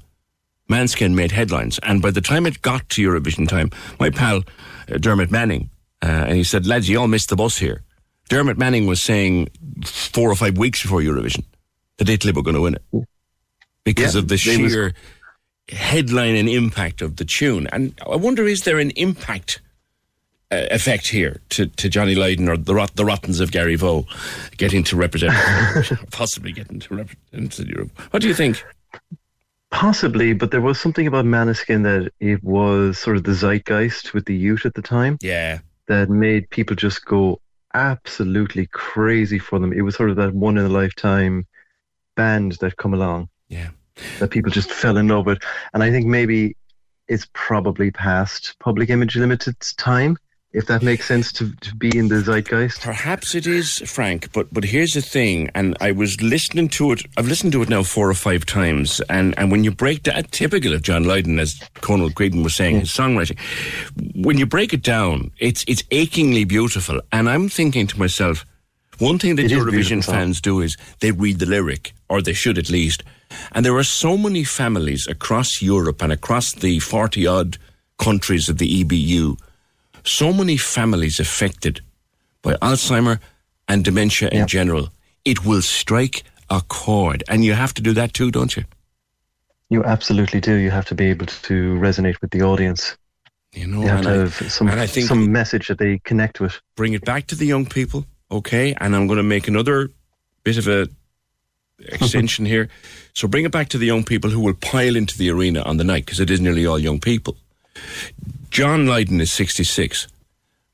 Måneskin 0.70 1.16
made 1.16 1.32
headlines, 1.32 1.80
and 1.82 2.02
by 2.02 2.12
the 2.12 2.22
time 2.22 2.46
it 2.46 2.62
got 2.62 2.88
to 2.90 3.02
Eurovision 3.02 3.48
time, 3.48 3.72
my 4.00 4.12
pal 4.12 4.44
uh, 4.92 4.98
Dermot 4.98 5.32
Manning, 5.32 5.72
uh, 6.02 6.06
and 6.28 6.36
he 6.38 6.44
said, 6.44 6.66
"Lads, 6.66 6.88
you 6.90 7.00
all 7.00 7.08
missed 7.08 7.30
the 7.30 7.36
bus 7.36 7.58
here." 7.58 7.84
Dermot 8.30 8.58
Manning 8.58 8.86
was 8.86 9.02
saying 9.02 9.50
four 9.86 10.30
or 10.30 10.36
five 10.36 10.58
weeks 10.58 10.82
before 10.84 11.02
Eurovision 11.02 11.44
that 11.98 12.08
Italy 12.10 12.32
were 12.32 12.44
going 12.44 12.56
to 12.56 12.62
win 12.62 12.76
it 12.76 13.08
because 13.84 14.14
Yeah, 14.16 14.20
of 14.22 14.28
the 14.28 14.36
they 14.46 14.62
was- 14.62 14.72
sheer 14.72 14.94
headline 15.70 16.36
and 16.36 16.48
impact 16.50 17.02
of 17.02 17.16
the 17.18 17.26
tune. 17.26 17.68
And 17.72 17.94
I 18.10 18.16
wonder, 18.16 18.46
is 18.46 18.64
there 18.64 18.80
an 18.80 18.92
impact 18.92 19.62
uh, 20.52 20.66
effect 20.72 21.08
here 21.08 21.42
to, 21.50 21.68
to 21.68 21.90
Johnny 21.90 22.16
Lydon 22.16 22.50
or 22.50 22.58
the 22.58 22.74
rot, 22.74 22.96
the 22.96 23.06
Rottens 23.06 23.40
of 23.40 23.52
Garryvoe 23.52 24.06
getting 24.58 24.84
to 24.86 24.96
represent, 24.96 25.34
possibly 26.12 26.52
getting 26.52 26.80
to 26.80 26.96
represent 26.96 27.60
Europe? 27.68 27.92
What 28.12 28.22
do 28.22 28.28
you 28.28 28.34
think? 28.34 28.64
possibly, 29.72 30.34
but 30.34 30.50
there 30.52 30.62
was 30.62 30.80
something 30.80 31.06
about 31.06 31.26
Måneskin 31.26 31.84
that 31.84 32.12
it 32.20 32.44
was 32.44 32.98
sort 32.98 33.18
of 33.18 33.24
the 33.24 33.34
zeitgeist 33.34 34.14
with 34.16 34.26
the 34.26 34.36
youth 34.36 34.66
at 34.66 34.74
the 34.74 34.82
time. 34.82 35.18
Yeah. 35.22 35.60
That 35.90 36.10
made 36.10 36.50
people 36.50 36.76
just 36.76 37.04
go 37.06 37.42
absolutely 37.74 38.68
crazy 38.68 39.40
for 39.40 39.60
them. 39.60 39.74
It 39.74 39.82
was 39.82 39.96
sort 39.96 40.10
of 40.10 40.16
that 40.16 40.34
one 40.34 40.58
in 40.58 40.66
a 40.66 40.70
lifetime 40.70 41.46
band 42.16 42.54
that 42.62 42.78
come 42.78 42.94
along. 42.94 43.28
Yeah. 43.50 43.70
That 44.20 44.30
people 44.30 44.52
just 44.52 44.72
fell 44.72 44.98
in 44.98 45.10
love 45.10 45.26
with. 45.26 45.40
And 45.74 45.84
I 45.84 45.92
think 45.92 46.06
maybe 46.06 46.56
it's 47.08 47.28
probably 47.34 47.92
past 47.92 48.56
Public 48.60 48.90
Image 48.90 49.18
Limited's 49.18 49.74
time, 49.74 50.16
if 50.52 50.66
that 50.66 50.82
makes 50.82 51.08
sense 51.08 51.32
to, 51.34 51.52
to 51.58 51.76
be 51.76 51.96
in 51.96 52.08
the 52.08 52.22
zeitgeist. 52.22 52.82
Perhaps 52.82 53.36
it 53.36 53.46
is, 53.46 53.78
Frank, 53.86 54.32
but 54.34 54.52
but 54.52 54.64
here's 54.64 54.94
the 54.94 55.02
thing, 55.02 55.50
and 55.54 55.78
I 55.80 55.92
was 55.92 56.22
listening 56.22 56.70
to 56.70 56.92
it. 56.92 57.04
I've 57.18 57.28
listened 57.28 57.52
to 57.54 57.62
it 57.62 57.70
now 57.70 57.84
four 57.84 58.10
or 58.10 58.16
five 58.16 58.46
times, 58.46 59.00
and, 59.10 59.38
and 59.38 59.52
when 59.52 59.64
you 59.64 59.72
break 59.72 60.04
that, 60.04 60.32
typical 60.32 60.74
of 60.74 60.82
John 60.82 61.04
Lydon, 61.04 61.40
as 61.40 61.60
Conal 61.76 62.10
Creedon 62.10 62.44
was 62.44 62.56
saying, 62.56 62.80
his 62.80 62.90
songwriting, 62.90 63.38
when 64.16 64.38
you 64.38 64.46
break 64.46 64.74
it 64.74 64.82
down, 64.82 65.32
it's 65.40 65.64
it's 65.68 65.84
achingly 65.92 66.46
beautiful, 66.46 67.00
and 67.12 67.30
I'm 67.30 67.48
thinking 67.50 67.86
to 67.88 68.00
myself, 68.00 68.46
One 68.98 69.20
thing 69.20 69.36
that 69.36 69.46
It 69.46 69.52
Eurovision 69.52 70.04
fans 70.04 70.42
do 70.42 70.62
is 70.62 70.78
they 71.00 71.12
read 71.12 71.40
the 71.40 71.46
lyric, 71.46 71.94
or 72.10 72.22
they 72.22 72.34
should 72.34 72.58
at 72.58 72.70
least. 72.70 73.04
And 73.52 73.64
there 73.64 73.78
are 73.78 73.84
so 73.84 74.18
many 74.18 74.44
families 74.44 75.08
across 75.08 75.62
Europe 75.62 76.02
and 76.02 76.12
across 76.12 76.54
the 76.54 76.80
40 76.80 77.28
odd 77.28 77.58
countries 78.00 78.50
of 78.50 78.58
the 78.58 78.84
EBU, 78.84 79.38
so 80.10 80.34
many 80.34 80.58
families 80.58 81.20
affected 81.20 81.82
by 82.42 82.54
Alzheimer 82.56 83.20
and 83.68 83.84
dementia 83.86 84.30
in 84.30 84.48
general. 84.48 84.90
It 85.26 85.46
will 85.46 85.62
strike 85.62 86.24
a 86.50 86.62
chord. 86.68 87.24
And 87.28 87.44
you 87.46 87.54
have 87.54 87.74
to 87.76 87.82
do 87.82 87.94
that 87.94 88.14
too, 88.14 88.32
don't 88.32 88.56
you? 88.58 88.64
You 89.70 89.84
absolutely 89.84 90.40
do. 90.42 90.56
You 90.56 90.72
have 90.72 90.86
to 90.88 90.96
be 90.96 91.06
able 91.06 91.28
to 91.28 91.54
resonate 91.80 92.20
with 92.22 92.32
the 92.32 92.42
audience. 92.42 92.98
You 93.54 93.68
know, 93.68 93.82
you 93.82 93.88
have 93.88 93.98
and 93.98 94.06
to 94.06 94.12
I- 94.12 94.18
have 94.18 94.52
some 94.52 94.68
and 94.70 94.80
I 94.80 94.88
think- 94.88 95.08
some 95.08 95.32
message 95.32 95.68
that 95.68 95.78
they 95.78 96.00
connect 96.00 96.40
with. 96.40 96.60
bring 96.76 96.94
it 96.94 97.06
back 97.06 97.28
to 97.28 97.36
the 97.36 97.46
young 97.46 97.66
people, 97.68 98.06
okay? 98.32 98.74
And 98.80 98.96
I'm 98.96 99.06
going 99.08 99.18
to 99.18 99.24
make 99.24 99.48
another 99.48 99.90
bit 100.44 100.58
of 100.58 100.68
a 100.68 100.88
extension 101.80 102.46
here. 102.54 102.70
So 103.14 103.28
bring 103.28 103.46
it 103.46 103.52
back 103.52 103.70
to 103.70 103.78
the 103.78 103.86
young 103.86 104.04
people 104.04 104.30
who 104.32 104.40
will 104.40 104.54
pile 104.56 104.96
into 104.96 105.18
the 105.18 105.30
arena 105.30 105.62
on 105.62 105.78
the 105.78 105.84
night 105.84 106.06
because 106.06 106.20
it 106.20 106.30
is 106.32 106.40
nearly 106.42 106.66
all 106.66 106.80
young 106.80 107.00
people. 107.00 107.38
John 108.50 108.88
Lydon 108.88 109.22
is 109.22 109.32
66. 109.32 110.08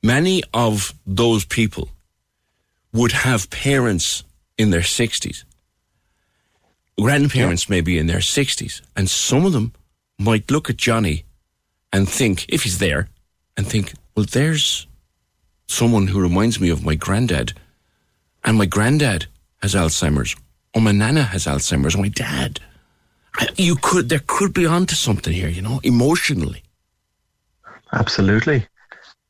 Many 0.02 0.44
of 0.54 0.94
those 1.06 1.46
people 1.46 1.90
would 2.94 3.12
have 3.12 3.50
parents 3.50 4.24
in 4.58 4.70
their 4.70 4.82
60s. 4.82 5.44
Grandparents 6.98 7.70
may 7.70 7.82
be 7.82 7.98
in 7.98 8.08
their 8.08 8.20
60s. 8.20 8.82
And 8.96 9.10
some 9.10 9.46
of 9.46 9.52
them 9.52 9.74
might 10.18 10.50
look 10.50 10.70
at 10.70 10.78
Johnny 10.78 11.26
and 11.92 12.08
think, 12.08 12.46
if 12.48 12.64
he's 12.64 12.78
there, 12.78 13.10
and 13.58 13.68
think, 13.68 13.94
well, 14.16 14.26
there's 14.26 14.88
someone 15.68 16.08
who 16.08 16.22
reminds 16.22 16.60
me 16.60 16.70
of 16.70 16.86
my 16.86 16.96
granddad. 16.96 17.54
And 18.44 18.58
my 18.58 18.66
granddad 18.66 19.26
has 19.62 19.76
Alzheimer's. 19.76 20.36
Or 20.74 20.82
my 20.82 20.92
nana 20.92 21.24
has 21.24 21.46
Alzheimer's. 21.46 21.96
Or 21.96 22.02
my 22.02 22.10
dad. 22.10 22.60
You 23.58 23.76
could, 23.76 24.08
there 24.08 24.22
could 24.26 24.54
be 24.54 24.66
onto 24.66 24.96
something 24.96 25.34
here, 25.34 25.50
you 25.50 25.62
know, 25.62 25.82
emotionally. 25.84 26.64
Absolutely. 27.94 28.68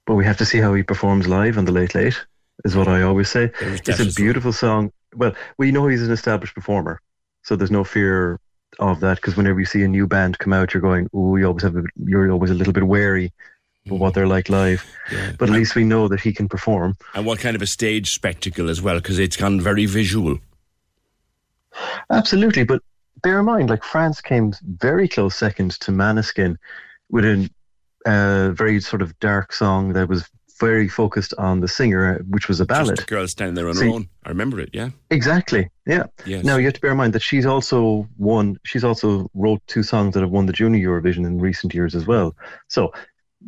But 0.05 0.15
we 0.15 0.25
have 0.25 0.37
to 0.37 0.45
see 0.45 0.59
how 0.59 0.73
he 0.73 0.83
performs 0.83 1.27
live 1.27 1.57
on 1.57 1.65
the 1.65 1.71
Late 1.71 1.95
Late, 1.95 2.19
is 2.63 2.75
what 2.75 2.87
I 2.87 3.01
always 3.01 3.29
say. 3.29 3.51
It's 3.59 3.99
a 3.99 4.13
beautiful 4.13 4.53
song. 4.53 4.91
Well, 5.15 5.33
we 5.57 5.71
know 5.71 5.87
he's 5.87 6.03
an 6.03 6.11
established 6.11 6.53
performer, 6.53 7.01
so 7.43 7.55
there's 7.55 7.71
no 7.71 7.83
fear 7.83 8.39
of 8.79 8.99
that 8.99 9.15
because 9.15 9.37
whenever 9.37 9.59
you 9.59 9.65
see 9.65 9.83
a 9.83 9.87
new 9.87 10.05
band 10.05 10.37
come 10.37 10.53
out, 10.53 10.73
you're 10.73 10.81
going, 10.81 11.09
oh, 11.13 11.37
you 11.37 11.45
always 11.45 11.63
have, 11.63 11.75
a, 11.75 11.83
you're 12.03 12.29
always 12.31 12.51
a 12.51 12.53
little 12.53 12.73
bit 12.73 12.83
wary 12.83 13.31
of 13.89 13.99
what 13.99 14.13
they're 14.13 14.27
like 14.27 14.49
live. 14.49 14.85
But 15.39 15.49
at 15.49 15.55
least 15.55 15.75
we 15.75 15.83
know 15.83 16.07
that 16.07 16.19
he 16.19 16.33
can 16.33 16.49
perform. 16.49 16.95
And 17.13 17.25
what 17.25 17.39
kind 17.39 17.55
of 17.55 17.61
a 17.61 17.67
stage 17.67 18.11
spectacle 18.11 18.69
as 18.69 18.81
well, 18.81 18.95
because 18.95 19.19
it's 19.19 19.37
gone 19.37 19.61
very 19.61 19.85
visual. 19.85 20.39
Absolutely, 22.09 22.63
but 22.63 22.81
bear 23.21 23.39
in 23.39 23.45
mind, 23.45 23.69
like 23.69 23.83
France 23.83 24.21
came 24.21 24.53
very 24.63 25.07
close 25.07 25.35
second 25.35 25.71
to 25.79 25.91
Måneskin 25.91 26.57
with 27.09 27.25
a 28.05 28.51
very 28.55 28.79
sort 28.79 29.01
of 29.01 29.17
dark 29.19 29.53
song 29.53 29.93
that 29.93 30.07
was 30.07 30.29
very 30.59 30.87
focused 30.87 31.33
on 31.37 31.59
the 31.59 31.67
singer, 31.67 32.23
which 32.29 32.47
was 32.47 32.61
a 32.61 32.65
ballad. 32.65 32.95
Just 32.95 33.07
a 33.09 33.13
girl 33.13 33.27
standing 33.27 33.55
there 33.55 33.67
on 33.67 33.75
See- 33.75 33.87
her 33.87 33.93
own. 33.93 34.09
I 34.25 34.29
remember 34.29 34.59
it, 34.59 34.69
yeah. 34.73 34.89
Exactly. 35.11 35.69
Yeah. 35.85 36.05
Yes. 36.25 36.45
Now 36.45 36.57
you 36.57 36.65
have 36.65 36.73
to 36.75 36.81
bear 36.81 36.91
in 36.91 36.97
mind 36.97 37.13
that 37.13 37.21
she's 37.21 37.45
also 37.45 38.07
won. 38.17 38.57
She's 38.63 38.83
also 38.83 39.29
wrote 39.33 39.61
two 39.67 39.83
songs 39.83 40.13
that 40.13 40.21
have 40.21 40.31
won 40.31 40.45
the 40.45 40.53
Junior 40.53 40.87
Eurovision 40.87 41.25
in 41.25 41.39
recent 41.39 41.73
years 41.73 41.93
as 41.93 42.07
well. 42.07 42.35
So 42.69 42.93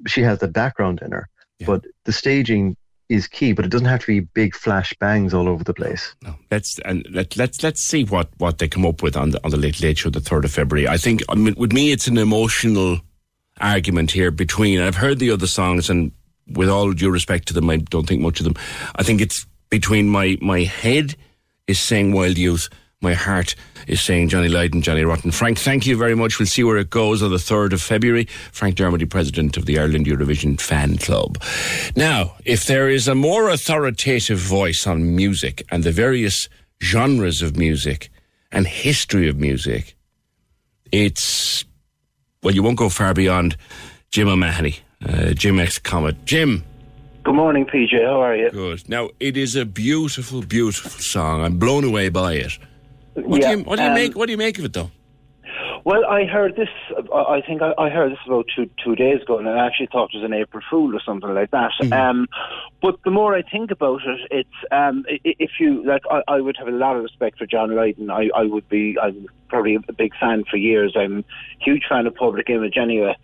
she 0.06 0.22
has 0.22 0.40
the 0.40 0.48
background 0.48 1.02
in 1.02 1.12
her. 1.12 1.30
But 1.66 1.86
the 2.04 2.12
staging 2.14 2.78
is 3.10 3.28
key. 3.28 3.54
But 3.54 3.66
it 3.66 3.70
doesn't 3.70 3.88
have 3.88 4.02
to 4.02 4.08
be 4.08 4.20
big 4.20 4.54
flash 4.54 4.94
bangs 5.00 5.34
all 5.34 5.48
over 5.48 5.64
the 5.64 5.74
place. 5.74 6.14
Let's 6.52 6.78
and 6.80 7.08
let 7.12 7.36
let's 7.36 7.64
let's 7.64 7.82
see 7.82 8.04
what 8.04 8.30
what 8.38 8.60
they 8.60 8.68
come 8.68 8.86
up 8.86 9.02
with 9.02 9.18
on 9.18 9.32
the 9.32 9.44
on 9.44 9.50
the 9.50 9.58
late 9.58 9.82
late 9.82 9.98
show 9.98 10.12
the 10.12 10.20
third 10.20 10.46
of 10.46 10.52
February. 10.52 10.88
I 10.88 10.98
think 10.98 11.24
I 11.30 11.36
mean, 11.36 11.56
with 11.58 11.74
me 11.74 11.92
it's 11.92 12.08
an 12.08 12.18
emotional 12.20 13.00
argument 13.60 14.12
here 14.12 14.32
between. 14.32 14.80
I've 14.80 14.96
heard 14.96 15.20
the 15.20 15.32
other 15.32 15.48
songs, 15.48 15.90
and 15.90 16.12
with 16.48 16.70
all 16.70 16.92
due 16.94 17.12
respect 17.12 17.48
to 17.50 17.54
them, 17.54 17.70
I 17.70 17.78
don't 17.78 18.08
think 18.08 18.22
much 18.22 18.40
of 18.40 18.46
them. 18.46 18.56
I 18.96 19.04
think 19.04 19.22
it's 19.22 19.46
between 19.70 20.10
my 20.10 20.38
my 20.42 20.62
head 20.62 21.16
is 21.68 21.80
saying 21.80 22.14
Wild 22.14 22.38
Youth. 22.38 22.70
My 23.00 23.14
heart 23.14 23.54
is 23.86 24.02
saying 24.02 24.30
Johnny 24.30 24.48
Lydon, 24.48 24.82
Johnny 24.82 25.04
Rotten. 25.04 25.30
Frank, 25.30 25.60
thank 25.60 25.86
you 25.86 25.96
very 25.96 26.16
much. 26.16 26.40
We'll 26.40 26.48
see 26.48 26.64
where 26.64 26.78
it 26.78 26.90
goes 26.90 27.22
on 27.22 27.30
the 27.30 27.38
3rd 27.38 27.74
of 27.74 27.82
February. 27.82 28.26
Frank 28.52 28.76
Dermody, 28.76 29.08
president 29.08 29.56
of 29.56 29.68
the 29.68 29.78
Ireland 29.78 30.08
Eurovision 30.08 30.60
Fan 30.60 30.98
Club. 30.98 31.38
Now, 31.96 32.34
if 32.44 32.66
there 32.66 32.90
is 32.90 33.08
a 33.08 33.14
more 33.14 33.50
authoritative 33.50 34.40
voice 34.40 34.88
on 34.88 35.16
music 35.16 35.64
and 35.70 35.84
the 35.84 35.92
various 35.92 36.50
genres 36.82 37.44
of 37.44 37.56
music 37.56 38.10
and 38.52 38.66
history 38.66 39.30
of 39.30 39.38
music, 39.38 39.96
it's, 40.92 41.66
well, 42.44 42.54
you 42.54 42.64
won't 42.64 42.78
go 42.78 42.90
far 42.90 43.14
beyond 43.14 43.56
Jim 44.12 44.28
O'Mahony, 44.28 44.78
uh, 45.08 45.32
Jim 45.34 45.60
X 45.60 45.80
Comet. 45.80 46.26
Jim. 46.26 46.64
Good 47.24 47.36
morning, 47.36 47.66
PJ. 47.66 48.06
How 48.06 48.22
are 48.22 48.36
you? 48.36 48.50
Good. 48.50 48.88
Now, 48.88 49.10
it 49.20 49.36
is 49.36 49.56
a 49.56 49.66
beautiful, 49.66 50.42
beautiful 50.42 50.92
song. 50.92 51.42
I'm 51.44 51.58
blown 51.58 51.84
away 51.84 52.10
by 52.10 52.34
it. 52.36 52.58
What 53.16 53.42
Yeah, 53.42 53.54
do 53.54 53.58
you, 53.60 53.64
what 53.66 53.76
do 53.78 53.84
you 53.84 53.90
um, 53.90 53.96
make? 53.96 54.16
What 54.16 54.28
do 54.28 54.32
you 54.32 54.38
make 54.38 54.58
of 54.60 54.66
it, 54.66 54.74
though? 54.74 54.92
Well, 55.88 56.04
I 56.06 56.26
heard 56.26 56.58
this. 56.58 56.68
I 57.16 57.40
think 57.48 57.62
I, 57.62 57.74
I 57.78 57.88
heard 57.88 58.12
this 58.12 58.20
about 58.26 58.48
two 58.54 58.70
two 58.84 58.94
days 58.94 59.22
ago, 59.22 59.38
and 59.38 59.48
I 59.48 59.66
actually 59.66 59.88
thought 59.90 60.10
it 60.14 60.18
was 60.18 60.26
an 60.26 60.34
April 60.34 60.62
Fool 60.70 60.94
or 60.94 61.00
something 61.00 61.34
like 61.34 61.52
that. 61.52 61.72
Um, 61.94 62.28
but 62.82 63.00
the 63.06 63.10
more 63.10 63.34
I 63.34 63.42
think 63.42 63.72
about 63.72 64.02
it, 64.06 64.20
it's 64.30 64.70
um, 64.70 65.06
if 65.08 65.52
you 65.62 65.86
like, 65.86 66.02
I, 66.12 66.24
I 66.28 66.42
would 66.42 66.58
have 66.58 66.68
a 66.68 66.72
lot 66.72 66.98
of 66.98 67.04
respect 67.04 67.38
for 67.38 67.46
John 67.46 67.74
Lydon. 67.74 68.12
I, 68.12 68.28
I 68.36 68.44
would 68.44 68.68
be. 68.68 68.98
I'm 69.02 69.28
probably 69.48 69.76
a 69.76 69.94
big 69.94 70.12
fan 70.20 70.44
for 70.52 70.58
years. 70.58 70.94
I'm 70.94 71.20
a 71.20 71.64
huge 71.64 71.84
fan 71.88 72.06
of 72.06 72.16
Public 72.16 72.50
Image 72.50 72.76
anyway. 72.76 73.16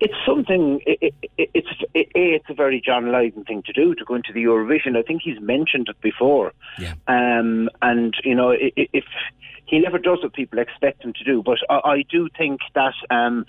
It's 0.00 0.14
something. 0.26 0.80
It, 0.84 1.14
it, 1.22 1.30
it, 1.38 1.50
it's 1.54 1.82
it, 1.94 2.08
a. 2.16 2.34
It's 2.34 2.50
a 2.50 2.54
very 2.54 2.82
John 2.84 3.12
Lydon 3.12 3.44
thing 3.44 3.62
to 3.66 3.72
do 3.72 3.94
to 3.94 4.04
go 4.04 4.16
into 4.16 4.32
the 4.32 4.42
Eurovision. 4.42 4.96
I 4.96 5.02
think 5.02 5.22
he's 5.22 5.40
mentioned 5.40 5.88
it 5.88 6.00
before. 6.00 6.54
Yeah. 6.76 6.94
Um, 7.06 7.70
and 7.80 8.14
you 8.24 8.34
know, 8.34 8.50
if 8.50 9.04
he 9.70 9.78
never 9.78 9.98
does 9.98 10.18
what 10.22 10.32
people 10.32 10.58
expect 10.58 11.04
him 11.04 11.12
to 11.12 11.24
do, 11.24 11.42
but 11.44 11.58
I, 11.70 11.80
I 11.84 12.02
do 12.10 12.28
think 12.36 12.60
that 12.74 12.94
um, 13.08 13.46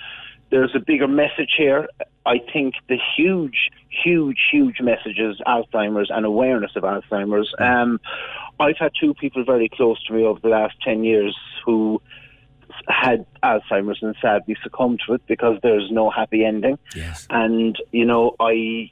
there's 0.51 0.76
a 0.76 0.80
bigger 0.80 1.07
message 1.07 1.53
here. 1.57 1.88
I 2.28 2.38
think 2.53 2.76
the 2.88 2.99
huge, 3.17 3.72
huge, 3.89 4.38
huge 4.51 4.80
messages 4.80 5.41
Alzheimer's 5.47 6.11
and 6.11 6.24
awareness 6.24 6.74
of 6.76 6.84
Alzheimer's. 6.84 7.51
Um, 7.57 7.99
I've 8.59 8.78
had 8.78 8.91
two 8.99 9.15
people 9.15 9.43
very 9.43 9.67
close 9.67 10.01
to 10.05 10.13
me 10.13 10.24
over 10.24 10.39
the 10.39 10.49
last 10.49 10.76
10 10.84 11.03
years 11.03 11.36
who 11.65 11.99
had 12.88 13.26
Alzheimer's 13.41 13.99
and 14.03 14.15
sadly 14.22 14.55
succumbed 14.61 14.99
to 15.07 15.15
it 15.15 15.24
because 15.26 15.57
there's 15.63 15.89
no 15.89 16.11
happy 16.11 16.45
ending. 16.45 16.78
Yes. 16.95 17.26
And, 17.32 17.76
you 17.91 18.05
know, 18.05 18.36
I, 18.39 18.91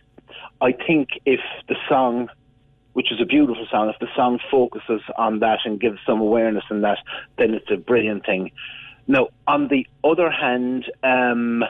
I 0.62 0.72
think 0.72 1.10
if 1.26 1.42
the 1.68 1.76
song 1.88 2.30
which 3.00 3.14
is 3.14 3.22
a 3.22 3.26
beautiful 3.26 3.66
song. 3.72 3.88
If 3.88 3.98
the 4.00 4.14
song 4.14 4.40
focuses 4.52 5.00
on 5.18 5.40
that 5.40 5.60
and 5.64 5.80
gives 5.80 6.00
some 6.06 6.20
awareness 6.20 6.66
in 6.70 6.82
that, 6.82 6.98
then 7.38 7.54
it's 7.54 7.72
a 7.72 7.78
brilliant 7.78 8.26
thing. 8.26 8.52
Now, 9.08 9.30
on 9.48 9.70
the 9.70 9.88
other 10.04 10.30
hand, 10.30 10.84
um, 11.02 11.64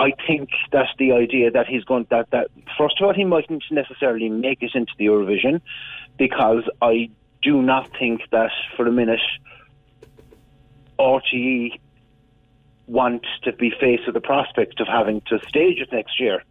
I 0.00 0.10
think 0.26 0.48
that 0.72 0.88
the 0.98 1.12
idea 1.12 1.52
that 1.52 1.68
he's 1.68 1.84
going 1.84 2.08
that 2.10 2.30
that 2.32 2.48
first 2.76 3.00
of 3.00 3.06
all 3.06 3.14
he 3.14 3.24
mightn't 3.24 3.62
necessarily 3.70 4.28
make 4.28 4.64
it 4.64 4.72
into 4.74 4.90
the 4.98 5.06
Eurovision 5.06 5.60
because 6.18 6.64
I 6.82 7.10
do 7.40 7.62
not 7.62 7.88
think 7.96 8.22
that 8.32 8.50
for 8.76 8.88
a 8.88 8.92
minute 8.92 9.20
RTE 10.98 11.78
want 12.88 13.24
to 13.44 13.52
be 13.52 13.70
faced 13.80 14.06
with 14.06 14.14
the 14.14 14.20
prospect 14.20 14.80
of 14.80 14.88
having 14.88 15.20
to 15.28 15.38
stage 15.48 15.78
it 15.78 15.92
next 15.92 16.18
year. 16.18 16.42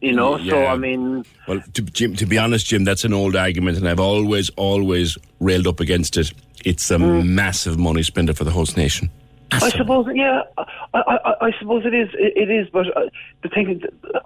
You 0.00 0.12
know, 0.12 0.38
so 0.38 0.64
I 0.64 0.76
mean, 0.76 1.24
Well, 1.46 1.60
to, 1.74 1.82
Jim, 1.82 2.16
to 2.16 2.24
be 2.26 2.38
honest, 2.38 2.66
Jim, 2.66 2.84
that's 2.84 3.04
an 3.04 3.12
old 3.12 3.36
argument, 3.36 3.76
and 3.76 3.86
I've 3.86 4.00
always, 4.00 4.48
always 4.56 5.18
railed 5.40 5.66
up 5.66 5.78
against 5.78 6.16
it. 6.16 6.32
It's 6.64 6.90
a 6.90 6.98
massive 6.98 7.78
money 7.78 8.02
spender 8.02 8.32
for 8.32 8.44
the 8.44 8.50
host 8.50 8.76
nation. 8.78 9.10
I 9.52 9.68
suppose, 9.70 10.06
yeah, 10.14 10.42
I, 10.58 10.64
I, 10.94 11.34
I 11.48 11.50
suppose 11.58 11.84
it 11.84 11.92
is. 11.94 12.08
It, 12.14 12.32
it 12.36 12.50
is, 12.50 12.68
but 12.72 12.86
uh, 12.96 13.10
the 13.42 13.48
thing, 13.48 13.82
uh, 14.14 14.20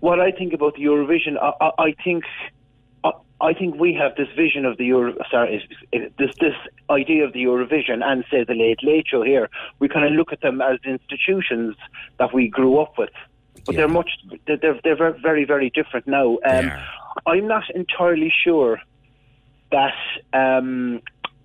what 0.00 0.20
I 0.20 0.30
think 0.30 0.52
about 0.54 0.74
the 0.76 0.84
Eurovision, 0.84 1.36
I, 1.42 1.52
I, 1.60 1.70
I 1.88 1.94
think, 2.04 2.24
I, 3.04 3.10
I 3.40 3.52
think 3.52 3.74
we 3.80 3.92
have 3.94 4.14
this 4.16 4.28
vision 4.36 4.64
of 4.64 4.78
the 4.78 4.84
Euro. 4.86 5.14
Sorry, 5.30 5.56
is- 5.56 5.76
is- 5.92 6.12
this 6.18 6.30
this 6.40 6.54
idea 6.88 7.24
of 7.24 7.32
the 7.32 7.42
Eurovision 7.44 8.02
and 8.04 8.24
say 8.30 8.44
the 8.44 8.54
Late 8.54 8.82
Late 8.82 9.06
Show 9.08 9.22
here. 9.22 9.50
We 9.80 9.88
kind 9.88 10.06
of 10.06 10.12
look 10.12 10.32
at 10.32 10.40
them 10.40 10.60
as 10.62 10.78
institutions 10.84 11.76
that 12.18 12.32
we 12.32 12.48
grew 12.48 12.78
up 12.78 12.96
with, 12.96 13.10
but 13.68 13.76
they're 13.76 13.88
much. 13.88 14.10
They're 14.46 14.80
they're, 14.82 15.12
very 15.20 15.44
very 15.44 15.70
different 15.70 16.06
now. 16.06 16.38
Um, 16.44 16.72
I'm 17.26 17.46
not 17.46 17.64
entirely 17.74 18.32
sure 18.44 18.80
that 19.70 19.94
um, 20.32 21.00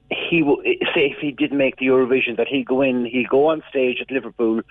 he 0.09 0.41
will 0.41 0.61
say 0.63 1.11
if 1.11 1.17
he 1.19 1.31
did 1.31 1.51
make 1.51 1.75
the 1.77 1.87
Eurovision 1.87 2.37
that 2.37 2.47
he'd 2.47 2.65
go 2.65 2.81
in, 2.81 3.05
he'd 3.05 3.29
go 3.29 3.47
on 3.47 3.61
stage 3.69 3.97
at 4.01 4.09
Liverpool 4.09 4.61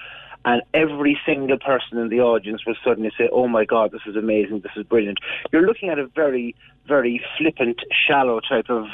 and 0.45 0.63
every 0.75 1.19
single 1.25 1.59
person 1.59 1.99
in 1.99 2.09
the 2.09 2.21
audience 2.21 2.65
will 2.67 2.75
suddenly 2.85 3.13
say, 3.17 3.29
"Oh 3.31 3.47
my 3.49 3.65
God, 3.65 3.93
this 3.93 4.01
is 4.07 4.17
amazing! 4.17 4.61
This 4.61 4.73
is 4.77 4.85
brilliant." 4.85 5.19
You're 5.53 5.67
looking 5.67 5.89
at 5.89 5.99
a 5.99 6.07
very, 6.07 6.55
very 6.87 7.23
flippant, 7.39 7.81
shallow 8.07 8.41
type 8.41 8.69
of 8.69 8.87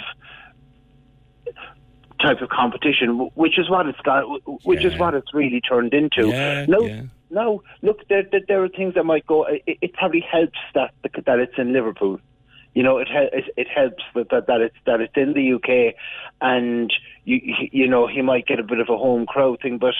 type 2.20 2.40
of 2.42 2.48
competition, 2.48 3.30
which 3.34 3.58
is 3.58 3.70
what 3.70 3.86
it's 3.86 4.00
got, 4.00 4.24
wh- 4.24 4.66
which 4.66 4.84
is 4.84 4.98
what 4.98 5.14
it's 5.14 5.32
really 5.32 5.60
turned 5.60 5.94
into. 5.94 6.28
Yeah, 6.28 6.66
no, 6.68 6.80
yeah. 6.80 7.02
No. 7.30 7.62
Look, 7.82 8.08
there, 8.08 8.24
there, 8.30 8.40
there 8.46 8.64
are 8.64 8.68
things 8.68 8.94
that 8.94 9.04
might 9.04 9.26
go. 9.26 9.44
It, 9.44 9.78
it 9.80 9.92
probably 9.94 10.20
helps 10.20 10.58
that 10.74 10.92
that 11.26 11.38
it's 11.38 11.58
in 11.58 11.72
Liverpool. 11.72 12.20
You 12.74 12.82
know, 12.82 12.98
it 12.98 13.08
it, 13.10 13.44
it 13.56 13.66
helps 13.68 14.02
that, 14.14 14.30
that 14.30 14.46
that 14.46 14.60
it's 14.60 14.76
that 14.86 15.00
it's 15.00 15.16
in 15.16 15.32
the 15.32 15.54
UK, 15.54 15.94
and 16.40 16.92
you 17.24 17.40
you 17.72 17.88
know 17.88 18.06
he 18.06 18.22
might 18.22 18.46
get 18.46 18.60
a 18.60 18.62
bit 18.62 18.80
of 18.80 18.88
a 18.88 18.96
home 18.96 19.26
crowd 19.26 19.60
thing. 19.60 19.78
But 19.78 19.94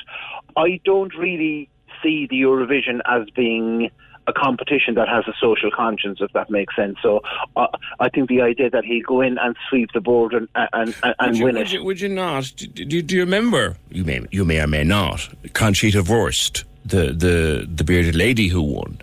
I 0.56 0.80
don't 0.84 1.14
really 1.16 1.68
see 2.02 2.26
the 2.28 2.36
Eurovision 2.42 3.00
as 3.06 3.28
being 3.30 3.90
a 4.28 4.32
competition 4.32 4.94
that 4.94 5.08
has 5.08 5.24
a 5.26 5.32
social 5.40 5.70
conscience, 5.74 6.18
if 6.20 6.30
that 6.34 6.50
makes 6.50 6.76
sense. 6.76 6.96
So 7.02 7.22
uh, 7.56 7.66
I 7.98 8.10
think 8.10 8.28
the 8.28 8.42
idea 8.42 8.68
that 8.70 8.84
he'll 8.84 9.02
go 9.06 9.22
in 9.22 9.38
and 9.38 9.56
sweep 9.68 9.90
the 9.94 10.00
board 10.00 10.34
and 10.34 10.48
and, 10.54 10.94
and, 11.18 11.36
you, 11.36 11.44
win 11.44 11.54
would 11.54 11.66
it. 11.66 11.72
You, 11.72 11.84
would 11.84 12.00
you 12.00 12.10
not? 12.10 12.52
Do, 12.56 12.66
do, 12.66 13.02
do 13.02 13.14
you 13.14 13.22
remember? 13.22 13.76
You 13.90 14.04
may, 14.04 14.20
you 14.30 14.44
may 14.44 14.60
or 14.60 14.66
may 14.66 14.84
not. 14.84 15.28
Conchita 15.54 16.02
Wurst, 16.02 16.64
the 16.84 17.12
the 17.12 17.68
the 17.72 17.84
bearded 17.84 18.14
lady 18.14 18.48
who 18.48 18.62
won. 18.62 19.00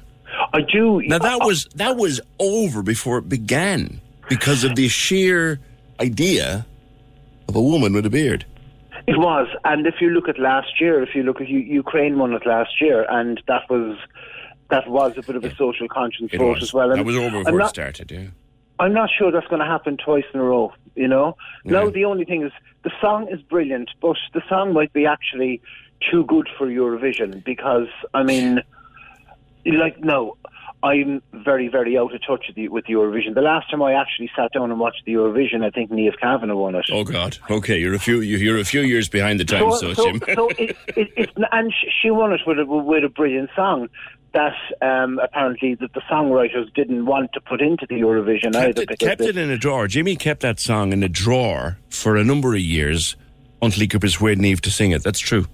I 0.53 0.61
do. 0.61 1.01
Now 1.03 1.19
that 1.19 1.39
was 1.41 1.65
that 1.75 1.97
was 1.97 2.19
over 2.39 2.81
before 2.81 3.17
it 3.19 3.29
began 3.29 4.01
because 4.29 4.63
of 4.63 4.75
the 4.75 4.87
sheer 4.87 5.59
idea 5.99 6.65
of 7.47 7.55
a 7.55 7.61
woman 7.61 7.93
with 7.93 8.05
a 8.05 8.09
beard. 8.09 8.45
It 9.07 9.17
was, 9.19 9.47
and 9.63 9.85
if 9.85 9.95
you 10.01 10.09
look 10.09 10.27
at 10.27 10.39
last 10.39 10.81
year, 10.81 11.03
if 11.03 11.13
you 11.13 11.21
look 11.23 11.39
at 11.39 11.47
Ukraine 11.47 12.17
won 12.17 12.33
it 12.33 12.45
last 12.45 12.81
year, 12.81 13.05
and 13.09 13.39
that 13.47 13.69
was 13.69 13.97
that 14.69 14.89
was 14.89 15.15
a 15.17 15.21
bit 15.21 15.35
of 15.35 15.43
a 15.43 15.55
social 15.55 15.87
conscience 15.87 16.31
It 16.33 16.39
vote 16.39 16.55
was. 16.55 16.63
as 16.63 16.73
well. 16.73 16.89
And 16.89 16.99
that 16.99 17.05
was 17.05 17.15
over 17.17 17.37
before 17.39 17.55
it 17.55 17.57
not- 17.59 17.69
started. 17.69 18.11
Yeah. 18.11 18.27
I'm 18.77 18.93
not 18.93 19.09
sure 19.17 19.31
that's 19.31 19.47
going 19.47 19.61
to 19.61 19.65
happen 19.65 19.95
twice 19.95 20.25
in 20.33 20.39
a 20.41 20.43
row. 20.43 20.73
You 20.95 21.07
know, 21.07 21.37
now 21.63 21.89
the 21.89 22.03
only 22.05 22.25
thing 22.25 22.41
is 22.43 22.51
the 22.83 22.91
song 22.99 23.27
is 23.31 23.41
brilliant, 23.41 23.89
but 24.01 24.17
the 24.33 24.41
song 24.49 24.73
might 24.73 24.91
be 24.91 25.05
actually 25.05 25.61
too 26.11 26.25
good 26.25 26.47
for 26.57 26.67
Eurovision 26.67 27.43
because 27.43 27.87
I 28.13 28.23
mean, 28.23 28.61
like 29.65 29.99
no. 30.03 30.37
I'm 30.83 31.23
very, 31.33 31.67
very 31.67 31.97
out 31.97 32.13
of 32.13 32.21
touch 32.27 32.45
with, 32.47 32.55
the, 32.55 32.67
with 32.67 32.85
Eurovision. 32.85 33.33
The 33.33 33.41
last 33.41 33.71
time 33.71 33.81
I 33.81 33.93
actually 33.93 34.29
sat 34.35 34.51
down 34.53 34.69
and 34.69 34.79
watched 34.79 35.01
the 35.05 35.13
Eurovision, 35.13 35.65
I 35.65 35.71
think 35.71 35.89
Niamh 35.89 36.15
Kavanagh 36.19 36.53
won 36.55 36.75
it. 36.75 36.85
Oh 36.91 37.03
God. 37.03 37.39
Okay, 37.49 37.79
you're 37.79 37.95
a 37.95 37.99
few 37.99 38.19
you- 38.19 38.37
you're 38.37 38.59
a 38.59 38.63
few 38.65 38.81
years 38.81 39.09
behind 39.09 39.39
the 39.39 39.45
times, 39.45 39.79
so, 39.79 39.93
so, 39.95 40.11
Jim. 40.11 40.21
so 40.35 40.49
it, 40.49 40.77
it, 40.95 41.07
it's 41.17 41.33
and 41.51 41.73
she 42.03 42.11
won 42.11 42.33
it 42.33 42.41
with 42.45 42.59
a, 42.59 42.65
with 42.65 43.03
a 43.03 43.09
brilliant 43.09 43.49
song 43.55 43.89
that 44.33 44.53
um, 44.83 45.17
apparently 45.23 45.73
that 45.75 45.93
the 45.93 46.01
songwriters 46.01 46.71
didn't 46.75 47.07
want 47.07 47.33
to 47.33 47.41
put 47.41 47.61
into 47.61 47.87
the 47.89 47.95
Eurovision 47.95 48.51
kept 48.53 48.55
either. 48.77 48.81
it, 48.83 48.99
kept 48.99 49.21
it 49.21 49.37
in 49.37 49.49
a 49.49 49.57
drawer. 49.57 49.87
Jimmy 49.87 50.15
kept 50.15 50.41
that 50.41 50.59
song 50.59 50.93
in 50.93 51.01
a 51.01 51.09
drawer 51.09 51.79
for 51.89 52.15
a 52.15 52.23
number 52.23 52.53
of 52.53 52.59
years 52.59 53.15
until 53.59 53.79
he 53.79 53.87
could 53.87 54.01
persuade 54.01 54.37
Niamh 54.37 54.59
to 54.61 54.69
sing 54.69 54.91
it. 54.91 55.01
That's 55.01 55.19
true. 55.19 55.47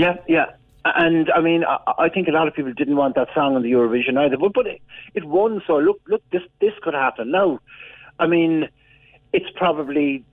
Yeah, 0.00 0.16
yeah. 0.26 0.46
And 0.82 1.30
I 1.30 1.42
mean, 1.42 1.62
I, 1.62 1.76
I 1.98 2.08
think 2.08 2.26
a 2.26 2.30
lot 2.30 2.48
of 2.48 2.54
people 2.54 2.72
didn't 2.72 2.96
want 2.96 3.14
that 3.16 3.28
song 3.34 3.54
on 3.54 3.62
the 3.62 3.70
Eurovision 3.72 4.16
either. 4.16 4.38
But 4.38 4.54
but 4.54 4.66
it, 4.66 4.80
it 5.14 5.24
won, 5.24 5.62
so 5.66 5.76
look, 5.76 6.00
look, 6.08 6.22
this 6.30 6.42
this 6.58 6.72
could 6.82 6.94
happen. 6.94 7.30
Now, 7.30 7.60
I 8.18 8.26
mean, 8.26 8.68
it's 9.34 9.50
probably 9.56 10.24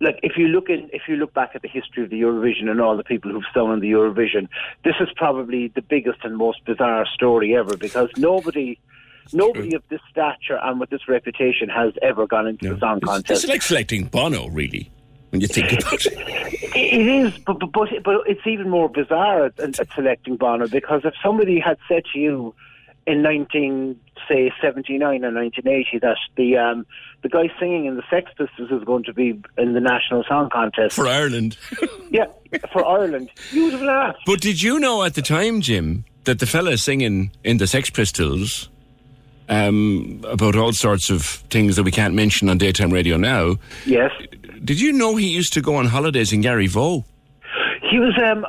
like 0.00 0.18
if 0.22 0.38
you 0.38 0.48
look 0.48 0.70
in 0.70 0.88
if 0.94 1.02
you 1.08 1.16
look 1.16 1.34
back 1.34 1.50
at 1.54 1.60
the 1.60 1.68
history 1.68 2.04
of 2.04 2.08
the 2.08 2.22
Eurovision 2.22 2.70
and 2.70 2.80
all 2.80 2.96
the 2.96 3.04
people 3.04 3.30
who've 3.30 3.44
sung 3.52 3.68
on 3.68 3.80
the 3.80 3.90
Eurovision, 3.90 4.48
this 4.82 4.94
is 4.98 5.08
probably 5.14 5.68
the 5.68 5.82
biggest 5.82 6.20
and 6.24 6.38
most 6.38 6.64
bizarre 6.64 7.04
story 7.14 7.54
ever 7.54 7.76
because 7.76 8.08
nobody. 8.16 8.78
Nobody 9.30 9.74
of 9.74 9.82
this 9.90 10.00
stature 10.10 10.58
and 10.62 10.80
with 10.80 10.88
this 10.88 11.06
reputation 11.06 11.68
has 11.68 11.92
ever 12.00 12.26
gone 12.26 12.46
into 12.46 12.72
the 12.72 12.80
song 12.80 13.00
contest. 13.00 13.44
It's 13.44 13.50
like 13.52 13.60
selecting 13.60 14.04
Bono, 14.04 14.48
really, 14.48 14.90
when 15.30 15.40
you 15.40 15.46
think 15.46 15.72
about 15.72 16.06
it. 16.06 16.14
It 16.76 17.06
is, 17.06 17.38
but, 17.38 17.58
but 17.58 17.72
but 17.72 17.88
but 18.04 18.14
it's 18.26 18.46
even 18.46 18.68
more 18.68 18.88
bizarre 18.88 19.46
at, 19.46 19.58
at 19.58 19.88
selecting 19.94 20.36
Bono 20.36 20.68
because 20.68 21.02
if 21.04 21.14
somebody 21.22 21.60
had 21.60 21.78
said 21.88 22.04
to 22.12 22.18
you 22.18 22.54
in 23.06 23.22
nineteen 23.22 23.98
say 24.28 24.52
seventy 24.60 24.98
nine 24.98 25.24
or 25.24 25.30
nineteen 25.30 25.66
eighty 25.68 25.98
that 25.98 26.16
the 26.36 26.56
um, 26.56 26.86
the 27.22 27.28
guy 27.28 27.50
singing 27.58 27.86
in 27.86 27.96
the 27.96 28.02
Sex 28.10 28.30
Pistols 28.36 28.70
is 28.70 28.84
going 28.84 29.04
to 29.04 29.12
be 29.12 29.40
in 29.56 29.74
the 29.74 29.80
national 29.80 30.24
song 30.24 30.50
contest 30.50 30.94
For 30.94 31.06
Ireland. 31.06 31.56
yeah, 32.10 32.26
for 32.72 32.84
Ireland, 32.84 33.30
you 33.50 33.64
would 33.64 33.72
have 33.72 33.82
laughed. 33.82 34.20
But 34.26 34.40
did 34.40 34.62
you 34.62 34.78
know 34.78 35.02
at 35.02 35.14
the 35.14 35.22
time, 35.22 35.60
Jim, 35.60 36.04
that 36.24 36.38
the 36.38 36.46
fella 36.46 36.78
singing 36.78 37.32
in 37.44 37.56
the 37.56 37.66
Sex 37.66 37.90
Pistols 37.90 38.68
um, 39.48 40.20
about 40.28 40.56
all 40.56 40.72
sorts 40.72 41.10
of 41.10 41.24
things 41.24 41.76
that 41.76 41.82
we 41.82 41.90
can't 41.90 42.14
mention 42.14 42.48
on 42.48 42.58
daytime 42.58 42.92
radio 42.92 43.16
now? 43.16 43.56
Yes. 43.86 44.12
Did 44.64 44.80
you 44.80 44.92
know 44.92 45.16
he 45.16 45.28
used 45.28 45.52
to 45.54 45.60
go 45.60 45.76
on 45.76 45.86
holidays 45.86 46.32
in 46.32 46.42
Garryvoe? 46.42 47.04
He 47.90 47.98
was. 47.98 48.14
Um, 48.22 48.46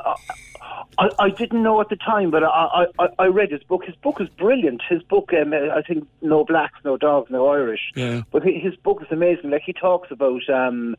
I, 0.98 1.08
I 1.18 1.30
didn't 1.30 1.62
know 1.62 1.80
at 1.80 1.88
the 1.88 1.96
time, 1.96 2.30
but 2.30 2.44
I, 2.44 2.86
I, 2.98 3.08
I 3.18 3.26
read 3.26 3.50
his 3.50 3.62
book. 3.62 3.84
His 3.84 3.94
book 3.96 4.20
is 4.20 4.28
brilliant. 4.28 4.82
His 4.88 5.02
book, 5.02 5.30
um, 5.32 5.54
I 5.54 5.80
think, 5.80 6.06
no 6.20 6.44
blacks, 6.44 6.78
no 6.84 6.96
dogs, 6.98 7.30
no 7.30 7.48
Irish. 7.48 7.92
Yeah. 7.96 8.22
But 8.30 8.42
his 8.42 8.76
book 8.76 9.00
is 9.00 9.08
amazing. 9.10 9.50
Like 9.50 9.62
he 9.64 9.72
talks 9.72 10.10
about 10.10 10.46
um, 10.50 10.96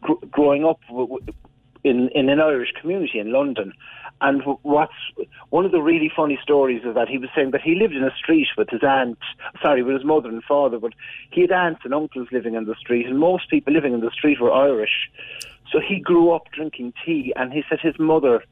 gr- 0.00 0.24
growing 0.30 0.64
up 0.64 0.80
w- 0.88 1.08
w- 1.08 1.26
in 1.84 2.08
in 2.14 2.28
an 2.28 2.40
Irish 2.40 2.72
community 2.80 3.18
in 3.18 3.30
London, 3.30 3.72
and 4.20 4.42
what's 4.62 4.92
one 5.50 5.64
of 5.64 5.72
the 5.72 5.82
really 5.82 6.10
funny 6.14 6.38
stories 6.42 6.82
is 6.84 6.94
that 6.94 7.08
he 7.08 7.18
was 7.18 7.30
saying 7.34 7.50
that 7.50 7.60
he 7.60 7.74
lived 7.74 7.94
in 7.94 8.04
a 8.04 8.14
street 8.16 8.48
with 8.56 8.70
his 8.70 8.82
aunt, 8.82 9.18
sorry, 9.62 9.82
with 9.82 9.94
his 9.94 10.04
mother 10.04 10.28
and 10.28 10.42
father, 10.44 10.78
but 10.78 10.94
he 11.30 11.42
had 11.42 11.52
aunts 11.52 11.82
and 11.84 11.94
uncles 11.94 12.28
living 12.32 12.54
in 12.54 12.64
the 12.64 12.74
street, 12.74 13.06
and 13.06 13.18
most 13.18 13.50
people 13.50 13.72
living 13.72 13.92
in 13.92 14.00
the 14.00 14.10
street 14.10 14.40
were 14.40 14.52
Irish. 14.52 15.10
So 15.70 15.80
he 15.80 15.98
grew 15.98 16.30
up 16.30 16.50
drinking 16.52 16.94
tea, 17.04 17.32
and 17.36 17.52
he 17.52 17.62
said 17.68 17.80
his 17.80 17.98
mother. 17.98 18.42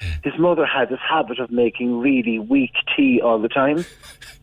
Hmm. 0.00 0.08
His 0.28 0.38
mother 0.38 0.66
had 0.66 0.88
this 0.88 1.00
habit 1.00 1.38
of 1.38 1.50
making 1.50 1.98
really 2.00 2.38
weak 2.38 2.72
tea 2.96 3.20
all 3.20 3.38
the 3.38 3.48
time. 3.48 3.84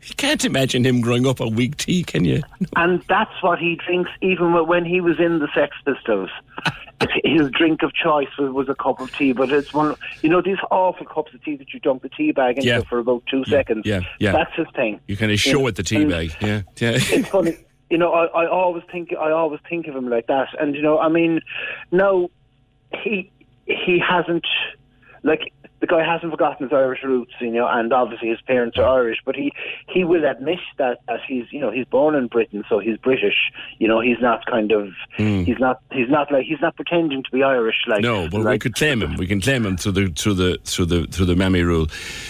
You 0.06 0.16
can't 0.16 0.44
imagine 0.44 0.86
him 0.86 1.00
growing 1.00 1.26
up 1.26 1.40
on 1.40 1.56
weak 1.56 1.78
tea, 1.78 2.04
can 2.04 2.26
you? 2.26 2.42
and 2.76 3.02
that's 3.08 3.42
what 3.42 3.58
he 3.58 3.76
drinks 3.88 4.12
even 4.22 4.52
when 4.68 4.84
he 4.84 5.00
was 5.00 5.18
in 5.18 5.40
the 5.40 5.48
Sex 5.56 5.78
Pistols. 5.86 6.30
His 7.24 7.50
drink 7.52 7.84
of 7.84 7.94
choice 7.94 8.28
was, 8.38 8.68
a 8.68 8.76
cup 8.76 9.00
of 9.00 9.16
tea, 9.16 9.32
but 9.32 9.50
it's 9.50 9.74
one, 9.74 9.96
you 10.22 10.28
know, 10.28 10.42
these 10.42 10.58
awful 10.72 11.06
cups 11.06 11.34
of 11.34 11.42
tea 11.46 11.56
that 11.56 11.74
you 11.74 11.80
dunk 11.80 12.02
the 12.02 12.10
tea 12.10 12.34
bag 12.34 12.58
into 12.58 12.68
Yeah. 12.68 12.82
for 12.82 13.00
about 13.00 13.24
two 13.32 13.46
seconds. 13.46 13.86
yeah, 13.86 14.02
yeah. 14.20 14.34
That's 14.34 14.54
his 14.56 14.68
thing. 14.76 15.00
You 15.08 15.16
kind 15.16 15.32
of 15.32 15.40
show 15.40 15.66
it 15.68 15.76
the 15.78 15.84
tea 15.84 16.02
and 16.02 16.10
bag. 16.10 16.36
Yeah, 16.42 16.64
yeah. 16.80 16.92
It's 16.98 17.30
funny, 17.30 17.56
you 17.90 17.98
know. 17.98 18.12
I, 18.12 18.26
I 18.44 18.48
always 18.48 18.84
think, 18.92 19.14
I 19.14 19.32
always 19.32 19.62
think 19.70 19.88
of 19.88 19.96
him 19.96 20.10
like 20.10 20.28
that, 20.28 20.50
and 20.60 20.76
you 20.76 20.82
know, 20.82 21.00
I 21.00 21.08
mean, 21.08 21.40
no, 21.94 22.30
he 23.02 23.32
he 23.66 24.00
hasn't 24.06 24.46
like 25.24 25.54
the 25.80 25.88
guy 25.88 26.02
hasn't 26.06 26.32
forgotten 26.32 26.66
his 26.70 26.74
Irish 26.74 27.04
roots, 27.04 27.34
you 27.42 27.52
know, 27.52 27.68
and 27.68 27.92
obviously 27.92 28.30
his 28.30 28.40
parents 28.42 28.78
are 28.78 28.86
Irish, 28.88 29.18
but 29.26 29.36
he 29.36 29.52
he 29.90 30.04
will 30.06 30.24
admit 30.26 30.60
that 30.78 31.00
that 31.08 31.20
he's 31.28 31.46
you 31.52 31.60
know 31.60 31.72
he's 31.72 31.86
born 31.86 32.16
in 32.16 32.28
Britain, 32.28 32.64
so 32.70 32.80
he's 32.80 32.98
British. 32.98 33.36
You 33.80 33.88
know, 33.90 34.00
he's 34.00 34.20
not 34.22 34.46
kind 34.46 34.72
of 34.72 34.90
Mm. 35.20 35.46
he's 35.46 35.60
not 35.60 35.80
he's 35.92 36.10
not 36.10 36.32
like 36.32 36.46
he's 36.46 36.62
not 36.62 36.76
pretending 36.76 37.24
to 37.24 37.32
be 37.32 37.44
Irish. 37.44 37.76
Like 37.88 38.02
no, 38.02 38.30
but 38.30 38.44
we 38.46 38.58
could 38.60 38.76
claim 38.76 39.02
him. 39.02 39.16
We 39.18 39.28
can 39.28 39.42
claim 39.42 39.66
him 39.66 39.76
through 39.78 39.92
the 39.94 40.08
through 40.16 40.34
the 40.36 40.58
through 40.64 40.86
the 40.86 41.08
through 41.08 41.26
the 41.26 41.36
Mammy 41.36 41.62
rule. 41.64 41.88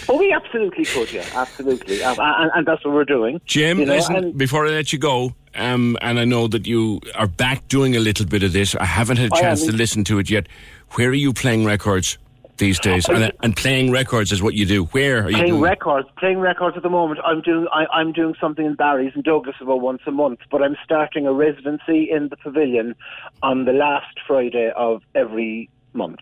oh, 0.08 0.16
we 0.18 0.32
absolutely 0.32 0.84
could, 0.84 1.12
yeah, 1.12 1.24
absolutely, 1.34 2.02
um, 2.02 2.16
and, 2.20 2.50
and 2.54 2.66
that's 2.66 2.84
what 2.84 2.92
we're 2.94 3.04
doing. 3.04 3.40
Jim, 3.46 3.78
you 3.80 3.86
know, 3.86 3.94
listen, 3.94 4.16
and- 4.16 4.36
before 4.38 4.66
I 4.66 4.70
let 4.70 4.92
you 4.92 4.98
go, 4.98 5.32
um, 5.54 5.96
and 6.02 6.18
I 6.18 6.24
know 6.24 6.48
that 6.48 6.66
you 6.66 7.00
are 7.14 7.26
back 7.28 7.66
doing 7.68 7.94
a 7.96 8.00
little 8.00 8.26
bit 8.26 8.42
of 8.42 8.52
this. 8.52 8.74
I 8.74 8.84
haven't 8.84 9.18
had 9.18 9.32
a 9.32 9.40
chance 9.40 9.64
to 9.66 9.72
listen 9.72 10.02
to 10.04 10.18
it 10.18 10.28
yet. 10.30 10.48
Where 10.96 11.08
are 11.08 11.14
you 11.14 11.32
playing 11.32 11.64
records 11.64 12.18
these 12.56 12.78
days? 12.78 13.08
And, 13.08 13.32
and 13.42 13.56
playing 13.56 13.90
records 13.90 14.32
is 14.32 14.42
what 14.42 14.54
you 14.54 14.66
do. 14.66 14.84
Where 14.86 15.24
are 15.24 15.30
you 15.30 15.36
playing 15.36 15.50
doing? 15.50 15.62
records, 15.62 16.08
playing 16.18 16.38
records 16.38 16.76
at 16.76 16.82
the 16.82 16.90
moment. 16.90 17.20
I'm 17.24 17.40
doing 17.40 17.66
I, 17.72 17.86
I'm 17.92 18.12
doing 18.12 18.34
something 18.40 18.64
in 18.64 18.74
Barry's 18.74 19.12
in 19.14 19.22
Douglas 19.22 19.56
about 19.60 19.80
once 19.80 20.02
a 20.06 20.10
month, 20.10 20.40
but 20.50 20.62
I'm 20.62 20.76
starting 20.84 21.26
a 21.26 21.32
residency 21.32 22.10
in 22.10 22.28
the 22.28 22.36
Pavilion 22.36 22.94
on 23.42 23.64
the 23.64 23.72
last 23.72 24.18
Friday 24.26 24.72
of 24.76 25.02
every 25.14 25.68
month, 25.94 26.20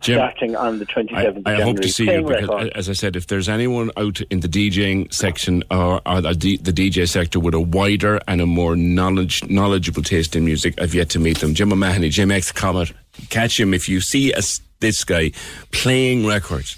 Jim, 0.00 0.16
starting 0.16 0.56
on 0.56 0.78
the 0.78 0.86
27th 0.86 1.14
I, 1.14 1.22
of 1.22 1.36
I 1.36 1.40
January. 1.40 1.62
hope 1.62 1.80
to 1.80 1.88
see 1.88 2.10
you 2.10 2.22
because, 2.22 2.70
as 2.74 2.88
I 2.88 2.92
said, 2.92 3.16
if 3.16 3.28
there's 3.28 3.48
anyone 3.48 3.90
out 3.96 4.20
in 4.22 4.40
the 4.40 4.48
DJing 4.48 5.12
section 5.12 5.62
or, 5.70 6.00
or 6.06 6.20
the, 6.20 6.56
the 6.58 6.72
DJ 6.72 7.08
sector 7.08 7.40
with 7.40 7.54
a 7.54 7.60
wider 7.60 8.20
and 8.28 8.40
a 8.40 8.46
more 8.46 8.76
knowledge 8.76 9.44
knowledgeable 9.48 10.02
taste 10.02 10.36
in 10.36 10.44
music, 10.44 10.80
I've 10.80 10.94
yet 10.94 11.10
to 11.10 11.18
meet 11.18 11.38
them. 11.38 11.54
Jim 11.54 11.72
O'Mahony, 11.72 12.08
Jim 12.08 12.30
X 12.30 12.52
Comet, 12.52 12.92
catch 13.30 13.58
him 13.58 13.72
if 13.72 13.88
you 13.88 14.00
see 14.00 14.32
us, 14.32 14.60
this 14.82 15.02
guy 15.04 15.32
playing 15.70 16.26
records. 16.26 16.76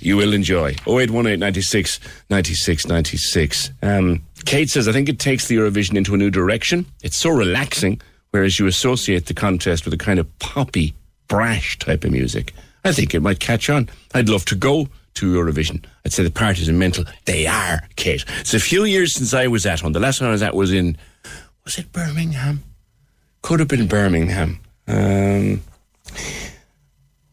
You 0.00 0.16
will 0.16 0.32
enjoy. 0.32 0.76
0818 0.86 1.40
96 1.40 1.98
96 2.30 2.86
96. 2.86 3.70
Um, 3.82 4.22
Kate 4.44 4.70
says, 4.70 4.86
I 4.86 4.92
think 4.92 5.08
it 5.08 5.18
takes 5.18 5.48
the 5.48 5.56
Eurovision 5.56 5.96
into 5.96 6.14
a 6.14 6.16
new 6.16 6.30
direction. 6.30 6.86
It's 7.02 7.16
so 7.16 7.30
relaxing, 7.30 8.00
whereas 8.30 8.60
you 8.60 8.68
associate 8.68 9.26
the 9.26 9.34
contest 9.34 9.84
with 9.84 9.94
a 9.94 9.98
kind 9.98 10.20
of 10.20 10.38
poppy, 10.38 10.94
brash 11.26 11.78
type 11.80 12.04
of 12.04 12.12
music. 12.12 12.54
I 12.84 12.92
think 12.92 13.12
it 13.14 13.20
might 13.20 13.40
catch 13.40 13.68
on. 13.68 13.88
I'd 14.14 14.28
love 14.28 14.44
to 14.46 14.54
go 14.54 14.88
to 15.14 15.34
Eurovision. 15.34 15.84
I'd 16.04 16.12
say 16.12 16.22
the 16.22 16.30
parties 16.30 16.68
are 16.68 16.72
mental. 16.72 17.04
They 17.24 17.46
are, 17.46 17.80
Kate. 17.96 18.24
It's 18.38 18.54
a 18.54 18.60
few 18.60 18.84
years 18.84 19.14
since 19.14 19.34
I 19.34 19.48
was 19.48 19.66
at 19.66 19.82
one. 19.82 19.92
The 19.92 20.00
last 20.00 20.20
one 20.20 20.28
I 20.28 20.32
was 20.32 20.42
at 20.42 20.54
was 20.54 20.72
in, 20.72 20.96
was 21.64 21.76
it 21.76 21.90
Birmingham? 21.92 22.62
Could 23.42 23.58
have 23.58 23.68
been 23.68 23.88
Birmingham. 23.88 24.60
Um, 24.86 25.62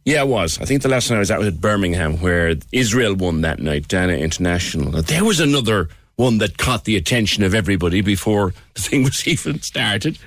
yeah, 0.06 0.22
it 0.22 0.28
was. 0.28 0.60
I 0.62 0.66
think 0.66 0.84
the 0.84 0.90
last 0.90 1.08
time 1.08 1.18
I 1.18 1.20
was 1.20 1.32
at 1.32 1.40
was 1.40 1.48
at 1.48 1.60
Birmingham, 1.60 2.18
where 2.22 2.56
Israel 2.72 3.16
won 3.16 3.42
that 3.42 3.60
night, 3.60 3.88
Dana 3.88 4.14
International. 4.14 5.02
There 5.02 5.26
was 5.26 5.40
another 5.40 5.90
one 6.16 6.38
that 6.38 6.58
caught 6.58 6.86
the 6.86 6.96
attention 6.96 7.44
of 7.44 7.54
everybody 7.54 8.02
before 8.02 8.54
the 8.76 8.82
thing 8.82 9.04
was 9.04 9.28
even 9.28 9.62
started. 9.62 10.18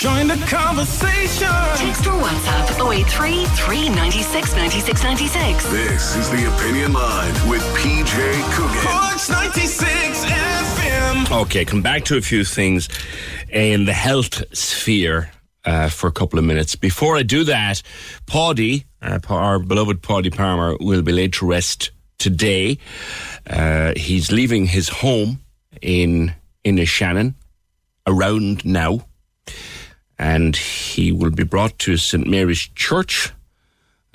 Join 0.00 0.26
the 0.28 0.44
conversation. 0.48 1.48
Text 1.76 2.06
or 2.06 2.20
WhatsApp 2.20 2.92
083 2.92 3.44
396 3.46 4.54
96 4.56 5.02
96. 5.02 5.70
This 5.70 6.16
is 6.16 6.30
the 6.30 6.54
Opinion 6.56 6.92
Line 6.92 7.48
with 7.48 7.62
PJ 7.76 8.52
Coogan. 8.52 8.82
Corks 8.82 9.30
96 9.30 10.24
FM. 10.24 11.40
Okay, 11.42 11.64
come 11.64 11.82
back 11.82 12.04
to 12.04 12.16
a 12.16 12.20
few 12.20 12.44
things 12.44 12.88
in 13.48 13.84
the 13.84 13.92
health 13.92 14.42
sphere 14.56 15.30
uh, 15.64 15.88
for 15.88 16.06
a 16.06 16.12
couple 16.12 16.38
of 16.38 16.44
minutes. 16.44 16.76
Before 16.76 17.16
I 17.16 17.22
do 17.22 17.44
that, 17.44 17.82
Paddy, 18.26 18.84
uh, 19.02 19.18
our 19.28 19.58
beloved 19.58 20.02
Paddy 20.02 20.30
Palmer, 20.30 20.76
will 20.80 21.02
be 21.02 21.12
laid 21.12 21.32
to 21.34 21.46
rest 21.46 21.90
today. 22.18 22.78
Uh, 23.46 23.92
he's 23.96 24.32
leaving 24.32 24.66
his 24.66 24.88
home 24.88 25.40
in 25.82 26.34
in 26.62 26.82
Shannon 26.84 27.34
around 28.06 28.64
now, 28.64 29.06
and 30.18 30.56
he 30.56 31.12
will 31.12 31.30
be 31.30 31.44
brought 31.44 31.78
to 31.80 31.96
St 31.96 32.26
Mary's 32.26 32.68
Church. 32.74 33.32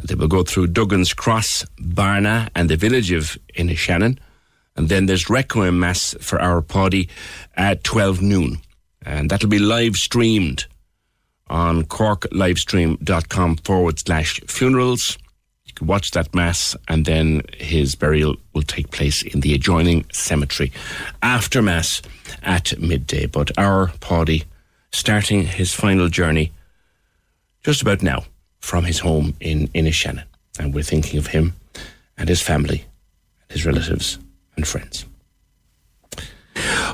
They 0.04 0.16
will 0.16 0.28
go 0.28 0.44
through 0.44 0.68
Duggan's 0.68 1.14
Cross, 1.14 1.66
Barna, 1.78 2.50
and 2.56 2.70
the 2.70 2.78
village 2.78 3.12
of 3.12 3.38
Inishannon. 3.56 4.18
And 4.76 4.88
then 4.88 5.08
there's 5.08 5.30
Requiem 5.30 5.78
Mass 5.78 6.16
for 6.22 6.42
our 6.42 6.62
Paddy 6.62 7.10
at 7.56 7.84
12 7.84 8.22
noon. 8.22 8.62
And 9.06 9.30
that'll 9.30 9.50
be 9.50 9.60
live 9.60 9.98
streamed 9.98 10.68
on 11.50 11.84
corklivestream.com 11.84 13.58
forward 13.58 14.00
slash 14.00 14.40
funerals. 14.48 15.18
You 15.66 15.74
can 15.74 15.88
watch 15.88 16.12
that 16.12 16.34
Mass, 16.34 16.76
and 16.88 17.06
then 17.06 17.42
his 17.58 17.96
burial 17.96 18.36
will 18.54 18.64
take 18.64 18.92
place 18.92 19.24
in 19.24 19.42
the 19.42 19.54
adjoining 19.54 20.06
cemetery 20.12 20.72
after 21.22 21.62
Mass 21.62 22.02
at 22.44 22.78
midday. 22.80 23.26
But 23.26 23.52
our 23.58 23.92
Paddy 24.00 24.46
starting 24.92 25.44
his 25.44 25.74
final 25.74 26.10
journey 26.10 26.52
just 27.64 27.82
about 27.82 28.02
now 28.02 28.24
from 28.60 28.84
his 28.86 29.00
home 29.00 29.36
in 29.40 29.68
Inishannon. 29.70 30.24
And 30.60 30.74
we're 30.74 30.84
thinking 30.84 31.20
of 31.20 31.28
him 31.28 31.54
and 32.18 32.28
his 32.28 32.42
family, 32.42 32.86
his 33.50 33.66
relatives 33.66 34.18
and 34.56 34.68
friends. 34.68 35.06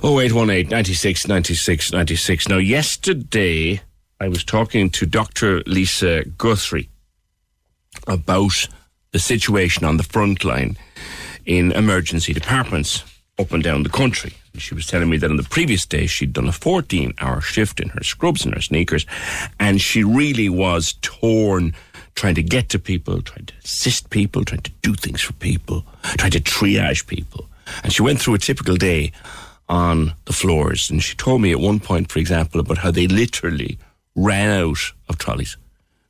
0818 0.03 0.69
96 0.69 1.27
96 1.27 1.91
96. 1.91 2.47
Now, 2.49 2.57
yesterday 2.57 3.81
I 4.19 4.29
was 4.29 4.45
talking 4.45 4.89
to 4.91 5.05
Dr. 5.05 5.61
Lisa 5.65 6.23
Guthrie 6.23 6.89
about 8.07 8.67
the 9.11 9.19
situation 9.19 9.83
on 9.85 9.97
the 9.97 10.03
front 10.03 10.45
line 10.45 10.77
in 11.45 11.73
emergency 11.73 12.33
departments 12.33 13.03
up 13.37 13.51
and 13.51 13.61
down 13.61 13.83
the 13.83 13.89
country. 13.89 14.33
She 14.57 14.73
was 14.73 14.87
telling 14.87 15.09
me 15.09 15.17
that 15.17 15.29
on 15.29 15.35
the 15.35 15.43
previous 15.43 15.85
day 15.85 16.05
she'd 16.05 16.31
done 16.31 16.47
a 16.47 16.53
14 16.53 17.13
hour 17.19 17.41
shift 17.41 17.81
in 17.81 17.89
her 17.89 18.03
scrubs 18.03 18.45
and 18.45 18.53
her 18.53 18.61
sneakers, 18.61 19.05
and 19.59 19.81
she 19.81 20.03
really 20.03 20.47
was 20.47 20.95
torn 21.01 21.73
trying 22.15 22.35
to 22.35 22.43
get 22.43 22.69
to 22.69 22.79
people, 22.79 23.21
trying 23.21 23.47
to 23.47 23.53
assist 23.65 24.09
people, 24.09 24.45
trying 24.45 24.61
to 24.61 24.71
do 24.81 24.93
things 24.93 25.21
for 25.21 25.33
people, 25.33 25.85
trying 26.17 26.31
to 26.31 26.39
triage 26.39 27.05
people. 27.05 27.49
And 27.83 27.91
she 27.91 28.01
went 28.01 28.21
through 28.21 28.35
a 28.35 28.39
typical 28.39 28.77
day 28.77 29.11
on 29.67 30.13
the 30.23 30.31
floors. 30.31 30.89
And 30.89 31.03
she 31.03 31.15
told 31.15 31.41
me 31.41 31.51
at 31.51 31.59
one 31.59 31.81
point, 31.81 32.09
for 32.09 32.19
example, 32.19 32.61
about 32.61 32.77
how 32.77 32.91
they 32.91 33.07
literally 33.07 33.77
ran 34.15 34.49
out 34.49 34.79
of 35.09 35.17
trolleys. 35.17 35.57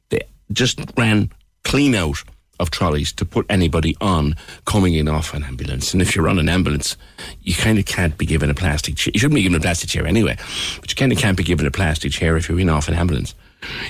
They 0.10 0.22
just 0.52 0.80
ran 0.98 1.32
clean 1.64 1.96
out 1.96 2.24
of 2.60 2.72
trolleys 2.72 3.12
to 3.14 3.26
put 3.26 3.46
anybody 3.50 3.98
on 4.00 4.36
coming 4.66 4.94
in 4.94 5.08
off 5.08 5.34
an 5.34 5.44
ambulance. 5.44 5.92
And 5.92 6.02
if 6.02 6.16
you're 6.16 6.30
on 6.30 6.40
an 6.40 6.48
ambulance, 6.48 6.96
you 7.42 7.54
kind 7.54 7.78
of 7.78 7.86
can't 7.86 8.18
be 8.18 8.26
given 8.26 8.50
a 8.50 8.54
plastic 8.54 8.96
chair. 8.96 9.12
You 9.14 9.20
shouldn't 9.20 9.36
be 9.36 9.44
given 9.44 9.58
a 9.58 9.62
plastic 9.62 9.90
chair 9.90 10.08
anyway, 10.08 10.38
but 10.80 10.90
you 10.90 10.96
kind 10.96 11.12
of 11.12 11.18
can't 11.18 11.38
be 11.38 11.44
given 11.44 11.66
a 11.66 11.72
plastic 11.72 12.12
chair 12.12 12.38
if 12.38 12.48
you're 12.48 12.60
in 12.60 12.70
off 12.70 12.88
an 12.88 12.94
ambulance. 12.94 13.36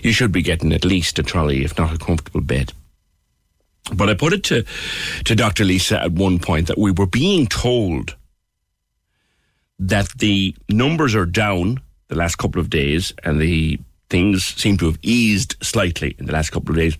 You 0.01 0.13
should 0.13 0.31
be 0.31 0.41
getting 0.41 0.73
at 0.73 0.85
least 0.85 1.19
a 1.19 1.23
trolley, 1.23 1.63
if 1.63 1.77
not 1.77 1.93
a 1.93 1.97
comfortable 1.97 2.41
bed. 2.41 2.73
But 3.93 4.09
I 4.09 4.15
put 4.15 4.33
it 4.33 4.43
to, 4.45 4.65
to 5.25 5.35
Dr. 5.35 5.63
Lisa 5.63 6.01
at 6.01 6.11
one 6.11 6.39
point 6.39 6.67
that 6.67 6.77
we 6.77 6.91
were 6.91 7.05
being 7.05 7.45
told 7.45 8.15
that 9.77 10.09
the 10.17 10.55
numbers 10.69 11.13
are 11.13 11.25
down 11.25 11.81
the 12.07 12.15
last 12.15 12.37
couple 12.37 12.61
of 12.61 12.69
days 12.69 13.13
and 13.23 13.39
the 13.39 13.79
things 14.15 14.45
seem 14.45 14.77
to 14.77 14.85
have 14.85 14.97
eased 15.01 15.57
slightly 15.61 16.15
in 16.17 16.25
the 16.25 16.31
last 16.31 16.49
couple 16.49 16.69
of 16.69 16.77
days 16.77 16.97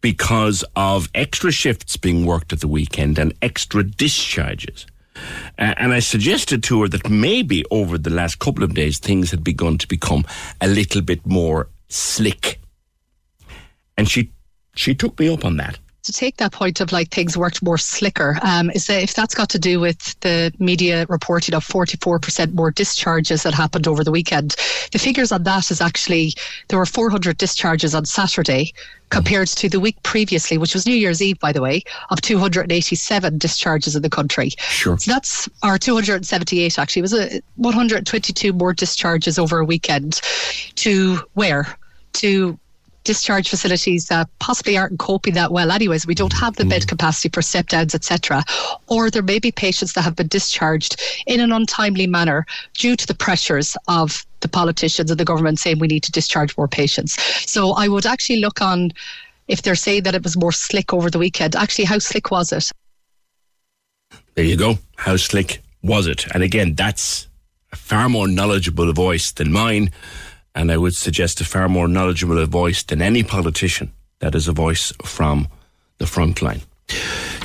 because 0.00 0.64
of 0.74 1.10
extra 1.14 1.52
shifts 1.52 1.98
being 1.98 2.24
worked 2.24 2.54
at 2.54 2.60
the 2.60 2.68
weekend 2.68 3.18
and 3.18 3.34
extra 3.42 3.82
discharges. 3.84 4.86
Uh, 5.58 5.74
and 5.76 5.92
I 5.92 5.98
suggested 5.98 6.62
to 6.62 6.80
her 6.80 6.88
that 6.88 7.10
maybe 7.10 7.66
over 7.70 7.98
the 7.98 8.08
last 8.08 8.38
couple 8.38 8.64
of 8.64 8.72
days 8.72 8.98
things 8.98 9.30
had 9.30 9.44
begun 9.44 9.76
to 9.76 9.86
become 9.86 10.24
a 10.62 10.66
little 10.66 11.02
bit 11.02 11.26
more 11.26 11.68
slick. 11.90 12.58
And 13.98 14.08
she 14.08 14.30
she 14.74 14.94
took 14.94 15.18
me 15.20 15.28
up 15.28 15.44
on 15.44 15.58
that. 15.58 15.78
To 16.04 16.12
take 16.12 16.36
that 16.36 16.52
point 16.52 16.80
of 16.80 16.92
like 16.92 17.10
things 17.10 17.36
worked 17.36 17.62
more 17.62 17.78
slicker 17.78 18.38
um, 18.42 18.70
is 18.70 18.86
that 18.86 19.02
if 19.02 19.14
that's 19.14 19.34
got 19.34 19.48
to 19.50 19.58
do 19.58 19.80
with 19.80 20.18
the 20.20 20.52
media 20.58 21.06
reporting 21.08 21.54
of 21.54 21.66
44% 21.66 22.54
more 22.54 22.70
discharges 22.70 23.42
that 23.42 23.54
happened 23.54 23.88
over 23.88 24.04
the 24.04 24.12
weekend 24.12 24.54
the 24.92 24.98
figures 24.98 25.32
on 25.32 25.42
that 25.42 25.70
is 25.70 25.80
actually 25.80 26.34
there 26.68 26.78
were 26.78 26.86
400 26.86 27.36
discharges 27.38 27.94
on 27.94 28.04
saturday 28.04 28.72
compared 29.10 29.48
to 29.48 29.68
the 29.68 29.80
week 29.80 30.02
previously 30.02 30.58
which 30.58 30.74
was 30.74 30.86
new 30.86 30.94
year's 30.94 31.22
eve 31.22 31.38
by 31.38 31.52
the 31.52 31.60
way 31.60 31.82
of 32.10 32.20
287 32.20 33.38
discharges 33.38 33.96
in 33.96 34.02
the 34.02 34.10
country. 34.10 34.50
Sure. 34.58 34.98
so 34.98 35.10
that's 35.10 35.48
our 35.62 35.78
278 35.78 36.78
actually. 36.78 37.00
It 37.00 37.02
was 37.02 37.14
a 37.14 37.40
122 37.56 38.52
more 38.52 38.72
discharges 38.72 39.38
over 39.38 39.58
a 39.58 39.64
weekend. 39.64 40.20
To 40.76 41.18
where? 41.34 41.76
To 42.14 42.58
discharge 43.04 43.48
facilities 43.48 44.06
that 44.06 44.28
possibly 44.38 44.76
aren't 44.76 44.98
coping 44.98 45.34
that 45.34 45.52
well 45.52 45.70
anyways 45.70 46.06
we 46.06 46.14
don't 46.14 46.32
have 46.32 46.56
the 46.56 46.64
bed 46.64 46.82
mm. 46.82 46.88
capacity 46.88 47.28
for 47.28 47.42
step 47.42 47.68
downs 47.68 47.94
etc 47.94 48.42
or 48.86 49.10
there 49.10 49.22
may 49.22 49.38
be 49.38 49.52
patients 49.52 49.92
that 49.92 50.02
have 50.02 50.16
been 50.16 50.28
discharged 50.28 51.00
in 51.26 51.40
an 51.40 51.52
untimely 51.52 52.06
manner 52.06 52.46
due 52.74 52.96
to 52.96 53.06
the 53.06 53.14
pressures 53.14 53.76
of 53.88 54.24
the 54.40 54.48
politicians 54.48 55.10
and 55.10 55.20
the 55.20 55.24
government 55.24 55.58
saying 55.58 55.78
we 55.78 55.86
need 55.86 56.02
to 56.02 56.12
discharge 56.12 56.56
more 56.56 56.68
patients 56.68 57.22
so 57.50 57.72
i 57.72 57.86
would 57.86 58.06
actually 58.06 58.40
look 58.40 58.60
on 58.60 58.90
if 59.46 59.62
they're 59.62 59.74
saying 59.74 60.02
that 60.02 60.14
it 60.14 60.22
was 60.22 60.36
more 60.36 60.52
slick 60.52 60.92
over 60.92 61.10
the 61.10 61.18
weekend 61.18 61.54
actually 61.54 61.84
how 61.84 61.98
slick 61.98 62.30
was 62.30 62.52
it 62.52 62.70
There 64.34 64.44
you 64.44 64.56
go. 64.56 64.78
How 64.96 65.16
slick 65.16 65.62
was 65.82 66.06
it? 66.06 66.26
And 66.34 66.42
again, 66.42 66.74
that's 66.74 67.28
a 67.72 67.76
far 67.76 68.08
more 68.08 68.26
knowledgeable 68.26 68.92
voice 68.92 69.32
than 69.32 69.52
mine. 69.52 69.90
And 70.54 70.70
I 70.70 70.76
would 70.76 70.94
suggest 70.94 71.40
a 71.40 71.44
far 71.44 71.68
more 71.68 71.88
knowledgeable 71.88 72.44
voice 72.46 72.82
than 72.82 73.02
any 73.02 73.22
politician. 73.22 73.92
That 74.20 74.34
is 74.34 74.48
a 74.48 74.52
voice 74.52 74.92
from 75.04 75.48
the 75.98 76.06
front 76.06 76.42
line. 76.42 76.62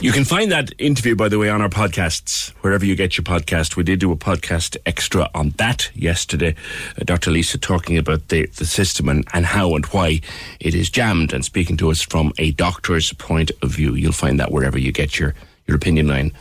You 0.02 0.14
can 0.14 0.24
find 0.24 0.52
that 0.52 0.72
interview, 0.78 1.16
by 1.16 1.28
the 1.28 1.38
way, 1.38 1.50
on 1.50 1.62
our 1.62 1.70
podcasts, 1.70 2.52
wherever 2.62 2.86
you 2.86 2.96
get 2.96 3.18
your 3.18 3.26
podcast. 3.26 3.76
We 3.76 3.84
did 3.84 4.00
do 4.00 4.14
a 4.14 4.16
podcast 4.16 4.78
extra 4.86 5.30
on 5.34 5.50
that 5.58 5.92
yesterday. 5.94 6.56
Uh, 6.98 7.04
Dr. 7.04 7.32
Lisa 7.32 7.58
talking 7.58 7.98
about 7.98 8.30
the, 8.30 8.46
the 8.46 8.66
system 8.66 9.10
and, 9.10 9.28
and 9.34 9.46
how 9.46 9.76
and 9.76 9.86
why 9.88 10.22
it 10.62 10.74
is 10.74 10.90
jammed 10.90 11.34
and 11.34 11.44
speaking 11.44 11.76
to 11.78 11.92
us 11.92 12.02
from 12.02 12.32
a 12.38 12.52
doctor's 12.52 13.12
point 13.14 13.52
of 13.62 13.72
view. 13.72 13.96
You'll 13.96 14.14
find 14.14 14.40
that 14.40 14.52
wherever 14.52 14.80
you 14.80 14.94
get 14.94 15.20
your, 15.20 15.36
your 15.68 15.76
opinion 15.76 16.08
line 16.08 16.32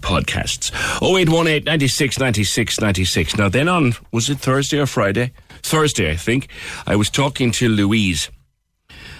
podcasts. 0.00 0.70
0818 1.02 1.64
96 1.64 2.18
96 2.18 2.80
96. 2.80 3.38
Now, 3.38 3.48
then 3.48 3.68
on, 3.68 3.94
was 4.12 4.28
it 4.28 4.38
Thursday 4.38 4.78
or 4.78 4.86
Friday? 4.86 5.32
Thursday, 5.66 6.10
I 6.10 6.16
think. 6.16 6.48
I 6.86 6.96
was 6.96 7.10
talking 7.10 7.50
to 7.52 7.68
Louise. 7.68 8.30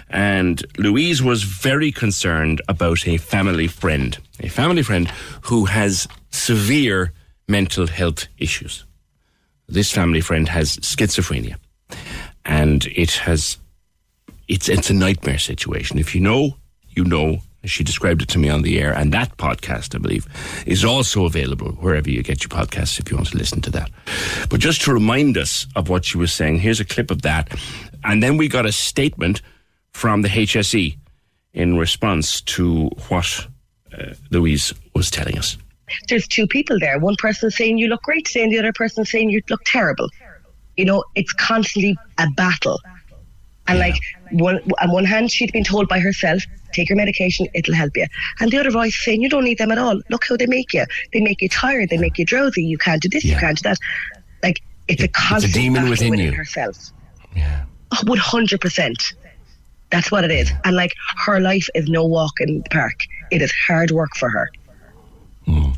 And 0.08 0.64
Louise 0.78 1.22
was 1.22 1.42
very 1.42 1.90
concerned 1.90 2.60
about 2.68 3.08
a 3.08 3.16
family 3.16 3.66
friend, 3.66 4.16
a 4.40 4.48
family 4.48 4.82
friend 4.82 5.08
who 5.42 5.64
has 5.64 6.06
severe 6.30 7.12
mental 7.48 7.88
health 7.88 8.28
issues. 8.38 8.84
This 9.68 9.90
family 9.90 10.20
friend 10.20 10.48
has 10.48 10.76
schizophrenia, 10.76 11.56
and 12.44 12.86
it 12.86 13.12
has 13.12 13.58
it's 14.46 14.68
it's 14.68 14.90
a 14.90 14.94
nightmare 14.94 15.40
situation. 15.40 15.98
If 15.98 16.14
you 16.14 16.20
know, 16.20 16.56
you 16.88 17.04
know. 17.04 17.38
She 17.66 17.84
described 17.84 18.22
it 18.22 18.28
to 18.28 18.38
me 18.38 18.48
on 18.48 18.62
the 18.62 18.78
air, 18.80 18.92
and 18.92 19.12
that 19.12 19.36
podcast, 19.36 19.94
I 19.94 19.98
believe, 19.98 20.26
is 20.66 20.84
also 20.84 21.24
available 21.24 21.72
wherever 21.72 22.10
you 22.10 22.22
get 22.22 22.42
your 22.42 22.48
podcasts 22.48 22.98
if 22.98 23.10
you 23.10 23.16
want 23.16 23.28
to 23.28 23.36
listen 23.38 23.60
to 23.62 23.70
that. 23.70 23.90
But 24.48 24.60
just 24.60 24.82
to 24.82 24.92
remind 24.92 25.36
us 25.36 25.66
of 25.76 25.88
what 25.88 26.04
she 26.04 26.18
was 26.18 26.32
saying, 26.32 26.60
here's 26.60 26.80
a 26.80 26.84
clip 26.84 27.10
of 27.10 27.22
that, 27.22 27.52
and 28.04 28.22
then 28.22 28.36
we 28.36 28.48
got 28.48 28.66
a 28.66 28.72
statement 28.72 29.42
from 29.92 30.22
the 30.22 30.28
HSE 30.28 30.96
in 31.54 31.76
response 31.76 32.40
to 32.42 32.88
what 33.08 33.46
uh, 33.96 34.12
Louise 34.30 34.72
was 34.94 35.10
telling 35.10 35.38
us. 35.38 35.56
there's 36.08 36.26
two 36.28 36.46
people 36.46 36.78
there. 36.78 36.98
One 36.98 37.16
person 37.16 37.50
saying 37.50 37.78
you 37.78 37.88
look 37.88 38.02
great 38.02 38.26
today, 38.26 38.42
and 38.44 38.52
the 38.52 38.58
other 38.58 38.72
person 38.72 39.04
saying 39.04 39.30
you 39.30 39.40
look 39.48 39.62
terrible. 39.64 40.08
You 40.76 40.84
know, 40.84 41.04
it's 41.14 41.32
constantly 41.32 41.96
a 42.18 42.28
battle. 42.36 42.78
And 43.68 43.78
like 43.78 43.96
one 44.30 44.60
on 44.80 44.92
one 44.92 45.04
hand, 45.04 45.32
she'd 45.32 45.52
been 45.52 45.64
told 45.64 45.88
by 45.88 45.98
herself, 45.98 46.42
"Take 46.72 46.88
your 46.88 46.96
medication; 46.96 47.46
it'll 47.54 47.74
help 47.74 47.96
you." 47.96 48.06
And 48.40 48.50
the 48.50 48.58
other 48.58 48.70
voice 48.70 48.96
saying, 49.04 49.22
"You 49.22 49.28
don't 49.28 49.44
need 49.44 49.58
them 49.58 49.70
at 49.70 49.78
all. 49.78 50.00
Look 50.10 50.24
how 50.28 50.36
they 50.36 50.46
make 50.46 50.72
you. 50.72 50.84
They 51.12 51.20
make 51.20 51.40
you 51.40 51.48
tired. 51.48 51.88
They 51.90 51.98
make 51.98 52.18
you 52.18 52.24
drowsy. 52.24 52.64
You 52.64 52.78
can't 52.78 53.02
do 53.02 53.08
this. 53.08 53.24
You 53.24 53.36
can't 53.36 53.56
do 53.56 53.68
that." 53.68 53.78
Like 54.42 54.62
it's 54.88 55.02
a 55.02 55.08
constant 55.08 55.54
demon 55.54 55.74
battle 55.74 55.90
within 55.90 56.10
within 56.10 56.26
you. 56.26 56.32
herself. 56.32 56.76
Yeah, 57.34 57.64
one 58.04 58.18
hundred 58.18 58.60
percent. 58.60 59.14
That's 59.90 60.10
what 60.10 60.24
it 60.24 60.30
is. 60.30 60.50
And 60.64 60.74
like 60.74 60.94
her 61.24 61.40
life 61.40 61.68
is 61.74 61.88
no 61.88 62.04
walk 62.04 62.40
in 62.40 62.58
the 62.58 62.68
park. 62.70 63.00
It 63.30 63.40
is 63.42 63.52
hard 63.68 63.90
work 63.92 64.16
for 64.16 64.28
her. 64.28 64.50
Mm. 65.46 65.76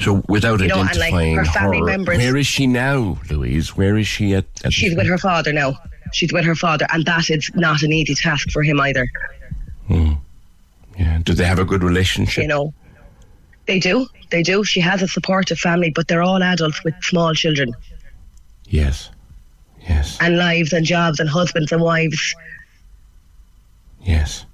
So 0.00 0.22
without 0.28 0.60
You 0.60 0.68
know, 0.68 0.86
like, 0.96 1.14
her 1.14 1.44
family 1.44 1.78
her, 1.78 1.84
members- 1.84 2.18
where 2.18 2.36
is 2.36 2.46
she 2.46 2.66
now, 2.66 3.18
Louise? 3.30 3.76
Where 3.76 3.96
is 3.98 4.06
she 4.06 4.34
at? 4.34 4.46
at 4.64 4.72
She's 4.72 4.96
with 4.96 5.06
her 5.06 5.18
father 5.18 5.52
now. 5.52 5.78
She's 6.12 6.32
with 6.32 6.44
her 6.44 6.54
father, 6.54 6.86
and 6.92 7.04
that 7.06 7.30
is 7.30 7.50
not 7.54 7.82
an 7.82 7.92
easy 7.92 8.14
task 8.14 8.50
for 8.50 8.62
him 8.62 8.80
either. 8.80 9.06
Yeah. 10.98 11.18
Do 11.22 11.32
they 11.34 11.44
have 11.44 11.58
a 11.58 11.64
good 11.64 11.82
relationship? 11.82 12.42
You 12.42 12.48
know, 12.48 12.74
they 13.66 13.78
do, 13.78 14.06
they 14.30 14.42
do. 14.42 14.62
She 14.64 14.80
has 14.80 15.02
a 15.02 15.08
supportive 15.08 15.58
family, 15.58 15.90
but 15.94 16.08
they're 16.08 16.22
all 16.22 16.42
adults 16.42 16.82
with 16.84 16.94
small 17.02 17.32
children 17.34 17.72
Yes. 18.68 19.10
Yes. 19.88 20.16
and 20.20 20.36
lives 20.38 20.72
and 20.72 20.84
jobs 20.86 21.18
and 21.20 21.28
husbands 21.28 21.72
and 21.72 21.80
wives. 21.82 22.34
Yes. 24.02 24.44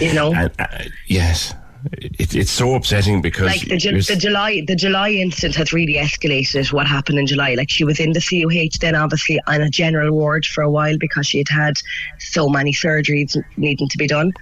You 0.00 0.12
know, 0.14 0.34
And, 0.34 0.50
uh, 0.58 0.66
yes. 1.06 1.54
It, 1.92 2.34
it's 2.34 2.50
so 2.50 2.74
upsetting 2.74 3.20
because 3.20 3.46
like 3.46 3.68
the, 3.68 3.76
Ju- 3.76 4.00
the 4.00 4.16
July, 4.16 4.62
the 4.66 4.76
July 4.76 5.10
incident 5.10 5.54
has 5.56 5.72
really 5.72 5.94
escalated. 5.94 6.72
What 6.72 6.86
happened 6.86 7.18
in 7.18 7.26
July? 7.26 7.54
Like 7.54 7.70
she 7.70 7.84
was 7.84 8.00
in 8.00 8.12
the 8.12 8.20
COH 8.20 8.78
then, 8.80 8.94
obviously 8.94 9.40
on 9.46 9.60
a 9.60 9.70
general 9.70 10.12
ward 10.12 10.46
for 10.46 10.62
a 10.62 10.70
while 10.70 10.96
because 10.98 11.26
she 11.26 11.38
had 11.38 11.48
had 11.48 11.74
so 12.18 12.48
many 12.48 12.72
surgeries 12.72 13.36
needing 13.56 13.88
to 13.88 13.98
be 13.98 14.06
done. 14.06 14.32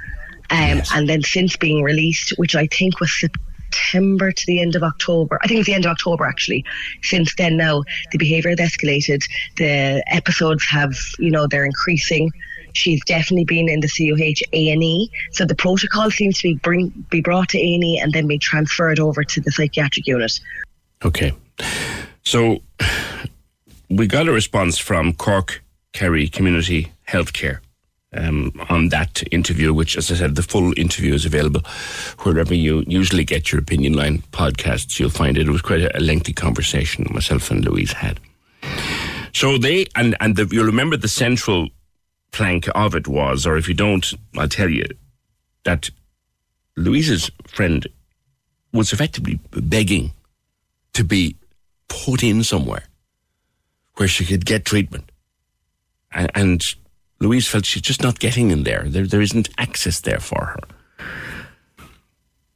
Um, 0.51 0.83
And 0.95 1.09
then 1.09 1.23
since 1.23 1.57
being 1.57 1.83
released, 1.83 2.35
which 2.37 2.55
I 2.55 2.67
think 2.67 3.01
was 3.01 3.11
September 3.19 4.31
to 4.31 4.47
the 4.47 4.61
end 4.61 4.77
of 4.77 4.83
October, 4.83 5.39
I 5.43 5.47
think 5.47 5.57
it 5.57 5.61
was 5.61 5.67
the 5.67 5.75
end 5.75 5.87
of 5.87 5.93
October 5.93 6.27
actually. 6.27 6.65
Since 7.03 7.35
then, 7.37 7.57
now 7.57 7.85
the 8.13 8.19
behaviour 8.19 8.51
has 8.51 8.59
escalated. 8.59 9.23
The 9.57 10.05
episodes 10.09 10.65
have, 10.67 10.95
you 11.19 11.31
know, 11.31 11.47
they're 11.47 11.65
increasing. 11.65 12.31
She's 12.75 13.05
definitely 13.05 13.45
been 13.45 13.69
in 13.69 13.81
the 13.81 13.89
COH 13.89 14.47
A 14.53 14.71
and 14.71 14.83
E, 14.83 15.11
so 15.33 15.45
the 15.45 15.55
protocol 15.55 16.11
seems 16.11 16.39
to 16.39 16.49
be 16.49 16.55
bring 16.55 16.89
be 17.11 17.21
brought 17.21 17.49
to 17.51 17.59
A 17.59 17.99
and 18.01 18.13
then 18.13 18.27
be 18.27 18.39
transferred 18.39 19.01
over 19.01 19.25
to 19.25 19.41
the 19.41 19.51
psychiatric 19.51 20.07
unit. 20.07 20.39
Okay. 21.05 21.33
So 22.23 22.63
we 23.89 24.07
got 24.07 24.29
a 24.29 24.33
response 24.33 24.79
from 24.79 25.13
Cork 25.13 25.63
Kerry 25.93 26.29
Community 26.29 26.93
Healthcare 27.09 27.59
um, 28.15 28.53
on 28.69 28.89
that 28.91 29.23
interview, 29.33 29.73
which, 29.73 29.97
as 29.97 30.11
I 30.11 30.15
said, 30.15 30.37
the 30.37 30.43
full 30.43 30.73
interview 30.79 31.15
is 31.15 31.25
available 31.25 31.63
wherever 32.21 32.55
you 32.55 32.85
usually 32.87 33.25
get 33.25 33.53
your 33.53 33.61
Opinion 33.61 33.95
Line 33.95 34.23
podcasts. 34.33 34.99
You'll 34.99 35.11
find 35.11 35.37
it. 35.37 35.49
It 35.49 35.51
was 35.51 35.63
quite 35.63 35.81
a, 35.81 35.97
a 35.97 36.01
lengthy 36.01 36.33
conversation 36.33 37.07
myself 37.11 37.51
and 37.51 37.65
Louise 37.65 37.93
had. 37.93 38.21
So 39.33 39.59
they, 39.59 39.87
and, 39.97 40.17
and 40.21 40.37
the, 40.37 40.49
you'll 40.51 40.67
remember 40.67 40.97
the 40.97 41.09
central 41.09 41.69
plank 42.33 42.69
of 42.75 42.95
it 42.95 43.07
was, 43.07 43.47
or 43.47 43.57
if 43.57 43.69
you 43.69 43.75
don't, 43.75 44.13
I'll 44.37 44.49
tell 44.49 44.69
you, 44.69 44.87
that 45.65 45.91
Louise's 46.77 47.31
friend 47.47 47.87
was 48.73 48.93
effectively 48.93 49.39
begging 49.53 50.13
to 50.95 51.05
be 51.05 51.37
put 51.89 52.23
in 52.23 52.43
somewhere 52.43 52.85
where 53.97 54.09
she 54.09 54.25
could 54.25 54.47
get 54.47 54.65
treatment. 54.65 55.11
And, 56.11 56.31
and 56.35 56.63
Louise 57.21 57.47
felt 57.47 57.67
she's 57.67 57.83
just 57.83 58.03
not 58.03 58.19
getting 58.19 58.51
in 58.51 58.65
there. 58.65 58.85
There, 58.87 59.07
there 59.07 59.21
isn't 59.21 59.51
access 59.59 60.01
there 60.01 60.19
for 60.19 60.45
her. 60.47 60.59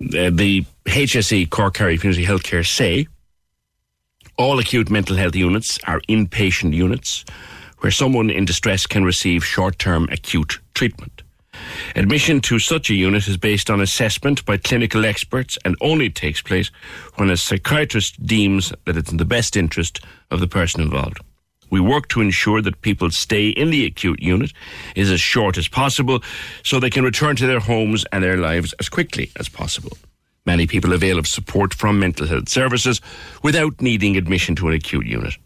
Uh, 0.02 0.30
the 0.30 0.64
HSE 0.86 1.48
Cork 1.50 1.74
Kerry 1.74 1.98
Community 1.98 2.26
Healthcare 2.26 2.66
say 2.66 3.06
all 4.38 4.58
acute 4.58 4.90
mental 4.90 5.16
health 5.16 5.34
units 5.34 5.78
are 5.86 6.00
inpatient 6.08 6.74
units 6.74 7.24
where 7.86 7.92
someone 7.92 8.30
in 8.30 8.44
distress 8.44 8.84
can 8.84 9.04
receive 9.04 9.44
short 9.44 9.78
term 9.78 10.08
acute 10.10 10.58
treatment. 10.74 11.22
Admission 11.94 12.40
to 12.40 12.58
such 12.58 12.90
a 12.90 12.94
unit 12.94 13.28
is 13.28 13.36
based 13.36 13.70
on 13.70 13.80
assessment 13.80 14.44
by 14.44 14.56
clinical 14.56 15.06
experts 15.06 15.56
and 15.64 15.76
only 15.80 16.10
takes 16.10 16.42
place 16.42 16.72
when 17.14 17.30
a 17.30 17.36
psychiatrist 17.36 18.20
deems 18.26 18.72
that 18.86 18.96
it's 18.96 19.12
in 19.12 19.18
the 19.18 19.24
best 19.24 19.56
interest 19.56 20.00
of 20.32 20.40
the 20.40 20.48
person 20.48 20.80
involved. 20.80 21.20
We 21.70 21.78
work 21.78 22.08
to 22.08 22.20
ensure 22.20 22.60
that 22.60 22.82
people's 22.82 23.16
stay 23.16 23.50
in 23.50 23.70
the 23.70 23.86
acute 23.86 24.20
unit 24.20 24.52
is 24.96 25.12
as 25.12 25.20
short 25.20 25.56
as 25.56 25.68
possible 25.68 26.24
so 26.64 26.80
they 26.80 26.90
can 26.90 27.04
return 27.04 27.36
to 27.36 27.46
their 27.46 27.60
homes 27.60 28.04
and 28.10 28.24
their 28.24 28.36
lives 28.36 28.72
as 28.80 28.88
quickly 28.88 29.30
as 29.38 29.48
possible. 29.48 29.96
Many 30.44 30.66
people 30.66 30.92
avail 30.92 31.20
of 31.20 31.28
support 31.28 31.72
from 31.72 32.00
mental 32.00 32.26
health 32.26 32.48
services 32.48 33.00
without 33.44 33.80
needing 33.80 34.16
admission 34.16 34.56
to 34.56 34.66
an 34.66 34.74
acute 34.74 35.06
unit. 35.06 35.36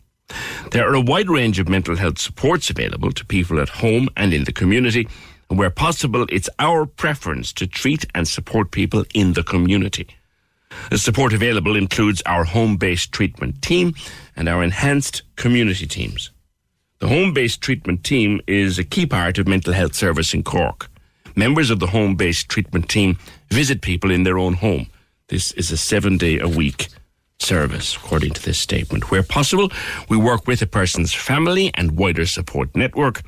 There 0.71 0.89
are 0.89 0.95
a 0.95 1.01
wide 1.01 1.29
range 1.29 1.59
of 1.59 1.69
mental 1.69 1.97
health 1.97 2.19
supports 2.19 2.71
available 2.71 3.13
to 3.13 3.25
people 3.25 3.61
at 3.61 3.69
home 3.69 4.09
and 4.17 4.33
in 4.33 4.45
the 4.45 4.53
community, 4.53 5.09
and 5.49 5.59
where 5.59 5.71
possible, 5.71 6.27
it's 6.31 6.49
our 6.59 6.87
preference 6.87 7.53
to 7.55 7.67
treat 7.67 8.07
and 8.15 8.27
support 8.27 8.71
people 8.71 9.05
in 9.15 9.33
the 9.33 9.43
community. 9.43 10.07
The 10.91 10.99
support 10.99 11.33
available 11.33 11.77
includes 11.77 12.23
our 12.27 12.45
home 12.45 12.77
based 12.77 13.13
treatment 13.13 13.61
team 13.63 13.95
and 14.37 14.49
our 14.49 14.63
enhanced 14.63 15.23
community 15.37 15.87
teams. 15.87 16.31
The 17.01 17.09
home 17.09 17.33
based 17.33 17.61
treatment 17.61 18.05
team 18.05 18.41
is 18.47 18.79
a 18.79 18.85
key 18.85 19.07
part 19.07 19.39
of 19.39 19.49
mental 19.49 19.73
health 19.73 19.95
service 19.95 20.33
in 20.35 20.45
Cork. 20.45 20.89
Members 21.35 21.71
of 21.71 21.81
the 21.81 21.89
home 21.89 22.15
based 22.15 22.49
treatment 22.49 22.89
team 22.89 23.19
visit 23.51 23.81
people 23.81 24.11
in 24.11 24.23
their 24.23 24.39
own 24.39 24.55
home. 24.55 24.87
This 25.29 25.53
is 25.53 25.71
a 25.71 25.77
seven 25.77 26.19
day 26.19 26.39
a 26.39 26.49
week 26.49 26.89
service, 27.43 27.97
according 27.97 28.33
to 28.33 28.43
this 28.43 28.59
statement. 28.59 29.11
Where 29.11 29.23
possible, 29.23 29.71
we 30.09 30.17
work 30.17 30.47
with 30.47 30.63
a 30.63 30.67
person's 30.67 31.13
family 31.13 31.71
and 31.75 31.97
wider 31.97 32.27
support 32.27 32.75
network, 32.77 33.23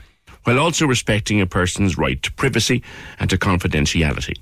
while 0.45 0.59
also 0.59 0.87
respecting 0.87 1.41
a 1.41 1.47
person's 1.47 1.99
right 1.99 2.23
to 2.23 2.33
privacy 2.33 2.83
and 3.19 3.31
to 3.31 3.39
confidentiality. 3.39 4.37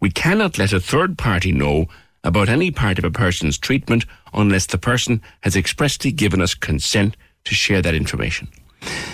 We 0.00 0.10
cannot 0.10 0.58
let 0.58 0.72
a 0.72 0.80
third 0.80 1.18
party 1.18 1.52
know 1.52 1.86
about 2.24 2.48
any 2.48 2.70
part 2.70 2.98
of 2.98 3.04
a 3.04 3.10
person's 3.10 3.58
treatment 3.58 4.04
unless 4.34 4.66
the 4.66 4.78
person 4.78 5.22
has 5.40 5.56
expressly 5.56 6.12
given 6.12 6.40
us 6.40 6.54
consent 6.54 7.16
to 7.44 7.54
share 7.54 7.82
that 7.82 7.94
information. 7.94 8.48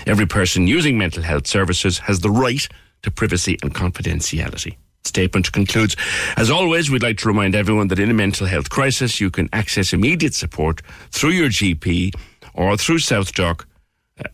Every 0.07 0.27
person 0.27 0.67
using 0.67 0.99
mental 0.99 1.23
health 1.23 1.47
services 1.47 1.99
has 2.01 2.21
the 2.21 2.31
right 2.31 2.67
to 3.03 3.11
privacy 3.11 3.59
and 3.63 3.75
confidentiality. 3.75 4.77
Statement 5.05 5.53
concludes 5.53 5.97
As 6.37 6.51
always, 6.51 6.91
we'd 6.91 7.03
like 7.03 7.19
to 7.19 7.29
remind 7.29 7.55
everyone 7.55 7.89
that 7.89 7.99
in 7.99 8.11
a 8.11 8.15
mental 8.15 8.47
health 8.47 8.71
crisis, 8.71 9.21
you 9.21 9.31
can 9.31 9.49
access 9.53 9.93
immediate 9.93 10.35
support 10.35 10.81
through 11.11 11.31
your 11.31 11.49
GP 11.49 12.15
or 12.55 12.77
through 12.77 12.99
SouthDoc. 12.99 13.65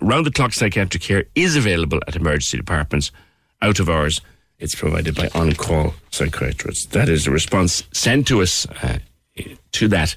Round 0.01 0.26
the 0.26 0.30
clock 0.30 0.52
psychiatric 0.52 1.02
care 1.02 1.24
is 1.34 1.56
available 1.56 2.01
at 2.06 2.14
emergency 2.14 2.56
departments. 2.56 3.10
Out 3.62 3.80
of 3.80 3.88
hours, 3.88 4.20
it's 4.59 4.74
provided 4.74 5.16
by 5.16 5.28
on 5.34 5.55
call 5.55 5.94
psychiatrists. 6.10 6.86
That 6.86 7.09
is 7.09 7.26
a 7.26 7.30
response 7.30 7.82
sent 7.92 8.28
to 8.28 8.40
us 8.40 8.66
uh, 8.82 8.98
to 9.72 9.88
that 9.88 10.14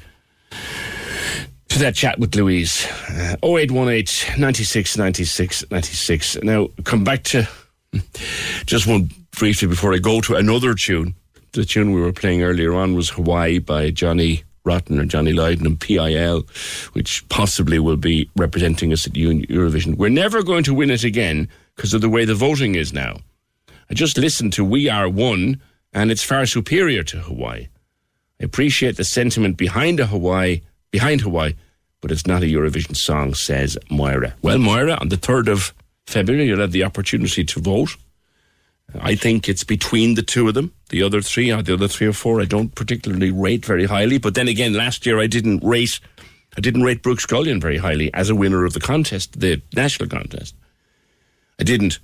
to 1.70 1.80
that 1.80 1.96
chat 1.96 2.20
with 2.20 2.36
Louise. 2.36 2.86
Uh, 3.10 3.36
0818 3.44 4.40
96 4.40 4.98
96 4.98 5.72
96. 5.72 6.44
Now, 6.44 6.68
come 6.84 7.04
back 7.04 7.24
to 7.24 7.50
just 8.66 8.86
one 8.86 9.10
briefly 9.36 9.68
before 9.68 9.94
I 9.94 9.98
go 9.98 10.22
to 10.22 10.36
another 10.36 10.74
tune. 10.74 11.16
The 11.54 11.66
tune 11.66 11.92
we 11.92 12.02
were 12.02 12.14
playing 12.14 12.42
earlier 12.44 12.74
on 12.74 12.96
was 12.96 13.10
Hawaii 13.12 13.60
by 13.60 13.92
Johnny 13.92 14.44
Rotten 14.64 15.00
or 15.00 15.06
Johnny 15.06 15.34
Lydon 15.34 15.66
and 15.66 15.80
PiL, 15.80 16.44
which 16.94 17.28
possibly 17.30 17.80
will 17.80 17.98
be 17.98 18.30
representing 18.36 18.94
us 18.94 19.06
at 19.06 19.14
Eurovision. 19.14 19.98
We're 19.98 20.10
never 20.10 20.42
going 20.42 20.64
to 20.64 20.74
win 20.74 20.90
it 20.90 21.04
again 21.04 21.50
because 21.76 21.94
of 21.94 22.02
the 22.02 22.10
way 22.10 22.26
the 22.26 22.36
voting 22.36 22.76
is 22.76 22.94
now. 22.94 23.18
I 23.90 23.94
just 23.94 24.18
listened 24.18 24.54
to 24.54 24.64
We 24.64 24.90
Are 24.90 25.10
One, 25.10 25.62
and 25.92 26.10
it's 26.10 26.24
far 26.24 26.46
superior 26.46 27.04
to 27.04 27.20
Hawaii. 27.20 27.68
I 28.40 28.46
appreciate 28.46 28.98
the 28.98 29.04
sentiment 29.04 29.58
behind 29.58 30.00
a 30.00 30.08
Hawaii, 30.08 30.62
behind 30.92 31.22
Hawaii, 31.22 31.54
but 32.02 32.12
it's 32.12 32.26
not 32.26 32.42
a 32.42 32.48
Eurovision 32.48 32.96
song, 32.96 33.34
says 33.34 33.78
Moira. 33.90 34.34
Well, 34.42 34.58
Moira, 34.58 34.98
on 35.00 35.10
the 35.10 35.18
3rd 35.18 35.50
of 35.50 35.74
February, 36.08 36.48
you'll 36.48 36.60
have 36.60 36.72
the 36.72 36.84
opportunity 36.84 37.44
to 37.44 37.60
vote. 37.60 37.96
I 39.00 39.16
think 39.16 39.50
it's 39.50 39.64
between 39.64 40.16
the 40.16 40.22
two 40.22 40.48
of 40.48 40.54
them. 40.54 40.74
The 40.90 41.04
other 41.04 41.22
three, 41.22 41.52
or 41.52 41.62
the 41.62 41.74
other 41.74 41.88
three 41.88 42.08
or 42.08 42.14
four, 42.14 42.42
I 42.42 42.46
don't 42.46 42.76
particularly 42.76 43.32
rate 43.32 43.66
very 43.66 43.86
highly. 43.86 44.18
But 44.18 44.36
then 44.36 44.48
again, 44.48 44.74
last 44.74 45.06
year 45.06 45.20
I 45.20 45.28
didn't 45.28 45.64
rate, 45.64 46.00
I 46.58 46.62
didn't 46.62 46.84
rate 46.84 47.02
Brooks 47.02 47.24
Scullion 47.24 47.60
very 47.60 47.78
highly 47.78 48.14
as 48.14 48.30
a 48.30 48.36
winner 48.36 48.66
of 48.66 48.74
the 48.74 48.80
contest, 48.80 49.40
the 49.40 49.62
national 49.76 50.10
contest. 50.10 50.56
I 51.60 51.64
didn't. 51.64 52.00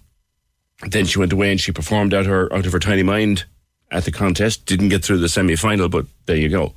Then 0.89 1.05
she 1.05 1.19
went 1.19 1.33
away 1.33 1.51
and 1.51 1.59
she 1.59 1.71
performed 1.71 2.13
out 2.13 2.25
her 2.25 2.51
out 2.53 2.65
of 2.65 2.71
her 2.71 2.79
tiny 2.79 3.03
mind 3.03 3.45
at 3.91 4.05
the 4.05 4.11
contest. 4.11 4.65
Didn't 4.65 4.89
get 4.89 5.03
through 5.03 5.17
the 5.17 5.29
semi 5.29 5.55
final, 5.55 5.89
but 5.89 6.05
there 6.25 6.37
you 6.37 6.49
go. 6.49 6.73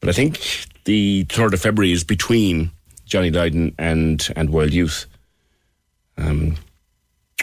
But 0.00 0.08
I 0.08 0.12
think 0.12 0.40
the 0.84 1.24
third 1.24 1.54
of 1.54 1.60
February 1.60 1.92
is 1.92 2.04
between 2.04 2.72
Johnny 3.06 3.30
Lydon 3.30 3.74
and 3.78 4.26
and 4.34 4.50
Wild 4.50 4.72
Youth. 4.72 5.06
Um, 6.18 6.56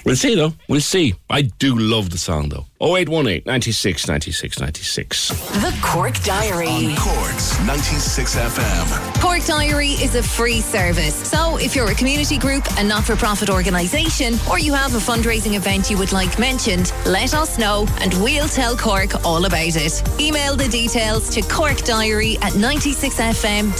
we'll 0.05 0.15
see 0.15 0.35
though. 0.35 0.53
We'll 0.67 0.81
see. 0.81 1.15
I 1.29 1.43
do 1.43 1.77
love 1.77 2.09
the 2.09 2.17
song 2.17 2.49
though. 2.49 2.65
0818 2.79 3.43
96 3.45 4.07
96 4.07 4.59
96. 4.59 5.29
The 5.29 5.79
Cork 5.81 6.13
Diary. 6.23 6.67
On 6.67 6.95
Cork's 6.95 7.59
96 7.65 8.35
FM. 8.35 9.21
Cork 9.21 9.43
Diary 9.45 9.89
is 9.89 10.13
a 10.13 10.21
free 10.21 10.61
service. 10.61 11.15
So 11.15 11.57
if 11.57 11.75
you're 11.75 11.89
a 11.89 11.95
community 11.95 12.37
group, 12.37 12.63
a 12.77 12.83
not 12.83 13.03
for 13.03 13.15
profit 13.15 13.49
organisation, 13.49 14.35
or 14.49 14.59
you 14.59 14.73
have 14.73 14.93
a 14.93 14.99
fundraising 14.99 15.55
event 15.55 15.89
you 15.89 15.97
would 15.97 16.11
like 16.11 16.37
mentioned, 16.37 16.93
let 17.07 17.33
us 17.33 17.57
know 17.57 17.87
and 17.99 18.13
we'll 18.23 18.47
tell 18.47 18.77
Cork 18.77 19.25
all 19.25 19.45
about 19.45 19.75
it. 19.75 20.03
Email 20.19 20.55
the 20.55 20.67
details 20.67 21.29
to 21.29 21.41
corkdiary 21.41 22.35
at 22.43 22.53
96fm.ie. 22.53 23.71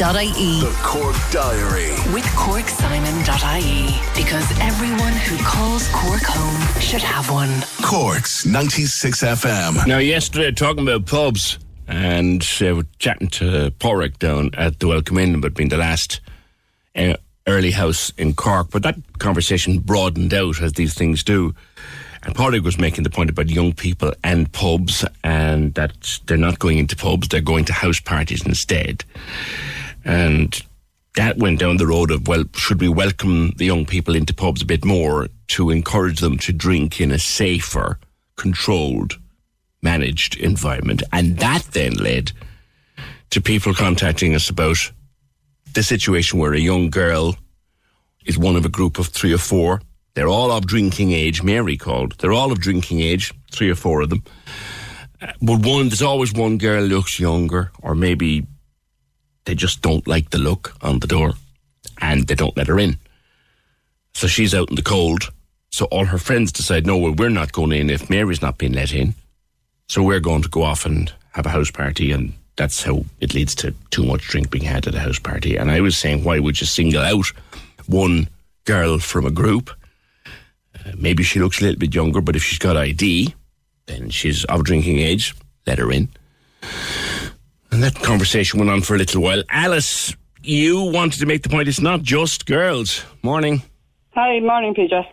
The 0.61 0.76
Cork 0.81 1.15
Diary. 1.31 1.91
With 2.14 2.26
CorkSimon.ie. 2.34 3.94
Because 4.15 4.49
everyone 4.60 5.14
who 5.14 5.38
calls 5.45 5.88
Cork 5.89 6.06
home 6.15 6.81
should 6.81 7.01
have 7.01 7.29
one. 7.29 7.61
Cork's 7.84 8.45
96 8.45 9.21
FM. 9.21 9.88
Now, 9.88 9.97
yesterday, 9.97 10.51
talking 10.51 10.84
about 10.84 11.05
pubs, 11.05 11.59
and 11.88 12.41
uh, 12.61 12.75
we're 12.75 12.85
chatting 12.99 13.27
to 13.29 13.71
Porrick 13.79 14.17
down 14.19 14.51
at 14.55 14.79
the 14.79 14.88
Welcome 14.88 15.17
Inn 15.17 15.35
about 15.35 15.53
being 15.53 15.69
the 15.69 15.77
last 15.77 16.21
uh, 16.95 17.15
early 17.47 17.71
house 17.71 18.11
in 18.17 18.34
Cork, 18.34 18.69
but 18.71 18.84
that 18.84 18.95
conversation 19.19 19.79
broadened 19.79 20.34
out 20.34 20.61
as 20.61 20.73
these 20.73 20.93
things 20.93 21.23
do. 21.23 21.53
And 22.23 22.35
Porrick 22.35 22.63
was 22.63 22.77
making 22.77 23.03
the 23.03 23.09
point 23.09 23.29
about 23.29 23.49
young 23.49 23.73
people 23.73 24.13
and 24.23 24.51
pubs, 24.51 25.05
and 25.23 25.73
that 25.75 26.19
they're 26.25 26.38
not 26.38 26.59
going 26.59 26.77
into 26.77 26.95
pubs, 26.95 27.27
they're 27.27 27.41
going 27.41 27.65
to 27.65 27.73
house 27.73 27.99
parties 27.99 28.45
instead. 28.45 29.03
And 30.05 30.61
that 31.18 31.38
went 31.38 31.60
down 31.60 31.77
the 31.77 31.88
road 31.88 32.11
of, 32.11 32.27
well, 32.27 32.44
should 32.53 32.80
we 32.80 32.88
welcome 32.88 33.52
the 33.57 33.65
young 33.65 33.85
people 33.85 34.15
into 34.15 34.34
pubs 34.34 34.61
a 34.61 34.65
bit 34.65 34.85
more 34.85 35.27
to 35.48 35.72
encourage 35.72 36.19
them 36.19 36.38
to 36.38 36.53
drink 36.53 37.02
in 37.02 37.11
a 37.11 37.18
safer, 37.18 37.99
controlled, 38.35 39.18
managed 39.81 40.38
environment? 40.38 41.02
And 41.11 41.38
that 41.39 41.64
then 41.72 41.94
led 41.94 42.31
to 43.31 43.41
people 43.41 43.73
contacting 43.73 44.35
us 44.35 44.49
about 44.49 44.77
the 45.73 45.81
situation 45.81 46.38
where 46.39 46.53
a 46.53 46.60
young 46.60 46.91
girl 46.91 47.35
is 48.26 48.38
one 48.38 48.56
of 48.56 48.65
a 48.65 48.69
group 48.69 48.99
of 48.99 49.07
three 49.07 49.34
or 49.34 49.39
four. 49.39 49.81
They're 50.14 50.27
all 50.27 50.52
of 50.52 50.68
drinking 50.68 51.14
age, 51.14 51.41
Mary 51.41 51.77
called. 51.77 52.14
They're 52.19 52.34
all 52.34 52.52
of 52.52 52.60
drinking 52.60 53.02
age, 53.02 53.34
three 53.52 53.72
or 53.72 53.76
four 53.76 54.02
of 54.02 54.10
them. 54.10 54.23
Uh, 55.19 55.34
But 55.41 55.65
one, 55.65 55.89
there's 55.89 56.03
always 56.03 56.31
one 56.31 56.60
girl 56.60 56.84
looks 56.84 57.19
younger, 57.19 57.72
or 57.81 57.95
maybe 57.95 58.45
they 59.47 59.55
just 59.55 59.81
don't 59.81 60.05
like 60.07 60.29
the 60.29 60.37
look 60.37 60.75
on 60.81 60.99
the 60.99 61.07
door 61.07 61.33
and 62.01 62.27
they 62.27 62.35
don't 62.35 62.55
let 62.57 62.67
her 62.67 62.77
in. 62.77 62.97
So 64.13 64.27
she's 64.27 64.53
out 64.53 64.69
in 64.69 64.75
the 64.75 64.81
cold. 64.81 65.31
So 65.71 65.85
all 65.85 66.05
her 66.05 66.17
friends 66.17 66.51
decide, 66.51 66.85
no, 66.85 66.97
well, 66.97 67.13
we're 67.13 67.29
not 67.29 67.53
going 67.53 67.71
in 67.71 67.89
if 67.89 68.09
Mary's 68.09 68.41
not 68.41 68.57
being 68.57 68.73
let 68.73 68.93
in. 68.93 69.15
So 69.87 70.03
we're 70.03 70.19
going 70.19 70.41
to 70.41 70.49
go 70.49 70.63
off 70.63 70.85
and 70.85 71.11
have 71.31 71.45
a 71.45 71.49
house 71.49 71.71
party. 71.71 72.11
And 72.11 72.33
that's 72.57 72.83
how 72.83 73.05
it 73.21 73.33
leads 73.33 73.55
to 73.55 73.73
too 73.89 74.03
much 74.03 74.27
drink 74.27 74.49
being 74.49 74.65
had 74.65 74.85
at 74.85 74.95
a 74.95 74.99
house 74.99 75.19
party. 75.19 75.55
And 75.55 75.71
I 75.71 75.79
was 75.79 75.97
saying, 75.97 76.25
why 76.25 76.39
would 76.39 76.59
you 76.59 76.67
single 76.67 77.01
out 77.01 77.27
one 77.85 78.27
girl 78.65 78.99
from 78.99 79.25
a 79.25 79.31
group? 79.31 79.69
Uh, 80.75 80.91
maybe 80.97 81.23
she 81.23 81.39
looks 81.39 81.61
a 81.61 81.63
little 81.63 81.79
bit 81.79 81.95
younger, 81.95 82.19
but 82.19 82.35
if 82.35 82.43
she's 82.43 82.59
got 82.59 82.75
ID, 82.75 83.33
then 83.85 84.09
she's 84.09 84.43
of 84.45 84.65
drinking 84.65 84.99
age, 84.99 85.33
let 85.65 85.79
her 85.79 85.89
in. 85.89 86.09
And 87.72 87.84
that 87.84 87.95
conversation 87.95 88.60
went 88.60 88.72
on 88.72 88.81
for 88.81 88.95
a 88.95 88.98
little 88.98 89.22
while. 89.22 89.44
Alice, 89.49 90.15
you 90.41 90.81
wanted 90.91 91.19
to 91.19 91.26
make 91.26 91.44
the 91.44 91.49
point 91.49 91.68
it's 91.68 91.81
not 91.81 92.02
just 92.02 92.45
girls. 92.45 93.03
Morning. 93.23 93.61
Hi, 94.15 94.39
morning, 94.39 94.73
PJ. 94.73 95.03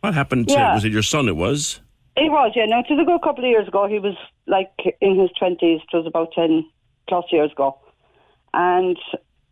What 0.00 0.14
happened 0.14 0.48
to, 0.48 0.54
Yeah. 0.54 0.74
was 0.74 0.84
it 0.84 0.92
your 0.92 1.02
son 1.02 1.28
it 1.28 1.36
was? 1.36 1.80
It 2.16 2.30
was, 2.30 2.52
yeah. 2.54 2.66
Now, 2.66 2.80
it 2.80 2.86
was 2.88 3.00
a 3.00 3.04
good 3.04 3.20
couple 3.22 3.44
of 3.44 3.50
years 3.50 3.66
ago. 3.68 3.86
He 3.88 3.98
was 3.98 4.14
like 4.46 4.70
in 5.00 5.18
his 5.18 5.30
20s. 5.40 5.80
It 5.82 5.96
was 5.96 6.06
about 6.06 6.32
10 6.34 6.64
plus 7.08 7.24
years 7.32 7.50
ago. 7.52 7.78
And 8.54 8.96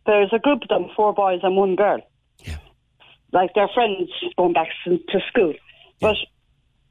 there's 0.05 0.31
a 0.33 0.39
group 0.39 0.61
of 0.63 0.69
them, 0.69 0.89
four 0.95 1.13
boys 1.13 1.39
and 1.43 1.55
one 1.57 1.75
girl. 1.75 1.99
Yeah. 2.43 2.57
Like 3.33 3.51
they're 3.53 3.67
friends 3.73 4.09
going 4.37 4.53
back 4.53 4.69
to 4.85 5.19
school. 5.29 5.53
But 5.99 6.15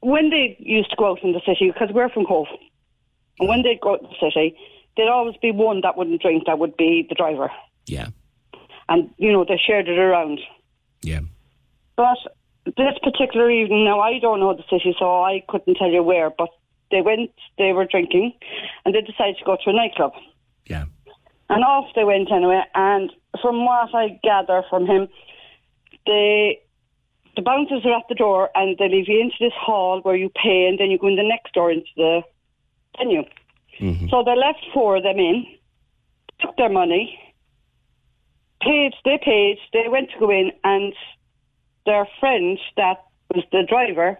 when 0.01 0.29
they 0.29 0.55
used 0.59 0.91
to 0.91 0.95
go 0.97 1.11
out 1.11 1.23
in 1.23 1.33
the 1.33 1.41
city, 1.45 1.71
because 1.71 1.89
we're 1.93 2.09
from 2.09 2.25
Cobh, 2.25 2.47
and 3.39 3.49
when 3.49 3.63
they'd 3.63 3.81
go 3.81 3.93
out 3.93 4.01
in 4.01 4.07
the 4.09 4.29
city, 4.31 4.55
there'd 4.95 5.09
always 5.09 5.35
be 5.41 5.51
one 5.51 5.81
that 5.81 5.97
wouldn't 5.97 6.21
drink, 6.21 6.43
that 6.45 6.59
would 6.59 6.75
be 6.77 7.05
the 7.07 7.15
driver. 7.15 7.51
Yeah. 7.85 8.07
And, 8.87 9.09
you 9.17 9.31
know, 9.31 9.45
they 9.45 9.57
shared 9.57 9.87
it 9.87 9.97
around. 9.97 10.39
Yeah. 11.01 11.21
But 11.95 12.17
this 12.65 12.97
particular 13.03 13.49
evening, 13.49 13.85
now 13.85 13.99
I 13.99 14.19
don't 14.19 14.39
know 14.39 14.53
the 14.53 14.63
city, 14.69 14.95
so 14.97 15.23
I 15.23 15.43
couldn't 15.47 15.75
tell 15.75 15.89
you 15.89 16.03
where, 16.03 16.29
but 16.29 16.49
they 16.91 17.01
went, 17.01 17.31
they 17.57 17.73
were 17.73 17.85
drinking, 17.85 18.33
and 18.83 18.93
they 18.93 19.01
decided 19.01 19.37
to 19.37 19.45
go 19.45 19.57
to 19.63 19.69
a 19.69 19.73
nightclub. 19.73 20.13
Yeah. 20.65 20.85
And 21.49 21.63
off 21.63 21.93
they 21.95 22.03
went 22.03 22.31
anyway, 22.31 22.63
and 22.73 23.11
from 23.41 23.65
what 23.65 23.93
I 23.93 24.19
gather 24.23 24.63
from 24.69 24.85
him, 24.87 25.07
they, 26.05 26.59
the 27.35 27.41
bouncers 27.41 27.85
are 27.85 27.97
at 27.97 28.07
the 28.09 28.15
door 28.15 28.49
and 28.55 28.77
they 28.77 28.89
leave 28.89 29.07
you 29.07 29.19
into 29.19 29.35
this 29.39 29.53
hall 29.55 29.99
where 30.01 30.15
you 30.15 30.29
pay, 30.29 30.67
and 30.67 30.79
then 30.79 30.89
you 30.91 30.97
go 30.97 31.07
in 31.07 31.15
the 31.15 31.23
next 31.23 31.53
door 31.53 31.71
into 31.71 31.87
the 31.95 32.21
venue. 32.97 33.23
Mm-hmm. 33.79 34.07
So 34.09 34.23
they 34.23 34.35
left 34.35 34.65
four 34.73 34.97
of 34.97 35.03
them 35.03 35.17
in, 35.17 35.45
took 36.39 36.55
their 36.57 36.69
money, 36.69 37.19
paid, 38.61 38.93
they 39.03 39.19
paid, 39.23 39.57
they 39.73 39.89
went 39.89 40.11
to 40.11 40.19
go 40.19 40.29
in, 40.29 40.51
and 40.63 40.93
their 41.85 42.07
friend 42.19 42.57
that 42.77 43.03
was 43.33 43.43
the 43.51 43.63
driver 43.67 44.17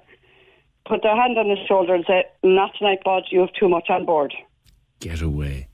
put 0.86 1.02
their 1.02 1.15
hand 1.15 1.38
on 1.38 1.49
his 1.49 1.60
shoulder 1.68 1.95
and 1.95 2.06
said, 2.07 2.26
Not 2.44 2.72
tonight, 2.77 2.99
bud, 3.03 3.23
you 3.30 3.41
have 3.41 3.53
too 3.53 3.68
much 3.68 3.90
on 3.90 4.06
board. 4.06 4.34
Get 4.99 5.22
away. 5.22 5.68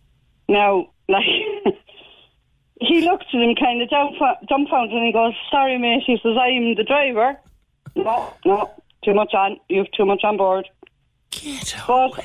Now, 0.47 0.87
like, 1.09 1.23
he 2.79 3.01
looked 3.01 3.25
at 3.33 3.41
him 3.41 3.55
kind 3.55 3.81
of 3.81 3.89
dumbf- 3.89 4.47
dumbfounded 4.47 4.95
and 4.95 5.05
he 5.05 5.13
goes, 5.13 5.33
Sorry, 5.51 5.77
mate. 5.77 6.03
He 6.05 6.17
says, 6.17 6.35
I'm 6.39 6.75
the 6.75 6.83
driver. 6.83 7.37
No, 7.95 8.33
no, 8.45 8.71
too 9.03 9.13
much 9.13 9.33
on. 9.33 9.57
You 9.69 9.79
have 9.79 9.91
too 9.91 10.05
much 10.05 10.23
on 10.23 10.37
board. 10.37 10.67
Get 11.31 11.75
but, 11.87 12.23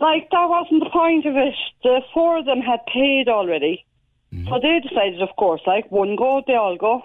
like, 0.00 0.28
that 0.30 0.48
wasn't 0.48 0.82
the 0.82 0.90
point 0.90 1.26
of 1.26 1.36
it. 1.36 1.54
The 1.82 2.00
four 2.12 2.38
of 2.38 2.46
them 2.46 2.60
had 2.60 2.80
paid 2.92 3.28
already. 3.28 3.84
So 4.48 4.60
they 4.62 4.78
decided, 4.80 5.20
of 5.22 5.34
course, 5.36 5.60
like, 5.66 5.90
one 5.90 6.14
go, 6.14 6.40
they 6.46 6.54
all 6.54 6.76
go. 6.76 7.02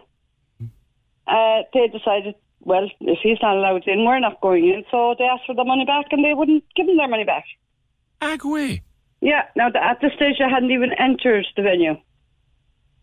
Uh, 1.28 1.64
they 1.74 1.88
decided, 1.88 2.36
well, 2.60 2.88
if 3.02 3.20
he's 3.24 3.40
not 3.42 3.58
allowed 3.58 3.88
in, 3.88 4.06
we're 4.06 4.20
not 4.20 4.40
going 4.42 4.66
in. 4.66 4.84
So 4.92 5.16
they 5.18 5.26
asked 5.26 5.48
for 5.48 5.56
the 5.56 5.64
money 5.64 5.86
back 5.86 6.06
and 6.12 6.24
they 6.24 6.36
wouldn't 6.36 6.64
give 6.76 6.86
them 6.86 6.98
their 6.98 7.08
money 7.08 7.24
back. 7.24 7.46
Agway. 8.22 8.82
Yeah, 9.22 9.42
now 9.56 9.70
at 9.70 10.02
this 10.02 10.14
stage 10.16 10.36
I 10.40 10.50
hadn't 10.50 10.70
even 10.70 10.92
entered 11.00 11.48
the 11.56 11.64
venue. 11.64 11.96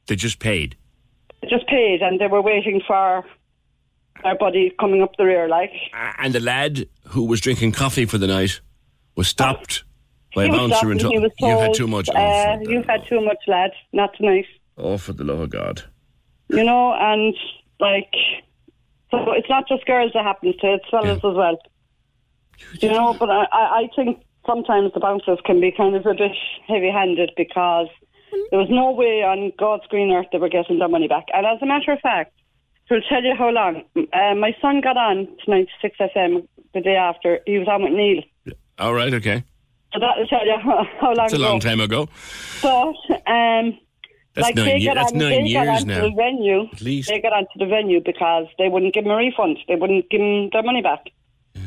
They 0.07 0.15
just 0.15 0.39
paid. 0.39 0.77
They 1.41 1.49
just 1.49 1.67
paid 1.67 2.01
and 2.01 2.21
they 2.21 2.29
were 2.29 2.43
waiting 2.43 2.81
for 2.87 3.25
our 4.25 4.39
buddy 4.39 4.73
coming 4.79 5.03
up 5.03 5.17
the 5.19 5.25
rear, 5.25 5.49
like. 5.49 5.73
And 6.19 6.33
the 6.33 6.41
lad 6.41 6.87
who 7.09 7.25
was 7.25 7.41
drinking 7.41 7.73
coffee 7.73 8.07
for 8.07 8.19
the 8.19 8.29
night 8.29 8.61
was 9.17 9.29
stopped 9.29 9.85
by 10.35 10.45
a 10.45 10.47
He 10.47 10.53
bouncer 10.53 10.91
and 10.91 11.01
told, 11.01 11.13
he 11.13 11.19
was 11.19 11.33
you 11.39 11.49
had 11.49 11.65
told, 11.67 11.77
too 11.77 11.87
much. 11.87 12.09
Uh, 12.09 12.59
you've 12.63 12.87
had 12.87 13.07
too 13.07 13.21
much, 13.21 13.39
lad. 13.47 13.71
Not 13.93 14.15
tonight. 14.17 14.47
oh, 14.79 14.97
for 14.99 15.13
the 15.13 15.25
love 15.25 15.41
of 15.41 15.51
God. 15.51 15.83
You 16.49 16.65
know, 16.65 16.95
and 16.95 17.35
like, 17.81 18.13
so 19.11 19.33
it's 19.33 19.49
not 19.49 19.69
just 19.69 19.85
girls 19.87 20.13
that 20.15 20.25
happens 20.25 20.57
to, 20.57 20.67
it, 20.67 20.81
it's 20.83 20.91
fellas 20.91 21.19
as 21.19 21.35
well. 21.35 21.59
You 22.81 22.91
know, 22.91 23.15
but 23.19 23.31
I, 23.31 23.45
I 23.53 23.81
I 23.81 23.89
think 23.97 24.23
sometimes 24.47 24.93
the 24.93 25.01
bouncers 25.01 25.39
can 25.45 25.61
be 25.61 25.73
kind 25.73 25.97
of 25.97 26.07
a 26.07 26.15
bit 26.15 26.33
heavy 26.67 26.91
handed 26.91 27.31
because 27.37 27.89
there 28.51 28.59
was 28.59 28.69
no 28.71 28.93
way 28.93 29.23
on 29.23 29.53
God's 29.59 29.87
green 29.89 30.11
earth 30.13 30.27
they 30.33 30.39
were 30.39 30.49
getting 30.49 30.79
their 30.79 30.89
money 30.89 31.09
back. 31.09 31.27
And 31.35 31.47
as 31.47 31.59
a 31.63 31.67
matter 31.67 31.93
of 31.93 32.01
fact, 32.01 32.33
to 32.89 33.01
tell 33.09 33.23
you 33.23 33.35
how 33.37 33.51
long, 33.51 33.83
uh, 33.97 34.35
my 34.35 34.55
son 34.61 34.81
got 34.81 34.97
on 34.97 35.27
to 35.45 35.51
96 35.51 35.97
FM 35.99 36.47
the 36.75 36.81
day 36.81 36.97
after. 36.97 37.41
He 37.47 37.59
was 37.59 37.69
on 37.69 37.83
with 37.83 37.93
Neil. 37.93 38.23
All 38.83 38.95
right, 38.95 39.13
okay. 39.15 39.45
So 39.95 40.01
tell 40.01 40.47
you 40.47 40.57
how, 40.63 40.85
how 41.01 41.13
long 41.15 41.27
It's 41.27 41.35
a 41.35 41.37
ago. 41.37 41.45
long 41.45 41.61
time 41.61 41.81
ago. 41.81 42.09
But 42.63 42.95
um, 43.31 43.79
That's 44.35 44.47
like 44.49 44.55
nine 44.57 44.85
got 44.85 44.95
that's 44.95 45.13
on, 45.13 45.19
nine 45.19 45.47
years 45.47 45.69
onto 45.69 45.87
now. 45.87 46.01
the 46.03 46.11
venue. 46.17 46.69
At 46.73 46.81
least. 46.81 47.09
They 47.11 47.21
got 47.21 47.33
onto 47.35 47.59
the 47.59 47.67
venue 47.67 48.01
because 48.05 48.47
they 48.59 48.69
wouldn't 48.69 48.95
give 48.95 49.05
them 49.05 49.13
a 49.13 49.17
refund. 49.17 49.59
They 49.69 49.75
wouldn't 49.77 50.09
give 50.11 50.21
them 50.21 50.49
their 50.53 50.63
money 50.63 50.81
back. 50.83 51.05
Yeah. 51.55 51.63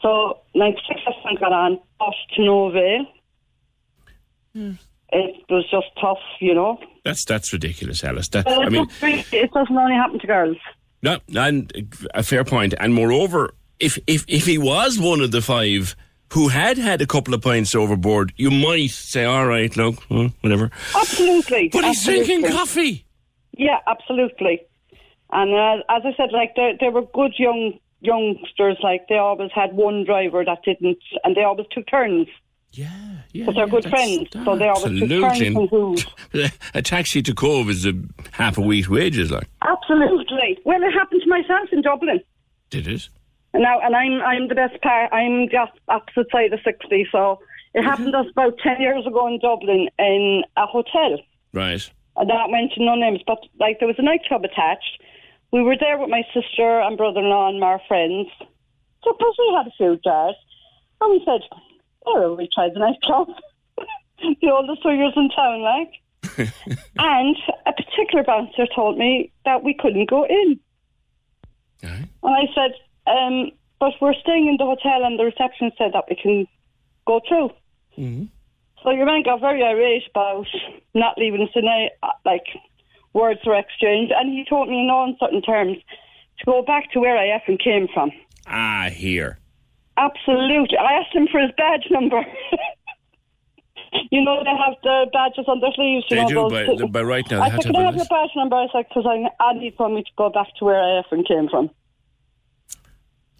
So 0.00 0.38
96 0.54 1.00
FM 1.24 1.40
got 1.40 1.52
on, 1.52 1.80
off 2.00 2.14
to 2.36 2.44
no 2.44 2.66
avail. 2.66 3.06
It 4.54 5.44
was 5.50 5.64
just 5.70 5.86
tough, 6.00 6.18
you 6.40 6.54
know. 6.54 6.78
That's 7.04 7.24
that's 7.24 7.52
ridiculous, 7.52 8.04
Alice. 8.04 8.28
That, 8.28 8.46
Well, 8.46 8.62
I 8.62 8.68
mean, 8.68 8.86
it 9.02 9.50
doesn't 9.52 9.76
only 9.76 9.94
happen 9.94 10.18
to 10.20 10.26
girls. 10.26 10.56
no, 11.02 11.18
and 11.34 11.72
a 12.14 12.22
fair 12.22 12.44
point. 12.44 12.74
And 12.78 12.94
moreover, 12.94 13.54
if 13.80 13.98
if 14.06 14.24
if 14.28 14.46
he 14.46 14.58
was 14.58 14.98
one 14.98 15.20
of 15.20 15.30
the 15.32 15.42
five 15.42 15.96
who 16.32 16.48
had 16.48 16.78
had 16.78 17.02
a 17.02 17.06
couple 17.06 17.34
of 17.34 17.42
pints 17.42 17.74
overboard, 17.74 18.32
you 18.36 18.50
might 18.50 18.90
say, 18.90 19.24
"All 19.24 19.46
right, 19.46 19.74
look, 19.76 19.96
whatever." 20.40 20.70
Absolutely. 20.94 21.68
But 21.68 21.84
he's 21.84 21.98
absolutely. 21.98 22.24
drinking 22.24 22.50
coffee. 22.52 23.06
Yeah, 23.52 23.78
absolutely. 23.86 24.62
And 25.30 25.54
uh, 25.54 25.84
as 25.90 26.02
I 26.04 26.14
said, 26.16 26.30
like 26.32 26.54
they 26.56 26.76
they 26.80 26.88
were 26.88 27.02
good 27.14 27.32
young 27.38 27.78
youngsters. 28.00 28.78
Like 28.82 29.08
they 29.08 29.16
always 29.16 29.50
had 29.54 29.74
one 29.74 30.04
driver 30.04 30.42
that 30.44 30.62
didn't, 30.64 30.98
and 31.22 31.36
they 31.36 31.42
always 31.42 31.66
took 31.70 31.86
turns. 31.86 32.28
Yeah, 32.72 32.88
yeah. 33.32 33.44
But 33.44 33.54
they're 33.54 33.66
good 33.66 33.90
friends, 33.90 34.28
so 34.32 34.56
they 34.56 34.68
always 34.68 35.00
took 35.00 35.10
turns. 35.10 35.24
Absolutely. 35.24 35.66
who. 36.32 36.48
a 36.74 36.80
taxi 36.80 37.20
to 37.22 37.34
Cobh 37.34 37.68
is 37.68 37.84
a 37.84 37.92
half 38.30 38.56
a 38.56 38.62
week's 38.62 38.88
wages, 38.88 39.30
like. 39.30 39.48
Absolutely. 39.60 40.58
Well, 40.64 40.82
it 40.82 40.92
happened 40.92 41.20
to 41.22 41.28
myself 41.28 41.68
in 41.72 41.82
Dublin. 41.82 42.20
Did 42.70 42.88
it? 42.88 43.10
And 43.54 43.62
now, 43.62 43.80
and 43.80 43.94
I'm 43.94 44.20
I'm 44.22 44.48
the 44.48 44.54
best 44.54 44.80
part. 44.82 45.12
I'm 45.12 45.48
just 45.48 45.72
opposite 45.88 46.30
side 46.32 46.52
of 46.52 46.60
sixty. 46.64 47.06
So 47.12 47.40
it 47.74 47.80
mhm. 47.80 47.84
happened 47.84 48.14
us 48.14 48.26
about 48.30 48.58
ten 48.62 48.80
years 48.80 49.06
ago 49.06 49.26
in 49.26 49.38
Dublin 49.40 49.88
in 49.98 50.42
a 50.56 50.66
hotel. 50.66 51.18
Right. 51.52 51.88
I 52.16 52.24
don't 52.24 52.52
mention 52.52 52.86
no 52.86 52.94
names, 52.94 53.20
but 53.26 53.38
like 53.60 53.78
there 53.78 53.88
was 53.88 53.98
a 53.98 54.02
nightclub 54.02 54.44
attached. 54.44 55.02
We 55.52 55.62
were 55.62 55.76
there 55.78 55.98
with 55.98 56.08
my 56.08 56.22
sister 56.32 56.80
and 56.80 56.96
brother-in-law 56.96 57.50
and 57.50 57.62
our 57.62 57.80
friends. 57.88 58.28
So 59.04 59.12
plus 59.12 59.36
we 59.38 59.54
had 59.56 59.66
a 59.66 59.76
few 59.76 60.00
jars, 60.02 60.36
and 61.00 61.10
we 61.12 61.22
said, 61.24 61.40
"Oh, 62.06 62.34
we 62.34 62.48
tried 62.54 62.74
the 62.74 62.80
nightclub." 62.80 63.28
the 64.40 64.50
oldest 64.50 64.84
years 64.84 65.12
in 65.16 65.28
town, 65.30 65.60
like. 65.62 65.92
and 66.98 67.36
a 67.66 67.72
particular 67.72 68.24
bouncer 68.24 68.66
told 68.74 68.96
me 68.96 69.30
that 69.44 69.64
we 69.64 69.74
couldn't 69.74 70.08
go 70.08 70.24
in. 70.24 70.58
And 71.82 72.08
I 72.24 72.46
said, 72.54 72.72
um, 73.06 73.50
but 73.80 73.92
we're 74.00 74.14
staying 74.14 74.48
in 74.48 74.56
the 74.58 74.64
hotel 74.64 75.04
and 75.04 75.18
the 75.18 75.24
reception 75.24 75.72
said 75.76 75.92
that 75.92 76.04
we 76.08 76.16
can 76.16 76.46
go 77.06 77.20
through. 77.26 77.50
Mm-hmm. 77.98 78.24
So 78.82 78.90
your 78.90 79.06
man 79.06 79.22
got 79.22 79.40
very 79.40 79.62
irate 79.62 80.04
about 80.10 80.46
not 80.94 81.18
leaving 81.18 81.42
us 81.42 81.50
in 81.54 81.64
like, 82.24 82.46
words 83.12 83.40
were 83.44 83.58
exchanged. 83.58 84.12
And 84.16 84.30
he 84.30 84.44
told 84.48 84.68
me 84.68 84.80
in 84.80 84.86
no 84.88 85.04
uncertain 85.04 85.42
terms 85.42 85.78
to 86.38 86.44
go 86.44 86.62
back 86.62 86.90
to 86.92 87.00
where 87.00 87.16
I 87.16 87.38
effing 87.38 87.62
came 87.62 87.88
from. 87.92 88.10
Ah, 88.46 88.88
here. 88.90 89.38
Absolutely. 89.96 90.78
I 90.78 90.94
asked 90.94 91.14
him 91.14 91.28
for 91.30 91.40
his 91.40 91.50
badge 91.56 91.86
number. 91.90 92.24
you 94.10 94.22
know, 94.22 94.42
they 94.42 94.50
have 94.50 94.76
the 94.82 95.06
badges 95.12 95.44
on 95.46 95.60
their 95.60 95.72
sleeves. 95.72 96.06
You 96.10 96.16
They 96.16 96.34
know, 96.34 96.48
do, 96.48 96.76
but, 96.78 96.92
by 96.92 97.02
right 97.02 97.30
now. 97.30 97.40
They 97.40 97.46
I 97.46 97.48
have 97.50 97.62
said, 97.62 97.72
can 97.72 97.76
I 97.76 97.84
have 97.84 97.94
have 97.94 97.96
your 97.96 98.06
badge 98.06 98.30
number? 98.34 98.56
I 98.56 98.66
said, 98.72 98.86
because 98.88 99.06
I, 99.06 99.44
I 99.44 99.52
need 99.54 99.74
for 99.76 99.88
me 99.88 100.02
to 100.02 100.10
go 100.16 100.30
back 100.30 100.48
to 100.58 100.64
where 100.64 100.82
I 100.82 101.02
effing 101.02 101.26
came 101.26 101.48
from. 101.48 101.70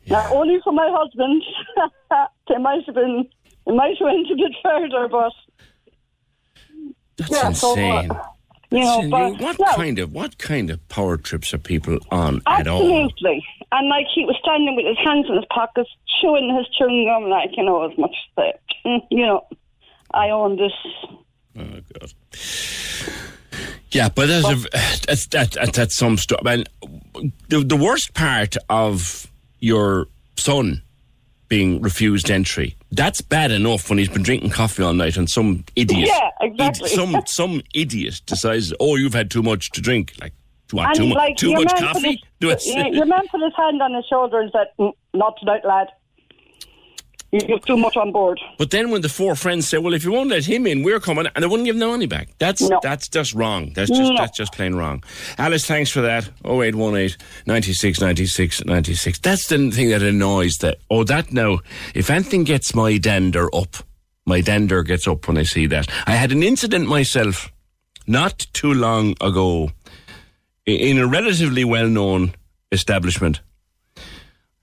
Now, 0.08 0.32
only 0.34 0.58
for 0.62 0.72
my 0.72 0.88
husband. 0.90 1.42
they 2.48 2.58
might 2.58 2.84
have 2.86 2.94
been, 2.94 3.28
it 3.66 3.72
might 3.74 3.96
have 3.98 4.06
went 4.06 4.30
a 4.30 4.36
bit 4.36 4.52
further, 4.62 5.08
but. 5.08 5.32
That's 7.16 7.30
yeah, 7.30 7.52
so, 7.52 7.72
uh, 7.72 8.02
insane. 8.02 8.10
you 8.70 8.80
know, 8.80 9.10
but, 9.10 9.40
what 9.40 9.56
yeah. 9.60 9.74
kind 9.74 9.98
of 9.98 10.12
what 10.12 10.38
kind 10.38 10.70
of 10.70 10.88
power 10.88 11.16
trips 11.16 11.52
are 11.52 11.58
people 11.58 11.98
on 12.10 12.40
at 12.46 12.66
all? 12.66 12.80
Absolutely. 12.80 13.44
And 13.70 13.88
like 13.88 14.06
he 14.14 14.24
was 14.24 14.36
standing 14.42 14.74
with 14.76 14.86
his 14.86 14.98
hands 15.04 15.26
in 15.28 15.36
his 15.36 15.44
pockets, 15.52 15.90
chewing 16.20 16.54
his 16.56 16.66
chewing 16.76 17.06
gum, 17.06 17.28
like, 17.28 17.50
you 17.56 17.64
know, 17.64 17.88
as 17.88 17.96
much 17.98 18.14
as 18.38 18.54
"Mm, 18.84 19.00
you 19.10 19.26
know, 19.26 19.46
I 20.12 20.30
own 20.30 20.56
this. 20.56 20.72
Oh 21.58 21.80
God. 21.98 22.12
Yeah, 23.90 24.08
but 24.08 24.26
that's 24.26 24.48
a, 24.48 24.56
that's 25.06 25.26
that, 25.28 25.52
that 25.52 25.72
that's 25.74 25.96
some 25.96 26.16
stuff. 26.16 26.40
And 26.46 26.68
the 27.48 27.60
the 27.60 27.76
worst 27.76 28.14
part 28.14 28.56
of 28.68 29.30
your 29.62 30.08
son 30.36 30.82
being 31.48 31.80
refused 31.80 32.30
entry. 32.30 32.76
That's 32.90 33.20
bad 33.20 33.50
enough 33.52 33.88
when 33.88 33.98
he's 33.98 34.08
been 34.08 34.22
drinking 34.22 34.50
coffee 34.50 34.82
all 34.82 34.92
night 34.94 35.16
and 35.16 35.28
some 35.30 35.64
idiot, 35.76 36.08
Yeah, 36.08 36.30
exactly. 36.40 36.90
id- 36.90 36.94
some 36.94 37.16
some 37.26 37.62
idiot 37.74 38.20
decides, 38.26 38.72
oh, 38.80 38.96
you've 38.96 39.14
had 39.14 39.30
too 39.30 39.42
much 39.42 39.70
to 39.72 39.80
drink. 39.80 40.14
Like, 40.20 40.32
do 40.68 40.76
you 40.76 40.82
want 40.82 40.88
and 40.98 41.10
too, 41.10 41.14
mu- 41.14 41.34
too 41.36 41.52
much 41.52 41.78
coffee? 41.78 42.22
Do 42.40 42.48
His, 42.48 42.66
your, 42.66 43.06
man 43.06 43.20
put 43.30 43.42
his 43.42 43.52
hand 43.56 43.80
on 43.82 43.94
his 43.94 44.04
shoulder 44.06 44.40
and 44.40 44.50
said, 44.50 44.66
"Mm, 44.78 44.92
not 45.14 45.34
tonight, 45.38 45.64
lad. 45.64 45.88
You've 47.32 47.64
too 47.64 47.78
much 47.78 47.96
on 47.96 48.12
board. 48.12 48.38
But 48.58 48.70
then 48.72 48.90
when 48.90 49.00
the 49.00 49.08
four 49.08 49.34
friends 49.34 49.66
say, 49.66 49.78
"Well, 49.78 49.94
if 49.94 50.04
you 50.04 50.12
won't 50.12 50.28
let 50.28 50.44
him 50.44 50.66
in, 50.66 50.82
we're 50.82 51.00
coming," 51.00 51.26
and 51.34 51.42
they 51.42 51.48
wouldn't 51.48 51.64
give 51.66 51.78
the 51.78 51.86
money 51.86 52.04
back. 52.06 52.28
That's 52.38 52.68
that's 52.82 53.08
just 53.08 53.32
wrong. 53.32 53.72
That's 53.74 53.88
just 53.88 54.10
No. 54.12 54.16
that's 54.18 54.36
just 54.36 54.52
plain 54.52 54.74
wrong. 54.74 55.02
Alice, 55.38 55.64
thanks 55.64 55.90
for 55.90 56.02
that. 56.02 56.28
0818 56.44 57.16
96 57.46 58.00
96 58.02 58.64
96. 58.66 59.18
That's 59.20 59.46
the 59.46 59.70
thing 59.70 59.88
that 59.88 60.02
annoys 60.02 60.58
that. 60.58 60.76
Oh, 60.90 61.04
that 61.04 61.32
now. 61.32 61.60
If 61.94 62.10
anything 62.10 62.44
gets 62.44 62.74
my 62.74 62.98
dander 62.98 63.48
up, 63.54 63.76
my 64.26 64.42
dander 64.42 64.82
gets 64.82 65.08
up 65.08 65.26
when 65.26 65.38
I 65.38 65.44
see 65.44 65.66
that. 65.68 65.88
I 66.06 66.12
had 66.16 66.32
an 66.32 66.42
incident 66.42 66.86
myself 66.86 67.50
not 68.06 68.46
too 68.52 68.74
long 68.74 69.14
ago 69.22 69.70
in 70.66 70.98
a 70.98 71.06
relatively 71.06 71.64
well-known 71.64 72.34
establishment. 72.72 73.40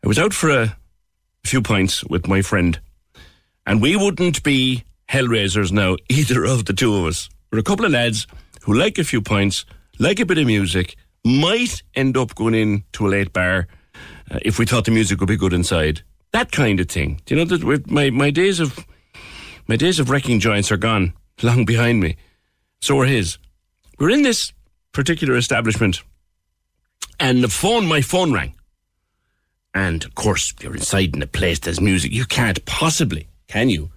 I 0.04 0.08
was 0.08 0.20
out 0.20 0.34
for 0.34 0.50
a 0.52 0.78
few 1.44 1.62
pints 1.62 2.04
with 2.06 2.28
my 2.28 2.42
friend, 2.42 2.80
and 3.66 3.82
we 3.82 3.96
wouldn't 3.96 4.44
be 4.44 4.84
hellraisers 5.10 5.72
now, 5.72 5.98
either 6.10 6.46
of 6.46 6.66
the 6.66 6.74
two 6.74 6.96
of 6.96 7.06
us. 7.06 7.30
We're 7.52 7.60
a 7.60 7.64
couple 7.64 7.86
of 7.86 7.92
lads 7.92 8.28
who 8.64 8.74
like 8.74 8.98
a 8.98 9.04
few 9.04 9.22
pints, 9.22 9.66
like 10.00 10.20
a 10.20 10.26
bit 10.26 10.38
of 10.38 10.46
music, 10.46 10.96
might 11.26 11.82
end 11.96 12.18
up 12.18 12.36
going 12.36 12.56
in 12.56 12.84
to 12.94 13.08
a 13.08 13.10
late 13.10 13.34
bar 13.34 13.68
uh, 14.32 14.40
if 14.44 14.60
we 14.60 14.66
thought 14.66 14.86
the 14.86 14.92
music 14.92 15.20
would 15.20 15.30
be 15.30 15.38
good 15.38 15.54
inside. 15.54 16.02
That 16.32 16.52
kind 16.52 16.80
of 16.80 16.88
thing. 16.88 17.22
Do 17.26 17.36
you 17.36 17.44
know 17.44 17.58
that 17.58 17.90
my 17.90 18.10
my 18.12 18.30
days 18.30 18.60
of 18.60 18.86
my 19.68 19.76
days 19.76 20.00
of 20.00 20.10
wrecking 20.10 20.40
joints 20.40 20.72
are 20.72 20.78
gone, 20.78 21.14
long 21.42 21.66
behind 21.66 22.00
me. 22.00 22.18
So 22.82 23.00
are 23.00 23.06
his. 23.06 23.38
We're 23.98 24.12
in 24.12 24.22
this 24.22 24.54
particular 24.92 25.36
establishment, 25.36 26.02
and 27.20 27.44
the 27.44 27.50
phone, 27.50 27.86
my 27.86 28.02
phone 28.02 28.32
rang. 28.32 28.56
And 29.80 30.04
of 30.04 30.14
course, 30.14 30.54
you're 30.60 30.76
inside 30.76 31.16
in 31.16 31.22
a 31.22 31.28
place 31.28 31.60
there's 31.60 31.80
music. 31.80 32.12
You 32.12 32.26
can't 32.26 32.64
possibly, 32.66 33.30
can 33.48 33.70
you, 33.70 33.90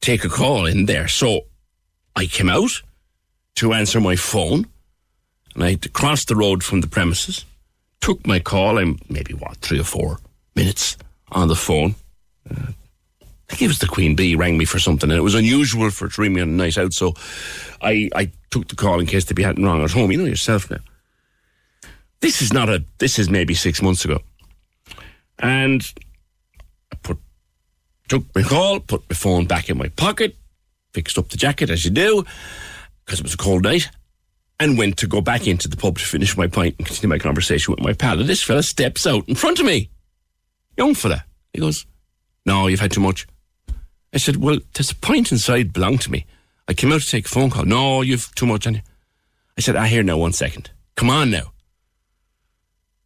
take 0.00 0.24
a 0.24 0.30
call 0.30 0.64
in 0.64 0.86
there? 0.86 1.08
So 1.08 1.42
I 2.14 2.24
came 2.24 2.48
out 2.48 2.70
to 3.56 3.74
answer 3.74 4.00
my 4.00 4.16
phone, 4.16 4.66
and 5.54 5.62
I 5.62 5.76
crossed 5.92 6.28
the 6.28 6.36
road 6.36 6.64
from 6.64 6.80
the 6.80 6.86
premises, 6.86 7.44
took 8.00 8.26
my 8.26 8.40
call. 8.40 8.78
I'm 8.78 8.98
maybe 9.10 9.34
what 9.34 9.58
three 9.58 9.78
or 9.78 9.84
four 9.84 10.20
minutes 10.54 10.96
on 11.30 11.48
the 11.48 11.54
phone. 11.54 11.96
Uh, 12.50 12.72
I 13.20 13.50
think 13.50 13.62
it 13.62 13.68
was 13.68 13.80
the 13.80 13.86
Queen 13.86 14.16
Bee 14.16 14.36
rang 14.36 14.56
me 14.56 14.64
for 14.64 14.78
something, 14.78 15.10
and 15.10 15.18
it 15.18 15.22
was 15.22 15.34
unusual 15.34 15.90
for 15.90 16.08
ring 16.16 16.32
me 16.32 16.40
on 16.40 16.48
a 16.48 16.52
night 16.52 16.78
out. 16.78 16.94
So 16.94 17.12
I 17.82 18.08
I 18.14 18.32
took 18.50 18.68
the 18.68 18.74
call 18.74 19.00
in 19.00 19.06
case 19.06 19.26
there'd 19.26 19.36
be 19.36 19.44
anything 19.44 19.66
wrong 19.66 19.84
at 19.84 19.90
home. 19.90 20.10
You 20.10 20.16
know 20.16 20.24
yourself 20.24 20.70
now. 20.70 20.80
This 22.20 22.40
is 22.40 22.54
not 22.54 22.70
a. 22.70 22.82
This 22.96 23.18
is 23.18 23.28
maybe 23.28 23.52
six 23.52 23.82
months 23.82 24.06
ago. 24.06 24.22
And 25.38 25.82
I 26.92 26.96
put, 27.02 27.18
took 28.08 28.24
my 28.34 28.42
call, 28.42 28.80
put 28.80 29.08
my 29.08 29.14
phone 29.14 29.46
back 29.46 29.68
in 29.68 29.78
my 29.78 29.88
pocket, 29.88 30.36
fixed 30.92 31.18
up 31.18 31.28
the 31.28 31.36
jacket 31.36 31.70
as 31.70 31.84
you 31.84 31.90
do, 31.90 32.24
because 33.04 33.20
it 33.20 33.24
was 33.24 33.34
a 33.34 33.38
cold 33.38 33.64
night, 33.64 33.90
and 34.58 34.78
went 34.78 34.96
to 34.98 35.06
go 35.06 35.20
back 35.20 35.46
into 35.46 35.68
the 35.68 35.76
pub 35.76 35.98
to 35.98 36.04
finish 36.04 36.36
my 36.36 36.46
pint 36.46 36.74
and 36.78 36.86
continue 36.86 37.08
my 37.08 37.18
conversation 37.18 37.72
with 37.72 37.84
my 37.84 37.92
pal. 37.92 38.18
And 38.18 38.28
this 38.28 38.42
fella 38.42 38.62
steps 38.62 39.06
out 39.06 39.28
in 39.28 39.34
front 39.34 39.60
of 39.60 39.66
me. 39.66 39.90
Young 40.76 40.94
fella. 40.94 41.24
He 41.52 41.60
goes, 41.60 41.86
No, 42.44 42.66
you've 42.66 42.80
had 42.80 42.92
too 42.92 43.00
much. 43.00 43.26
I 44.12 44.18
said, 44.18 44.36
Well, 44.36 44.58
there's 44.74 44.90
a 44.90 44.96
pint 44.96 45.32
inside 45.32 45.72
belonged 45.72 46.02
to 46.02 46.10
me. 46.10 46.24
I 46.68 46.74
came 46.74 46.92
out 46.92 47.02
to 47.02 47.10
take 47.10 47.26
a 47.26 47.28
phone 47.28 47.50
call. 47.50 47.64
No, 47.64 48.02
you've 48.02 48.34
too 48.34 48.46
much 48.46 48.66
on 48.66 48.74
you. 48.74 48.80
I 49.58 49.60
said, 49.60 49.76
I 49.76 49.86
hear 49.86 50.02
now, 50.02 50.18
one 50.18 50.32
second. 50.32 50.70
Come 50.96 51.10
on 51.10 51.30
now. 51.30 51.52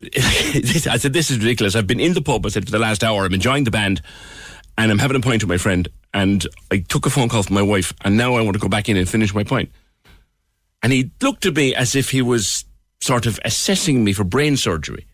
I 0.17 0.97
said, 0.97 1.13
this 1.13 1.31
is 1.31 1.39
ridiculous. 1.39 1.77
I've 1.77 1.87
been 1.87 2.01
in 2.01 2.15
the 2.15 2.23
pub, 2.23 2.47
I 2.47 2.49
said, 2.49 2.65
for 2.65 2.71
the 2.71 2.79
last 2.79 3.05
hour. 3.05 3.25
I'm 3.25 3.35
enjoying 3.35 3.65
the 3.65 3.71
band 3.71 4.01
and 4.79 4.91
I'm 4.91 4.99
having 4.99 5.17
a 5.17 5.21
pint 5.21 5.43
with 5.43 5.49
my 5.49 5.59
friend. 5.59 5.89
And 6.15 6.47
I 6.71 6.79
took 6.79 7.07
a 7.07 7.11
phone 7.11 7.29
call 7.29 7.43
from 7.43 7.55
my 7.55 7.63
wife 7.63 7.93
and 8.03 8.17
now 8.17 8.35
I 8.35 8.41
want 8.41 8.55
to 8.55 8.61
go 8.61 8.69
back 8.69 8.89
in 8.89 8.97
and 8.97 9.09
finish 9.09 9.35
my 9.35 9.45
pint. 9.45 9.71
And 10.83 10.93
he 10.93 11.11
looked 11.21 11.45
at 11.45 11.55
me 11.55 11.75
as 11.75 11.95
if 11.95 12.11
he 12.11 12.23
was 12.23 12.65
sort 13.01 13.27
of 13.27 13.39
assessing 13.45 14.03
me 14.03 14.13
for 14.15 14.25
brain 14.25 14.57
surgery 14.57 15.07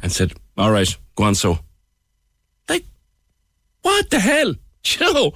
and 0.00 0.12
said, 0.12 0.32
all 0.56 0.70
right, 0.70 0.96
go 1.16 1.24
on 1.24 1.34
so. 1.34 1.58
Like, 2.68 2.84
what 3.82 4.10
the 4.10 4.20
hell? 4.20 4.54
You 5.00 5.12
know? 5.12 5.32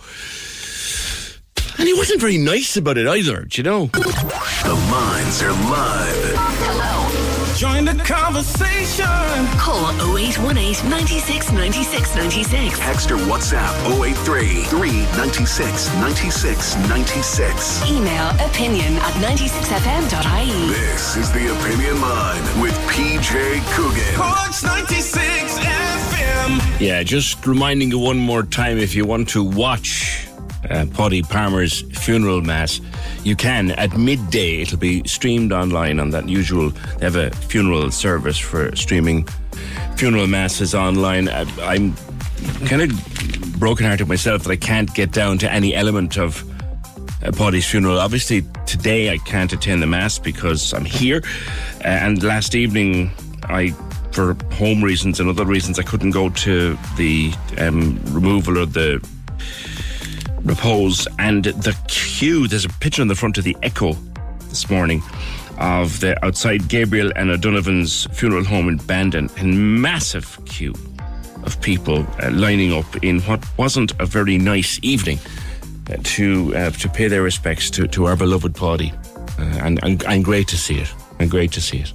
And 1.76 1.88
he 1.88 1.94
wasn't 1.94 2.20
very 2.20 2.38
nice 2.38 2.76
about 2.76 2.98
it 2.98 3.08
either, 3.08 3.48
you 3.50 3.64
know? 3.64 3.86
The 3.86 4.88
lines 4.92 5.42
are 5.42 5.50
live. 5.50 6.49
Join 7.60 7.84
the 7.84 7.92
conversation. 7.92 9.04
Call 9.58 9.90
0818 10.16 10.88
96 10.88 11.52
96 11.52 12.14
96. 12.16 12.78
Text 12.78 13.10
or 13.10 13.18
WhatsApp 13.18 14.02
083 14.02 14.62
396 14.64 15.94
96 15.96 16.76
96. 16.88 17.90
Email 17.90 18.30
opinion 18.48 18.94
at 18.94 19.12
96fm.ie. 19.20 20.68
This 20.70 21.18
is 21.18 21.30
the 21.32 21.52
Opinion 21.54 22.00
Line 22.00 22.62
with 22.62 22.72
PJ 22.88 23.60
Coogan. 23.74 24.14
Corks 24.16 24.64
96 24.64 25.58
FM. 25.58 26.80
Yeah, 26.80 27.02
just 27.02 27.46
reminding 27.46 27.90
you 27.90 27.98
one 27.98 28.16
more 28.16 28.42
time 28.42 28.78
if 28.78 28.94
you 28.94 29.04
want 29.04 29.28
to 29.28 29.44
watch 29.44 30.29
uh, 30.68 30.86
Palmer's 31.28 31.82
funeral 31.98 32.42
mass, 32.42 32.80
you 33.24 33.36
can 33.36 33.70
at 33.72 33.96
midday. 33.96 34.62
It'll 34.62 34.78
be 34.78 35.06
streamed 35.06 35.52
online 35.52 35.98
on 36.00 36.10
that 36.10 36.28
usual. 36.28 36.70
They 36.70 37.06
have 37.06 37.16
a 37.16 37.30
funeral 37.30 37.90
service 37.90 38.38
for 38.38 38.74
streaming 38.76 39.26
funeral 39.96 40.26
masses 40.26 40.74
online. 40.74 41.28
I, 41.28 41.42
I'm 41.60 41.94
kind 42.66 42.82
of 42.82 43.58
brokenhearted 43.58 44.08
myself 44.08 44.44
that 44.44 44.50
I 44.50 44.56
can't 44.56 44.92
get 44.94 45.12
down 45.12 45.38
to 45.38 45.52
any 45.52 45.74
element 45.74 46.18
of 46.18 46.44
uh, 47.22 47.32
Paddy's 47.32 47.68
funeral. 47.68 47.98
Obviously, 47.98 48.42
today 48.66 49.12
I 49.12 49.18
can't 49.18 49.52
attend 49.52 49.82
the 49.82 49.86
mass 49.86 50.18
because 50.18 50.72
I'm 50.72 50.84
here, 50.84 51.22
uh, 51.84 51.88
and 51.88 52.22
last 52.22 52.54
evening 52.54 53.10
I 53.44 53.74
for 54.12 54.34
home 54.54 54.82
reasons 54.82 55.20
and 55.20 55.28
other 55.28 55.44
reasons, 55.44 55.78
I 55.78 55.82
couldn't 55.82 56.10
go 56.10 56.30
to 56.30 56.76
the 56.96 57.32
um, 57.58 58.00
removal 58.06 58.58
of 58.58 58.72
the 58.72 59.06
repose 60.44 61.06
and 61.18 61.44
the 61.44 61.76
queue. 61.88 62.48
There's 62.48 62.64
a 62.64 62.68
picture 62.68 63.02
on 63.02 63.08
the 63.08 63.14
front 63.14 63.38
of 63.38 63.44
the 63.44 63.56
Echo 63.62 63.92
this 64.48 64.68
morning 64.70 65.02
of 65.58 66.00
the 66.00 66.22
outside 66.24 66.68
Gabriel 66.68 67.12
and 67.16 67.30
O'Donovan's 67.30 68.06
funeral 68.12 68.44
home 68.44 68.68
in 68.68 68.78
Bandon, 68.78 69.28
and 69.36 69.82
massive 69.82 70.38
queue 70.46 70.74
of 71.44 71.60
people 71.60 72.06
uh, 72.22 72.30
lining 72.30 72.72
up 72.72 73.04
in 73.04 73.20
what 73.22 73.44
wasn't 73.58 73.92
a 74.00 74.06
very 74.06 74.38
nice 74.38 74.78
evening 74.82 75.18
uh, 75.90 75.96
to 76.02 76.54
uh, 76.56 76.70
to 76.70 76.88
pay 76.88 77.08
their 77.08 77.22
respects 77.22 77.70
to, 77.70 77.86
to 77.88 78.06
our 78.06 78.16
beloved 78.16 78.54
Paddy, 78.54 78.92
uh, 79.38 79.42
and, 79.62 79.82
and 79.82 80.02
and 80.04 80.24
great 80.24 80.48
to 80.48 80.56
see 80.56 80.78
it, 80.78 80.92
and 81.18 81.30
great 81.30 81.52
to 81.52 81.60
see 81.60 81.78
it. 81.78 81.92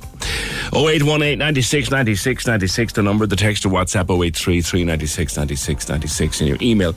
0818 0.74 1.38
96 1.40 1.92
96 1.92 2.48
96, 2.48 2.94
the 2.94 3.02
number, 3.02 3.26
the 3.26 3.36
text 3.36 3.64
to 3.64 3.70
WhatsApp 3.70 4.10
083 4.10 4.62
396 4.62 5.38
96 5.38 5.90
96, 5.90 6.42
and 6.42 6.50
your 6.50 6.58
email 6.62 6.94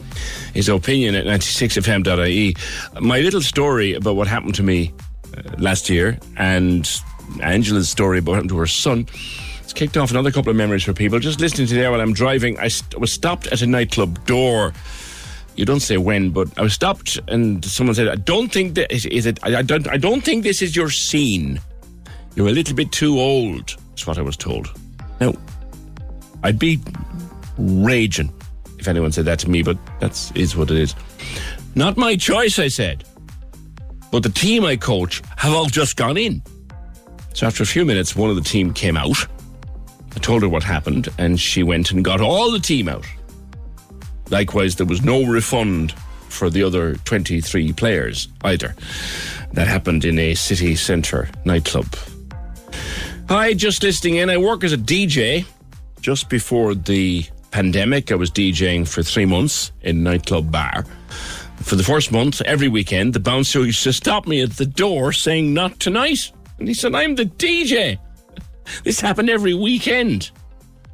is 0.54 0.68
opinion 0.68 1.14
at 1.14 1.26
96fm.ie. 1.26 2.56
My 3.00 3.20
little 3.20 3.42
story 3.42 3.94
about 3.94 4.16
what 4.16 4.26
happened 4.26 4.54
to 4.56 4.62
me 4.62 4.92
uh, 5.36 5.42
last 5.58 5.88
year 5.88 6.18
and 6.36 6.88
Angela's 7.42 7.88
story 7.88 8.18
about 8.18 8.32
what 8.32 8.34
happened 8.36 8.50
to 8.50 8.58
her 8.58 8.66
son. 8.66 9.06
It's 9.62 9.72
kicked 9.72 9.96
off 9.96 10.10
another 10.10 10.30
couple 10.30 10.50
of 10.50 10.56
memories 10.56 10.82
for 10.82 10.92
people. 10.92 11.18
Just 11.18 11.40
listening 11.40 11.66
to 11.68 11.74
there 11.74 11.90
while 11.90 12.00
I'm 12.00 12.14
driving, 12.14 12.58
I 12.58 12.70
was 12.96 13.12
stopped 13.12 13.46
at 13.48 13.60
a 13.60 13.66
nightclub 13.66 14.24
door. 14.26 14.72
You 15.56 15.64
don't 15.64 15.80
say 15.80 15.98
when, 15.98 16.30
but 16.30 16.48
I 16.56 16.62
was 16.62 16.72
stopped, 16.72 17.18
and 17.28 17.64
someone 17.64 17.94
said, 17.94 18.08
"I 18.08 18.14
don't 18.14 18.50
think 18.50 18.76
that 18.76 18.92
is, 18.92 19.04
is 19.06 19.26
it. 19.26 19.38
I, 19.42 19.56
I 19.56 19.62
don't. 19.62 19.88
I 19.88 19.96
don't 19.96 20.24
think 20.24 20.44
this 20.44 20.62
is 20.62 20.76
your 20.76 20.88
scene. 20.88 21.60
You're 22.38 22.46
a 22.46 22.52
little 22.52 22.76
bit 22.76 22.92
too 22.92 23.18
old." 23.18 23.74
Is 23.96 24.06
what 24.06 24.16
I 24.16 24.22
was 24.22 24.36
told. 24.36 24.70
Now, 25.20 25.34
I'd 26.44 26.56
be 26.56 26.78
raging 27.58 28.32
if 28.78 28.86
anyone 28.86 29.10
said 29.10 29.24
that 29.24 29.40
to 29.40 29.50
me, 29.50 29.64
but 29.64 29.76
that's 29.98 30.30
what 30.54 30.70
it 30.70 30.76
is. 30.76 30.94
Not 31.74 31.96
my 31.96 32.14
choice, 32.14 32.60
I 32.60 32.68
said. 32.68 33.02
But 34.12 34.22
the 34.22 34.28
team 34.28 34.64
I 34.64 34.76
coach 34.76 35.20
have 35.36 35.52
all 35.52 35.66
just 35.66 35.96
gone 35.96 36.16
in. 36.16 36.40
So 37.34 37.44
after 37.44 37.64
a 37.64 37.66
few 37.66 37.84
minutes, 37.84 38.14
one 38.14 38.30
of 38.30 38.36
the 38.36 38.42
team 38.42 38.72
came 38.72 38.96
out. 38.96 39.26
I 40.14 40.20
told 40.20 40.42
her 40.42 40.48
what 40.48 40.62
happened, 40.62 41.08
and 41.18 41.40
she 41.40 41.64
went 41.64 41.90
and 41.90 42.04
got 42.04 42.20
all 42.20 42.52
the 42.52 42.60
team 42.60 42.88
out. 42.88 43.04
Likewise, 44.30 44.76
there 44.76 44.86
was 44.86 45.02
no 45.02 45.24
refund 45.24 45.92
for 46.28 46.50
the 46.50 46.62
other 46.62 46.94
23 47.04 47.72
players 47.72 48.28
either. 48.44 48.76
That 49.54 49.66
happened 49.66 50.04
in 50.04 50.20
a 50.20 50.34
city 50.34 50.76
centre 50.76 51.28
nightclub. 51.44 51.96
Hi, 53.28 53.52
just 53.52 53.82
listening 53.82 54.16
in. 54.16 54.30
I 54.30 54.38
work 54.38 54.64
as 54.64 54.72
a 54.72 54.78
DJ. 54.78 55.44
Just 56.00 56.30
before 56.30 56.74
the 56.74 57.26
pandemic, 57.50 58.10
I 58.10 58.14
was 58.14 58.30
DJing 58.30 58.88
for 58.88 59.02
three 59.02 59.26
months 59.26 59.70
in 59.82 60.02
nightclub 60.02 60.50
bar. 60.50 60.86
For 61.58 61.76
the 61.76 61.82
first 61.82 62.10
month, 62.10 62.40
every 62.46 62.68
weekend, 62.68 63.12
the 63.12 63.20
bouncer 63.20 63.66
used 63.66 63.82
to 63.82 63.92
stop 63.92 64.26
me 64.26 64.40
at 64.40 64.52
the 64.52 64.64
door 64.64 65.12
saying, 65.12 65.52
Not 65.52 65.78
tonight. 65.78 66.32
And 66.58 66.68
he 66.68 66.72
said, 66.72 66.94
I'm 66.94 67.16
the 67.16 67.26
DJ. 67.26 67.98
This 68.84 68.98
happened 68.98 69.28
every 69.28 69.52
weekend. 69.52 70.30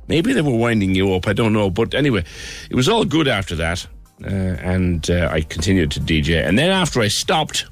Maybe 0.08 0.32
they 0.32 0.42
were 0.42 0.56
winding 0.56 0.96
you 0.96 1.14
up, 1.14 1.28
I 1.28 1.34
don't 1.34 1.52
know. 1.52 1.70
But 1.70 1.94
anyway, 1.94 2.24
it 2.68 2.74
was 2.74 2.88
all 2.88 3.04
good 3.04 3.28
after 3.28 3.54
that. 3.54 3.86
Uh, 4.24 4.28
and 4.28 5.08
uh, 5.08 5.28
I 5.30 5.42
continued 5.42 5.92
to 5.92 6.00
DJ. 6.00 6.44
And 6.44 6.58
then 6.58 6.70
after 6.70 7.00
I 7.00 7.08
stopped, 7.08 7.66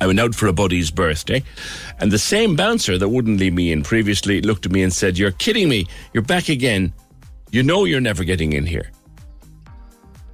I 0.00 0.06
went 0.06 0.20
out 0.20 0.34
for 0.34 0.46
a 0.46 0.52
buddy's 0.52 0.90
birthday. 0.90 1.42
And 1.98 2.10
the 2.10 2.18
same 2.18 2.56
bouncer 2.56 2.98
that 2.98 3.08
wouldn't 3.08 3.40
leave 3.40 3.54
me 3.54 3.72
in 3.72 3.82
previously 3.82 4.40
looked 4.40 4.66
at 4.66 4.72
me 4.72 4.82
and 4.82 4.92
said, 4.92 5.18
You're 5.18 5.32
kidding 5.32 5.68
me. 5.68 5.86
You're 6.12 6.22
back 6.22 6.48
again. 6.48 6.92
You 7.50 7.62
know 7.62 7.84
you're 7.84 8.00
never 8.00 8.24
getting 8.24 8.52
in 8.52 8.66
here. 8.66 8.90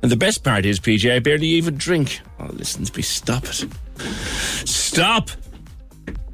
And 0.03 0.11
the 0.11 0.17
best 0.17 0.43
part 0.43 0.67
is, 0.67 0.81
PJ, 0.81 1.15
I 1.15 1.21
barely 1.21 1.47
even 1.47 1.77
drink. 1.77 2.21
Oh, 2.41 2.47
listen 2.53 2.85
to 2.85 2.97
me. 2.97 3.03
Stop 3.03 3.45
it. 3.45 3.67
Stop. 4.67 5.31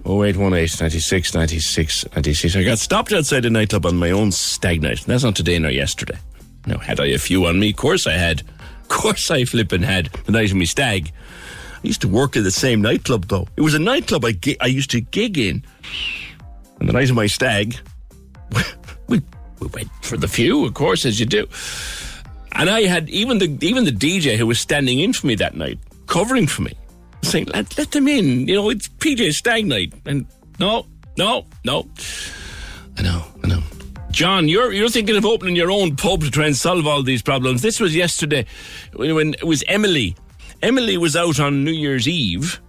0818 0.06 0.78
96 0.80 1.34
96 1.34 2.06
96. 2.14 2.56
I 2.56 2.62
got 2.64 2.78
stopped 2.78 3.12
outside 3.12 3.44
a 3.44 3.50
nightclub 3.50 3.84
on 3.84 3.96
my 3.96 4.10
own 4.10 4.32
stag 4.32 4.80
night. 4.80 5.02
That's 5.06 5.22
not 5.24 5.36
today 5.36 5.58
nor 5.58 5.70
yesterday. 5.70 6.18
Now, 6.66 6.78
had 6.78 6.98
I 6.98 7.06
a 7.08 7.18
few 7.18 7.44
on 7.44 7.60
me? 7.60 7.70
Of 7.70 7.76
course 7.76 8.06
I 8.06 8.12
had. 8.12 8.40
Of 8.40 8.88
course 8.88 9.30
I 9.30 9.44
flipping 9.44 9.82
had 9.82 10.06
the 10.24 10.32
night 10.32 10.50
of 10.50 10.56
me 10.56 10.64
stag. 10.64 11.12
I 11.78 11.86
used 11.86 12.00
to 12.00 12.08
work 12.08 12.36
at 12.36 12.42
the 12.42 12.50
same 12.50 12.82
nightclub, 12.82 13.26
though. 13.26 13.46
It 13.56 13.60
was 13.60 13.74
a 13.74 13.78
nightclub 13.78 14.24
I, 14.24 14.32
gi- 14.32 14.60
I 14.60 14.66
used 14.66 14.90
to 14.90 15.00
gig 15.00 15.38
in. 15.38 15.64
And 16.80 16.88
the 16.88 16.92
night 16.92 17.08
of 17.08 17.16
my 17.16 17.26
stag, 17.26 17.76
we, 19.08 19.22
we 19.60 19.66
went 19.68 19.88
for 20.02 20.16
the 20.16 20.28
few, 20.28 20.64
of 20.64 20.74
course, 20.74 21.04
as 21.04 21.20
you 21.20 21.26
do. 21.26 21.46
And 22.52 22.68
I 22.68 22.82
had 22.82 23.08
even 23.10 23.38
the 23.38 23.56
even 23.64 23.84
the 23.84 23.92
DJ 23.92 24.36
who 24.36 24.46
was 24.46 24.58
standing 24.58 24.98
in 24.98 25.12
for 25.12 25.28
me 25.28 25.36
that 25.36 25.54
night, 25.54 25.78
covering 26.06 26.48
for 26.48 26.62
me, 26.62 26.72
saying, 27.22 27.46
let, 27.54 27.78
let 27.78 27.92
them 27.92 28.08
in. 28.08 28.48
You 28.48 28.56
know, 28.56 28.70
it's 28.70 28.88
PJ 28.88 29.34
Stag 29.34 29.66
night. 29.66 29.92
And 30.06 30.26
no, 30.58 30.86
no, 31.16 31.46
no. 31.64 31.88
I 32.96 33.02
know, 33.02 33.24
I 33.44 33.48
know. 33.48 33.62
John, 34.10 34.48
you're 34.48 34.72
you're 34.72 34.88
thinking 34.88 35.16
of 35.16 35.24
opening 35.24 35.54
your 35.54 35.70
own 35.70 35.94
pub 35.94 36.22
to 36.22 36.30
try 36.30 36.46
and 36.46 36.56
solve 36.56 36.86
all 36.86 37.02
these 37.04 37.22
problems. 37.22 37.62
This 37.62 37.78
was 37.78 37.94
yesterday 37.94 38.46
when 38.94 39.34
it 39.34 39.44
was 39.44 39.62
Emily. 39.68 40.16
Emily 40.62 40.96
was 40.96 41.14
out 41.14 41.38
on 41.38 41.62
New 41.64 41.72
Year's 41.72 42.08
Eve 42.08 42.60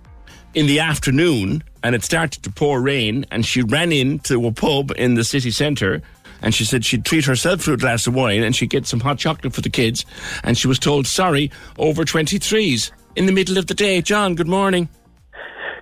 in 0.53 0.68
the 0.68 0.80
afternoon 0.80 1.64
and 1.84 1.95
it 1.95 2.03
started 2.03 2.44
to 2.44 2.52
pour 2.52 2.82
rain 2.82 3.26
and 3.32 3.45
she 3.45 3.61
ran 3.64 3.91
into 3.91 4.45
a 4.45 4.52
pub 4.52 4.91
in 4.95 5.16
the 5.16 5.24
city 5.24 5.49
centre 5.52 6.02
and 6.41 6.53
she 6.53 6.66
said 6.66 6.86
she'd 6.86 7.03
treat 7.03 7.26
herself 7.26 7.66
to 7.66 7.74
a 7.74 7.78
glass 7.78 8.06
of 8.06 8.14
wine 8.14 8.44
and 8.44 8.56
she'd 8.56 8.70
get 8.70 8.86
some 8.86 8.99
hot 8.99 9.18
chocolate 9.18 9.53
for 9.53 9.61
the 9.61 9.70
kids 9.70 10.06
and 10.44 10.57
she 10.57 10.68
was 10.68 10.78
told 10.78 11.07
sorry 11.07 11.52
over 11.78 12.03
23s 12.03 12.91
in 13.16 13.26
the 13.26 13.32
middle 13.32 13.57
of 13.57 13.68
the 13.68 13.74
day. 13.74 14.02
John 14.02 14.36
good 14.36 14.48
morning. 14.48 14.88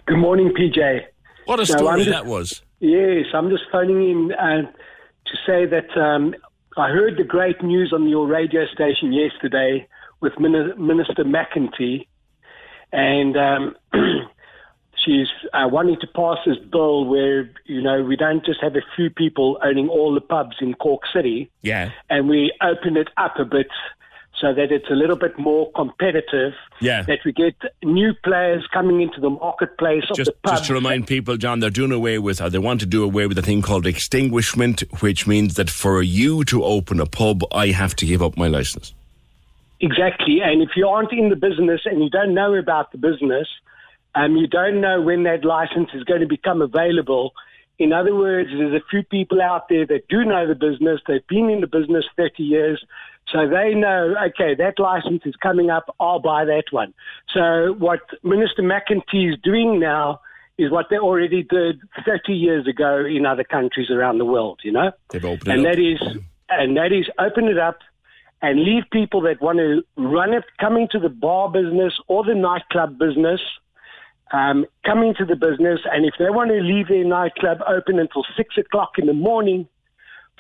Good 0.06 0.18
morning, 0.18 0.54
PJ. 0.58 1.02
what 1.46 1.60
a 1.60 1.66
story 1.66 2.06
just- 2.06 2.12
that 2.12 2.26
was. 2.26 2.62
Yes, 2.80 3.26
I'm 3.34 3.50
just 3.50 3.64
phoning 3.72 4.10
in 4.10 4.32
uh, 4.34 4.62
to 4.62 5.38
say 5.48 5.66
that 5.66 5.98
um, 6.00 6.36
I 6.78 6.90
heard 6.90 7.18
the 7.18 7.24
great 7.24 7.62
news 7.64 7.92
on 7.92 8.08
your 8.08 8.28
radio 8.28 8.66
station 8.68 9.12
yesterday 9.12 9.88
with 10.22 10.40
Minister 10.40 11.24
McEntee, 11.24 12.08
and 12.92 13.38
um, 13.38 13.76
she's 15.06 15.28
uh, 15.54 15.68
wanting 15.72 15.98
to 16.02 16.08
pass 16.08 16.38
this 16.46 16.58
bill 16.72 17.06
where 17.06 17.50
you 17.66 17.82
know 17.82 18.04
we 18.04 18.16
don't 18.16 18.46
just 18.46 18.62
have 18.62 18.76
a 18.76 18.82
few 18.96 19.10
people 19.10 19.60
owning 19.64 19.90
all 19.90 20.14
the 20.14 20.22
pubs 20.22 20.58
in 20.62 20.74
Cork 20.74 21.02
City, 21.14 21.52
yeah 21.62 21.92
and 22.10 22.30
we 22.30 22.54
open 22.62 22.98
it 22.98 23.10
up 23.18 23.38
a 23.40 23.46
bit 23.46 23.68
so 24.40 24.54
that 24.54 24.72
it's 24.72 24.90
a 24.90 24.94
little 24.94 25.16
bit 25.16 25.38
more 25.40 25.72
competitive. 25.72 26.54
Yeah. 26.80 27.02
That 27.04 27.20
we 27.26 27.32
get 27.32 27.56
new 27.84 28.14
players 28.24 28.68
coming 28.72 29.02
into 29.02 29.20
the 29.20 29.30
marketplace 29.30 30.04
of 30.10 30.18
just, 30.18 30.32
the 30.44 30.50
just 30.50 30.66
to 30.66 30.74
remind 30.74 31.08
people, 31.08 31.38
John, 31.38 31.60
they're 31.60 31.70
doing 31.70 31.92
away 31.92 32.20
with, 32.20 32.42
or 32.42 32.50
they 32.50 32.60
want 32.60 32.80
to 32.82 32.86
do 32.86 33.04
away 33.04 33.28
with 33.28 33.38
a 33.38 33.42
thing 33.42 33.62
called 33.62 33.88
extinguishment, 33.88 34.84
which 35.00 35.26
means 35.26 35.56
that 35.56 35.70
for 35.70 36.02
you 36.02 36.44
to 36.46 36.64
open 36.64 37.00
a 37.00 37.06
pub, 37.06 37.42
I 37.52 37.68
have 37.68 37.96
to 37.98 38.06
give 38.06 38.22
up 38.22 38.38
my 38.38 38.48
license. 38.48 38.94
Exactly. 39.80 40.40
And 40.44 40.62
if 40.62 40.70
you 40.76 40.88
aren't 40.88 41.12
in 41.12 41.30
the 41.30 41.36
business 41.36 41.82
and 41.86 42.04
you 42.04 42.10
don't 42.10 42.34
know 42.34 42.56
about 42.56 42.92
the 42.92 42.98
business, 42.98 43.48
um, 44.16 44.36
you 44.36 44.48
don't 44.48 44.82
know 44.82 45.02
when 45.02 45.24
that 45.24 45.46
license 45.46 45.90
is 45.94 46.04
going 46.04 46.22
to 46.22 46.28
become 46.28 46.62
available. 46.62 47.34
In 47.78 47.94
other 47.94 48.16
words, 48.16 48.50
there's 48.50 48.74
a 48.74 48.84
few 48.90 49.04
people 49.04 49.40
out 49.40 49.70
there 49.70 49.86
that 49.86 50.08
do 50.10 50.26
know 50.26 50.48
the 50.48 50.56
business. 50.56 51.00
They've 51.08 51.26
been 51.28 51.50
in 51.50 51.62
the 51.62 51.68
business 51.68 52.06
30 52.18 52.42
years. 52.42 52.84
So 53.32 53.48
they 53.48 53.76
know, 53.76 54.16
okay, 54.30 54.56
that 54.56 54.80
license 54.80 55.22
is 55.26 55.36
coming 55.36 55.70
up. 55.70 55.94
I'll 56.00 56.20
buy 56.20 56.46
that 56.46 56.64
one. 56.72 56.94
So 57.34 57.76
what 57.78 58.00
Minister 58.24 58.64
McEntee 58.64 59.34
is 59.34 59.40
doing 59.44 59.80
now 59.80 60.22
is 60.58 60.72
what 60.72 60.88
they 60.90 60.98
already 60.98 61.44
did 61.44 61.82
30 62.04 62.34
years 62.34 62.68
ago 62.68 63.06
in 63.06 63.26
other 63.28 63.44
countries 63.44 63.92
around 63.92 64.18
the 64.18 64.26
world, 64.26 64.62
you 64.64 64.72
know? 64.72 64.92
They've 65.10 65.24
opened 65.24 65.52
and 65.52 65.66
it 65.66 65.68
up. 65.68 65.76
that 65.76 65.82
is 65.82 66.24
and 66.50 66.78
that 66.78 66.92
is 66.92 67.08
open 67.20 67.46
it 67.46 67.60
up 67.60 67.80
and 68.42 68.64
leave 68.64 68.84
people 68.92 69.22
that 69.22 69.42
want 69.42 69.58
to 69.58 69.84
run 69.98 70.34
it 70.34 70.44
coming 70.60 70.88
to 70.92 71.00
the 71.00 71.10
bar 71.10 71.50
business 71.50 71.94
or 72.08 72.24
the 72.24 72.36
nightclub 72.36 72.98
business 72.98 73.42
um, 74.32 74.66
coming 74.86 75.16
to 75.18 75.26
the 75.26 75.36
business 75.36 75.80
and 75.92 76.06
if 76.06 76.14
they 76.20 76.30
want 76.30 76.50
to 76.50 76.60
leave 76.62 76.88
their 76.88 77.06
nightclub 77.06 77.60
open 77.68 77.98
until 78.00 78.24
six 78.36 78.58
o'clock 78.58 78.92
in 78.98 79.08
the 79.08 79.14
morning 79.14 79.68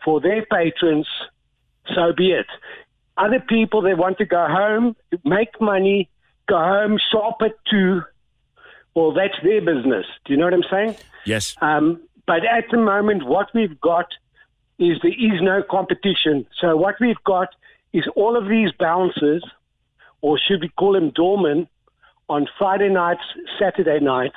for 0.03 0.21
their 0.21 0.45
patrons 0.45 1.07
so 1.95 2.13
be 2.15 2.31
it. 2.31 2.47
Other 3.17 3.39
people, 3.39 3.81
they 3.81 3.93
want 3.93 4.17
to 4.19 4.25
go 4.25 4.45
home, 4.47 4.95
make 5.23 5.59
money, 5.59 6.09
go 6.47 6.57
home, 6.57 6.99
shop 7.11 7.37
at 7.41 7.53
two. 7.69 8.01
Well, 8.93 9.13
that's 9.13 9.35
their 9.43 9.61
business. 9.61 10.05
Do 10.25 10.33
you 10.33 10.37
know 10.37 10.45
what 10.45 10.53
I'm 10.53 10.63
saying? 10.69 10.95
Yes. 11.25 11.55
Um, 11.61 12.01
but 12.25 12.45
at 12.45 12.65
the 12.71 12.77
moment, 12.77 13.25
what 13.25 13.49
we've 13.53 13.79
got 13.79 14.07
is 14.79 14.97
there 15.01 15.11
is 15.11 15.41
no 15.41 15.63
competition. 15.63 16.45
So 16.59 16.75
what 16.75 16.95
we've 16.99 17.23
got 17.23 17.49
is 17.97 18.05
all 18.15 18.37
of 18.37 18.47
these 18.47 18.71
bouncers, 18.79 19.43
or 20.21 20.37
should 20.37 20.61
we 20.61 20.69
call 20.69 20.93
them 20.93 21.09
doormen, 21.11 21.67
on 22.29 22.47
Friday 22.57 22.89
nights, 22.89 23.21
Saturday 23.59 23.99
nights. 23.99 24.35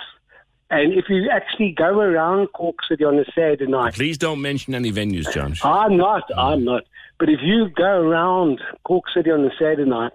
And 0.70 0.93
if 0.93 1.07
you 1.09 1.28
actually 1.28 1.73
go 1.73 1.99
around 1.99 2.49
Cork 2.53 2.77
City 2.89 3.03
on 3.05 3.19
a 3.19 3.24
Saturday 3.35 3.66
night, 3.66 3.95
Please 3.95 4.16
don't 4.16 4.41
mention 4.41 4.74
any 4.74 4.93
venues, 4.93 5.32
John. 5.32 5.55
I'm 5.65 5.97
not, 5.97 6.23
I'm 6.37 6.65
not. 6.65 6.85
But 7.19 7.28
if 7.28 7.41
you 7.43 7.69
go 7.69 8.01
around 8.01 8.61
Cork 8.85 9.05
City 9.12 9.31
on 9.31 9.45
a 9.45 9.51
Saturday 9.59 9.85
night 9.85 10.12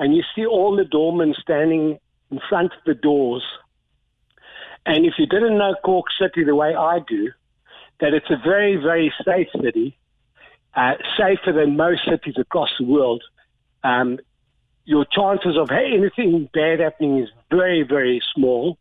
and 0.00 0.16
you 0.16 0.22
see 0.34 0.44
all 0.44 0.76
the 0.76 0.84
doormen 0.84 1.34
standing 1.40 1.98
in 2.30 2.40
front 2.48 2.72
of 2.72 2.78
the 2.84 2.94
doors, 2.94 3.44
and 4.84 5.06
if 5.06 5.14
you 5.18 5.26
didn't 5.26 5.56
know 5.56 5.74
Cork 5.84 6.06
City 6.20 6.42
the 6.44 6.56
way 6.56 6.74
I 6.74 6.98
do, 7.08 7.30
that 8.00 8.12
it's 8.12 8.30
a 8.30 8.36
very, 8.44 8.76
very 8.76 9.12
safe 9.24 9.48
city, 9.62 9.96
uh, 10.76 10.94
safer 11.16 11.52
than 11.52 11.76
most 11.76 12.02
cities 12.08 12.34
across 12.38 12.70
the 12.78 12.84
world, 12.84 13.22
um, 13.82 14.18
your 14.84 15.04
chances 15.04 15.56
of 15.56 15.70
anything 15.70 16.48
bad 16.52 16.80
happening 16.80 17.18
is 17.18 17.28
very, 17.50 17.82
very 17.82 18.22
small. 18.34 18.78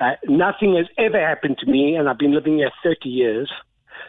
Uh, 0.00 0.12
nothing 0.26 0.76
has 0.76 0.86
ever 0.98 1.20
happened 1.20 1.58
to 1.58 1.66
me, 1.66 1.96
and 1.96 2.08
I've 2.08 2.18
been 2.18 2.34
living 2.34 2.58
here 2.58 2.70
30 2.82 3.08
years. 3.08 3.52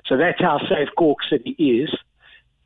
So 0.06 0.18
that's 0.18 0.39
how 0.39 0.60
safe 0.60 0.89
Cork 0.97 1.19
City 1.30 1.52
is. 1.52 1.93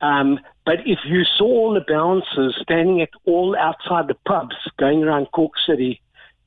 Um, 0.01 0.39
but 0.65 0.79
if 0.85 0.99
you 1.05 1.23
saw 1.37 1.45
all 1.45 1.73
the 1.73 1.85
bouncers 1.85 2.57
standing 2.61 3.01
at 3.01 3.09
all 3.25 3.55
outside 3.57 4.07
the 4.07 4.15
pubs 4.25 4.55
going 4.77 5.03
around 5.03 5.27
Cork 5.33 5.53
City, 5.67 6.01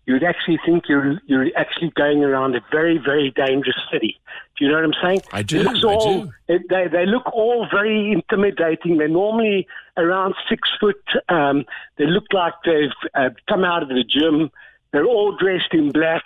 you'd 0.06 0.24
actually 0.24 0.58
think 0.64 0.84
you're 0.88 1.20
you're 1.26 1.46
actually 1.56 1.90
going 1.94 2.24
around 2.24 2.56
a 2.56 2.60
very 2.70 2.98
very 2.98 3.30
dangerous 3.30 3.76
city. 3.92 4.18
Do 4.62 4.66
you 4.68 4.72
know 4.72 4.78
what 4.88 4.94
I'm 4.96 5.02
saying? 5.02 5.22
I 5.32 5.42
do, 5.42 5.60
It 5.60 5.66
I 5.66 5.72
do. 5.74 6.32
it- 6.46 6.62
They 6.68 6.86
they 6.86 7.04
look 7.04 7.26
all 7.32 7.66
very 7.68 8.12
intimidating. 8.12 8.96
They're 8.98 9.08
normally 9.08 9.66
around 9.96 10.34
six 10.48 10.68
foot. 10.78 11.02
Um, 11.28 11.64
they 11.98 12.06
look 12.06 12.26
like 12.32 12.52
they've 12.64 12.90
uh, 13.14 13.30
come 13.48 13.64
out 13.64 13.82
of 13.82 13.88
the 13.88 14.04
gym. 14.04 14.50
They're 14.92 15.04
all 15.04 15.36
dressed 15.36 15.72
in 15.72 15.90
black. 15.90 16.22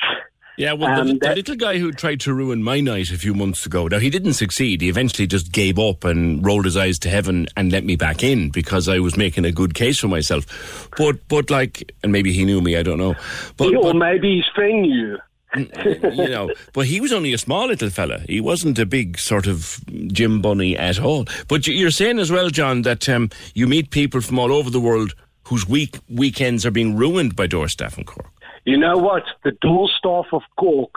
Yeah, 0.58 0.72
well, 0.74 1.02
the, 1.04 1.10
Um, 1.12 1.18
the 1.18 1.34
little 1.34 1.56
guy 1.56 1.78
who 1.78 1.92
tried 1.92 2.20
to 2.20 2.32
ruin 2.34 2.62
my 2.62 2.80
night 2.80 3.10
a 3.10 3.16
few 3.18 3.32
months 3.34 3.64
ago, 3.66 3.88
now 3.88 3.98
he 3.98 4.10
didn't 4.10 4.34
succeed. 4.34 4.80
He 4.82 4.88
eventually 4.88 5.26
just 5.26 5.50
gave 5.52 5.78
up 5.78 6.04
and 6.04 6.44
rolled 6.44 6.64
his 6.66 6.76
eyes 6.76 6.98
to 7.00 7.08
heaven 7.10 7.46
and 7.56 7.72
let 7.72 7.84
me 7.84 7.96
back 7.96 8.22
in 8.22 8.50
because 8.50 8.86
I 8.88 8.98
was 8.98 9.16
making 9.16 9.44
a 9.46 9.52
good 9.52 9.74
case 9.74 9.98
for 9.98 10.08
myself. 10.08 10.88
But, 10.98 11.26
but 11.28 11.50
like, 11.50 11.92
and 12.02 12.10
maybe 12.12 12.32
he 12.34 12.44
knew 12.44 12.60
me, 12.60 12.76
I 12.76 12.82
don't 12.82 12.98
know. 12.98 13.14
But, 13.56 13.74
or 13.74 13.82
but 13.92 13.96
maybe 13.96 14.36
his 14.36 14.46
friend 14.54 14.82
knew. 14.82 15.18
you 16.12 16.28
know, 16.28 16.50
but 16.72 16.86
he 16.86 17.00
was 17.00 17.12
only 17.12 17.32
a 17.32 17.38
small 17.38 17.66
little 17.68 17.90
fella. 17.90 18.20
He 18.28 18.40
wasn't 18.40 18.78
a 18.78 18.86
big 18.86 19.18
sort 19.18 19.46
of 19.46 19.80
gym 20.12 20.40
bunny 20.42 20.76
at 20.76 21.00
all. 21.00 21.26
But 21.48 21.66
you- 21.66 21.74
you're 21.74 21.90
saying 21.90 22.18
as 22.18 22.30
well, 22.30 22.50
John, 22.50 22.82
that 22.82 23.08
um, 23.08 23.30
you 23.54 23.66
meet 23.66 23.90
people 23.90 24.20
from 24.20 24.38
all 24.38 24.52
over 24.52 24.70
the 24.70 24.80
world 24.80 25.14
whose 25.44 25.68
week 25.68 25.98
weekends 26.08 26.66
are 26.66 26.70
being 26.70 26.96
ruined 26.96 27.36
by 27.36 27.46
door 27.46 27.68
staff 27.68 27.96
in 27.98 28.04
Cork. 28.04 28.30
You 28.64 28.76
know 28.76 28.96
what? 28.96 29.22
The 29.44 29.52
dual 29.60 29.88
staff 29.96 30.26
of 30.32 30.42
Cork 30.58 30.92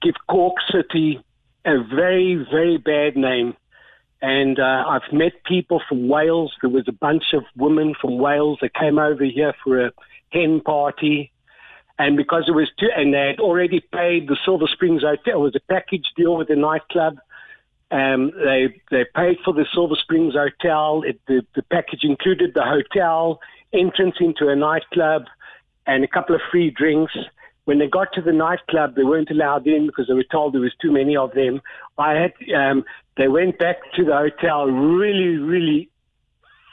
give 0.00 0.14
Cork 0.28 0.54
City 0.70 1.20
a 1.64 1.82
very, 1.94 2.34
very 2.50 2.78
bad 2.78 3.16
name. 3.16 3.54
And 4.22 4.58
uh, 4.60 4.84
I've 4.88 5.12
met 5.12 5.32
people 5.44 5.82
from 5.88 6.08
Wales. 6.08 6.52
There 6.60 6.70
was 6.70 6.84
a 6.86 6.92
bunch 6.92 7.24
of 7.34 7.42
women 7.56 7.94
from 8.00 8.18
Wales 8.18 8.58
that 8.62 8.72
came 8.74 8.98
over 8.98 9.24
here 9.24 9.52
for 9.64 9.86
a 9.86 9.90
hen 10.30 10.60
party. 10.60 11.31
And 11.98 12.16
because 12.16 12.44
it 12.48 12.52
was 12.52 12.70
too, 12.78 12.88
and 12.96 13.12
they 13.12 13.26
had 13.28 13.40
already 13.40 13.80
paid 13.80 14.28
the 14.28 14.36
Silver 14.44 14.66
Springs 14.66 15.02
Hotel, 15.02 15.34
it 15.34 15.42
was 15.42 15.56
a 15.56 15.72
package 15.72 16.06
deal 16.16 16.36
with 16.36 16.48
the 16.48 16.56
nightclub. 16.56 17.18
Um, 17.90 18.32
they 18.42 18.80
they 18.90 19.04
paid 19.14 19.38
for 19.44 19.52
the 19.52 19.66
Silver 19.72 19.96
Springs 19.96 20.34
Hotel. 20.34 21.02
It, 21.06 21.20
the 21.26 21.42
the 21.54 21.62
package 21.62 22.04
included 22.04 22.54
the 22.54 22.64
hotel, 22.64 23.40
entrance 23.72 24.16
into 24.20 24.48
a 24.48 24.56
nightclub, 24.56 25.24
and 25.86 26.02
a 26.02 26.08
couple 26.08 26.34
of 26.34 26.40
free 26.50 26.70
drinks. 26.70 27.14
When 27.64 27.78
they 27.78 27.86
got 27.86 28.12
to 28.14 28.22
the 28.22 28.32
nightclub, 28.32 28.96
they 28.96 29.04
weren't 29.04 29.30
allowed 29.30 29.66
in 29.66 29.86
because 29.86 30.08
they 30.08 30.14
were 30.14 30.24
told 30.24 30.54
there 30.54 30.60
was 30.60 30.74
too 30.80 30.90
many 30.90 31.16
of 31.16 31.32
them. 31.34 31.60
I 31.98 32.14
had 32.14 32.32
um, 32.56 32.84
they 33.16 33.28
went 33.28 33.58
back 33.58 33.76
to 33.96 34.04
the 34.04 34.16
hotel 34.16 34.66
really, 34.66 35.36
really 35.36 35.91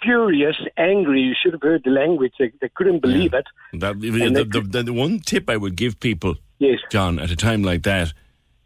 furious, 0.01 0.55
angry. 0.77 1.21
You 1.21 1.35
should 1.41 1.53
have 1.53 1.61
heard 1.61 1.83
the 1.83 1.91
language. 1.91 2.33
They, 2.39 2.51
they 2.61 2.69
couldn't 2.69 2.99
believe 2.99 3.33
it. 3.33 3.45
That, 3.73 3.99
the, 3.99 4.23
And 4.23 4.35
the, 4.35 4.83
the, 4.83 4.93
one 4.93 5.19
tip 5.19 5.49
I 5.49 5.57
would 5.57 5.75
give 5.75 5.99
people, 5.99 6.35
Yes. 6.59 6.79
John, 6.89 7.19
at 7.19 7.31
a 7.31 7.35
time 7.35 7.63
like 7.63 7.83
that, 7.83 8.13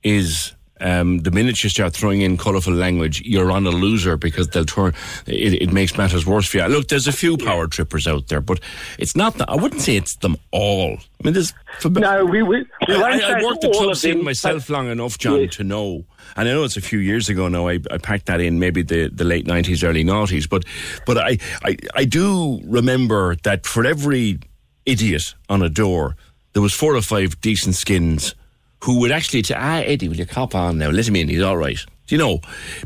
is 0.04 0.54
um, 0.82 1.20
the 1.20 1.32
minute 1.32 1.64
you 1.64 1.70
start 1.70 1.94
throwing 1.94 2.22
in 2.22 2.38
colourful 2.38 2.74
language, 2.74 3.22
you're 3.22 3.52
on 3.52 3.66
a 3.66 3.70
loser 3.70 4.18
because 4.18 4.50
they'll 4.50 4.66
turn. 4.66 4.94
It, 5.28 5.62
it 5.62 5.72
makes 5.72 5.98
matters 5.98 6.26
worse 6.26 6.48
for 6.48 6.58
you. 6.58 6.66
Look, 6.66 6.88
there's 6.90 7.08
a 7.08 7.12
few 7.12 7.38
power 7.38 7.68
trippers 7.68 8.08
out 8.08 8.28
there, 8.28 8.42
but 8.42 8.60
it's 8.98 9.16
not. 9.16 9.36
The, 9.36 9.50
I 9.50 9.56
wouldn't 9.56 9.82
say 9.82 9.96
it's 9.96 10.16
them 10.18 10.36
all. 10.52 10.98
I 10.98 11.24
mean, 11.24 11.34
there's. 11.34 11.54
No, 11.86 12.26
we 12.26 12.44
we, 12.44 12.66
we 12.88 12.96
I, 12.96 13.02
I, 13.02 13.40
I 13.40 13.44
worked 13.44 13.62
the 13.62 13.72
club 13.72 13.96
scene 13.96 14.24
myself 14.24 14.70
long 14.70 14.90
enough, 14.90 15.18
John, 15.18 15.48
to 15.48 15.64
know. 15.64 16.06
And 16.36 16.48
I 16.48 16.52
know 16.52 16.64
it's 16.64 16.78
a 16.78 16.82
few 16.82 17.00
years 17.00 17.30
ago 17.30 17.48
now. 17.48 17.68
I, 17.68 17.80
I 17.92 17.98
packed 17.98 18.26
that 18.26 18.42
in 18.42 18.60
maybe 18.60 18.82
the, 18.82 19.10
the 19.10 19.24
late 19.24 19.46
nineties, 19.46 19.84
early 19.84 20.04
noughties. 20.04 20.50
But 20.50 20.66
but 21.06 21.18
I, 21.18 21.38
I 21.64 21.78
I 21.96 22.06
do 22.06 22.62
remember 22.66 23.36
that 23.44 23.66
for 23.66 23.86
every 23.86 24.40
idiot 24.86 25.36
on 25.50 25.62
a 25.62 25.70
door, 25.70 26.16
there 26.54 26.62
was 26.62 26.74
four 26.74 26.96
or 26.96 27.02
five 27.02 27.40
decent 27.42 27.76
skins 27.76 28.36
who 28.84 29.00
would 29.00 29.12
actually 29.12 29.44
say, 29.44 29.56
"Ah, 29.58 29.80
Eddie, 29.80 30.10
will 30.10 30.18
you 30.18 30.26
cop 30.26 30.56
on 30.56 30.78
now? 30.78 30.90
Let 30.90 31.08
him 31.08 31.16
in. 31.16 31.30
He's 31.30 31.42
all 31.42 31.58
right." 31.58 31.78
Do 32.08 32.16
you 32.16 32.20
know? 32.20 32.40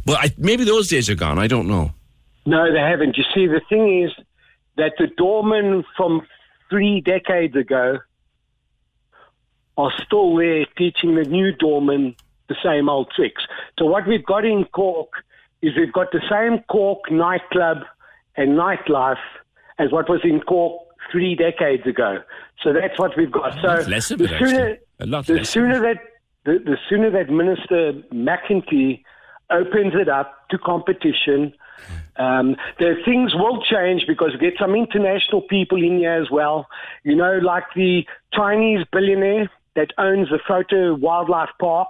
But 0.05 0.17
I, 0.19 0.33
maybe 0.37 0.63
those 0.63 0.87
days 0.87 1.09
are 1.09 1.15
gone. 1.15 1.39
I 1.39 1.47
don't 1.47 1.67
know. 1.67 1.91
No, 2.45 2.71
they 2.71 2.79
haven't. 2.79 3.17
You 3.17 3.23
see, 3.33 3.47
the 3.47 3.61
thing 3.67 4.03
is 4.03 4.11
that 4.77 4.93
the 4.97 5.07
doormen 5.07 5.83
from 5.95 6.25
three 6.69 7.01
decades 7.01 7.55
ago 7.55 7.99
are 9.77 9.91
still 10.05 10.35
there 10.35 10.65
teaching 10.77 11.15
the 11.15 11.23
new 11.23 11.51
doormen 11.51 12.15
the 12.49 12.55
same 12.63 12.89
old 12.89 13.11
tricks. 13.15 13.43
So 13.77 13.85
what 13.85 14.07
we've 14.07 14.25
got 14.25 14.45
in 14.45 14.65
Cork 14.73 15.09
is 15.61 15.73
we've 15.75 15.93
got 15.93 16.11
the 16.11 16.21
same 16.29 16.63
Cork 16.69 17.11
nightclub 17.11 17.79
and 18.35 18.57
nightlife 18.57 19.15
as 19.79 19.91
what 19.91 20.09
was 20.09 20.21
in 20.23 20.41
Cork 20.41 20.81
three 21.11 21.35
decades 21.35 21.85
ago. 21.85 22.19
So 22.63 22.73
that's 22.73 22.97
what 22.99 23.15
we've 23.17 23.31
got. 23.31 23.53
So 23.61 23.89
less 23.89 24.11
of 24.11 24.19
the 24.19 24.25
it, 24.25 24.39
sooner, 24.39 24.69
actually. 24.69 24.79
A 24.99 25.05
lot 25.05 25.25
the 25.27 25.45
sooner 25.45 25.79
that 25.81 25.97
the, 26.45 26.59
the 26.59 26.77
sooner 26.89 27.11
that 27.11 27.29
Minister 27.29 27.93
McEntee 28.13 29.03
opens 29.51 29.93
it 29.95 30.09
up 30.09 30.47
to 30.49 30.57
competition, 30.57 31.53
um, 32.17 32.55
the 32.79 32.95
things 33.05 33.33
will 33.35 33.61
change 33.63 34.05
because 34.07 34.31
we 34.33 34.39
get 34.39 34.57
some 34.59 34.75
international 34.75 35.41
people 35.41 35.77
in 35.77 35.99
here 35.99 36.13
as 36.13 36.29
well. 36.31 36.67
You 37.03 37.15
know, 37.15 37.39
like 37.43 37.65
the 37.75 38.05
Chinese 38.33 38.85
billionaire 38.91 39.49
that 39.75 39.91
owns 39.97 40.29
the 40.29 40.39
Fota 40.49 40.99
Wildlife 40.99 41.49
Park. 41.59 41.89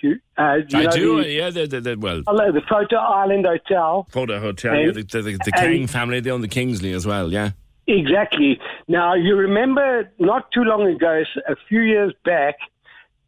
You, 0.00 0.18
uh, 0.36 0.58
do 0.66 0.78
you 0.78 0.88
I 0.88 0.90
do. 0.90 1.22
The, 1.22 1.30
yeah, 1.30 1.50
the, 1.50 1.66
the, 1.66 1.80
the, 1.80 1.98
well, 1.98 2.22
Hello, 2.26 2.52
the 2.52 2.60
Fota 2.60 2.96
Island 2.96 3.46
Hotel. 3.46 4.06
Fota 4.12 4.40
Hotel. 4.40 4.74
And- 4.74 4.86
yeah, 4.86 4.92
the, 4.92 5.02
the, 5.02 5.38
the, 5.44 5.52
King 5.52 5.86
family. 5.86 6.20
They 6.20 6.30
own 6.30 6.40
the 6.40 6.48
Kingsley 6.48 6.92
as 6.92 7.06
well. 7.06 7.32
Yeah. 7.32 7.50
Exactly. 7.86 8.60
Now, 8.86 9.14
you 9.14 9.34
remember 9.34 10.10
not 10.18 10.52
too 10.52 10.62
long 10.62 10.86
ago, 10.86 11.22
a 11.48 11.56
few 11.68 11.80
years 11.80 12.12
back, 12.24 12.56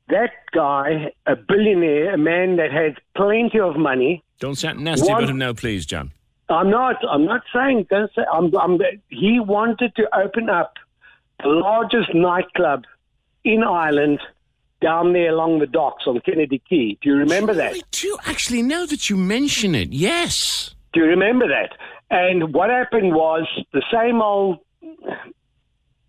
that 0.08 0.32
guy, 0.52 1.12
a 1.26 1.34
billionaire, 1.34 2.14
a 2.14 2.18
man 2.18 2.56
that 2.56 2.70
had 2.70 2.98
plenty 3.16 3.58
of 3.58 3.76
money. 3.76 4.22
Don't 4.38 4.56
sound 4.56 4.80
nasty 4.80 5.10
about 5.10 5.30
him 5.30 5.38
now, 5.38 5.54
please, 5.54 5.86
John. 5.86 6.12
I'm 6.50 6.68
not. 6.68 6.96
I'm 7.08 7.24
not 7.24 7.42
saying. 7.54 7.86
Don't 7.88 8.10
say. 8.14 8.22
I'm, 8.32 8.54
I'm, 8.56 8.78
he 9.08 9.40
wanted 9.40 9.94
to 9.96 10.08
open 10.14 10.50
up 10.50 10.74
the 11.42 11.48
largest 11.48 12.12
nightclub 12.12 12.84
in 13.44 13.62
Ireland 13.62 14.20
down 14.80 15.12
there 15.12 15.30
along 15.30 15.60
the 15.60 15.66
docks 15.66 16.04
on 16.06 16.20
Kennedy 16.20 16.62
Quay. 16.68 16.98
Do 17.02 17.10
you 17.10 17.16
remember 17.16 17.54
that? 17.54 17.74
I 17.74 17.82
do 17.90 18.16
actually. 18.26 18.62
Now 18.62 18.86
that 18.86 19.10
you 19.10 19.16
mention 19.16 19.74
it, 19.74 19.92
yes. 19.92 20.74
Do 20.92 21.00
you 21.00 21.06
remember 21.06 21.46
that? 21.48 21.76
And 22.10 22.52
what 22.52 22.70
happened 22.70 23.14
was 23.14 23.46
the 23.72 23.82
same 23.92 24.20
old. 24.20 24.58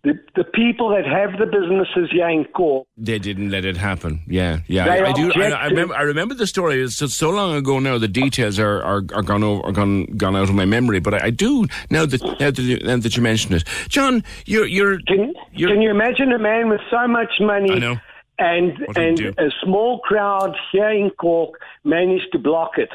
The, 0.04 0.18
the 0.34 0.42
people 0.42 0.88
that 0.88 1.06
have 1.06 1.38
the 1.38 1.46
businesses 1.46 2.10
here 2.10 2.28
in 2.28 2.44
Cork, 2.46 2.88
They 2.96 3.20
didn't 3.20 3.50
let 3.50 3.64
it 3.64 3.76
happen. 3.76 4.20
Yeah, 4.26 4.58
yeah. 4.66 4.86
I, 4.86 5.10
I 5.10 5.12
do. 5.12 5.30
I. 5.36 5.50
I 5.50 5.66
remember. 5.66 5.94
I 5.94 6.02
remember 6.02 6.34
the 6.34 6.48
story. 6.48 6.82
It's 6.82 6.96
so, 6.96 7.06
so 7.06 7.30
long 7.30 7.54
ago 7.54 7.78
now. 7.78 7.98
The 7.98 8.08
details 8.08 8.58
are, 8.58 8.82
are, 8.82 9.02
are 9.14 9.22
gone 9.22 9.44
over, 9.44 9.62
are 9.64 9.70
gone 9.70 10.06
gone 10.16 10.34
out 10.34 10.48
of 10.48 10.56
my 10.56 10.64
memory. 10.64 10.98
But 10.98 11.14
I, 11.14 11.26
I 11.26 11.30
do 11.30 11.68
now 11.88 12.04
that 12.06 12.20
now 12.40 12.50
that, 12.50 12.58
you, 12.58 12.78
now 12.78 12.96
that 12.96 13.16
you 13.16 13.22
mention 13.22 13.54
it, 13.54 13.62
John. 13.88 14.24
You're 14.44 14.66
you're 14.66 14.98
can, 15.06 15.34
can 15.56 15.80
you 15.80 15.90
imagine 15.90 16.32
a 16.32 16.38
man 16.38 16.68
with 16.68 16.80
so 16.90 17.06
much 17.06 17.34
money 17.38 17.70
I 17.70 17.78
know. 17.78 17.96
And 18.38 18.72
and 18.96 19.20
a 19.38 19.50
small 19.62 20.00
crowd 20.00 20.56
here 20.70 20.90
in 20.90 21.10
Cork 21.10 21.60
managed 21.84 22.32
to 22.32 22.38
block 22.38 22.78
it. 22.78 22.90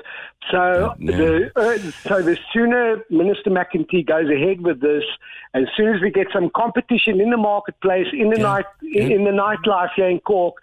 So 0.51 0.93
the 0.99 1.51
uh, 1.55 1.77
so 2.07 2.21
the 2.21 2.37
sooner 2.53 3.03
Minister 3.09 3.49
McEntee 3.49 4.05
goes 4.05 4.29
ahead 4.29 4.61
with 4.61 4.81
this, 4.81 5.03
as 5.53 5.65
soon 5.75 5.93
as 5.93 6.01
we 6.01 6.11
get 6.11 6.27
some 6.33 6.49
competition 6.55 7.21
in 7.21 7.29
the 7.29 7.37
marketplace, 7.37 8.07
in 8.11 8.29
the 8.29 8.39
night, 8.39 8.65
in, 8.81 9.11
in 9.11 9.23
the 9.23 9.31
nightlife 9.31 9.89
here 9.95 10.09
in 10.09 10.19
Cork. 10.19 10.55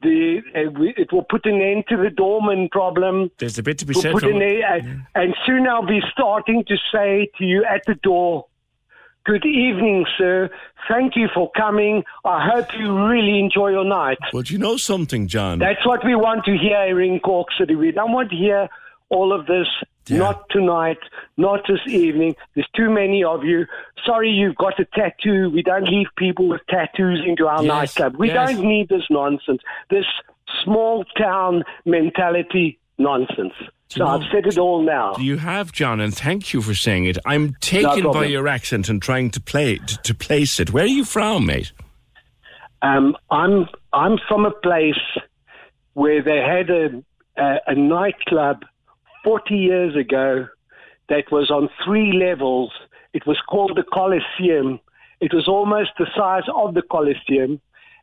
The, 0.00 0.42
uh, 0.54 0.70
we, 0.78 0.94
it 0.96 1.12
will 1.12 1.24
put 1.24 1.44
an 1.44 1.60
end 1.60 1.86
to 1.88 1.96
the 1.96 2.08
doorman 2.08 2.68
problem. 2.70 3.32
There's 3.38 3.58
a 3.58 3.64
bit 3.64 3.78
to 3.78 3.84
be 3.84 3.94
We'll 3.94 4.02
said 4.02 4.12
put 4.12 4.22
for 4.22 4.30
an 4.30 4.40
end, 4.40 5.04
and 5.16 5.34
soon 5.44 5.66
I'll 5.66 5.84
be 5.84 6.00
starting 6.12 6.64
to 6.68 6.76
say 6.94 7.28
to 7.38 7.44
you 7.44 7.64
at 7.64 7.82
the 7.84 7.96
door, 7.96 8.46
Good 9.28 9.44
evening, 9.44 10.06
sir. 10.16 10.48
Thank 10.88 11.14
you 11.14 11.28
for 11.34 11.50
coming. 11.54 12.02
I 12.24 12.48
hope 12.50 12.68
you 12.78 12.98
really 13.10 13.38
enjoy 13.38 13.68
your 13.68 13.84
night. 13.84 14.16
Well, 14.32 14.42
do 14.42 14.54
you 14.54 14.58
know 14.58 14.78
something, 14.78 15.28
John? 15.28 15.58
That's 15.58 15.84
what 15.84 16.02
we 16.02 16.14
want 16.14 16.46
to 16.46 16.52
hear 16.56 16.86
here 16.86 17.02
in 17.02 17.20
Cork 17.20 17.48
City. 17.58 17.74
We 17.74 17.92
don't 17.92 18.12
want 18.12 18.30
to 18.30 18.36
hear 18.36 18.70
all 19.10 19.38
of 19.38 19.44
this. 19.44 19.66
Not 20.08 20.48
tonight, 20.48 20.96
not 21.36 21.60
this 21.68 21.80
evening. 21.86 22.36
There's 22.54 22.66
too 22.74 22.88
many 22.88 23.22
of 23.22 23.44
you. 23.44 23.66
Sorry, 24.06 24.30
you've 24.30 24.56
got 24.56 24.80
a 24.80 24.86
tattoo. 24.86 25.50
We 25.50 25.60
don't 25.62 25.84
leave 25.84 26.06
people 26.16 26.48
with 26.48 26.62
tattoos 26.70 27.22
into 27.26 27.46
our 27.46 27.62
Yes, 27.62 27.68
nightclub. 27.68 28.16
We 28.16 28.28
yes. 28.28 28.48
don't 28.54 28.66
need 28.66 28.88
this 28.88 29.04
nonsense, 29.10 29.60
this 29.90 30.06
small 30.64 31.04
town 31.18 31.64
mentality 31.84 32.78
nonsense. 32.96 33.52
So 33.90 34.06
I've 34.06 34.22
said 34.30 34.46
it 34.46 34.58
all 34.58 34.82
now. 34.82 35.16
You 35.16 35.38
have, 35.38 35.72
John, 35.72 36.00
and 36.00 36.14
thank 36.14 36.52
you 36.52 36.60
for 36.60 36.74
saying 36.74 37.06
it. 37.06 37.16
I'm 37.24 37.54
taken 37.60 38.10
by 38.12 38.26
your 38.26 38.46
accent 38.46 38.88
and 38.88 39.00
trying 39.00 39.30
to 39.30 39.40
play 39.40 39.78
to, 39.78 39.96
to 40.02 40.14
place 40.14 40.60
it. 40.60 40.72
Where 40.72 40.84
are 40.84 40.88
you 40.88 41.04
from, 41.04 41.46
mate? 41.46 41.72
Um, 42.82 43.16
I'm 43.30 43.66
I'm 43.92 44.18
from 44.28 44.44
a 44.44 44.50
place 44.50 45.00
where 45.94 46.22
they 46.22 46.36
had 46.36 46.70
a, 46.70 47.02
a 47.42 47.60
a 47.68 47.74
nightclub 47.74 48.62
40 49.24 49.54
years 49.54 49.96
ago 49.96 50.46
that 51.08 51.32
was 51.32 51.50
on 51.50 51.68
three 51.84 52.12
levels. 52.12 52.70
It 53.14 53.26
was 53.26 53.38
called 53.48 53.76
the 53.76 53.82
Coliseum. 53.82 54.80
It 55.20 55.32
was 55.32 55.48
almost 55.48 55.90
the 55.98 56.06
size 56.16 56.44
of 56.54 56.74
the 56.74 56.82
Coliseum, 56.82 57.60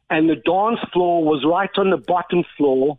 and 0.09 0.29
the 0.29 0.35
dance 0.35 0.79
floor 0.91 1.23
was 1.23 1.45
right 1.45 1.69
on 1.77 1.91
the 1.91 1.97
bottom 1.97 2.43
floor. 2.57 2.97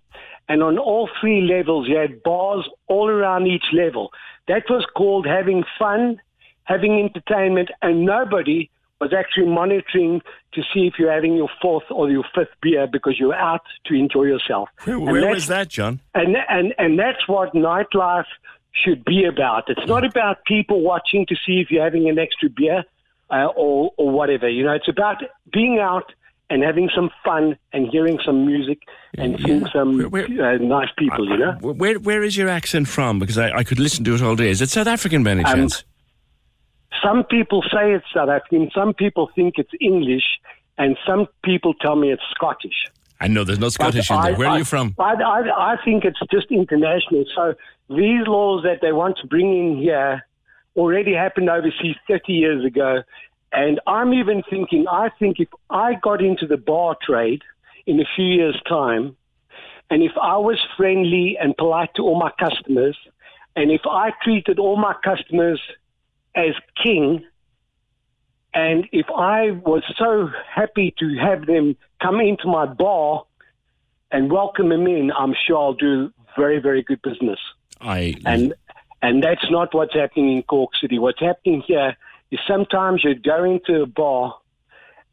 And 0.48 0.62
on 0.62 0.78
all 0.78 1.08
three 1.20 1.40
levels, 1.40 1.88
you 1.88 1.96
had 1.96 2.22
bars 2.22 2.68
all 2.88 3.08
around 3.08 3.46
each 3.46 3.66
level. 3.72 4.10
That 4.48 4.64
was 4.70 4.86
called 4.96 5.26
having 5.26 5.64
fun, 5.78 6.20
having 6.64 7.00
entertainment, 7.00 7.70
and 7.82 8.04
nobody 8.04 8.70
was 9.00 9.12
actually 9.12 9.46
monitoring 9.46 10.22
to 10.54 10.62
see 10.72 10.86
if 10.86 10.94
you're 10.98 11.12
having 11.12 11.36
your 11.36 11.50
fourth 11.60 11.84
or 11.90 12.10
your 12.10 12.24
fifth 12.34 12.54
beer 12.62 12.86
because 12.90 13.18
you're 13.18 13.34
out 13.34 13.60
to 13.86 13.94
enjoy 13.94 14.24
yourself. 14.24 14.68
Where, 14.84 14.98
where 14.98 15.28
was 15.28 15.48
that, 15.48 15.68
John? 15.68 16.00
and 16.14 16.36
and 16.48 16.74
and 16.78 16.98
that's 16.98 17.28
what 17.28 17.52
nightlife 17.52 18.24
should 18.72 19.04
be 19.04 19.24
about. 19.24 19.64
It's 19.68 19.86
not 19.86 20.04
about 20.04 20.44
people 20.44 20.82
watching 20.82 21.26
to 21.26 21.34
see 21.34 21.60
if 21.60 21.70
you're 21.70 21.84
having 21.84 22.08
an 22.08 22.18
extra 22.18 22.48
beer 22.48 22.84
uh, 23.30 23.46
or 23.56 23.90
or 23.96 24.10
whatever. 24.10 24.48
You 24.48 24.64
know, 24.64 24.72
it's 24.72 24.88
about 24.88 25.22
being 25.52 25.78
out 25.78 26.12
and 26.50 26.62
having 26.62 26.88
some 26.94 27.10
fun 27.24 27.56
and 27.72 27.88
hearing 27.90 28.18
some 28.24 28.46
music 28.46 28.78
and 29.18 29.38
seeing 29.44 29.66
some 29.72 30.00
uh, 30.14 30.52
nice 30.60 30.88
people. 30.98 31.28
You 31.28 31.38
know, 31.38 31.52
Wh- 31.60 31.76
Where 31.78 31.98
where 31.98 32.22
is 32.22 32.36
your 32.36 32.48
accent 32.48 32.88
from? 32.88 33.18
Because 33.18 33.38
I, 33.38 33.50
I 33.58 33.64
could 33.64 33.78
listen 33.80 34.04
to 34.04 34.14
it 34.14 34.22
all 34.22 34.36
day. 34.36 34.50
Is 34.50 34.60
it 34.62 34.70
South 34.70 34.86
African, 34.86 35.22
by 35.24 35.30
any 35.32 35.44
Um, 35.44 35.54
chance? 35.56 35.84
some 37.02 37.24
people 37.24 37.62
say 37.62 37.92
it's 37.92 38.06
South 38.14 38.28
African, 38.28 38.70
some 38.74 38.94
people 38.94 39.30
think 39.34 39.54
it's 39.58 39.70
English, 39.80 40.24
and 40.78 40.96
some 41.06 41.26
people 41.44 41.74
tell 41.74 41.96
me 41.96 42.10
it's 42.12 42.22
Scottish. 42.34 42.86
I 43.20 43.28
know 43.28 43.44
there's 43.44 43.58
no 43.58 43.68
Scottish 43.70 44.10
in 44.10 44.16
But 44.16 44.22
there. 44.22 44.34
I- 44.34 44.38
Where 44.38 44.48
are 44.48 44.58
you 44.58 44.64
from? 44.64 44.94
I, 44.98 45.14
I, 45.14 45.72
I 45.72 45.76
think 45.84 46.04
it's 46.04 46.18
just 46.30 46.46
international. 46.50 47.24
So 47.34 47.54
these 47.88 48.26
laws 48.26 48.62
that 48.64 48.78
they 48.82 48.92
want 48.92 49.18
to 49.22 49.26
bring 49.26 49.52
in 49.56 49.78
here 49.78 50.22
already 50.76 51.14
happened 51.14 51.48
overseas 51.48 51.96
30 52.08 52.32
years 52.32 52.64
ago. 52.64 53.02
And 53.52 53.80
I'm 53.86 54.12
even 54.12 54.42
thinking, 54.48 54.86
I 54.90 55.10
think 55.18 55.40
if 55.40 55.48
I 55.70 55.94
got 55.94 56.22
into 56.22 56.46
the 56.46 56.56
bar 56.56 56.96
trade 57.00 57.42
in 57.86 58.00
a 58.00 58.04
few 58.16 58.26
years' 58.26 58.60
time, 58.68 59.16
and 59.88 60.02
if 60.02 60.12
I 60.20 60.36
was 60.36 60.58
friendly 60.76 61.38
and 61.40 61.56
polite 61.56 61.90
to 61.96 62.02
all 62.02 62.18
my 62.18 62.32
customers, 62.38 62.96
and 63.54 63.70
if 63.70 63.82
I 63.88 64.10
treated 64.22 64.58
all 64.58 64.76
my 64.76 64.94
customers 65.04 65.60
as 66.34 66.54
king, 66.82 67.24
and 68.52 68.86
if 68.92 69.06
I 69.10 69.50
was 69.50 69.82
so 69.96 70.28
happy 70.52 70.94
to 70.98 71.16
have 71.16 71.46
them 71.46 71.76
come 72.02 72.20
into 72.20 72.48
my 72.48 72.66
bar 72.66 73.24
and 74.10 74.30
welcome 74.30 74.70
them 74.70 74.86
in, 74.86 75.12
I'm 75.12 75.34
sure 75.46 75.56
I'll 75.56 75.74
do 75.74 76.12
very, 76.36 76.58
very 76.58 76.82
good 76.82 77.00
business. 77.02 77.38
I 77.80 78.14
And 78.24 78.54
and 79.02 79.22
that's 79.22 79.50
not 79.50 79.74
what's 79.74 79.94
happening 79.94 80.36
in 80.36 80.42
Cork 80.42 80.70
City. 80.80 80.98
What's 80.98 81.20
happening 81.20 81.62
here 81.66 81.96
is 82.30 82.40
sometimes 82.48 83.02
you 83.04 83.14
go 83.14 83.44
into 83.44 83.82
a 83.82 83.86
bar 83.86 84.34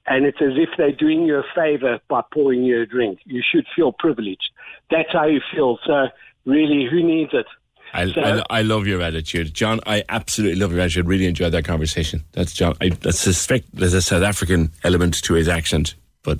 and 0.05 0.25
it's 0.25 0.41
as 0.41 0.53
if 0.57 0.69
they're 0.77 0.91
doing 0.91 1.25
you 1.25 1.37
a 1.37 1.43
favor 1.55 1.99
by 2.09 2.21
pouring 2.33 2.63
you 2.63 2.81
a 2.81 2.85
drink. 2.85 3.19
You 3.25 3.41
should 3.49 3.65
feel 3.75 3.91
privileged. 3.93 4.49
That's 4.91 5.11
how 5.13 5.25
you 5.27 5.39
feel. 5.53 5.79
So 5.85 6.07
really, 6.45 6.87
who 6.89 7.01
needs 7.03 7.31
it? 7.33 7.45
I, 7.93 8.11
So- 8.11 8.21
I, 8.49 8.59
I 8.59 8.61
love 8.63 8.87
your 8.87 9.01
attitude, 9.01 9.53
John. 9.53 9.79
I 9.85 10.03
absolutely 10.09 10.59
love 10.59 10.71
your 10.71 10.81
attitude. 10.81 11.07
Really 11.07 11.27
enjoyed 11.27 11.51
that 11.53 11.63
conversation. 11.65 12.23
That's 12.33 12.51
John. 12.51 12.75
I, 12.81 12.91
I 13.05 13.11
suspect 13.11 13.67
there's 13.73 13.93
a 13.93 14.01
South 14.01 14.23
African 14.23 14.71
element 14.83 15.21
to 15.23 15.35
his 15.35 15.47
accent, 15.47 15.93
but 16.23 16.39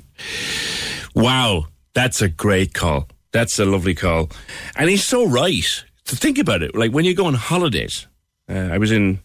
wow, 1.15 1.67
that's 1.93 2.21
a 2.21 2.27
great 2.29 2.73
call. 2.73 3.07
That's 3.31 3.57
a 3.59 3.65
lovely 3.65 3.95
call, 3.95 4.29
and 4.75 4.89
he's 4.89 5.03
so 5.03 5.25
right. 5.27 5.83
To 6.05 6.15
think 6.17 6.37
about 6.37 6.61
it, 6.63 6.75
like 6.75 6.91
when 6.91 7.05
you 7.05 7.15
go 7.15 7.25
on 7.25 7.33
holidays. 7.33 8.07
Uh, 8.49 8.53
I 8.73 8.77
was 8.77 8.91
in 8.91 9.19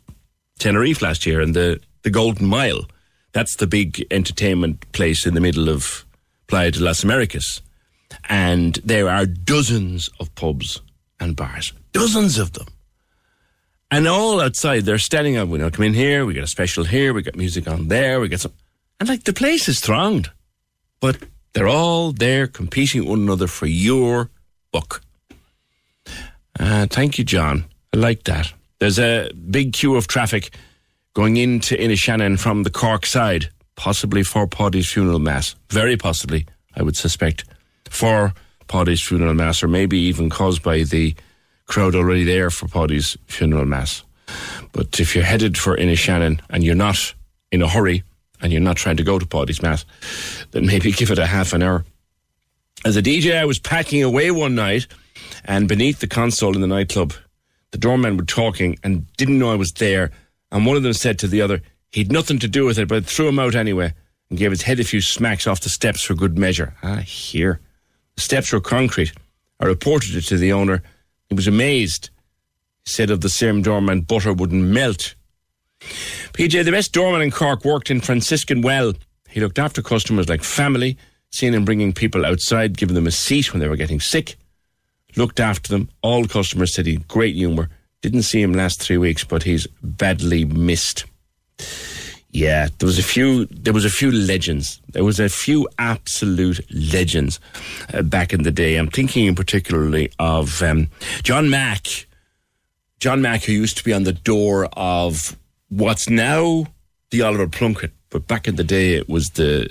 Tenerife 0.59 1.03
last 1.03 1.27
year, 1.27 1.41
and 1.41 1.55
the 1.55 1.81
the 2.03 2.11
Golden 2.11 2.47
Mile. 2.47 2.87
That's 3.33 3.57
the 3.57 3.67
big 3.67 4.07
entertainment 4.11 4.91
place 4.93 5.27
in 5.27 5.35
the 5.35 5.41
middle 5.41 5.69
of 5.69 6.05
Playa 6.47 6.71
de 6.71 6.81
las 6.81 7.05
Americas, 7.05 7.63
and 8.29 8.75
there 8.85 9.09
are 9.09 9.27
dozens 9.27 10.09
of 10.19 10.35
pubs 10.35 10.81
and 11.21 11.37
bars, 11.37 11.73
dozens 11.93 12.39
of 12.39 12.53
them. 12.53 12.67
And 13.91 14.07
all 14.07 14.41
outside, 14.41 14.85
they're 14.85 14.99
standing 14.99 15.37
up. 15.37 15.49
We 15.49 15.59
know, 15.59 15.71
come 15.71 15.87
in 15.87 15.95
here. 15.95 16.27
We 16.27 16.35
got 16.35 16.45
a 16.45 16.49
special 16.49 16.85
here. 16.85 17.15
We 17.15 17.23
got 17.23 17.37
music 17.37 17.67
on 17.69 17.89
there. 17.89 18.21
We 18.21 18.29
got 18.29 18.41
some, 18.41 18.53
and 19.01 19.09
like 19.09 19.25
the 19.25 19.33
place 19.33 19.69
is 19.69 19.81
thronged, 19.81 20.31
but 21.01 21.17
they're 21.53 21.69
all 21.69 22.13
there 22.13 22.47
competing 22.47 23.03
with 23.03 23.11
one 23.11 23.21
another 23.21 23.47
for 23.47 23.67
your 23.67 24.31
book. 24.73 25.03
Uh, 26.59 26.87
thank 26.87 27.19
you, 27.19 27.25
John. 27.25 27.65
I 27.95 27.99
like 27.99 28.25
that. 28.25 28.53
There's 28.79 28.99
a 28.99 29.31
big 29.33 29.73
queue 29.73 29.97
of 29.97 30.07
traffic 30.07 30.55
going 31.15 31.37
into 31.37 31.75
Inishannon 31.75 32.39
from 32.39 32.63
the 32.63 32.71
Cork 32.71 33.07
side, 33.07 33.51
possibly 33.77 34.23
for 34.23 34.47
Paddy's 34.47 34.91
funeral 34.91 35.19
mass. 35.19 35.57
Very 35.71 35.97
possibly, 35.97 36.47
I 36.77 36.83
would 36.83 36.97
suspect, 36.97 37.45
for 37.91 38.35
Paddy's 38.69 39.03
funeral 39.03 39.35
mass, 39.35 39.63
or 39.63 39.69
maybe 39.69 39.99
even 39.99 40.31
caused 40.31 40.63
by 40.63 40.85
the 40.85 41.15
crowd 41.67 41.95
already 41.95 42.25
there 42.25 42.51
for 42.51 42.69
Paddy's 42.69 43.17
funeral 43.27 43.65
mass. 43.65 44.05
But 44.73 45.01
if 45.01 45.15
you're 45.15 45.25
headed 45.25 45.59
for 45.59 45.77
Inishannon 45.77 46.41
and 46.51 46.63
you're 46.63 46.75
not 46.75 47.15
in 47.51 47.63
a 47.63 47.69
hurry 47.69 48.05
and 48.41 48.53
you're 48.53 48.61
not 48.61 48.77
trying 48.77 48.99
to 48.99 49.03
go 49.03 49.19
to 49.19 49.27
Paddy's 49.27 49.63
mass, 49.63 49.85
then 50.53 50.67
maybe 50.67 50.93
give 50.93 51.11
it 51.11 51.19
a 51.19 51.27
half 51.27 51.53
an 51.53 51.63
hour. 51.63 51.85
As 52.85 52.97
a 52.97 53.03
DJ, 53.03 53.37
I 53.37 53.45
was 53.45 53.59
packing 53.59 54.05
away 54.05 54.31
one 54.31 54.55
night, 54.55 54.87
and 55.45 55.67
beneath 55.67 55.99
the 55.99 56.07
console 56.07 56.55
in 56.55 56.61
the 56.61 56.67
nightclub, 56.69 57.13
the 57.71 57.79
doormen 57.79 58.17
were 58.17 58.25
talking 58.25 58.79
and 58.83 59.11
didn't 59.17 59.39
know 59.39 59.53
I 59.53 59.57
was 59.57 59.73
there. 59.73 60.11
And 60.51 60.65
one 60.65 60.77
of 60.77 60.83
them 60.83 60.93
said 60.93 61.19
to 61.21 61.29
the 61.29 61.43
other, 61.43 61.61
he'd 61.91 62.13
nothing 62.13 62.39
to 62.41 62.49
do 62.49 62.65
with 62.65 62.79
it, 62.79 62.89
but 62.89 63.05
threw 63.05 63.29
him 63.29 63.39
out 63.39 63.55
anyway 63.55 63.95
and 64.31 64.39
gave 64.39 64.51
his 64.51 64.63
head 64.63 64.81
a 64.81 64.85
few 64.85 65.01
smacks 65.01 65.47
off 65.47 65.61
the 65.61 65.69
steps 65.69 66.03
for 66.03 66.15
good 66.15 66.39
measure. 66.39 66.75
Ah, 66.83 66.97
here. 66.99 67.61
The 68.17 68.23
steps 68.23 68.53
were 68.53 68.61
concrete. 68.61 69.13
I 69.61 69.67
reported 69.67 70.15
it 70.15 70.23
to 70.23 70.37
the 70.37 70.53
owner. 70.53 70.83
He 71.29 71.35
was 71.35 71.47
amazed. 71.47 72.11
He 72.85 72.91
said 72.91 73.11
of 73.11 73.21
the 73.21 73.29
same 73.29 73.63
doorman, 73.63 74.03
butter 74.03 74.33
wouldn't 74.33 74.65
melt. 74.65 75.15
PJ, 75.81 76.65
the 76.65 76.71
best 76.71 76.93
doorman 76.93 77.23
in 77.23 77.31
Cork, 77.31 77.65
worked 77.65 77.91
in 77.91 78.01
Franciscan 78.01 78.63
Well. 78.63 78.95
He 79.29 79.41
looked 79.41 79.59
after 79.59 79.83
customers 79.83 80.29
like 80.29 80.43
family, 80.43 80.97
seeing 81.31 81.55
him 81.55 81.65
bringing 81.65 81.93
people 81.93 82.25
outside, 82.25 82.77
giving 82.77 82.95
them 82.95 83.07
a 83.07 83.13
seat 83.13 83.53
when 83.53 83.61
they 83.61 83.69
were 83.69 83.77
getting 83.77 84.01
sick. 84.01 84.37
Looked 85.17 85.41
after 85.41 85.69
them. 85.69 85.89
All 86.03 86.27
customers 86.27 86.75
said 86.75 86.87
he 86.87 86.97
great 87.09 87.35
humour. 87.35 87.71
Didn't 88.03 88.23
see 88.23 88.41
him 88.41 88.53
last 88.53 88.81
three 88.81 88.99
weeks, 88.99 89.25
but 89.25 89.43
he's 89.43 89.67
badly 89.83 90.45
missed. 90.45 91.05
Yeah, 92.31 92.69
there 92.79 92.87
was 92.87 92.99
a 92.99 93.03
few. 93.03 93.47
There 93.47 93.73
was 93.73 93.85
a 93.85 93.91
few 93.91 94.13
legends. 94.13 94.81
There 94.89 95.05
was 95.05 95.19
a 95.19 95.29
few 95.29 95.67
absolute 95.79 96.61
legends 96.71 97.41
uh, 97.93 98.03
back 98.03 98.33
in 98.33 98.43
the 98.43 98.51
day. 98.51 98.77
I'm 98.77 98.91
thinking 98.91 99.35
particularly 99.35 100.13
of 100.19 100.63
um, 100.63 100.89
John 101.23 101.49
Mack. 101.49 102.07
John 103.01 103.23
Mack, 103.23 103.45
who 103.45 103.53
used 103.53 103.79
to 103.79 103.85
be 103.85 103.93
on 103.95 104.05
the 104.05 104.13
door 104.13 104.69
of 104.73 105.37
what's 105.69 106.09
now 106.09 106.67
the 107.11 107.23
Oliver 107.23 107.49
Plunkett 107.49 107.93
But 108.11 108.27
back 108.27 108.49
in 108.49 108.57
the 108.57 108.65
day, 108.65 108.95
it 108.95 109.09
was 109.09 109.31
the 109.31 109.69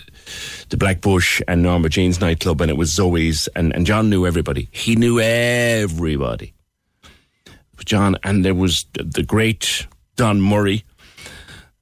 the 0.70 0.78
Black 0.78 1.02
Bush 1.02 1.41
and 1.48 1.64
Norma 1.64 1.90
Jean's 1.90 2.20
nightclub, 2.20 2.62
and 2.62 2.72
it 2.72 2.78
was 2.78 2.94
Zoe's, 2.94 3.48
and, 3.56 3.74
and 3.74 3.86
John 3.86 4.10
knew 4.10 4.26
everybody. 4.26 4.70
He 4.72 4.95
knew 4.95 5.20
everybody. 5.20 6.54
John, 7.86 8.18
and 8.24 8.44
there 8.44 8.54
was 8.54 8.86
the 8.94 9.24
great 9.24 9.88
Don 10.18 10.41
Murray 10.41 10.84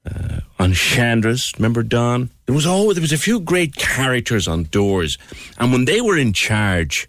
uh, 0.08 0.40
on 0.58 0.72
Chandra's. 0.72 1.52
Remember 1.58 1.82
Don? 1.82 2.30
There 2.46 2.54
was 2.54 2.66
always 2.66 2.96
there 2.96 3.02
was 3.02 3.12
a 3.12 3.18
few 3.18 3.40
great 3.40 3.74
characters 3.74 4.46
on 4.46 4.64
doors, 4.64 5.18
and 5.58 5.72
when 5.72 5.84
they 5.84 6.00
were 6.00 6.16
in 6.16 6.32
charge, 6.32 7.08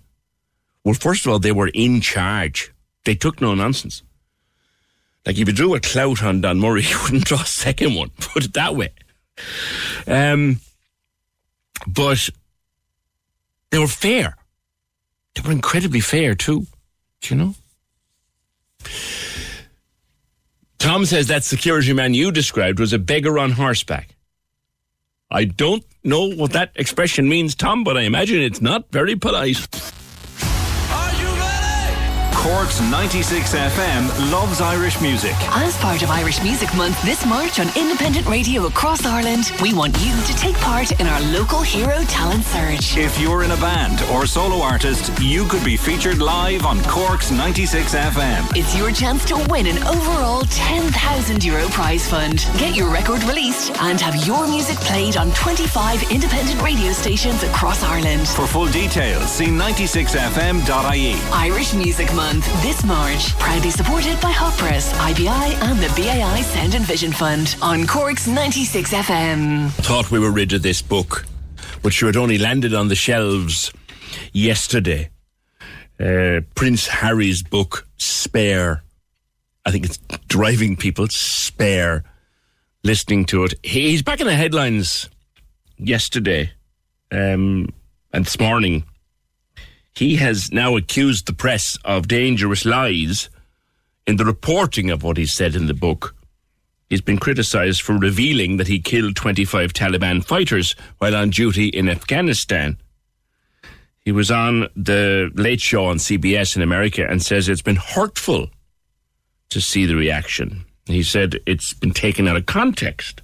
well, 0.84 0.96
first 0.96 1.26
of 1.26 1.32
all, 1.32 1.40
they 1.40 1.52
were 1.52 1.70
in 1.74 2.02
charge. 2.02 2.74
They 3.06 3.14
took 3.14 3.40
no 3.40 3.54
nonsense. 3.54 4.02
Like 5.26 5.38
if 5.38 5.48
you 5.48 5.54
drew 5.54 5.76
a 5.76 5.80
clout 5.80 6.24
on 6.24 6.42
Don 6.42 6.60
Murray, 6.60 6.84
you 6.90 6.98
wouldn't 7.04 7.26
draw 7.26 7.42
a 7.42 7.46
second 7.46 7.94
one. 7.94 8.10
Put 8.20 8.46
it 8.46 8.54
that 8.54 8.76
way. 8.76 8.90
Um, 10.08 10.60
but 11.88 12.30
they 13.72 13.80
were 13.80 13.88
fair. 13.88 14.36
They 15.36 15.42
were 15.42 15.52
incredibly 15.52 16.02
fair 16.02 16.36
too. 16.36 16.68
Do 17.22 17.36
you 17.36 17.42
know? 17.42 17.56
Tom 20.78 21.06
says 21.06 21.28
that 21.28 21.44
security 21.44 21.94
man 21.94 22.14
you 22.14 22.32
described 22.32 22.80
was 22.80 22.94
a 22.94 23.00
beggar 23.00 23.40
on 23.40 23.52
horseback. 23.52 24.16
I 25.30 25.46
don't 25.46 25.84
know 26.04 26.30
what 26.34 26.54
that 26.54 26.72
expression 26.76 27.28
means, 27.28 27.56
Tom, 27.56 27.84
but 27.84 27.98
I 27.98 28.02
imagine 28.02 28.42
it's 28.42 28.62
not 28.62 28.92
very 28.92 29.16
polite. 29.16 29.58
Cork's 32.48 32.80
96 32.80 33.56
FM 33.56 34.32
loves 34.32 34.62
Irish 34.62 35.02
music. 35.02 35.34
As 35.52 35.76
part 35.80 36.02
of 36.02 36.10
Irish 36.10 36.42
Music 36.42 36.74
Month 36.76 37.02
this 37.04 37.26
March 37.26 37.60
on 37.60 37.68
independent 37.76 38.26
radio 38.26 38.68
across 38.68 39.06
Ireland, 39.06 39.52
we 39.62 39.74
want 39.74 39.98
you 40.00 40.16
to 40.24 40.34
take 40.38 40.56
part 40.60 40.98
in 40.98 41.08
our 41.08 41.20
local 41.34 41.60
hero 41.60 42.00
talent 42.04 42.46
search. 42.46 42.96
If 42.96 43.20
you're 43.20 43.44
in 43.44 43.52
a 43.52 43.58
band 43.58 44.02
or 44.14 44.26
solo 44.26 44.62
artist, 44.62 45.12
you 45.22 45.46
could 45.48 45.66
be 45.66 45.76
featured 45.76 46.20
live 46.20 46.66
on 46.66 46.82
Cork's 46.84 47.32
96 47.32 47.94
FM. 47.94 48.56
It's 48.56 48.78
your 48.78 48.92
chance 48.92 49.26
to 49.26 49.36
win 49.50 49.68
an 49.68 49.84
overall 49.84 50.44
10,000 50.44 51.44
euro 51.44 51.68
prize 51.68 52.10
fund. 52.10 52.46
Get 52.58 52.78
your 52.78 52.90
record 52.90 53.22
released 53.26 53.72
and 53.82 54.00
have 54.00 54.26
your 54.26 54.48
music 54.48 54.78
played 54.78 55.18
on 55.18 55.32
25 55.34 56.12
independent 56.12 56.62
radio 56.62 56.94
stations 56.94 57.44
across 57.44 57.84
Ireland. 57.84 58.26
For 58.26 58.48
full 58.48 58.68
details, 58.68 59.30
see 59.30 59.48
96fm.ie. 59.48 61.16
Irish 61.34 61.74
Music 61.74 62.08
Month 62.16 62.37
this 62.62 62.84
March, 62.84 63.38
proudly 63.40 63.72
supported 63.72 64.20
by 64.22 64.32
Hot 64.32 64.54
Press, 64.58 64.94
IBI, 64.94 65.28
and 65.28 65.80
the 65.80 65.94
BAI 65.96 66.42
Sound 66.42 66.76
and 66.76 66.86
Vision 66.86 67.12
Fund 67.12 67.56
on 67.62 67.88
Cork's 67.88 68.28
96 68.28 68.94
FM. 68.94 69.70
Thought 69.72 70.12
we 70.12 70.20
were 70.20 70.32
rid 70.32 70.54
of 70.54 70.62
this 70.62 70.82
book, 70.82 71.26
but 71.82 71.94
sure, 71.94 72.10
it 72.10 72.18
only 72.18 72.38
landed 72.38 72.74
on 72.74 72.88
the 72.88 72.96
shelves 72.96 73.72
yesterday. 74.34 75.10
Uh, 76.00 76.42
Prince 76.56 76.88
Harry's 76.88 77.44
book, 77.44 77.88
Spare. 77.98 78.84
I 79.66 79.72
think 79.72 79.86
it's 79.86 79.98
driving 80.28 80.76
people 80.76 81.08
spare 81.10 82.04
listening 82.84 83.26
to 83.26 83.44
it. 83.44 83.54
He's 83.64 84.02
back 84.02 84.22
in 84.22 84.28
the 84.28 84.36
headlines 84.36 85.10
yesterday 85.78 86.52
um, 87.12 87.70
and 88.14 88.26
this 88.26 88.40
morning. 88.40 88.84
He 89.98 90.18
has 90.18 90.52
now 90.52 90.78
accused 90.78 91.26
the 91.26 91.34
press 91.34 91.76
of 91.84 92.08
dangerous 92.08 92.66
lies 92.66 93.32
in 94.06 94.18
the 94.18 94.26
reporting 94.26 94.92
of 94.92 95.02
what 95.02 95.18
he 95.18 95.26
said 95.26 95.56
in 95.56 95.66
the 95.66 95.74
book. 95.74 96.16
He's 96.88 97.02
been 97.02 97.18
criticised 97.18 97.82
for 97.82 97.98
revealing 97.98 98.58
that 98.58 98.68
he 98.68 98.78
killed 98.80 99.16
25 99.16 99.74
Taliban 99.74 100.24
fighters 100.24 100.76
while 101.00 101.16
on 101.16 101.32
duty 101.32 101.70
in 101.70 101.90
Afghanistan. 101.90 102.78
He 104.06 104.12
was 104.12 104.30
on 104.30 104.68
the 104.76 105.32
Late 105.34 105.62
Show 105.62 105.86
on 105.86 105.98
CBS 105.98 106.56
in 106.56 106.62
America 106.62 107.04
and 107.10 107.20
says 107.24 107.50
it's 107.50 107.64
been 107.64 107.78
hurtful 107.78 108.52
to 109.50 109.60
see 109.60 109.88
the 109.88 109.96
reaction. 109.96 110.64
He 110.86 111.02
said 111.02 111.40
it's 111.48 111.74
been 111.74 111.92
taken 111.92 112.28
out 112.28 112.38
of 112.38 112.46
context. 112.46 113.24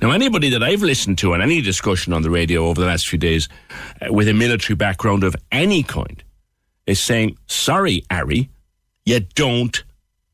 Now, 0.00 0.10
anybody 0.10 0.48
that 0.50 0.62
I've 0.62 0.82
listened 0.82 1.18
to 1.18 1.34
on 1.34 1.42
any 1.42 1.60
discussion 1.60 2.12
on 2.12 2.22
the 2.22 2.30
radio 2.30 2.66
over 2.66 2.80
the 2.80 2.86
last 2.86 3.08
few 3.08 3.18
days 3.18 3.48
uh, 4.00 4.12
with 4.12 4.28
a 4.28 4.34
military 4.34 4.76
background 4.76 5.24
of 5.24 5.36
any 5.50 5.82
kind 5.82 6.22
is 6.86 7.00
saying, 7.00 7.36
sorry, 7.46 8.04
Ari, 8.10 8.50
you 9.04 9.20
don't 9.20 9.84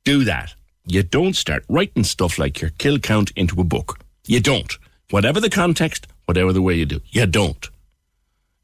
do 0.05 0.25
that. 0.25 0.55
You 0.87 1.03
don't 1.03 1.35
start 1.35 1.65
writing 1.69 2.05
stuff 2.05 2.39
like 2.39 2.61
your 2.61 2.71
kill 2.79 2.99
count 2.99 3.31
into 3.37 3.61
a 3.61 3.65
book. 3.65 3.99
You 4.27 4.41
don't. 4.41 4.73
Whatever 5.11 5.41
the 5.41 5.51
context, 5.51 6.07
whatever 6.27 6.53
the 6.53 6.63
way 6.63 6.75
you 6.75 6.87
do, 6.87 7.01
you 7.11 7.27
don't. 7.27 7.69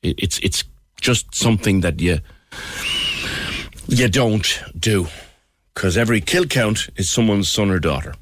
It, 0.03 0.23
it's 0.23 0.39
it's 0.41 0.65
just 1.01 1.35
something 1.35 1.81
that 1.81 2.01
you 2.01 2.21
you 3.89 4.09
don't 4.09 4.63
do 4.79 5.09
because 5.75 5.97
every 5.99 6.21
kill 6.21 6.45
count 6.47 6.89
is 6.97 7.11
someone's 7.11 7.49
son 7.49 7.71
or 7.71 7.79
daughter, 7.79 8.15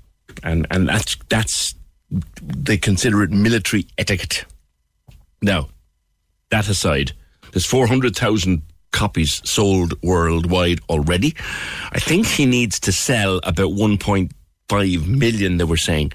and 0.42 0.66
and 0.70 0.88
that's 0.88 1.16
that's 1.28 1.74
they 2.42 2.76
consider 2.76 3.22
it 3.22 3.30
military 3.30 3.86
etiquette. 3.98 4.44
Now, 5.40 5.68
that 6.50 6.68
aside, 6.68 7.12
there's 7.52 7.66
400,000 7.66 8.62
copies 8.92 9.40
sold 9.48 10.00
worldwide 10.02 10.80
already. 10.88 11.34
I 11.92 11.98
think 11.98 12.26
he 12.26 12.46
needs 12.46 12.78
to 12.80 12.92
sell 12.92 13.38
about 13.42 13.70
1.5 13.70 15.06
million, 15.06 15.56
they 15.56 15.64
were 15.64 15.76
saying, 15.76 16.12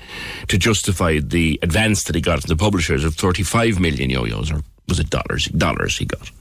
to 0.48 0.58
justify 0.58 1.20
the 1.20 1.60
advance 1.62 2.04
that 2.04 2.16
he 2.16 2.22
got 2.22 2.42
from 2.42 2.50
the 2.50 2.56
publishers 2.56 3.04
of 3.04 3.16
35 3.16 3.80
million 3.80 4.10
yo-yos, 4.10 4.52
or 4.52 4.62
was 4.88 5.00
it 5.00 5.10
dollars? 5.10 5.46
Dollars 5.46 5.98
he 5.98 6.06
got. 6.06 6.32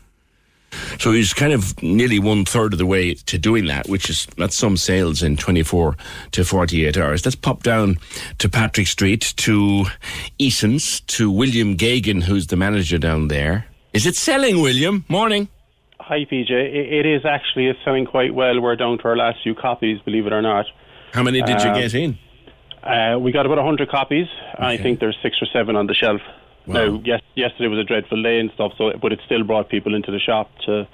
So 0.98 1.12
he's 1.12 1.32
kind 1.32 1.52
of 1.52 1.80
nearly 1.82 2.18
one 2.18 2.44
third 2.44 2.72
of 2.72 2.78
the 2.78 2.86
way 2.86 3.14
to 3.14 3.38
doing 3.38 3.66
that, 3.66 3.88
which 3.88 4.10
is 4.10 4.26
that's 4.36 4.56
some 4.56 4.76
sales 4.76 5.22
in 5.22 5.36
24 5.36 5.97
to 6.32 6.44
48 6.44 6.97
hours. 6.97 7.24
Let's 7.24 7.36
pop 7.36 7.62
down 7.62 7.97
to 8.38 8.48
Patrick 8.48 8.86
Street, 8.86 9.32
to 9.38 9.86
Eason's, 10.38 11.01
to 11.02 11.30
William 11.30 11.76
Gagan, 11.76 12.22
who's 12.24 12.48
the 12.48 12.56
manager 12.56 12.98
down 12.98 13.28
there. 13.28 13.66
Is 13.93 14.06
it 14.06 14.16
selling, 14.16 14.60
William? 14.60 15.05
Morning. 15.09 15.48
Hi, 16.01 16.24
PJ. 16.30 16.51
It, 16.51 16.93
it 16.93 17.06
is 17.06 17.24
actually 17.24 17.66
it's 17.68 17.78
selling 17.84 18.05
quite 18.06 18.34
well. 18.34 18.60
We're 18.60 18.76
down 18.76 18.98
to 18.98 19.05
our 19.09 19.16
last 19.16 19.38
few 19.43 19.55
copies, 19.55 20.01
believe 20.05 20.26
it 20.26 20.32
or 20.32 20.43
not. 20.43 20.66
How 21.12 21.22
many 21.22 21.40
did 21.43 21.62
you 21.62 21.70
Um, 21.70 21.74
get 21.80 21.94
in? 21.94 22.18
Uh, 22.82 23.18
we 23.18 23.32
got 23.32 23.47
about 23.47 23.59
100 23.59 23.88
copies. 23.90 24.26
I 24.59 24.76
think 24.76 25.01
there's 25.01 25.16
six 25.22 25.36
or 25.40 25.47
seven 25.52 25.74
on 25.74 25.86
the 25.86 25.94
shelf. 25.94 26.20
Now, 26.66 27.01
yes, 27.05 27.20
yesterday 27.34 27.68
was 27.68 27.78
a 27.78 27.84
dreadful 27.84 28.22
day 28.22 28.38
and 28.40 28.51
stuff, 28.55 28.72
so 28.76 28.93
but 29.01 29.12
it 29.12 29.20
still 29.24 29.44
brought 29.44 29.68
people 29.68 29.94
into 29.94 30.10
the 30.10 30.18
shop 30.20 30.51
to 30.66 30.86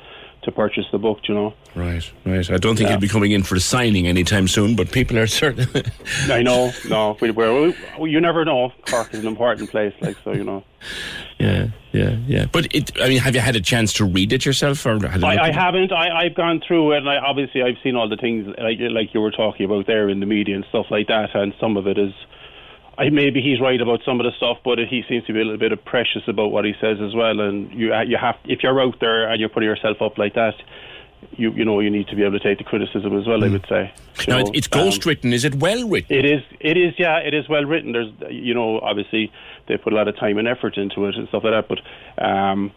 to 0.43 0.51
purchase 0.51 0.85
the 0.91 0.99
book. 0.99 1.21
You 1.29 1.35
know, 1.35 1.55
Right, 1.77 2.11
right. 2.27 2.51
I 2.51 2.57
don't 2.59 2.75
think 2.77 2.89
Yeah. 2.89 2.95
he'll 2.97 3.01
be 3.01 3.09
coming 3.09 3.31
in 3.31 3.43
for 3.45 3.55
a 3.55 3.61
signing 3.61 4.07
anytime 4.09 4.49
soon, 4.49 4.75
but 4.77 4.91
people 4.91 5.17
are 5.19 5.27
certain. 5.29 5.67
I 6.29 6.43
know, 6.43 6.73
no, 6.89 7.17
we, 7.21 7.31
we're, 7.31 7.73
we, 7.99 8.11
you 8.11 8.21
never 8.21 8.45
know. 8.45 8.73
Cork 8.91 9.15
is 9.15 9.21
an 9.21 9.29
important 9.29 9.71
place, 9.71 9.95
like 10.01 10.17
so, 10.25 10.33
you 10.33 10.43
know. 10.45 10.65
yeah, 11.39 11.69
yeah, 11.93 12.17
yeah. 12.27 12.47
But 12.51 12.75
it, 12.75 12.91
I 13.01 13.09
mean, 13.09 13.21
have 13.21 13.35
you 13.37 13.41
had 13.41 13.55
a 13.57 13.61
chance 13.61 13.93
to 13.95 14.05
read 14.05 14.33
it 14.33 14.45
yourself, 14.45 14.85
or 14.85 14.99
I, 15.07 15.37
I 15.49 15.53
haven't. 15.53 15.93
I, 15.93 16.11
I've 16.25 16.35
gone 16.35 16.61
through 16.67 16.93
it, 16.93 16.99
and 16.99 17.09
I, 17.09 17.19
obviously 17.19 17.63
I've 17.63 17.79
seen 17.83 17.95
all 17.97 18.09
the 18.09 18.17
things 18.17 18.47
like 18.59 18.79
like 18.81 19.15
you 19.15 19.21
were 19.21 19.31
talking 19.31 19.65
about 19.65 19.87
there 19.87 20.09
in 20.09 20.19
the 20.21 20.27
media 20.27 20.57
and 20.57 20.65
stuff 20.71 20.87
like 20.91 21.07
that. 21.07 21.35
And 21.35 21.55
some 21.61 21.77
of 21.77 21.87
it 21.87 21.99
is, 21.99 22.13
I 23.03 23.11
maybe 23.11 23.41
he's 23.43 23.61
right 23.61 23.81
about 23.81 24.01
some 24.05 24.21
of 24.21 24.25
the 24.25 24.33
stuff, 24.37 24.59
but 24.65 24.79
he 24.79 25.03
seems 25.09 25.25
to 25.27 25.33
be 25.33 25.41
a 25.41 25.45
little 25.45 25.59
bit 25.59 25.85
precious 25.85 26.23
about 26.29 26.53
what 26.53 26.65
he 26.65 26.73
says 26.81 26.99
as 27.01 27.15
well. 27.15 27.41
And 27.41 27.71
you 27.73 27.93
you 28.07 28.17
have 28.17 28.37
if 28.45 28.63
you're 28.63 28.81
out 28.81 29.01
there 29.01 29.29
and 29.29 29.41
you're 29.41 29.49
putting 29.49 29.69
yourself 29.69 30.01
up 30.01 30.19
like 30.19 30.35
that, 30.35 30.55
you 31.33 31.51
you 31.53 31.65
know 31.65 31.81
you 31.81 31.91
need 31.91 32.09
to 32.09 32.17
be 32.17 32.23
able 32.23 32.39
to 32.39 32.45
take 32.45 32.59
the 32.59 32.65
criticism 32.65 33.19
as 33.19 33.27
well. 33.27 33.43
I 33.43 33.49
would 33.49 33.67
say. 33.69 33.93
Hmm. 34.19 34.31
Now, 34.31 34.39
it's, 34.39 34.51
it's 34.55 34.69
um, 34.73 34.85
ghost 34.85 35.07
written. 35.07 35.33
Is 35.33 35.45
it 35.45 35.57
well 35.57 35.89
written? 35.89 36.17
it 36.17 36.25
is. 36.25 36.43
It 36.61 36.77
is. 36.77 36.95
Yeah. 36.99 37.19
It 37.19 37.35
is 37.35 37.49
well 37.49 37.65
written. 37.65 37.93
There's, 37.93 38.13
you 38.31 38.55
know, 38.55 38.79
obviously 38.81 39.33
they 39.69 39.77
put 39.77 39.93
a 39.93 39.97
lot 39.97 40.09
of 40.09 40.17
time 40.17 40.39
and 40.39 40.47
effort 40.47 40.77
into 40.77 41.07
it 41.07 41.17
and 41.17 41.29
stuff 41.29 41.45
like 41.45 41.53
that. 41.53 41.69
But, 41.69 42.25
um, 42.25 42.73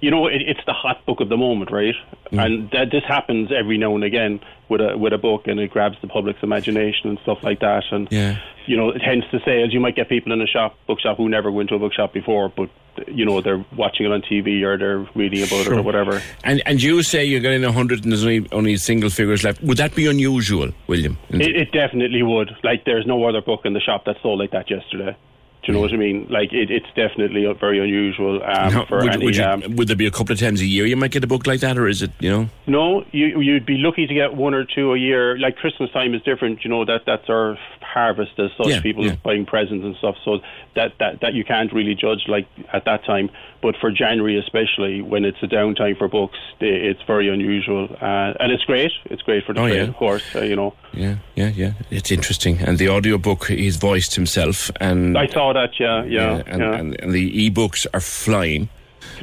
you 0.00 0.10
know, 0.10 0.26
it, 0.26 0.42
it's 0.42 0.60
the 0.66 0.72
hot 0.72 1.04
book 1.06 1.20
of 1.20 1.28
the 1.28 1.36
moment, 1.36 1.70
right? 1.70 1.94
Mm. 2.32 2.44
And 2.44 2.70
that 2.70 2.90
this 2.90 3.04
happens 3.06 3.50
every 3.52 3.76
now 3.78 3.94
and 3.94 4.04
again 4.04 4.40
with 4.68 4.80
a 4.80 4.96
with 4.96 5.12
a 5.12 5.18
book, 5.18 5.46
and 5.46 5.58
it 5.60 5.70
grabs 5.70 5.96
the 6.00 6.08
public's 6.08 6.42
imagination 6.42 7.10
and 7.10 7.18
stuff 7.22 7.42
like 7.42 7.60
that. 7.60 7.84
And 7.90 8.08
Yeah. 8.10 8.38
you 8.66 8.76
know, 8.76 8.92
hence 9.02 9.24
the 9.32 9.40
sales. 9.44 9.72
You 9.72 9.80
might 9.80 9.96
get 9.96 10.08
people 10.08 10.32
in 10.32 10.40
a 10.40 10.46
shop, 10.46 10.76
bookshop, 10.86 11.16
who 11.16 11.28
never 11.28 11.50
went 11.50 11.68
to 11.70 11.74
a 11.74 11.78
bookshop 11.78 12.12
before, 12.12 12.48
but 12.48 12.70
you 13.06 13.24
know, 13.24 13.40
they're 13.40 13.64
watching 13.76 14.04
it 14.06 14.12
on 14.12 14.20
TV 14.20 14.62
or 14.62 14.76
they're 14.76 15.06
reading 15.14 15.42
about 15.42 15.66
it 15.66 15.72
or 15.72 15.82
whatever. 15.82 16.22
And 16.44 16.62
and 16.66 16.82
you 16.82 17.02
say 17.02 17.24
you're 17.24 17.40
getting 17.40 17.64
a 17.64 17.72
hundred 17.72 18.02
and 18.04 18.12
there's 18.12 18.24
only 18.24 18.46
only 18.52 18.76
single 18.76 19.10
figures 19.10 19.44
left. 19.44 19.62
Would 19.62 19.78
that 19.78 19.94
be 19.94 20.06
unusual, 20.06 20.70
William? 20.86 21.18
It, 21.30 21.56
it 21.56 21.72
definitely 21.72 22.22
would. 22.22 22.50
Like, 22.62 22.84
there's 22.84 23.06
no 23.06 23.24
other 23.24 23.40
book 23.40 23.62
in 23.64 23.72
the 23.74 23.80
shop 23.80 24.04
that 24.06 24.16
sold 24.22 24.38
like 24.38 24.50
that 24.52 24.70
yesterday. 24.70 25.16
Do 25.62 25.72
you 25.72 25.74
know 25.74 25.80
what 25.82 25.92
I 25.92 25.96
mean? 25.96 26.26
Like 26.30 26.52
it, 26.54 26.70
it's 26.70 26.86
definitely 26.96 27.44
very 27.60 27.78
unusual 27.80 28.42
um, 28.42 28.72
How- 28.72 28.84
for 28.86 28.98
would, 29.02 29.12
any. 29.12 29.24
would, 29.26 29.36
you- 29.36 29.44
um, 29.44 29.76
would 29.76 29.88
there 29.88 29.96
be 29.96 30.06
a 30.06 30.10
couple 30.10 30.32
of 30.32 30.38
times 30.40 30.60
a 30.62 30.66
year 30.66 30.86
you 30.86 30.96
might 30.96 31.10
get 31.10 31.22
a 31.22 31.26
book 31.26 31.46
like 31.46 31.60
that, 31.60 31.76
or 31.76 31.86
is 31.86 32.00
it 32.02 32.10
you 32.18 32.30
know? 32.30 32.48
No, 32.66 33.04
you, 33.12 33.40
you'd 33.40 33.66
be 33.66 33.76
lucky 33.76 34.06
to 34.06 34.14
get 34.14 34.34
one 34.34 34.54
or 34.54 34.64
two 34.64 34.94
a 34.94 34.98
year. 34.98 35.36
Like 35.38 35.56
Christmas 35.56 35.90
time 35.92 36.14
is 36.14 36.22
different, 36.22 36.64
you 36.64 36.70
know. 36.70 36.84
That 36.86 37.02
that's 37.04 37.28
our 37.28 37.58
harvest 37.92 38.38
as 38.38 38.50
such. 38.56 38.68
Yeah, 38.68 38.80
people 38.80 39.04
yeah. 39.04 39.16
buying 39.24 39.46
presents 39.46 39.84
and 39.84 39.96
stuff. 39.96 40.16
So 40.24 40.38
that, 40.76 40.92
that 40.98 41.20
that 41.20 41.34
you 41.34 41.44
can't 41.44 41.72
really 41.72 41.94
judge 41.94 42.24
like 42.28 42.46
at 42.72 42.84
that 42.84 43.04
time. 43.04 43.30
But 43.62 43.76
for 43.80 43.90
January, 43.90 44.38
especially 44.38 45.02
when 45.02 45.24
it's 45.24 45.42
a 45.42 45.46
downtime 45.46 45.98
for 45.98 46.08
books, 46.08 46.38
it's 46.60 47.02
very 47.06 47.28
unusual, 47.28 47.88
uh, 48.00 48.32
and 48.40 48.52
it's 48.52 48.64
great. 48.64 48.92
It's 49.06 49.22
great 49.22 49.44
for 49.44 49.52
the 49.52 49.60
Oh, 49.60 49.66
trade, 49.66 49.76
yeah. 49.76 49.82
of 49.82 49.96
course. 49.96 50.24
Uh, 50.34 50.40
you 50.40 50.56
know, 50.56 50.74
Yeah, 50.92 51.16
yeah, 51.34 51.48
yeah. 51.48 51.72
It's 51.90 52.10
interesting, 52.10 52.58
and 52.60 52.78
the 52.78 52.88
audiobook 52.88 53.46
he's 53.48 53.76
voiced 53.76 54.14
himself, 54.14 54.70
and 54.80 55.18
I 55.18 55.26
saw 55.26 55.52
that. 55.52 55.78
Yeah, 55.78 56.04
yeah, 56.04 56.42
and, 56.46 56.60
yeah. 56.62 56.74
and, 56.78 57.00
and 57.00 57.12
the 57.12 57.42
e-books 57.44 57.86
are 57.92 58.00
flying. 58.00 58.68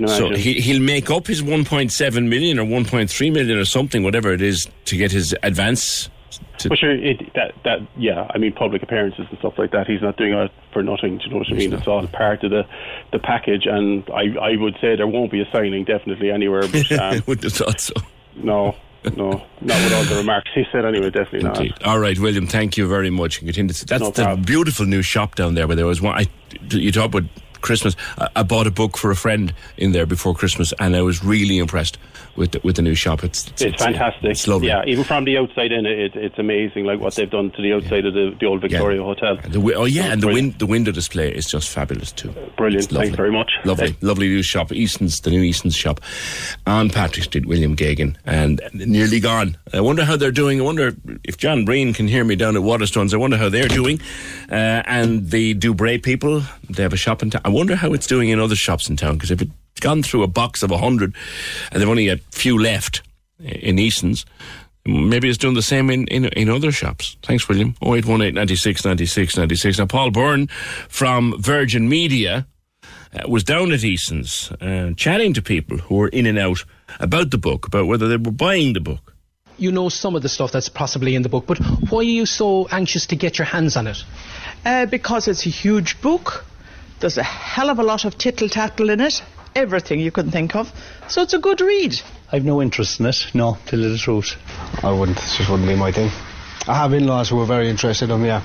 So 0.06 0.30
he, 0.36 0.60
he'll 0.62 0.82
make 0.82 1.10
up 1.10 1.26
his 1.26 1.42
1.7 1.42 2.28
million 2.28 2.60
or 2.60 2.66
1.3 2.66 3.34
million 3.34 3.58
or 3.58 3.66
something, 3.66 4.04
whatever 4.04 4.32
it 4.32 4.42
is, 4.42 4.68
to 4.86 4.98
get 4.98 5.12
his 5.12 5.36
advance. 5.42 6.10
To, 6.60 6.70
But 6.70 6.80
sure, 6.80 6.92
it, 6.92 7.34
that 7.36 7.54
that 7.66 7.80
yeah, 7.98 8.28
I 8.34 8.38
mean 8.40 8.52
public 8.54 8.82
appearances 8.82 9.28
and 9.30 9.38
stuff 9.40 9.58
like 9.58 9.72
that. 9.72 9.86
He's 9.88 10.02
not 10.02 10.18
doing 10.18 10.34
it 10.34 10.52
for 10.74 10.82
nothing. 10.82 11.18
Do 11.20 11.26
you 11.26 11.32
know 11.32 11.38
what 11.38 11.48
I 11.50 11.54
mean? 11.54 11.74
It's 11.74 11.88
all 11.88 12.06
part 12.08 12.44
of 12.44 12.50
the 12.52 12.66
the 13.12 13.20
package, 13.20 13.66
and 13.68 14.04
I 14.10 14.36
I 14.42 14.56
would 14.58 14.76
say 14.82 14.96
there 14.96 15.08
won't 15.08 15.32
be 15.32 15.42
a 15.42 15.50
signing 15.52 15.84
definitely 15.84 16.32
anywhere. 16.32 16.64
But 16.68 16.92
um, 17.00 17.22
Wouldn't 17.28 17.44
have 17.44 17.54
thought 17.54 17.80
so. 17.80 17.94
no, 18.36 18.76
no, 19.16 19.30
not 19.62 19.84
with 19.84 19.94
all 19.94 20.04
the 20.06 20.16
remarks 20.18 20.50
he 20.56 20.64
said. 20.72 20.84
Anyway, 20.86 21.10
definitely 21.12 21.44
not. 21.44 21.84
All 21.86 22.00
right, 22.00 22.18
William. 22.18 22.48
Thank 22.48 22.76
you 22.78 22.88
very 22.88 23.10
much. 23.12 23.40
Continue. 23.40 23.74
to- 23.74 23.86
That's 23.86 24.18
No 24.18 24.36
the 24.36 24.42
beautiful 24.42 24.86
new 24.86 25.02
shop 25.04 25.36
down 25.36 25.54
there. 25.54 25.68
Where 25.68 25.76
there 25.76 25.86
was 25.86 26.02
one. 26.02 26.16
I, 26.18 26.26
you 26.72 26.92
talk 26.92 27.06
about 27.14 27.24
Christmas. 27.62 27.96
I, 28.18 28.30
I 28.38 28.44
bought 28.44 28.66
a 28.68 28.72
book 28.72 28.98
for 28.98 29.12
a 29.12 29.16
friend 29.16 29.54
in 29.78 29.92
there 29.92 30.06
before 30.08 30.34
Christmas, 30.34 30.74
and 30.80 30.96
I 30.96 31.02
was 31.04 31.24
really 31.24 31.58
impressed 31.60 31.98
with 32.38 32.52
the, 32.52 32.62
with 32.64 32.76
the 32.76 32.82
new 32.82 32.96
shop. 32.96 33.24
It's 33.24 33.50
It's, 33.60 33.82
fantastic. 33.82 34.32
It's 34.32 34.48
lovely. 34.48 34.68
Yeah, 34.68 34.84
even 34.86 35.04
from 35.04 35.26
the 35.26 35.38
outside 35.38 35.72
in, 35.72 35.86
it, 35.86 36.16
it's 36.16 36.38
amazing. 36.38 36.86
Like 36.86 37.00
what 37.00 37.16
they've 37.16 37.30
done 37.30 37.52
to 37.52 37.62
the 37.62 37.74
outside 37.74 38.06
of 38.06 38.14
the, 38.14 38.36
the 38.40 38.46
old 38.46 38.62
Victoria 38.62 39.04
Hotel. 39.04 39.38
The, 39.48 39.74
oh 39.76 39.86
yeah, 39.86 40.12
and 40.14 40.22
the 40.22 40.28
win- 40.28 40.56
the 40.58 40.66
window 40.66 40.92
display 40.92 41.34
is 41.34 41.46
just 41.48 41.70
fabulous 41.70 42.12
too. 42.12 42.34
Brilliant. 42.58 42.84
It's 42.84 42.92
lovely. 42.92 43.08
Thanks 43.08 43.18
very 43.18 43.32
much. 43.32 43.52
Lovely, 43.66 43.96
lovely 44.02 44.28
new 44.28 44.44
shop, 44.44 44.72
Eason's, 44.72 45.20
the 45.22 45.32
new 45.32 45.42
Eason's 45.42 45.76
shop 45.76 46.00
on 46.66 46.90
Patrick 46.90 47.26
Street, 47.26 47.46
William 47.46 47.76
Gagan, 47.76 48.16
and 48.26 48.62
nearly 48.74 49.20
gone. 49.20 49.58
I 49.74 49.82
wonder 49.82 50.06
how 50.06 50.16
they're 50.16 50.32
doing. 50.32 50.60
I 50.60 50.64
wonder 50.64 50.96
if 51.24 51.38
John 51.38 51.66
Breen 51.66 51.94
can 51.94 52.08
hear 52.08 52.24
me 52.24 52.36
down 52.36 52.56
at 52.56 52.62
Waterstones. 52.62 53.14
I 53.14 53.18
wonder 53.18 53.38
how 53.38 53.50
they're 53.50 53.68
doing. 53.68 54.00
Uh, 54.52 54.84
and 54.86 55.30
the 55.32 55.56
Dubray 55.56 56.02
people, 56.02 56.44
they 56.70 56.84
have 56.84 56.94
a 56.94 56.98
shop 56.98 57.22
in 57.24 57.30
town. 57.32 57.42
I 57.46 57.50
wonder 57.50 57.76
how 57.76 57.94
it's 57.94 58.08
doing 58.08 58.30
in 58.30 58.40
other 58.40 58.56
shops 58.56 58.90
in 58.90 58.98
town 58.98 59.16
because 59.16 59.32
if 59.32 59.42
it's 59.42 59.52
gone 59.80 60.04
through 60.04 60.24
a 60.24 60.28
box 60.28 60.64
of 60.64 60.72
a 60.72 60.78
hundred 60.78 61.16
and 61.72 61.82
they've 61.82 61.90
only 61.90 62.10
a 62.10 62.18
few 62.32 62.58
left 62.58 63.02
in 63.40 63.80
Eason's. 63.80 64.26
Maybe 64.86 65.28
it's 65.28 65.38
doing 65.38 65.54
the 65.54 65.62
same 65.62 65.90
in, 65.90 66.08
in, 66.08 66.26
in 66.26 66.50
other 66.50 66.72
shops. 66.72 67.18
Thanks, 67.22 67.50
William. 67.50 67.76
0818 67.84 68.34
96 68.34 68.86
96 68.86 69.38
96. 69.38 69.80
Now, 69.80 69.86
Paul 69.86 70.12
Byrne 70.12 70.48
from 70.88 71.36
Virgin 71.42 71.90
Media 71.90 72.48
uh, 73.14 73.28
was 73.28 73.44
down 73.44 73.72
at 73.74 73.84
Eason's 73.84 74.52
uh, 74.62 74.92
chatting 74.96 75.34
to 75.34 75.42
people 75.42 75.78
who 75.78 75.96
were 75.96 76.08
in 76.08 76.26
and 76.26 76.40
out 76.40 76.64
about 77.00 77.32
the 77.32 77.38
book, 77.38 77.68
about 77.68 77.88
whether 77.88 78.08
they 78.08 78.18
were 78.18 78.32
buying 78.32 78.74
the 78.74 78.80
book. 78.80 79.14
you 79.58 79.72
know 79.72 79.90
some 79.90 80.16
of 80.16 80.22
the 80.22 80.30
stuff 80.30 80.52
that's 80.52 80.70
possibly 80.70 81.16
in 81.16 81.24
the 81.24 81.30
book, 81.30 81.46
but 81.48 81.58
why 81.90 82.00
are 82.00 82.04
you 82.04 82.26
so 82.26 82.68
anxious 82.72 83.06
to 83.08 83.16
get 83.16 83.38
your 83.38 83.46
hands 83.46 83.76
on 83.76 83.88
it? 83.88 84.04
Uh, 84.66 84.86
because 84.86 85.28
it's 85.28 85.46
a 85.46 85.50
huge 85.50 86.00
book. 86.02 86.46
There's 87.00 87.18
a 87.18 87.24
hell 87.24 87.70
of 87.70 87.80
a 87.80 87.84
lot 87.84 88.06
of 88.06 88.18
tittle 88.18 88.50
tattle 88.50 88.90
in 88.90 89.02
it. 89.02 89.22
Everything 89.58 90.00
you 90.00 90.12
can 90.12 90.30
think 90.30 90.56
of. 90.56 90.72
So 91.08 91.24
it's 91.24 91.34
a 91.34 91.40
good 91.40 91.62
read. 91.62 92.00
I've 92.32 92.46
no 92.46 92.62
interest 92.62 93.00
in 93.00 93.08
it, 93.08 93.26
no, 93.34 93.58
to 93.66 93.72
tell 93.72 93.80
you 93.80 93.90
the 93.90 93.98
truth. 93.98 94.36
I 94.84 94.92
wouldn't, 94.92 95.18
it 95.18 95.34
just 95.36 95.50
wouldn't 95.50 95.68
be 95.68 95.76
my 95.76 95.92
thing. 95.92 96.12
I 96.68 96.76
have 96.76 96.94
in 96.94 97.08
laws 97.08 97.30
who 97.30 97.40
are 97.42 97.46
very 97.46 97.68
interested 97.68 98.06
in 98.06 98.22
them, 98.22 98.26
yeah. 98.26 98.44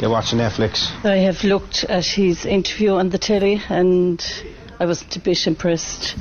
They 0.00 0.08
watch 0.08 0.32
Netflix. 0.32 0.90
I 1.04 1.18
have 1.18 1.44
looked 1.44 1.84
at 1.84 2.04
his 2.04 2.44
interview 2.44 2.94
on 2.94 3.10
the 3.10 3.18
telly 3.18 3.62
and 3.68 4.20
I 4.80 4.86
wasn't 4.86 5.14
a 5.14 5.20
bit 5.20 5.46
impressed. 5.46 6.16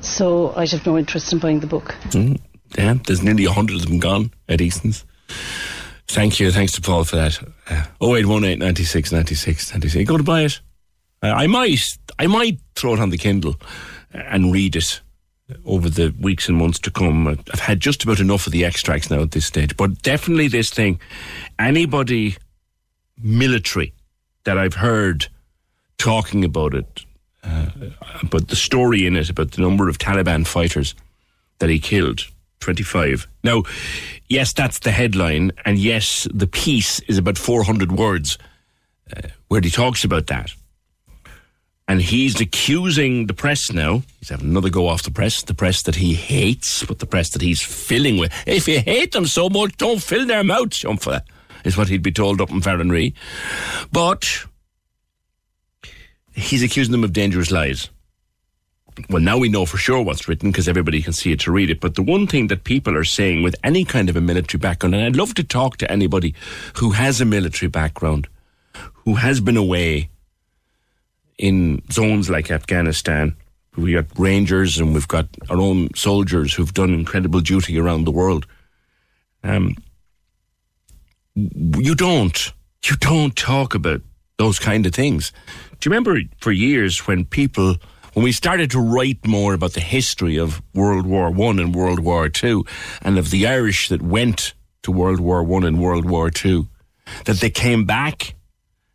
So 0.00 0.52
I 0.56 0.66
have 0.66 0.84
no 0.84 0.98
interest 0.98 1.32
in 1.32 1.38
buying 1.38 1.60
the 1.60 1.68
book. 1.68 1.94
Mm, 2.10 2.40
yeah, 2.76 2.94
there's 3.06 3.22
nearly 3.22 3.44
a 3.44 3.52
hundred 3.52 3.76
of 3.76 3.86
them 3.86 4.00
gone 4.00 4.32
at 4.48 4.60
Eason's. 4.60 5.04
Thank 6.08 6.40
you. 6.40 6.50
Thanks 6.50 6.72
to 6.72 6.80
Paul 6.80 7.04
for 7.04 7.16
that. 7.16 7.40
Uh, 7.70 7.84
0818 8.00 8.58
96 8.58 9.12
96 9.12 9.70
96. 9.70 10.08
Go 10.08 10.16
to 10.16 10.24
buy 10.24 10.42
it. 10.42 10.60
Uh, 11.22 11.28
I 11.28 11.46
might, 11.46 11.80
I 12.18 12.26
might 12.26 12.58
throw 12.76 12.94
it 12.94 13.00
on 13.00 13.10
the 13.10 13.18
Kindle 13.18 13.56
and 14.12 14.52
read 14.52 14.76
it 14.76 15.00
over 15.64 15.88
the 15.88 16.14
weeks 16.20 16.48
and 16.48 16.56
months 16.56 16.78
to 16.80 16.90
come. 16.90 17.26
I've 17.26 17.60
had 17.60 17.80
just 17.80 18.04
about 18.04 18.20
enough 18.20 18.46
of 18.46 18.52
the 18.52 18.64
extracts 18.64 19.10
now 19.10 19.22
at 19.22 19.30
this 19.30 19.46
stage, 19.46 19.76
but 19.76 20.02
definitely 20.02 20.48
this 20.48 20.70
thing. 20.70 21.00
Anybody 21.58 22.36
military 23.22 23.92
that 24.44 24.58
I've 24.58 24.74
heard 24.74 25.26
talking 25.98 26.44
about 26.44 26.74
it, 26.74 27.04
uh, 27.42 27.70
about 28.22 28.48
the 28.48 28.56
story 28.56 29.06
in 29.06 29.16
it, 29.16 29.30
about 29.30 29.52
the 29.52 29.62
number 29.62 29.88
of 29.88 29.98
Taliban 29.98 30.46
fighters 30.46 30.94
that 31.58 31.70
he 31.70 31.78
killed 31.78 32.22
25. 32.60 33.26
Now, 33.44 33.62
yes, 34.28 34.52
that's 34.52 34.80
the 34.80 34.90
headline, 34.90 35.52
and 35.64 35.78
yes, 35.78 36.26
the 36.34 36.46
piece 36.46 37.00
is 37.00 37.18
about 37.18 37.38
400 37.38 37.92
words 37.92 38.36
uh, 39.16 39.28
where 39.48 39.60
he 39.60 39.70
talks 39.70 40.04
about 40.04 40.26
that. 40.26 40.52
And 41.88 42.02
he's 42.02 42.40
accusing 42.40 43.28
the 43.28 43.34
press 43.34 43.72
now. 43.72 44.02
He's 44.18 44.30
having 44.30 44.48
another 44.48 44.70
go 44.70 44.88
off 44.88 45.04
the 45.04 45.10
press, 45.12 45.42
the 45.42 45.54
press 45.54 45.82
that 45.82 45.94
he 45.94 46.14
hates, 46.14 46.84
but 46.84 46.98
the 46.98 47.06
press 47.06 47.30
that 47.30 47.42
he's 47.42 47.62
filling 47.62 48.18
with. 48.18 48.32
If 48.46 48.66
you 48.66 48.80
hate 48.80 49.12
them 49.12 49.26
so 49.26 49.48
much, 49.48 49.76
don't 49.76 50.02
fill 50.02 50.26
their 50.26 50.42
mouths, 50.42 50.80
Shumfa, 50.80 51.20
is 51.64 51.76
what 51.76 51.88
he'd 51.88 52.02
be 52.02 52.10
told 52.10 52.40
up 52.40 52.50
in 52.50 52.60
Farranree. 52.60 53.14
But 53.92 54.46
he's 56.32 56.62
accusing 56.62 56.90
them 56.90 57.04
of 57.04 57.12
dangerous 57.12 57.52
lies. 57.52 57.88
Well, 59.08 59.22
now 59.22 59.38
we 59.38 59.48
know 59.48 59.66
for 59.66 59.76
sure 59.76 60.02
what's 60.02 60.26
written 60.26 60.50
because 60.50 60.68
everybody 60.68 61.02
can 61.02 61.12
see 61.12 61.30
it 61.30 61.40
to 61.40 61.52
read 61.52 61.70
it. 61.70 61.80
But 61.80 61.94
the 61.94 62.02
one 62.02 62.26
thing 62.26 62.48
that 62.48 62.64
people 62.64 62.96
are 62.96 63.04
saying 63.04 63.42
with 63.42 63.54
any 63.62 63.84
kind 63.84 64.08
of 64.08 64.16
a 64.16 64.20
military 64.20 64.58
background, 64.58 64.94
and 64.94 65.04
I'd 65.04 65.16
love 65.16 65.34
to 65.34 65.44
talk 65.44 65.76
to 65.78 65.90
anybody 65.90 66.34
who 66.76 66.92
has 66.92 67.20
a 67.20 67.24
military 67.26 67.68
background, 67.68 68.26
who 69.04 69.14
has 69.14 69.40
been 69.40 69.56
away 69.56 70.08
in 71.38 71.82
zones 71.90 72.30
like 72.30 72.50
Afghanistan. 72.50 73.36
We've 73.76 73.94
got 73.94 74.18
rangers 74.18 74.78
and 74.78 74.94
we've 74.94 75.08
got 75.08 75.28
our 75.50 75.58
own 75.58 75.94
soldiers 75.94 76.54
who've 76.54 76.72
done 76.72 76.94
incredible 76.94 77.40
duty 77.40 77.78
around 77.78 78.04
the 78.04 78.10
world. 78.10 78.46
Um, 79.44 79.76
you 81.34 81.94
don't, 81.94 82.52
you 82.84 82.96
don't 82.96 83.36
talk 83.36 83.74
about 83.74 84.00
those 84.38 84.58
kind 84.58 84.86
of 84.86 84.94
things. 84.94 85.32
Do 85.78 85.88
you 85.88 85.90
remember 85.90 86.20
for 86.38 86.52
years 86.52 87.06
when 87.06 87.24
people, 87.26 87.76
when 88.14 88.24
we 88.24 88.32
started 88.32 88.70
to 88.70 88.80
write 88.80 89.26
more 89.26 89.52
about 89.52 89.74
the 89.74 89.80
history 89.80 90.38
of 90.38 90.62
World 90.74 91.06
War 91.06 91.30
One 91.30 91.58
and 91.58 91.74
World 91.74 92.00
War 92.00 92.30
Two, 92.30 92.64
and 93.02 93.18
of 93.18 93.30
the 93.30 93.46
Irish 93.46 93.90
that 93.90 94.00
went 94.00 94.54
to 94.82 94.90
World 94.90 95.20
War 95.20 95.42
One 95.42 95.64
and 95.64 95.80
World 95.80 96.06
War 96.08 96.30
Two, 96.30 96.68
that 97.26 97.40
they 97.40 97.50
came 97.50 97.84
back 97.84 98.35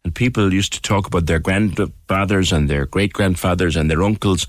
and 0.03 0.13
people 0.15 0.53
used 0.53 0.73
to 0.73 0.81
talk 0.81 1.07
about 1.07 1.25
their 1.27 1.39
grandfathers 1.39 2.51
and 2.51 2.69
their 2.69 2.85
great 2.85 3.13
grandfathers 3.13 3.75
and 3.75 3.89
their 3.89 4.03
uncles. 4.03 4.47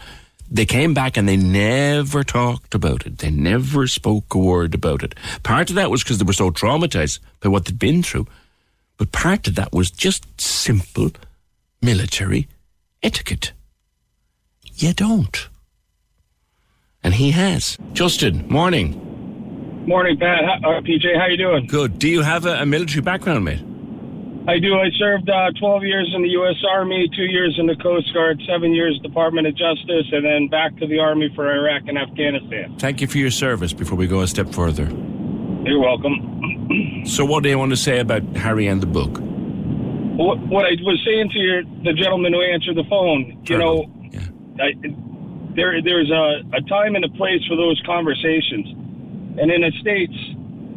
They 0.51 0.67
came 0.67 0.93
back 0.95 1.17
and 1.17 1.29
they 1.29 1.37
never 1.37 2.25
talked 2.25 2.75
about 2.75 3.07
it. 3.07 3.19
They 3.19 3.31
never 3.31 3.87
spoke 3.87 4.35
a 4.35 4.39
word 4.39 4.75
about 4.75 5.03
it. 5.03 5.15
Part 5.43 5.71
of 5.71 5.77
that 5.77 5.91
was 5.91 6.03
because 6.03 6.19
they 6.19 6.25
were 6.25 6.33
so 6.33 6.51
traumatized 6.51 7.21
by 7.41 7.49
what 7.49 7.65
they'd 7.65 7.79
been 7.79 8.03
through. 8.03 8.27
But 8.99 9.13
part 9.13 9.49
of 9.49 9.55
that 9.57 9.73
was 9.73 9.91
just 9.91 10.41
simple 10.41 11.11
military 11.81 12.49
etiquette. 13.03 13.53
You 14.75 14.93
don't. 14.93 15.49
And 17.03 17.15
he 17.15 17.31
has. 17.33 17.77
Justin, 17.95 18.47
morning. 18.49 18.99
Morning, 19.87 20.17
Pat. 20.19 20.45
How- 20.45 20.71
Uh, 20.71 20.81
PJ, 20.81 21.17
how 21.19 21.27
you 21.27 21.37
doing? 21.37 21.67
Good. 21.67 21.99
Do 21.99 22.09
you 22.09 22.23
have 22.23 22.47
a, 22.47 22.63
a 22.63 22.67
military 22.67 23.03
background, 23.03 23.45
mate? 23.45 23.61
I 24.49 24.59
do. 24.59 24.75
I 24.75 24.91
served 24.99 25.31
uh, 25.31 25.53
12 25.59 25.85
years 25.85 26.13
in 26.17 26.23
the 26.23 26.31
U.S. 26.31 26.57
Army, 26.69 27.09
two 27.15 27.25
years 27.25 27.57
in 27.59 27.67
the 27.67 27.77
Coast 27.77 28.13
Guard, 28.13 28.43
seven 28.49 28.75
years 28.75 28.99
Department 29.01 29.47
of 29.47 29.55
Justice, 29.57 30.07
and 30.11 30.25
then 30.25 30.49
back 30.49 30.77
to 30.79 30.87
the 30.87 30.99
Army 30.99 31.31
for 31.35 31.49
Iraq 31.49 31.83
and 31.87 31.97
Afghanistan. 31.97 32.77
Thank 32.79 33.01
you 33.01 33.07
for 33.07 33.19
your 33.19 33.31
service 33.31 33.73
before 33.73 33.97
we 33.97 34.09
go 34.09 34.21
a 34.21 34.27
step 34.27 34.49
further. 34.53 34.91
You're 35.65 35.79
welcome. 35.79 37.05
So, 37.07 37.25
what 37.25 37.45
do 37.45 37.51
you 37.51 37.59
want 37.59 37.71
to 37.71 37.77
say 37.77 38.01
about 38.01 38.23
Harry 38.35 38.67
and 38.67 38.81
the 38.81 38.87
book? 38.87 39.19
What, 39.21 40.39
what 40.49 40.65
I 40.67 40.75
was 40.83 41.01
saying 41.07 41.31
to 41.31 41.39
your, 41.39 41.63
the 41.85 41.93
gentleman 41.93 42.33
who 42.33 42.43
answered 42.43 42.77
the 42.77 42.85
phone, 42.91 43.43
you 43.45 43.59
know, 43.59 43.87
I, 44.59 44.73
there 45.55 45.81
there's 45.83 46.11
a, 46.11 46.43
a 46.57 46.61
time 46.63 46.97
and 46.97 47.05
a 47.05 47.09
place 47.11 47.45
for 47.47 47.57
those 47.57 47.81
conversations. 47.87 48.67
And 49.39 49.51
in 49.51 49.63
the 49.63 49.73
States, 49.81 50.15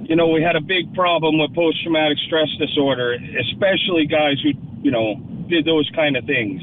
you 0.07 0.15
know, 0.15 0.27
we 0.27 0.41
had 0.41 0.55
a 0.55 0.61
big 0.61 0.93
problem 0.93 1.39
with 1.39 1.53
post 1.55 1.81
traumatic 1.83 2.17
stress 2.25 2.49
disorder, 2.59 3.13
especially 3.13 4.05
guys 4.05 4.39
who, 4.41 4.51
you 4.81 4.91
know, 4.91 5.15
did 5.49 5.65
those 5.65 5.89
kind 5.95 6.15
of 6.15 6.25
things. 6.25 6.61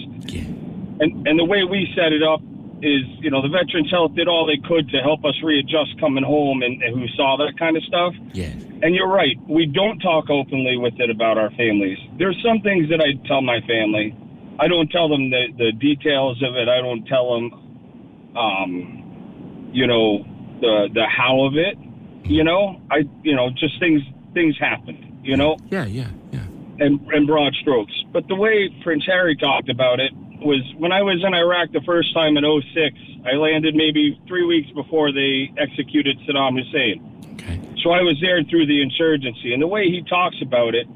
And 1.01 1.27
and 1.27 1.39
the 1.39 1.44
way 1.44 1.64
we 1.64 1.93
set 1.97 2.12
it 2.12 2.23
up 2.23 2.40
is, 2.82 3.02
you 3.20 3.31
know, 3.31 3.43
the 3.43 3.48
Veterans 3.48 3.90
Health 3.90 4.14
did 4.14 4.27
all 4.27 4.47
they 4.47 4.59
could 4.66 4.89
to 4.90 4.98
help 4.98 5.24
us 5.24 5.35
readjust 5.43 5.98
coming 6.01 6.24
home, 6.24 6.62
and, 6.62 6.82
and 6.82 6.98
who 6.98 7.06
saw 7.16 7.36
that 7.39 7.59
kind 7.59 7.77
of 7.77 7.82
stuff. 7.85 8.14
Yeah. 8.32 8.51
And 8.82 8.94
you're 8.94 9.09
right, 9.09 9.39
we 9.48 9.66
don't 9.66 10.01
talk 10.01 10.31
openly 10.31 10.77
with 10.77 10.94
it 10.98 11.09
about 11.09 11.39
our 11.39 11.51
families. 11.51 11.98
There's 12.19 12.40
some 12.44 12.60
things 12.60 12.89
that 12.90 13.01
I 13.01 13.14
tell 13.28 13.40
my 13.40 13.60
family. 13.60 14.14
I 14.59 14.66
don't 14.69 14.90
tell 14.90 15.09
them 15.09 15.31
the, 15.31 15.47
the 15.56 15.73
details 15.73 16.43
of 16.43 16.56
it. 16.56 16.69
I 16.69 16.81
don't 16.81 17.06
tell 17.06 17.35
them, 17.35 18.35
um, 18.36 19.70
you 19.73 19.86
know, 19.86 20.24
the 20.60 20.89
the 20.93 21.06
how 21.06 21.44
of 21.47 21.55
it. 21.56 21.78
You 22.24 22.44
know, 22.44 22.81
I 22.90 23.09
you 23.23 23.35
know 23.35 23.51
just 23.51 23.78
things 23.78 24.03
things 24.35 24.59
happen. 24.59 25.20
You 25.23 25.36
know. 25.36 25.57
Yeah, 25.70 25.86
yeah, 25.86 26.09
yeah. 26.31 26.40
And 26.78 27.01
and 27.12 27.27
broad 27.27 27.55
strokes. 27.61 27.93
But 28.12 28.28
the 28.28 28.35
way 28.35 28.69
Prince 28.82 29.05
Harry 29.07 29.36
talked 29.36 29.69
about 29.69 30.01
it 30.01 30.12
was 30.44 30.62
when 30.78 30.93
I 30.93 31.03
was 31.03 31.23
in 31.24 31.35
Iraq 31.35 31.73
the 31.73 31.82
first 31.86 32.12
time 32.15 32.36
in 32.36 32.44
06, 32.44 32.99
I 33.24 33.36
landed 33.36 33.74
maybe 33.74 34.20
three 34.27 34.44
weeks 34.44 34.70
before 34.73 35.12
they 35.12 35.53
executed 35.57 36.19
Saddam 36.27 36.59
Hussein. 36.59 36.99
Okay. 37.35 37.61
So 37.82 37.90
I 37.90 38.03
was 38.03 38.19
there 38.20 38.43
through 38.44 38.66
the 38.66 38.82
insurgency. 38.82 39.53
And 39.53 39.62
the 39.62 39.66
way 39.66 39.89
he 39.89 40.03
talks 40.03 40.36
about 40.43 40.74
it, 40.74 40.86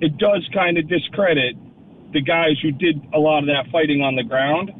it 0.00 0.18
does 0.18 0.48
kind 0.52 0.78
of 0.78 0.88
discredit 0.88 1.56
the 2.12 2.20
guys 2.20 2.58
who 2.62 2.72
did 2.72 3.00
a 3.12 3.18
lot 3.18 3.40
of 3.40 3.46
that 3.46 3.70
fighting 3.70 4.02
on 4.02 4.16
the 4.16 4.24
ground. 4.24 4.70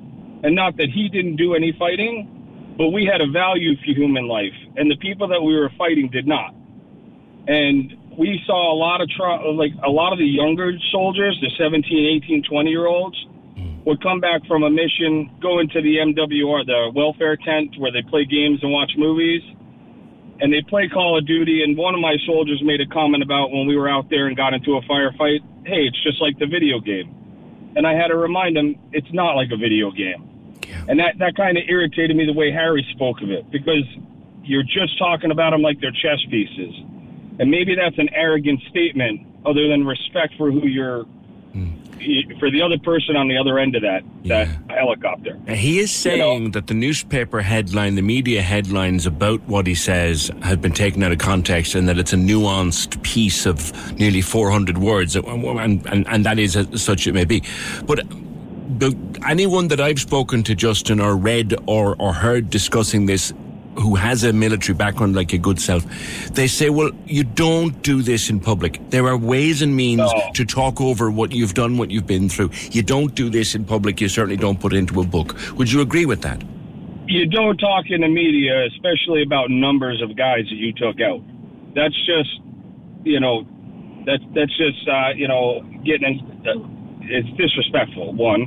And 0.42 0.54
not 0.54 0.76
that 0.76 0.88
he 0.90 1.08
didn't 1.08 1.36
do 1.36 1.54
any 1.54 1.72
fighting, 1.78 2.74
but 2.76 2.90
we 2.90 3.04
had 3.04 3.20
a 3.20 3.30
value 3.30 3.76
for 3.76 3.90
human 3.90 4.28
life. 4.28 4.54
And 4.78 4.90
the 4.90 4.96
people 4.96 5.28
that 5.28 5.42
we 5.42 5.54
were 5.54 5.70
fighting 5.76 6.08
did 6.08 6.26
not. 6.26 6.54
And 7.48 7.92
we 8.16 8.40
saw 8.46 8.72
a 8.72 8.76
lot 8.76 9.00
of, 9.00 9.08
tra- 9.10 9.50
like, 9.52 9.72
a 9.84 9.90
lot 9.90 10.12
of 10.12 10.18
the 10.18 10.26
younger 10.26 10.72
soldiers, 10.92 11.36
the 11.40 11.50
17, 11.58 12.22
18, 12.24 12.44
20 12.44 12.70
year 12.70 12.86
olds, 12.86 13.16
mm. 13.56 13.84
would 13.84 14.02
come 14.02 14.20
back 14.20 14.46
from 14.46 14.62
a 14.62 14.70
mission, 14.70 15.30
go 15.40 15.58
into 15.58 15.82
the 15.82 15.96
MWR, 15.96 16.64
the 16.66 16.92
welfare 16.94 17.36
tent 17.36 17.74
where 17.78 17.90
they 17.90 18.02
play 18.02 18.24
games 18.24 18.60
and 18.62 18.70
watch 18.70 18.92
movies 18.96 19.42
and 20.40 20.52
they 20.52 20.62
play 20.62 20.88
Call 20.88 21.18
of 21.18 21.26
Duty. 21.26 21.62
And 21.62 21.76
one 21.76 21.94
of 21.94 22.00
my 22.00 22.16
soldiers 22.26 22.60
made 22.62 22.80
a 22.80 22.86
comment 22.86 23.22
about 23.22 23.50
when 23.50 23.66
we 23.66 23.76
were 23.76 23.88
out 23.88 24.08
there 24.10 24.26
and 24.26 24.36
got 24.36 24.54
into 24.54 24.76
a 24.76 24.82
firefight. 24.82 25.40
Hey, 25.66 25.86
it's 25.86 26.02
just 26.02 26.20
like 26.20 26.38
the 26.38 26.46
video 26.46 26.80
game. 26.80 27.14
And 27.76 27.86
I 27.86 27.94
had 27.94 28.08
to 28.08 28.16
remind 28.16 28.56
him 28.56 28.76
it's 28.92 29.12
not 29.12 29.34
like 29.34 29.50
a 29.52 29.56
video 29.56 29.90
game. 29.90 30.24
And 30.88 30.98
that 31.00 31.18
that 31.18 31.36
kind 31.36 31.56
of 31.58 31.64
irritated 31.68 32.16
me 32.16 32.24
the 32.24 32.32
way 32.32 32.50
Harry 32.50 32.86
spoke 32.94 33.20
of 33.22 33.30
it 33.30 33.50
because 33.50 33.84
you're 34.44 34.62
just 34.62 34.98
talking 34.98 35.30
about 35.30 35.50
them 35.50 35.62
like 35.62 35.80
they're 35.80 35.92
chess 35.92 36.18
pieces. 36.30 36.74
And 37.38 37.50
maybe 37.50 37.74
that's 37.74 37.98
an 37.98 38.08
arrogant 38.14 38.60
statement, 38.68 39.26
other 39.46 39.68
than 39.68 39.86
respect 39.86 40.34
for 40.36 40.50
who 40.50 40.66
you're. 40.66 41.06
For 42.38 42.48
the 42.48 42.62
other 42.62 42.78
person 42.78 43.16
on 43.16 43.26
the 43.26 43.36
other 43.36 43.58
end 43.58 43.74
of 43.74 43.82
that 43.82 44.04
that 44.26 44.46
helicopter. 44.68 45.36
He 45.48 45.80
is 45.80 45.92
saying 45.92 46.52
that 46.52 46.68
the 46.68 46.74
newspaper 46.74 47.40
headline, 47.40 47.96
the 47.96 48.02
media 48.02 48.40
headlines 48.40 49.04
about 49.04 49.40
what 49.48 49.66
he 49.66 49.74
says 49.74 50.30
have 50.42 50.62
been 50.62 50.72
taken 50.72 51.02
out 51.02 51.10
of 51.10 51.18
context 51.18 51.74
and 51.74 51.88
that 51.88 51.98
it's 51.98 52.12
a 52.12 52.16
nuanced 52.16 53.02
piece 53.02 53.46
of 53.46 53.98
nearly 53.98 54.20
400 54.20 54.78
words, 54.78 55.16
uh, 55.16 55.22
and, 55.22 55.84
and, 55.86 56.06
and 56.06 56.24
that 56.24 56.38
is 56.38 56.56
as 56.56 56.80
such 56.80 57.08
it 57.08 57.14
may 57.14 57.24
be. 57.24 57.42
But, 57.84 58.04
but 58.78 58.94
anyone 59.26 59.66
that 59.68 59.80
I've 59.80 59.98
spoken 59.98 60.44
to, 60.44 60.54
Justin, 60.54 61.00
or 61.00 61.16
read 61.16 61.56
or, 61.66 61.96
or 61.98 62.12
heard 62.12 62.48
discussing 62.48 63.06
this 63.06 63.32
who 63.78 63.94
has 63.94 64.24
a 64.24 64.32
military 64.32 64.76
background 64.76 65.14
like 65.14 65.32
your 65.32 65.40
good 65.40 65.60
self, 65.60 65.84
they 66.32 66.46
say, 66.46 66.70
well, 66.70 66.90
you 67.06 67.24
don't 67.24 67.82
do 67.82 68.02
this 68.02 68.28
in 68.28 68.40
public. 68.40 68.78
There 68.90 69.06
are 69.06 69.16
ways 69.16 69.62
and 69.62 69.74
means 69.74 70.10
to 70.34 70.44
talk 70.44 70.80
over 70.80 71.10
what 71.10 71.32
you've 71.32 71.54
done, 71.54 71.78
what 71.78 71.90
you've 71.90 72.06
been 72.06 72.28
through. 72.28 72.50
You 72.70 72.82
don't 72.82 73.14
do 73.14 73.30
this 73.30 73.54
in 73.54 73.64
public. 73.64 74.00
You 74.00 74.08
certainly 74.08 74.36
don't 74.36 74.60
put 74.60 74.72
it 74.72 74.76
into 74.76 75.00
a 75.00 75.04
book. 75.04 75.36
Would 75.56 75.72
you 75.72 75.80
agree 75.80 76.06
with 76.06 76.22
that? 76.22 76.42
you 77.08 77.26
don't 77.26 77.56
talk 77.56 77.86
in 77.88 78.02
the 78.02 78.08
media, 78.08 78.66
especially 78.66 79.22
about 79.22 79.50
numbers 79.50 80.02
of 80.02 80.14
guys 80.16 80.44
that 80.50 80.56
you 80.56 80.72
took 80.72 81.00
out. 81.00 81.22
That's 81.74 81.96
just, 82.06 82.40
you 83.02 83.18
know, 83.18 83.46
that's 84.04 84.22
that's 84.34 84.56
just, 84.56 84.86
uh, 84.88 85.10
you 85.16 85.26
know, 85.26 85.62
getting. 85.84 86.20
In, 86.20 86.46
uh, 86.46 86.74
it's 87.10 87.28
disrespectful. 87.38 88.12
One, 88.12 88.42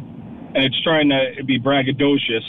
and 0.53 0.63
it's 0.63 0.79
trying 0.83 1.09
to 1.09 1.43
be 1.43 1.59
braggadocious 1.59 2.45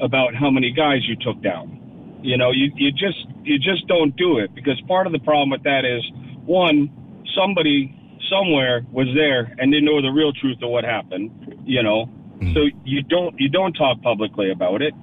about 0.00 0.34
how 0.34 0.50
many 0.50 0.70
guys 0.70 1.00
you 1.08 1.16
took 1.16 1.42
down. 1.42 1.77
You 2.22 2.36
know, 2.36 2.50
you 2.50 2.70
you 2.74 2.90
just 2.90 3.26
you 3.42 3.58
just 3.58 3.86
don't 3.86 4.16
do 4.16 4.38
it 4.38 4.54
because 4.54 4.80
part 4.88 5.06
of 5.06 5.12
the 5.12 5.20
problem 5.20 5.50
with 5.50 5.62
that 5.62 5.84
is 5.84 6.02
one, 6.44 6.90
somebody 7.34 7.94
somewhere 8.28 8.84
was 8.92 9.06
there 9.14 9.54
and 9.58 9.72
didn't 9.72 9.84
know 9.84 10.02
the 10.02 10.10
real 10.10 10.32
truth 10.32 10.58
of 10.62 10.70
what 10.70 10.84
happened. 10.84 11.30
You 11.64 11.82
know, 11.82 12.06
hmm. 12.06 12.52
so 12.54 12.60
you 12.84 13.02
don't 13.02 13.38
you 13.38 13.48
don't 13.48 13.72
talk 13.72 14.02
publicly 14.02 14.50
about 14.50 14.82
it 14.82 14.94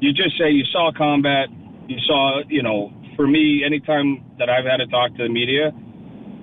you 0.00 0.12
just 0.12 0.36
say 0.38 0.50
you 0.50 0.64
saw 0.66 0.90
combat, 0.96 1.48
you 1.88 1.98
saw, 2.06 2.42
you 2.48 2.62
know, 2.62 2.92
for 3.16 3.26
me, 3.26 3.62
anytime 3.64 4.24
that 4.38 4.50
I've 4.50 4.64
had 4.64 4.78
to 4.78 4.86
talk 4.86 5.14
to 5.16 5.22
the 5.22 5.28
media, 5.28 5.72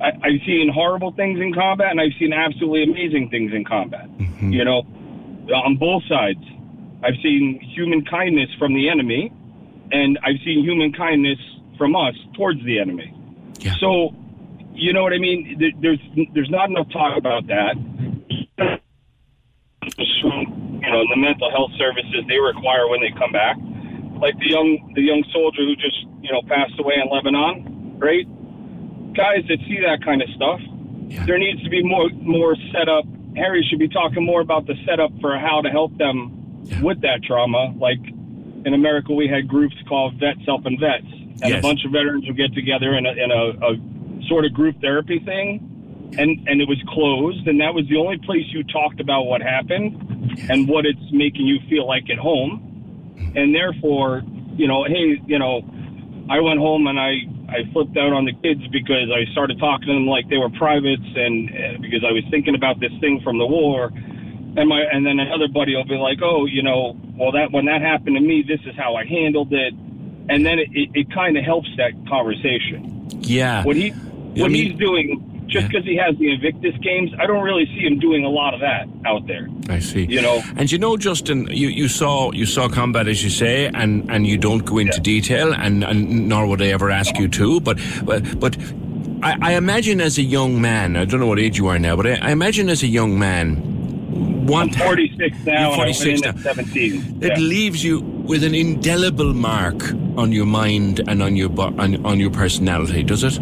I, 0.01 0.07
I've 0.07 0.41
seen 0.45 0.71
horrible 0.73 1.11
things 1.13 1.39
in 1.39 1.53
combat 1.53 1.91
and 1.91 2.01
I've 2.01 2.17
seen 2.19 2.33
absolutely 2.33 2.83
amazing 2.83 3.29
things 3.29 3.51
in 3.53 3.63
combat. 3.63 4.09
Mm-hmm. 4.17 4.51
You 4.51 4.65
know, 4.65 4.79
on 5.53 5.77
both 5.77 6.03
sides. 6.07 6.43
I've 7.03 7.19
seen 7.21 7.59
human 7.75 8.05
kindness 8.05 8.49
from 8.57 8.73
the 8.73 8.89
enemy 8.89 9.31
and 9.93 10.19
I've 10.23 10.41
seen 10.43 10.65
human 10.65 10.91
kindness 10.91 11.37
from 11.77 11.95
us 11.95 12.15
towards 12.35 12.63
the 12.65 12.79
enemy. 12.79 13.13
So, 13.79 14.09
you 14.73 14.91
know 14.91 15.03
what 15.03 15.13
I 15.13 15.19
mean? 15.19 15.61
There's, 15.79 16.01
there's 16.33 16.49
not 16.49 16.69
enough 16.69 16.89
talk 16.91 17.15
about 17.17 17.45
that. 17.47 17.75
you 19.93 20.91
know, 20.91 21.03
the 21.07 21.15
mental 21.15 21.49
health 21.51 21.71
services 21.77 22.25
they 22.27 22.39
require 22.39 22.89
when 22.89 23.01
they 23.01 23.13
come 23.17 23.31
back. 23.31 23.55
Like 24.19 24.37
the 24.39 24.49
young 24.49 24.93
the 24.95 25.01
young 25.01 25.23
soldier 25.33 25.63
who 25.63 25.75
just, 25.75 25.99
you 26.21 26.31
know, 26.31 26.41
passed 26.47 26.79
away 26.79 26.95
in 26.95 27.11
Lebanon, 27.11 27.99
right? 27.99 28.25
Guys 29.13 29.43
that 29.49 29.59
see 29.67 29.79
that 29.83 30.03
kind 30.03 30.21
of 30.21 30.29
stuff, 30.35 30.61
there 31.27 31.37
needs 31.37 31.61
to 31.63 31.69
be 31.69 31.83
more 31.83 32.09
more 32.21 32.55
setup. 32.71 33.05
Harry 33.35 33.65
should 33.69 33.79
be 33.79 33.89
talking 33.89 34.25
more 34.25 34.39
about 34.39 34.65
the 34.65 34.75
setup 34.85 35.11
for 35.19 35.37
how 35.37 35.61
to 35.61 35.69
help 35.69 35.97
them 35.97 36.31
with 36.81 37.01
that 37.01 37.21
trauma. 37.23 37.73
Like 37.77 37.99
in 38.65 38.73
America, 38.73 39.13
we 39.13 39.27
had 39.27 39.47
groups 39.47 39.75
called 39.87 40.15
Vets 40.19 40.41
Helping 40.45 40.79
Vets, 40.79 41.05
and 41.41 41.53
a 41.55 41.61
bunch 41.61 41.85
of 41.85 41.91
veterans 41.91 42.25
would 42.27 42.37
get 42.37 42.53
together 42.53 42.95
in 42.95 43.05
a, 43.05 43.11
in 43.11 43.31
a, 43.31 43.43
a 43.65 44.27
sort 44.27 44.45
of 44.45 44.53
group 44.53 44.79
therapy 44.81 45.19
thing 45.19 45.69
and 46.17 46.47
and 46.47 46.61
it 46.61 46.67
was 46.67 46.77
closed 46.87 47.47
and 47.47 47.59
that 47.59 47.73
was 47.73 47.87
the 47.89 47.97
only 47.97 48.17
place 48.19 48.45
you 48.49 48.63
talked 48.65 48.99
about 48.99 49.23
what 49.23 49.41
happened 49.41 49.97
and 50.47 50.67
what 50.67 50.85
it's 50.85 51.01
making 51.11 51.47
you 51.47 51.57
feel 51.67 51.87
like 51.87 52.07
at 52.09 52.19
home. 52.19 52.69
And 53.35 53.53
therefore 53.53 54.21
you 54.55 54.67
know 54.67 54.85
hey 54.85 55.19
you 55.25 55.39
know 55.39 55.61
i 56.29 56.39
went 56.39 56.59
home 56.59 56.87
and 56.87 56.99
i 56.99 57.25
i 57.49 57.65
flipped 57.73 57.97
out 57.97 58.13
on 58.13 58.25
the 58.25 58.33
kids 58.41 58.61
because 58.71 59.09
i 59.11 59.29
started 59.31 59.57
talking 59.59 59.87
to 59.87 59.93
them 59.93 60.07
like 60.07 60.29
they 60.29 60.37
were 60.37 60.49
privates 60.49 61.05
and 61.15 61.49
uh, 61.49 61.81
because 61.81 62.03
i 62.07 62.11
was 62.11 62.23
thinking 62.29 62.55
about 62.55 62.79
this 62.79 62.91
thing 63.01 63.19
from 63.23 63.37
the 63.37 63.45
war 63.45 63.91
and 64.55 64.69
my 64.69 64.81
and 64.91 65.05
then 65.05 65.19
another 65.19 65.47
buddy 65.47 65.75
will 65.75 65.85
be 65.85 65.95
like 65.95 66.19
oh 66.21 66.45
you 66.45 66.61
know 66.63 66.95
well 67.15 67.31
that 67.31 67.51
when 67.51 67.65
that 67.65 67.81
happened 67.81 68.15
to 68.15 68.21
me 68.21 68.43
this 68.47 68.59
is 68.65 68.75
how 68.77 68.95
i 68.95 69.05
handled 69.05 69.51
it 69.53 69.73
and 70.29 70.45
then 70.45 70.59
it, 70.59 70.69
it, 70.73 70.89
it 70.93 71.11
kind 71.13 71.37
of 71.37 71.43
helps 71.43 71.69
that 71.77 71.91
conversation 72.07 73.07
Yeah. 73.21 73.63
what 73.63 73.75
he 73.75 73.89
what 73.89 74.45
I 74.45 74.47
mean- 74.49 74.71
he's 74.71 74.79
doing 74.79 75.29
just 75.47 75.67
because 75.67 75.83
he 75.85 75.95
has 75.97 76.17
the 76.17 76.31
Invictus 76.31 76.73
games, 76.81 77.11
I 77.19 77.27
don't 77.27 77.43
really 77.43 77.65
see 77.67 77.81
him 77.85 77.99
doing 77.99 78.23
a 78.23 78.29
lot 78.29 78.53
of 78.55 78.61
that 78.61 78.87
out 79.05 79.27
there. 79.27 79.49
I 79.69 79.79
see. 79.79 80.05
You 80.05 80.21
know, 80.21 80.41
And 80.55 80.71
you 80.71 80.79
know, 80.79 80.95
Justin, 80.97 81.47
you, 81.51 81.67
you 81.67 81.87
saw 81.89 82.31
you 82.31 82.45
saw 82.47 82.69
combat 82.69 83.07
as 83.07 83.23
you 83.23 83.29
say, 83.29 83.67
and, 83.67 84.09
and 84.09 84.25
you 84.25 84.37
don't 84.37 84.65
go 84.65 84.77
into 84.79 84.99
detail, 85.01 85.53
and, 85.53 85.83
and 85.83 86.27
nor 86.29 86.47
would 86.47 86.61
I 86.61 86.67
ever 86.67 86.89
ask 86.89 87.19
you 87.19 87.27
to. 87.27 87.59
But 87.59 87.77
but 88.03 88.39
but 88.39 88.57
I, 89.21 89.37
I 89.41 89.51
imagine 89.55 90.01
as 90.01 90.17
a 90.17 90.23
young 90.23 90.59
man, 90.61 90.95
I 90.95 91.05
don't 91.05 91.19
know 91.19 91.27
what 91.27 91.39
age 91.39 91.57
you 91.57 91.67
are 91.67 91.77
now, 91.77 91.97
but 91.97 92.07
I, 92.07 92.13
I 92.29 92.31
imagine 92.31 92.69
as 92.69 92.81
a 92.81 92.87
young 92.87 93.19
man, 93.19 93.82
one 94.45 94.69
I'm 94.69 94.75
46 94.75 95.37
now, 95.45 95.67
You're 95.69 95.75
46 95.77 96.21
now. 96.21 96.29
at 96.29 96.39
17. 96.39 97.17
It 97.21 97.27
Yeah. 97.27 97.37
leaves 97.37 97.83
you 97.83 97.99
with 98.01 98.43
an 98.43 98.55
indelible 98.55 99.33
mark 99.33 99.91
on 100.17 100.31
your 100.31 100.45
mind 100.45 101.01
and 101.07 101.21
on 101.23 101.35
your 101.35 101.49
on, 101.59 102.05
on 102.05 102.19
your 102.19 102.31
personality, 102.31 103.03
does 103.03 103.23
it? 103.23 103.39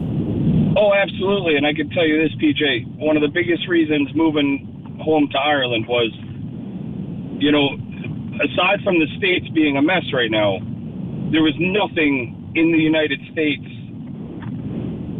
Oh, 0.78 0.94
absolutely. 0.94 1.56
And 1.57 1.65
I 1.68 1.73
can 1.73 1.90
tell 1.90 2.07
you 2.07 2.18
this, 2.23 2.34
PJ. 2.41 2.86
One 2.98 3.15
of 3.18 3.22
the 3.22 3.28
biggest 3.28 3.68
reasons 3.68 4.10
moving 4.15 4.98
home 5.03 5.28
to 5.32 5.38
Ireland 5.40 5.86
was, 5.88 6.11
you 7.41 7.52
know, 7.52 7.69
aside 8.41 8.82
from 8.84 8.99
the 8.99 9.07
states 9.18 9.48
being 9.49 9.78
a 9.78 9.82
mess 9.82 10.03
right 10.14 10.32
now, 10.32 10.60
there 11.32 11.44
was 11.44 11.53
nothing 11.60 12.52
in 12.56 12.72
the 12.72 12.78
United 12.80 13.19
States 13.32 13.64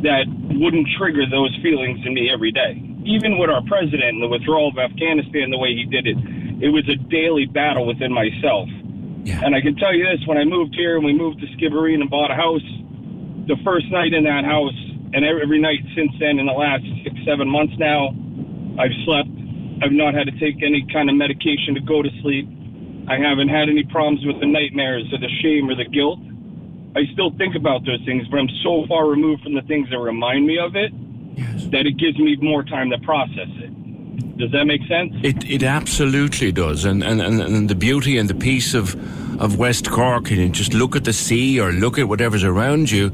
that 0.04 0.26
wouldn't 0.60 0.88
trigger 0.98 1.26
those 1.30 1.56
feelings 1.62 2.00
in 2.06 2.14
me 2.14 2.30
every 2.32 2.52
day. 2.52 2.82
Even 3.06 3.38
with 3.38 3.50
our 3.50 3.64
president 3.66 4.16
and 4.18 4.24
the 4.24 4.28
withdrawal 4.28 4.70
of 4.70 4.78
Afghanistan, 4.78 5.50
the 5.50 5.58
way 5.58 5.74
he 5.74 5.86
did 5.86 6.06
it, 6.06 6.18
it 6.62 6.70
was 6.70 6.88
a 6.88 6.96
daily 7.10 7.46
battle 7.46 7.88
within 7.88 8.14
myself. 8.14 8.70
And 9.26 9.56
I 9.56 9.62
can 9.62 9.76
tell 9.76 9.94
you 9.94 10.06
this: 10.06 10.26
when 10.26 10.38
I 10.38 10.46
moved 10.46 10.76
here 10.76 10.98
and 10.98 11.06
we 11.06 11.14
moved 11.14 11.42
to 11.42 11.48
Skibbereen 11.58 12.02
and 12.02 12.10
bought 12.10 12.32
a 12.32 12.36
house, 12.36 12.66
the 13.48 13.58
first 13.64 13.90
night 13.92 14.14
in 14.14 14.24
that 14.26 14.46
house, 14.46 14.78
and 15.14 15.26
every, 15.26 15.42
every 15.42 15.62
night 15.62 15.82
since 15.96 16.12
then, 16.20 16.40
in 16.40 16.46
the 16.46 16.58
last 16.58 16.86
six, 17.04 17.16
seven 17.26 17.50
months 17.50 17.74
now, 17.78 18.14
I've 18.78 18.94
slept 19.06 19.30
I've 19.82 19.92
not 19.92 20.14
had 20.14 20.30
to 20.30 20.36
take 20.38 20.62
any 20.62 20.86
kind 20.94 21.10
of 21.10 21.16
medication 21.18 21.74
to 21.74 21.82
go 21.82 22.04
to 22.04 22.10
sleep. 22.22 22.46
I 23.10 23.18
haven't 23.18 23.50
had 23.50 23.66
any 23.68 23.84
problems 23.84 24.22
with 24.24 24.40
the 24.40 24.46
nightmares 24.46 25.10
or 25.12 25.18
the 25.18 25.30
shame 25.42 25.70
or 25.70 25.76
the 25.76 25.90
guilt. 25.90 26.20
I 26.94 27.10
still 27.14 27.34
think 27.38 27.56
about 27.56 27.82
those 27.84 27.98
things, 28.06 28.28
but 28.30 28.38
I'm 28.38 28.50
so 28.62 28.86
far 28.88 29.10
removed 29.10 29.42
from 29.42 29.56
the 29.56 29.66
things 29.66 29.90
that 29.90 29.98
remind 29.98 30.46
me 30.46 30.60
of 30.60 30.76
it 30.76 30.94
that 31.72 31.86
it 31.86 31.98
gives 31.98 32.18
me 32.18 32.36
more 32.42 32.64
time 32.64 32.90
to 32.90 32.98
process 33.00 33.50
it. 33.66 34.38
Does 34.38 34.52
that 34.52 34.66
make 34.66 34.82
sense? 34.88 35.14
It 35.24 35.50
it 35.50 35.64
absolutely 35.64 36.52
does, 36.52 36.86
and 36.86 37.04
and, 37.04 37.22
and, 37.22 37.42
and 37.42 37.70
the 37.70 37.76
beauty 37.76 38.18
and 38.18 38.30
the 38.30 38.36
peace 38.36 38.74
of 38.74 38.96
of 39.42 39.58
West 39.58 39.90
Cork, 39.90 40.32
and 40.32 40.40
you 40.40 40.50
just 40.50 40.74
look 40.74 40.96
at 40.96 41.04
the 41.04 41.14
sea 41.14 41.60
or 41.60 41.72
look 41.72 41.98
at 42.00 42.08
whatever's 42.08 42.44
around 42.44 42.92
you. 42.92 43.12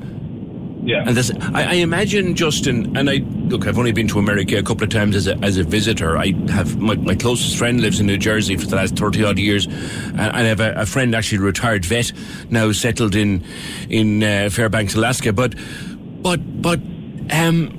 Yeah. 0.84 1.03
And 1.05 1.17
this, 1.17 1.31
I, 1.53 1.63
I 1.63 1.73
imagine, 1.73 2.34
Justin, 2.34 2.95
and 2.95 3.09
I 3.09 3.15
look. 3.49 3.67
I've 3.67 3.77
only 3.77 3.91
been 3.91 4.07
to 4.07 4.19
America 4.19 4.57
a 4.57 4.63
couple 4.63 4.85
of 4.85 4.89
times 4.89 5.17
as 5.17 5.27
a 5.27 5.38
as 5.39 5.57
a 5.57 5.63
visitor. 5.63 6.17
I 6.17 6.34
have 6.49 6.77
my, 6.77 6.95
my 6.95 7.15
closest 7.15 7.57
friend 7.57 7.81
lives 7.81 7.99
in 7.99 8.05
New 8.05 8.17
Jersey 8.17 8.55
for 8.55 8.67
the 8.67 8.77
last 8.77 8.95
thirty 8.95 9.21
odd 9.21 9.38
years, 9.38 9.65
and 9.65 10.21
I 10.21 10.43
have 10.43 10.61
a, 10.61 10.73
a 10.75 10.85
friend 10.85 11.13
actually 11.13 11.39
a 11.39 11.41
retired 11.41 11.84
vet 11.84 12.13
now 12.49 12.71
settled 12.71 13.15
in 13.15 13.43
in 13.89 14.23
uh, 14.23 14.49
Fairbanks, 14.49 14.95
Alaska. 14.95 15.34
But 15.34 15.55
but 16.21 16.61
but 16.61 16.79
um, 17.31 17.76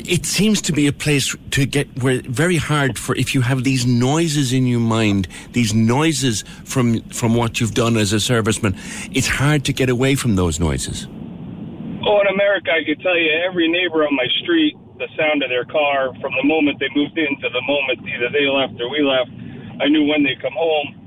it 0.00 0.26
seems 0.26 0.60
to 0.62 0.72
be 0.72 0.86
a 0.86 0.92
place 0.92 1.36
to 1.50 1.66
get 1.66 1.86
where 2.02 2.20
very 2.22 2.56
hard 2.56 2.98
for 2.98 3.16
if 3.16 3.34
you 3.34 3.40
have 3.40 3.64
these 3.64 3.86
noises 3.86 4.52
in 4.52 4.66
your 4.66 4.80
mind, 4.80 5.28
these 5.52 5.74
noises 5.74 6.44
from 6.64 7.00
from 7.10 7.34
what 7.34 7.60
you've 7.60 7.74
done 7.74 7.96
as 7.96 8.12
a 8.12 8.16
serviceman. 8.16 8.76
It's 9.14 9.28
hard 9.28 9.64
to 9.66 9.72
get 9.72 9.88
away 9.88 10.14
from 10.14 10.36
those 10.36 10.60
noises. 10.60 11.06
Oh, 12.06 12.20
in 12.20 12.26
America, 12.28 12.70
I 12.70 12.84
could 12.84 13.00
tell 13.00 13.16
you 13.16 13.30
every 13.48 13.68
neighbor 13.68 14.04
on 14.04 14.14
my 14.14 14.26
street, 14.42 14.76
the 14.98 15.08
sound 15.16 15.42
of 15.42 15.48
their 15.48 15.64
car 15.64 16.12
from 16.20 16.32
the 16.36 16.44
moment 16.44 16.78
they 16.78 16.88
moved 16.94 17.16
in 17.16 17.40
to 17.40 17.48
the 17.48 17.62
moment 17.62 18.00
either 18.06 18.28
they 18.30 18.46
left 18.46 18.80
or 18.80 18.90
we 18.90 19.00
left. 19.00 19.30
I 19.80 19.88
knew 19.88 20.04
when 20.04 20.22
they'd 20.22 20.40
come 20.40 20.52
home. 20.52 21.00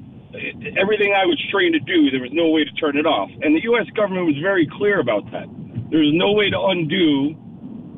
Everything 0.77 1.13
I 1.13 1.25
was 1.25 1.39
trained 1.49 1.73
to 1.73 1.79
do, 1.79 2.11
there 2.11 2.21
was 2.21 2.33
no 2.33 2.49
way 2.49 2.65
to 2.65 2.71
turn 2.73 2.97
it 2.97 3.05
off. 3.05 3.29
And 3.41 3.55
the 3.55 3.63
U.S. 3.63 3.87
government 3.95 4.27
was 4.27 4.37
very 4.41 4.67
clear 4.67 4.99
about 4.99 5.23
that. 5.31 5.47
There's 5.89 6.11
no 6.13 6.33
way 6.33 6.49
to 6.49 6.59
undo 6.59 7.37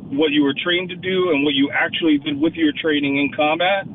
what 0.09 0.31
you 0.31 0.43
were 0.43 0.53
trained 0.53 0.89
to 0.89 0.95
do 0.95 1.31
and 1.31 1.43
what 1.43 1.53
you 1.53 1.71
actually 1.71 2.17
did 2.17 2.39
with 2.39 2.53
your 2.53 2.73
training 2.73 3.17
in 3.17 3.31
combat. 3.33 3.85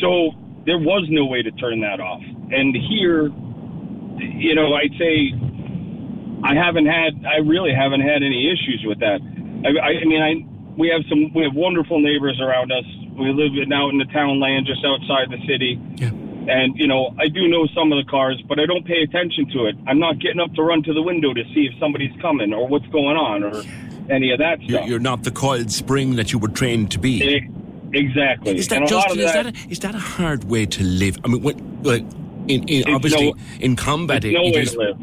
So 0.00 0.32
there 0.66 0.78
was 0.78 1.06
no 1.08 1.26
way 1.26 1.42
to 1.42 1.50
turn 1.52 1.80
that 1.80 2.00
off. 2.00 2.22
And 2.50 2.74
here, 2.74 3.30
you 4.18 4.54
know, 4.54 4.74
I'd 4.74 4.92
say 4.98 5.32
I 6.42 6.54
haven't 6.54 6.86
had, 6.86 7.24
I 7.24 7.38
really 7.38 7.72
haven't 7.72 8.02
had 8.02 8.22
any 8.22 8.50
issues 8.50 8.84
with 8.84 8.98
that. 9.00 9.20
I, 9.64 10.02
I, 10.02 10.04
mean, 10.04 10.22
I 10.22 10.32
we 10.76 10.88
have 10.88 11.02
some, 11.08 11.32
we 11.32 11.44
have 11.44 11.54
wonderful 11.54 12.00
neighbors 12.00 12.40
around 12.40 12.72
us. 12.72 12.84
We 13.16 13.32
live 13.32 13.56
in, 13.56 13.72
out 13.72 13.90
in 13.90 13.98
the 13.98 14.10
town 14.12 14.40
land 14.40 14.66
just 14.66 14.84
outside 14.84 15.30
the 15.30 15.40
city. 15.46 15.80
And, 16.48 16.78
you 16.78 16.86
know, 16.86 17.14
I 17.18 17.26
do 17.28 17.48
know 17.48 17.66
some 17.74 17.90
of 17.90 17.98
the 17.98 18.08
cars, 18.08 18.40
but 18.46 18.60
I 18.60 18.66
don't 18.66 18.86
pay 18.86 19.02
attention 19.02 19.50
to 19.54 19.66
it. 19.66 19.74
I'm 19.86 19.98
not 19.98 20.20
getting 20.20 20.38
up 20.38 20.52
to 20.54 20.62
run 20.62 20.82
to 20.84 20.92
the 20.92 21.02
window 21.02 21.34
to 21.34 21.42
see 21.54 21.66
if 21.66 21.78
somebody's 21.80 22.14
coming 22.20 22.52
or 22.52 22.68
what's 22.68 22.86
going 22.86 23.16
on 23.16 23.42
or 23.42 23.62
any 24.10 24.30
of 24.30 24.38
that 24.38 24.62
You're, 24.62 24.78
stuff. 24.78 24.88
you're 24.88 24.98
not 24.98 25.22
the 25.24 25.30
coiled 25.30 25.70
spring 25.70 26.16
that 26.16 26.32
you 26.32 26.38
were 26.38 26.48
trained 26.48 26.90
to 26.92 26.98
be. 26.98 27.48
Exactly. 27.92 28.56
Is 28.56 28.68
that 28.68 28.82
a 28.82 28.86
Justin? 28.86 29.18
Is 29.20 29.32
that- 29.32 29.44
that 29.44 29.66
a, 29.66 29.70
is 29.70 29.78
that 29.80 29.94
a 29.94 29.98
hard 29.98 30.44
way 30.44 30.66
to 30.66 30.82
live? 30.84 31.18
I 31.24 31.28
mean, 31.28 31.42
when, 31.42 31.82
like 31.82 32.02
in, 32.48 32.68
in 32.68 32.92
obviously 32.94 33.32
no- 33.32 33.38
in 33.60 33.76
combat, 33.76 34.24
it's 34.24 34.34
no 34.34 34.42
it 34.44 34.54
way 34.54 34.60
is. 34.62 34.72
to 34.72 34.78
live. 34.78 34.96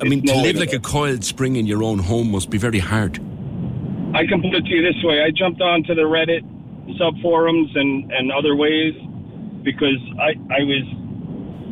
I 0.00 0.04
mean, 0.08 0.20
It's 0.20 0.30
to 0.32 0.36
no 0.38 0.42
live 0.42 0.54
to 0.54 0.60
like 0.60 0.72
a 0.72 0.78
coiled 0.80 1.24
spring 1.24 1.56
in 1.56 1.66
your 1.66 1.82
own 1.82 1.98
home 1.98 2.30
must 2.30 2.50
be 2.50 2.58
very 2.58 2.78
hard. 2.78 3.16
I 4.14 4.26
can 4.26 4.42
put 4.42 4.54
it 4.54 4.64
to 4.64 4.70
you 4.70 4.82
this 4.82 5.02
way: 5.04 5.22
I 5.22 5.30
jumped 5.30 5.60
onto 5.60 5.94
the 5.94 6.02
Reddit 6.02 6.42
sub 6.98 7.14
forums 7.22 7.70
and 7.74 8.10
and 8.12 8.32
other 8.32 8.54
ways 8.56 8.94
because 9.62 9.98
I 10.20 10.30
I 10.52 10.62
was 10.64 10.84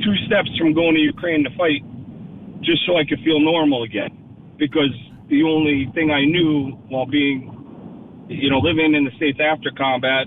two 0.04 0.16
steps 0.26 0.50
from 0.58 0.72
going 0.72 0.94
to 0.94 1.00
Ukraine 1.00 1.44
to 1.44 1.50
fight 1.56 1.82
just 2.62 2.84
so 2.86 2.96
I 2.96 3.04
could 3.04 3.20
feel 3.24 3.40
normal 3.40 3.82
again. 3.82 4.10
Because 4.58 4.94
the 5.30 5.44
only 5.44 5.90
thing 5.94 6.10
I 6.10 6.24
knew 6.24 6.72
while 6.88 7.06
being, 7.06 8.26
you 8.28 8.50
know, 8.50 8.58
living 8.58 8.94
in 8.94 9.04
the 9.04 9.12
states 9.16 9.38
after 9.40 9.70
combat 9.70 10.26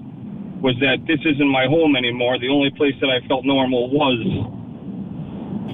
was 0.63 0.75
that 0.79 1.03
this 1.05 1.19
isn't 1.25 1.47
my 1.47 1.67
home 1.67 1.95
anymore. 1.95 2.39
The 2.39 2.49
only 2.49 2.71
place 2.71 2.95
that 3.01 3.11
I 3.11 3.19
felt 3.27 3.43
normal 3.43 3.91
was 3.91 4.15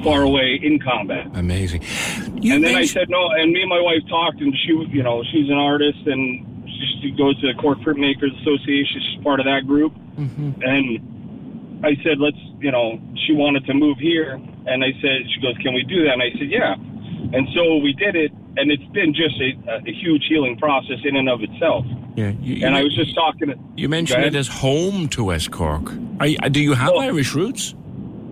far 0.03 0.23
away 0.23 0.60
in 0.61 0.80
combat. 0.80 1.27
Amazing. 1.35 1.84
and 2.26 2.64
then 2.64 2.76
I 2.76 2.85
said 2.85 3.10
no, 3.10 3.30
and 3.30 3.51
me 3.51 3.61
and 3.61 3.69
my 3.69 3.81
wife 3.81 4.01
talked, 4.10 4.41
and 4.41 4.53
she, 4.65 4.73
you 4.89 5.03
know, 5.03 5.23
she's 5.31 5.49
an 5.49 5.57
artist, 5.57 5.99
and 6.06 6.65
she, 6.65 6.99
she 7.01 7.11
goes 7.11 7.39
to 7.41 7.53
the 7.53 7.60
Cork 7.61 7.80
Printmakers 7.80 8.34
Association. 8.41 9.01
She's 9.01 9.23
part 9.23 9.39
of 9.39 9.45
that 9.45 9.68
group, 9.68 9.93
mm-hmm. 10.18 10.61
and 10.64 11.85
I 11.85 11.95
said, 12.03 12.18
let's, 12.19 12.39
you 12.60 12.72
know, 12.72 12.99
she 13.27 13.34
wanted 13.34 13.65
to 13.65 13.73
move 13.73 13.97
here, 13.99 14.34
and 14.65 14.84
I 14.84 14.91
said, 15.01 15.30
she 15.34 15.41
goes, 15.41 15.56
can 15.61 15.73
we 15.73 15.84
do 15.84 16.03
that? 16.06 16.14
And 16.14 16.23
I 16.23 16.31
said, 16.34 16.49
yeah, 16.49 16.73
and 16.73 17.47
so 17.53 17.77
we 17.77 17.93
did 17.93 18.15
it, 18.15 18.31
and 18.58 18.72
it's 18.72 18.84
been 18.94 19.14
just 19.14 19.36
a, 19.40 19.82
a 19.88 19.92
huge 19.94 20.26
healing 20.28 20.58
process 20.58 20.98
in 21.04 21.16
and 21.16 21.30
of 21.30 21.42
itself. 21.42 21.86
Yeah. 22.16 22.32
You, 22.42 22.66
and 22.66 22.76
I 22.76 22.84
was 22.84 22.96
just 22.96 23.16
talking. 23.16 23.50
To, 23.50 23.56
You 23.76 23.90
mentioned 23.90 24.24
it 24.26 24.36
as 24.36 24.48
home 24.48 25.08
to 25.10 25.26
West 25.26 25.52
Cork. 25.52 25.92
Are, 26.20 26.28
you- 26.28 26.38
do 26.50 26.60
you 26.62 26.74
have 26.74 26.94
Irish 26.96 27.34
roots? 27.36 27.76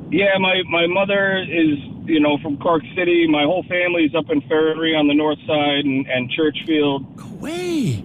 Yeah, 0.10 0.38
my 0.40 0.62
my 0.70 0.88
mother 0.88 1.38
is 1.40 1.78
you 2.06 2.20
know 2.22 2.38
from 2.38 2.58
Cork 2.58 2.82
City. 2.96 3.28
My 3.28 3.44
whole 3.44 3.64
family's 3.64 4.16
up 4.16 4.30
in 4.30 4.42
Farranree 4.44 4.98
on 4.98 5.08
the 5.08 5.14
north 5.14 5.40
side 5.46 5.84
and, 5.84 6.08
and 6.08 6.30
Churchfield. 6.32 7.06
Way. 7.42 8.04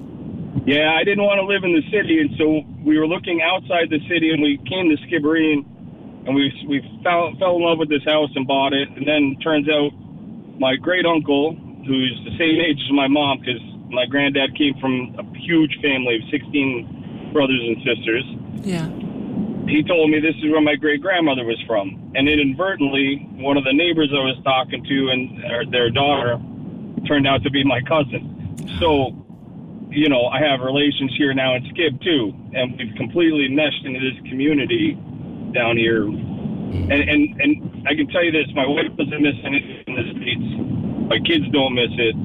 Yeah, 0.67 0.95
I 0.95 1.05
didn't 1.05 1.25
want 1.25 1.39
to 1.41 1.47
live 1.47 1.65
in 1.65 1.73
the 1.73 1.83
city, 1.91 2.21
and 2.21 2.31
so 2.37 2.63
we 2.85 2.99
were 2.99 3.07
looking 3.07 3.41
outside 3.41 3.89
the 3.91 4.01
city, 4.09 4.31
and 4.31 4.43
we 4.43 4.59
came 4.69 4.91
to 4.91 4.97
Skibbereen, 5.07 5.65
and 6.27 6.35
we 6.35 6.53
we 6.69 6.81
fell 7.03 7.33
fell 7.39 7.57
in 7.57 7.63
love 7.63 7.79
with 7.79 7.89
this 7.89 8.05
house 8.05 8.31
and 8.35 8.47
bought 8.47 8.73
it. 8.73 8.89
And 8.91 9.07
then 9.07 9.37
turns 9.43 9.69
out 9.69 9.91
my 10.59 10.75
great 10.77 11.07
uncle, 11.07 11.57
who's 11.87 12.21
the 12.25 12.37
same 12.39 12.61
age 12.61 12.81
as 12.85 12.93
my 12.93 13.09
mom, 13.09 13.41
because 13.41 13.61
my 13.91 14.07
granddad 14.07 14.57
came 14.57 14.75
from 14.81 15.15
a 15.19 15.25
huge 15.39 15.79
family 15.83 16.17
of 16.17 16.23
sixteen 16.31 17.31
brothers 17.33 17.61
and 17.61 17.77
sisters 17.85 18.25
Yeah. 18.65 18.89
he 19.67 19.83
told 19.83 20.11
me 20.11 20.21
this 20.21 20.37
is 20.37 20.51
where 20.51 20.61
my 20.61 20.77
great 20.77 21.01
grandmother 21.01 21.45
was 21.45 21.61
from, 21.67 22.13
and 22.15 22.29
inadvertently, 22.29 23.27
one 23.37 23.57
of 23.57 23.65
the 23.65 23.73
neighbors 23.73 24.11
I 24.13 24.21
was 24.21 24.39
talking 24.45 24.85
to 24.85 25.09
and 25.09 25.73
their 25.73 25.91
daughter 25.91 26.39
turned 27.07 27.27
out 27.27 27.43
to 27.43 27.51
be 27.51 27.65
my 27.65 27.81
cousin. 27.83 28.57
So, 28.79 29.17
you 29.91 30.09
know, 30.09 30.27
I 30.27 30.41
have 30.41 30.61
relations 30.61 31.13
here 31.17 31.35
now 31.35 31.55
in 31.55 31.65
Skib 31.65 32.03
too, 32.03 32.33
and 32.55 32.77
we've 32.79 32.95
completely 32.97 33.49
meshed 33.49 33.85
into 33.85 33.99
this 34.01 34.19
community 34.29 34.95
down 35.53 35.77
here. 35.77 36.05
And 36.73 36.93
and 36.93 37.41
and 37.41 37.89
I 37.89 37.95
can 37.95 38.07
tell 38.09 38.25
you 38.25 38.33
this: 38.33 38.47
my 38.55 38.67
wife 38.67 38.89
doesn't 38.97 39.23
miss 39.23 39.37
anything 39.45 39.85
in 39.87 39.95
the 39.95 40.07
states. 40.17 40.49
My 41.09 41.19
kids 41.21 41.45
don't 41.53 41.75
miss 41.75 41.93
it. 41.99 42.17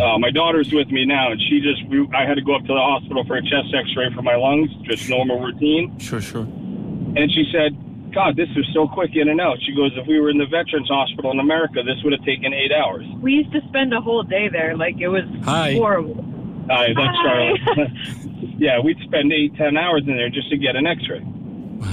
Uh, 0.00 0.18
my 0.18 0.30
daughter's 0.30 0.70
with 0.72 0.88
me 0.88 1.06
now, 1.06 1.32
and 1.32 1.40
she 1.40 1.60
just 1.60 1.86
we, 1.88 2.06
I 2.14 2.26
had 2.26 2.34
to 2.34 2.42
go 2.42 2.54
up 2.54 2.62
to 2.62 2.74
the 2.74 2.80
hospital 2.80 3.24
for 3.24 3.36
a 3.36 3.42
chest 3.42 3.72
X-ray 3.74 4.12
for 4.14 4.20
my 4.22 4.36
lungs, 4.36 4.70
just 4.84 5.08
normal 5.08 5.40
routine. 5.40 5.98
Sure, 5.98 6.20
sure. 6.20 6.42
And 6.42 7.32
she 7.32 7.48
said, 7.50 7.72
God, 8.12 8.36
this 8.36 8.48
is 8.54 8.66
so 8.74 8.86
quick 8.86 9.16
in 9.16 9.28
and 9.28 9.40
out. 9.40 9.58
She 9.62 9.74
goes, 9.74 9.92
if 9.96 10.06
we 10.06 10.20
were 10.20 10.28
in 10.28 10.36
the 10.36 10.46
Veterans 10.46 10.88
Hospital 10.88 11.30
in 11.30 11.40
America, 11.40 11.82
this 11.82 11.96
would 12.04 12.12
have 12.12 12.24
taken 12.24 12.52
eight 12.52 12.72
hours. 12.72 13.06
We 13.20 13.32
used 13.32 13.52
to 13.52 13.60
spend 13.68 13.94
a 13.94 14.00
whole 14.00 14.22
day 14.22 14.48
there. 14.48 14.76
Like 14.76 15.00
it 15.00 15.08
was 15.08 15.24
Hi. 15.44 15.72
horrible. 15.72 16.22
Hi, 16.68 16.88
that's 16.94 17.16
Hi. 17.16 17.54
Charlotte. 17.64 17.90
yeah, 18.58 18.78
we'd 18.80 18.98
spend 19.04 19.32
eight, 19.32 19.56
ten 19.56 19.76
hours 19.78 20.02
in 20.06 20.16
there 20.16 20.28
just 20.28 20.50
to 20.50 20.58
get 20.58 20.76
an 20.76 20.86
x-ray. 20.86 21.24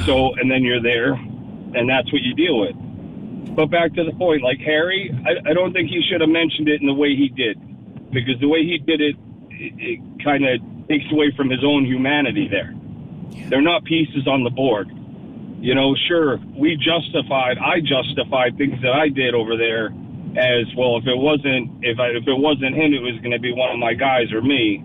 So, 0.05 0.33
and 0.35 0.51
then 0.51 0.63
you're 0.63 0.81
there, 0.81 1.15
and 1.75 1.89
that's 1.89 2.11
what 2.11 2.21
you 2.21 2.33
deal 2.33 2.59
with. 2.59 2.75
But 3.55 3.67
back 3.67 3.93
to 3.93 4.03
the 4.03 4.11
point, 4.13 4.41
like 4.41 4.59
Harry, 4.59 5.11
I, 5.25 5.49
I 5.49 5.53
don't 5.53 5.71
think 5.71 5.89
he 5.89 6.01
should 6.09 6.21
have 6.21 6.29
mentioned 6.29 6.67
it 6.67 6.81
in 6.81 6.87
the 6.87 6.93
way 6.93 7.15
he 7.15 7.29
did. 7.29 7.59
Because 8.11 8.39
the 8.39 8.47
way 8.47 8.63
he 8.63 8.77
did 8.77 9.01
it, 9.01 9.15
it, 9.49 9.73
it 9.77 10.23
kind 10.23 10.45
of 10.45 10.59
takes 10.87 11.05
away 11.11 11.31
from 11.35 11.49
his 11.49 11.63
own 11.63 11.85
humanity 11.85 12.47
there. 12.49 12.73
They're 13.49 13.61
not 13.61 13.83
pieces 13.83 14.27
on 14.27 14.43
the 14.43 14.49
board. 14.49 14.89
You 15.59 15.73
know, 15.73 15.95
sure, 16.07 16.37
we 16.55 16.75
justified, 16.75 17.57
I 17.57 17.79
justified 17.81 18.57
things 18.57 18.81
that 18.81 18.91
I 18.91 19.09
did 19.09 19.33
over 19.33 19.57
there 19.57 19.87
as 20.37 20.67
well. 20.77 20.97
If 20.97 21.07
it 21.07 21.17
wasn't, 21.17 21.83
if 21.83 21.99
I, 21.99 22.07
if 22.09 22.27
it 22.27 22.37
wasn't 22.37 22.75
him, 22.75 22.93
it 22.93 23.01
was 23.01 23.17
going 23.19 23.31
to 23.31 23.39
be 23.39 23.53
one 23.53 23.71
of 23.71 23.79
my 23.79 23.93
guys 23.93 24.31
or 24.31 24.41
me. 24.41 24.83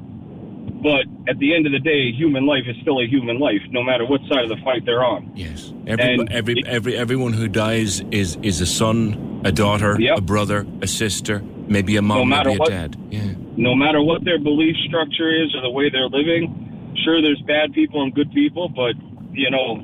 But 0.82 1.04
at 1.28 1.38
the 1.38 1.54
end 1.54 1.66
of 1.66 1.72
the 1.72 1.78
day, 1.78 2.10
human 2.12 2.46
life 2.46 2.64
is 2.66 2.74
still 2.80 3.00
a 3.00 3.06
human 3.06 3.38
life, 3.38 3.60
no 3.70 3.82
matter 3.82 4.06
what 4.06 4.20
side 4.30 4.44
of 4.44 4.48
the 4.48 4.56
fight 4.64 4.84
they're 4.86 5.04
on. 5.04 5.30
Yes. 5.34 5.72
Every, 5.86 6.14
And 6.14 6.32
every, 6.32 6.62
every, 6.66 6.96
everyone 6.96 7.34
who 7.34 7.48
dies 7.48 8.00
is, 8.10 8.38
is 8.42 8.60
a 8.62 8.66
son, 8.66 9.42
a 9.44 9.52
daughter, 9.52 9.98
a 10.14 10.20
brother, 10.22 10.66
a 10.80 10.86
sister, 10.86 11.40
maybe 11.68 11.96
a 11.96 12.00
No 12.02 12.08
mom, 12.24 12.28
matter 12.30 12.48
maybe 12.50 12.56
a 12.56 12.60
what- 12.60 12.70
dad. 12.70 12.96
Yeah. 13.10 13.32
no 13.56 13.74
matter 13.74 14.00
what 14.02 14.24
their 14.24 14.38
belief 14.38 14.74
structure 14.88 15.28
is 15.44 15.54
or 15.54 15.60
the 15.60 15.70
way 15.70 15.90
they're 15.90 16.08
living, 16.08 16.94
sure, 17.04 17.20
there's 17.20 17.42
bad 17.42 17.74
people 17.74 18.02
and 18.02 18.14
good 18.14 18.32
people, 18.32 18.70
but, 18.70 18.94
you 19.32 19.50
know, 19.50 19.82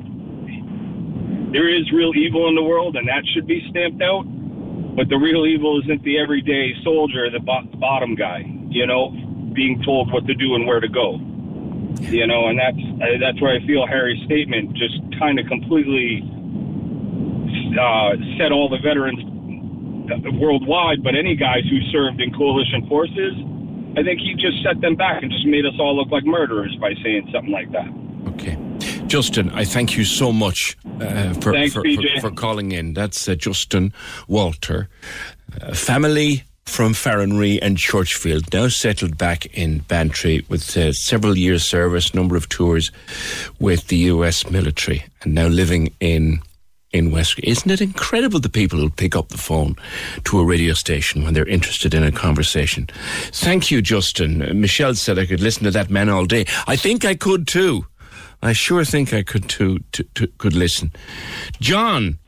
there 1.53 1.69
is 1.69 1.91
real 1.93 2.13
evil 2.17 2.49
in 2.49 2.55
the 2.55 2.63
world, 2.63 2.97
and 2.97 3.07
that 3.09 3.23
should 3.35 3.47
be 3.47 3.65
stamped 3.71 4.03
out. 4.03 4.25
But 4.97 5.09
the 5.11 5.17
real 5.17 5.45
evil 5.47 5.81
isn't 5.83 6.03
the 6.05 6.19
everyday 6.19 6.73
soldier, 6.83 7.31
the 7.31 7.41
bo- 7.41 7.69
bottom 7.79 8.15
guy, 8.15 8.45
you 8.71 8.87
know, 8.87 9.13
being 9.57 9.83
told 9.83 10.13
what 10.13 10.27
to 10.27 10.35
do 10.35 10.55
and 10.55 10.67
where 10.67 10.81
to 10.81 10.89
go. 10.89 11.19
You 12.01 12.27
know, 12.27 12.49
and 12.49 12.59
that's 12.61 12.85
uh, 13.01 13.19
that's 13.19 13.41
where 13.41 13.57
I 13.57 13.67
feel 13.67 13.87
Harry's 13.87 14.23
statement 14.27 14.77
just 14.77 15.01
kind 15.19 15.41
of 15.41 15.47
completely 15.47 16.21
uh, 17.81 18.13
set 18.39 18.53
all 18.53 18.69
the 18.69 18.79
veterans 18.79 19.19
worldwide, 20.39 21.03
but 21.03 21.15
any 21.15 21.35
guys 21.35 21.65
who 21.69 21.81
served 21.91 22.21
in 22.21 22.33
coalition 22.33 22.87
forces, 22.89 23.35
I 23.97 24.03
think 24.03 24.21
he 24.21 24.35
just 24.35 24.63
set 24.63 24.81
them 24.81 24.95
back 24.95 25.23
and 25.23 25.33
just 25.33 25.47
made 25.47 25.67
us 25.67 25.75
all 25.81 25.97
look 25.97 26.11
like 26.11 26.25
murderers 26.25 26.77
by 26.81 26.95
saying 27.03 27.29
something 27.33 27.53
like 27.53 27.73
that. 27.73 27.89
Okay. 28.35 28.57
Justin, 29.07 29.51
I 29.51 29.65
thank 29.65 29.97
you 29.97 30.05
so 30.05 30.33
much 30.33 30.77
uh, 31.01 31.33
for, 31.35 31.53
Thanks, 31.53 31.75
for, 31.75 31.83
for, 31.83 32.21
for 32.21 32.31
calling 32.31 32.73
in. 32.73 32.95
That's 32.95 33.29
uh, 33.29 33.35
Justin 33.35 33.93
Walter, 34.29 34.89
uh, 35.61 35.75
family 35.75 36.45
from 36.67 36.93
Farranree 36.93 37.59
and 37.63 37.79
Churchfield, 37.79 38.53
now 38.53 38.69
settled 38.69 39.17
back 39.17 39.47
in 39.47 39.79
Bantry 39.79 40.45
with 40.49 40.77
uh, 40.77 40.93
several 40.93 41.37
years' 41.37 41.65
service, 41.65 42.15
number 42.15 42.37
of 42.37 42.49
tours 42.49 42.91
with 43.59 43.87
the 43.89 43.97
U.S. 43.97 44.51
military, 44.51 45.05
and 45.23 45.35
now 45.35 45.47
living 45.47 45.95
in 46.01 46.41
in 46.93 47.11
West. 47.11 47.39
Isn't 47.43 47.71
it 47.71 47.81
incredible 47.81 48.41
the 48.41 48.49
people 48.49 48.79
who 48.79 48.89
pick 48.89 49.17
up 49.17 49.29
the 49.29 49.39
phone 49.39 49.77
to 50.25 50.41
a 50.41 50.45
radio 50.45 50.73
station 50.73 51.25
when 51.25 51.35
they're 51.35 51.47
interested 51.47 51.95
in 51.95 52.03
a 52.03 52.13
conversation? 52.13 52.89
Thank 53.33 53.71
you, 53.71 53.83
Justin. 53.83 54.43
Uh, 54.43 54.55
Michelle 54.55 54.95
said 54.95 55.19
I 55.19 55.27
could 55.27 55.41
listen 55.41 55.65
to 55.65 55.71
that 55.73 55.91
man 55.91 56.09
all 56.09 56.27
day. 56.27 56.47
I 56.67 56.77
think 56.77 57.05
I 57.05 57.15
could 57.15 57.47
too. 57.47 57.87
I 58.43 58.53
sure 58.53 58.85
think 58.85 59.13
I 59.13 59.23
could 59.23 59.49
too. 59.49 59.81
To, 59.93 60.03
to, 60.15 60.27
could 60.39 60.55
listen. 60.55 60.93
John, 61.61 62.19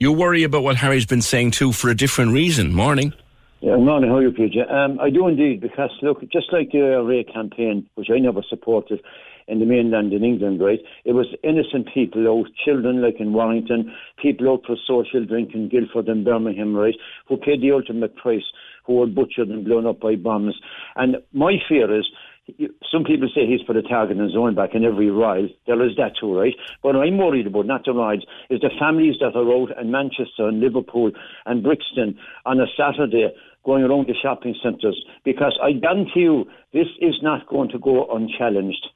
you 0.00 0.10
worry 0.12 0.42
about 0.42 0.62
what 0.62 0.76
Harry's 0.76 1.06
been 1.06 1.22
saying 1.22 1.52
too 1.52 1.72
for 1.72 1.90
a 1.90 1.94
different 1.94 2.32
reason. 2.32 2.72
Morning. 2.72 3.12
Yeah, 3.60 3.76
morning, 3.76 4.08
how 4.08 4.16
are 4.16 4.22
you, 4.22 4.32
PJ? 4.32 4.72
Um, 4.72 4.98
I 4.98 5.10
do 5.10 5.28
indeed, 5.28 5.60
because 5.60 5.90
look, 6.00 6.22
just 6.32 6.50
like 6.50 6.72
the 6.72 6.78
IRA 6.78 7.22
campaign, 7.24 7.86
which 7.96 8.08
I 8.10 8.18
never 8.18 8.40
supported 8.48 9.00
in 9.46 9.58
the 9.58 9.66
mainland 9.66 10.14
in 10.14 10.24
England, 10.24 10.62
right? 10.62 10.78
It 11.04 11.12
was 11.12 11.26
innocent 11.44 11.88
people 11.92 12.26
out, 12.26 12.46
children 12.64 13.02
like 13.02 13.16
in 13.20 13.34
Warrington, 13.34 13.92
people 14.16 14.48
out 14.48 14.62
for 14.66 14.76
social 14.86 15.26
drink 15.26 15.50
in 15.52 15.68
Guildford 15.68 16.08
and 16.08 16.24
Birmingham, 16.24 16.74
right? 16.74 16.94
Who 17.28 17.36
paid 17.36 17.60
the 17.60 17.72
ultimate 17.72 18.16
price, 18.16 18.44
who 18.86 18.94
were 18.94 19.06
butchered 19.06 19.48
and 19.48 19.66
blown 19.66 19.86
up 19.86 20.00
by 20.00 20.14
bombs. 20.14 20.54
And 20.96 21.16
my 21.34 21.56
fear 21.68 21.94
is, 21.94 22.06
some 22.90 23.04
people 23.04 23.28
say 23.34 23.46
he's 23.46 23.62
put 23.62 23.76
a 23.76 23.82
target 23.82 24.18
on 24.18 24.24
his 24.24 24.36
own 24.36 24.54
back 24.54 24.70
in 24.74 24.84
every 24.84 25.10
ride. 25.10 25.50
There 25.66 25.84
is 25.86 25.96
that 25.96 26.12
too, 26.20 26.36
right? 26.36 26.54
But 26.82 26.96
I'm 26.96 27.18
worried 27.18 27.46
about, 27.46 27.66
not 27.66 27.84
the 27.84 27.92
rides, 27.92 28.22
is 28.48 28.60
the 28.60 28.70
families 28.78 29.16
that 29.20 29.36
are 29.36 29.52
out 29.52 29.70
in 29.80 29.90
Manchester 29.90 30.48
and 30.48 30.60
Liverpool 30.60 31.12
and 31.46 31.62
Brixton 31.62 32.18
on 32.46 32.60
a 32.60 32.66
Saturday 32.76 33.28
going 33.64 33.84
around 33.84 34.08
the 34.08 34.14
shopping 34.20 34.54
centres. 34.62 34.98
Because 35.24 35.58
I 35.62 35.72
guarantee 35.72 36.20
you, 36.20 36.46
this 36.72 36.88
is 37.00 37.14
not 37.22 37.46
going 37.46 37.68
to 37.70 37.78
go 37.78 38.06
unchallenged. 38.12 38.88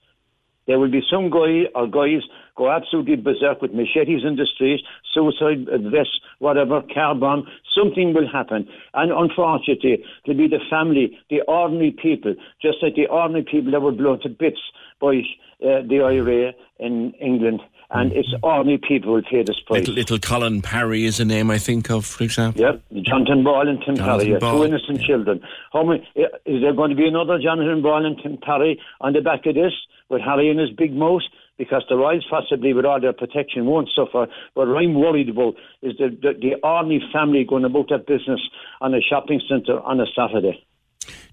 There 0.67 0.79
will 0.79 0.91
be 0.91 1.03
some 1.11 1.31
guy 1.31 1.65
or 1.75 1.87
guys 1.87 2.23
go 2.57 2.71
absolutely 2.71 3.17
berserk 3.17 3.61
with 3.61 3.73
machetes 3.73 4.25
in 4.25 4.37
the 4.37 4.47
street, 4.47 4.81
suicide 5.13 5.67
vests, 5.91 6.21
whatever, 6.39 6.83
car 6.95 7.15
bomb. 7.15 7.47
Something 7.75 8.15
will 8.15 8.31
happen. 8.31 8.69
And 8.95 9.13
unfortunately, 9.13 10.05
it'll 10.25 10.39
be 10.39 10.49
the 10.49 10.65
family, 10.71 11.19
the 11.31 11.43
ordinary 11.43 11.91
people, 11.91 12.35
just 12.63 12.79
like 12.83 12.95
the 12.95 13.07
ordinary 13.07 13.45
people 13.45 13.73
that 13.73 13.83
were 13.83 13.93
blown 13.93 14.21
to 14.21 14.29
bits 14.29 14.61
by 15.01 15.23
uh, 15.63 15.83
the 15.89 16.01
IRA 16.05 16.53
in 16.79 17.13
England. 17.21 17.61
And 17.95 18.13
it's 18.13 18.29
ordinary 18.43 18.79
people 18.79 19.11
who 19.11 19.15
will 19.15 19.23
pay 19.23 19.45
this 19.45 19.61
price. 19.65 19.81
Little, 19.81 19.95
little 19.95 20.19
Colin 20.19 20.63
Parry 20.63 21.05
is 21.05 21.21
a 21.21 21.25
name 21.25 21.49
I 21.49 21.59
think 21.59 21.91
of, 21.91 22.05
for 22.05 22.25
example. 22.25 22.61
Yep, 22.61 22.83
Jonathan 23.03 23.45
Ball 23.45 23.69
and 23.69 23.79
Tim 23.87 23.95
Jonathan 23.95 24.19
Parry, 24.19 24.33
yeah, 24.33 24.39
two 24.39 24.65
innocent 24.65 25.01
children. 25.01 25.41
How 25.73 25.85
many, 25.85 26.01
is 26.17 26.61
there 26.61 26.73
going 26.73 26.91
to 26.91 26.97
be 26.97 27.07
another 27.07 27.39
Jonathan 27.39 27.83
Ball 27.83 28.05
and 28.05 28.19
Tim 28.21 28.37
Parry 28.39 28.81
on 29.01 29.13
the 29.13 29.21
back 29.21 29.47
of 29.47 29.55
this 29.55 29.73
with 30.11 30.23
Harry 30.23 30.51
and 30.51 30.59
his 30.59 30.71
big 30.71 30.93
mouth? 30.93 31.23
Because 31.57 31.85
the 31.89 31.95
Royals 31.95 32.27
possibly, 32.29 32.73
with 32.73 32.85
all 32.85 33.01
their 33.01 33.13
protection, 33.13 33.67
won't 33.67 33.89
suffer. 33.95 34.27
But 34.57 34.67
what 34.67 34.77
I'm 34.77 34.95
worried 34.95 35.29
about 35.29 35.55
is 35.83 35.97
the, 35.97 36.09
the, 36.09 36.33
the 36.33 36.55
ordinary 36.67 37.01
family 37.13 37.45
going 37.49 37.65
about 37.65 37.91
that 37.91 38.09
business 38.09 38.41
on 38.81 38.93
a 38.93 39.01
shopping 39.01 39.41
centre 39.49 39.79
on 39.81 40.01
a 40.01 40.07
Saturday. 40.17 40.67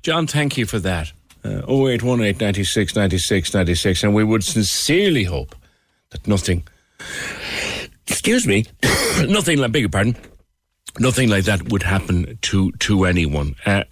John, 0.03 0.27
thank 0.27 0.57
you 0.57 0.67
for 0.67 0.77
that. 0.77 1.11
Uh, 1.43 1.65
0818 1.67 2.37
96 2.37 2.95
96 2.95 3.53
96. 3.55 4.03
And 4.03 4.13
we 4.13 4.23
would 4.23 4.43
sincerely 4.43 5.23
hope 5.23 5.55
that 6.11 6.27
nothing, 6.27 6.67
excuse 8.07 8.45
me, 8.45 8.65
nothing 9.27 9.57
like, 9.57 9.73
pardon, 9.91 10.15
nothing 10.99 11.29
like 11.29 11.45
that 11.45 11.69
would 11.69 11.83
happen 11.83 12.37
to, 12.41 12.71
to 12.73 13.05
anyone. 13.05 13.55
Uh, 13.65 13.83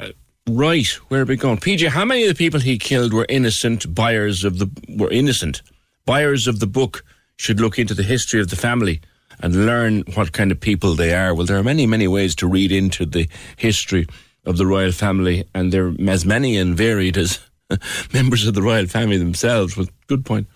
right, 0.47 0.87
where 1.09 1.21
are 1.21 1.25
we 1.25 1.35
going? 1.35 1.57
PJ, 1.57 1.87
how 1.87 2.05
many 2.05 2.23
of 2.23 2.29
the 2.29 2.35
people 2.35 2.59
he 2.59 2.77
killed 2.77 3.13
were 3.13 3.25
innocent 3.29 3.93
buyers 3.93 4.43
of 4.43 4.59
the, 4.59 4.69
were 4.97 5.11
innocent? 5.11 5.61
Buyers 6.05 6.47
of 6.47 6.59
the 6.59 6.67
book 6.67 7.03
should 7.37 7.59
look 7.59 7.79
into 7.79 7.93
the 7.93 8.03
history 8.03 8.41
of 8.41 8.49
the 8.49 8.55
family 8.55 9.01
and 9.41 9.65
learn 9.65 10.03
what 10.15 10.33
kind 10.33 10.51
of 10.51 10.59
people 10.59 10.95
they 10.95 11.13
are. 11.13 11.33
Well, 11.33 11.45
there 11.45 11.57
are 11.57 11.63
many, 11.63 11.85
many 11.87 12.07
ways 12.07 12.35
to 12.35 12.47
read 12.47 12.71
into 12.71 13.05
the 13.05 13.29
history 13.55 14.05
of 14.45 14.57
the 14.57 14.65
royal 14.65 14.91
family, 14.91 15.45
and 15.53 15.71
they're 15.71 15.93
as 16.09 16.25
many 16.25 16.57
and 16.57 16.75
varied 16.75 17.17
as 17.17 17.39
members 18.13 18.47
of 18.47 18.53
the 18.53 18.61
royal 18.61 18.87
family 18.87 19.17
themselves. 19.17 19.77
Well, 19.77 19.87
good 20.07 20.25
point. 20.25 20.47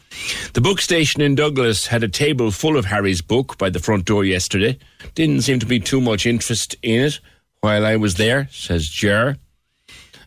The 0.53 0.61
book 0.61 0.81
station 0.81 1.22
in 1.22 1.35
Douglas 1.35 1.88
had 1.88 2.03
a 2.03 2.10
table 2.10 2.52
full 2.52 2.77
of 2.77 2.85
Harry's 2.85 3.22
book 3.22 3.57
by 3.57 3.69
the 3.69 3.80
front 3.80 4.06
door 4.06 4.26
yesterday. 4.26 4.77
Didn't 5.15 5.41
seem 5.41 5.60
to 5.60 5.65
be 5.65 5.80
too 5.80 6.02
much 6.02 6.26
interest 6.26 6.76
in 6.81 7.06
it 7.06 7.19
while 7.61 7.85
I 7.85 7.95
was 7.95 8.15
there, 8.15 8.48
says 8.52 8.88
Jer. 8.88 9.38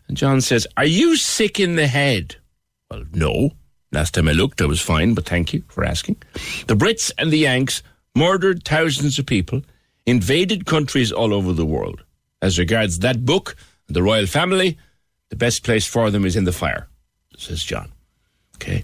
And 0.07 0.17
John 0.17 0.41
says, 0.41 0.65
Are 0.77 0.85
you 0.85 1.15
sick 1.15 1.59
in 1.59 1.75
the 1.75 1.87
head? 1.87 2.37
Well, 2.89 3.03
no. 3.13 3.51
Last 3.91 4.13
time 4.13 4.27
I 4.27 4.33
looked, 4.33 4.61
I 4.61 4.65
was 4.65 4.81
fine, 4.81 5.13
but 5.13 5.25
thank 5.25 5.53
you 5.53 5.63
for 5.69 5.83
asking. 5.83 6.17
The 6.67 6.75
Brits 6.75 7.11
and 7.17 7.31
the 7.31 7.39
Yanks 7.39 7.83
murdered 8.15 8.63
thousands 8.63 9.19
of 9.19 9.25
people, 9.25 9.61
invaded 10.05 10.65
countries 10.65 11.11
all 11.11 11.33
over 11.33 11.53
the 11.53 11.65
world. 11.65 12.03
As 12.41 12.59
regards 12.59 12.99
that 12.99 13.25
book 13.25 13.55
and 13.87 13.95
the 13.95 14.03
royal 14.03 14.25
family, 14.25 14.77
the 15.29 15.35
best 15.35 15.63
place 15.63 15.85
for 15.85 16.09
them 16.11 16.25
is 16.25 16.35
in 16.35 16.45
the 16.45 16.51
fire, 16.51 16.87
says 17.37 17.63
John. 17.63 17.91
Okay. 18.55 18.83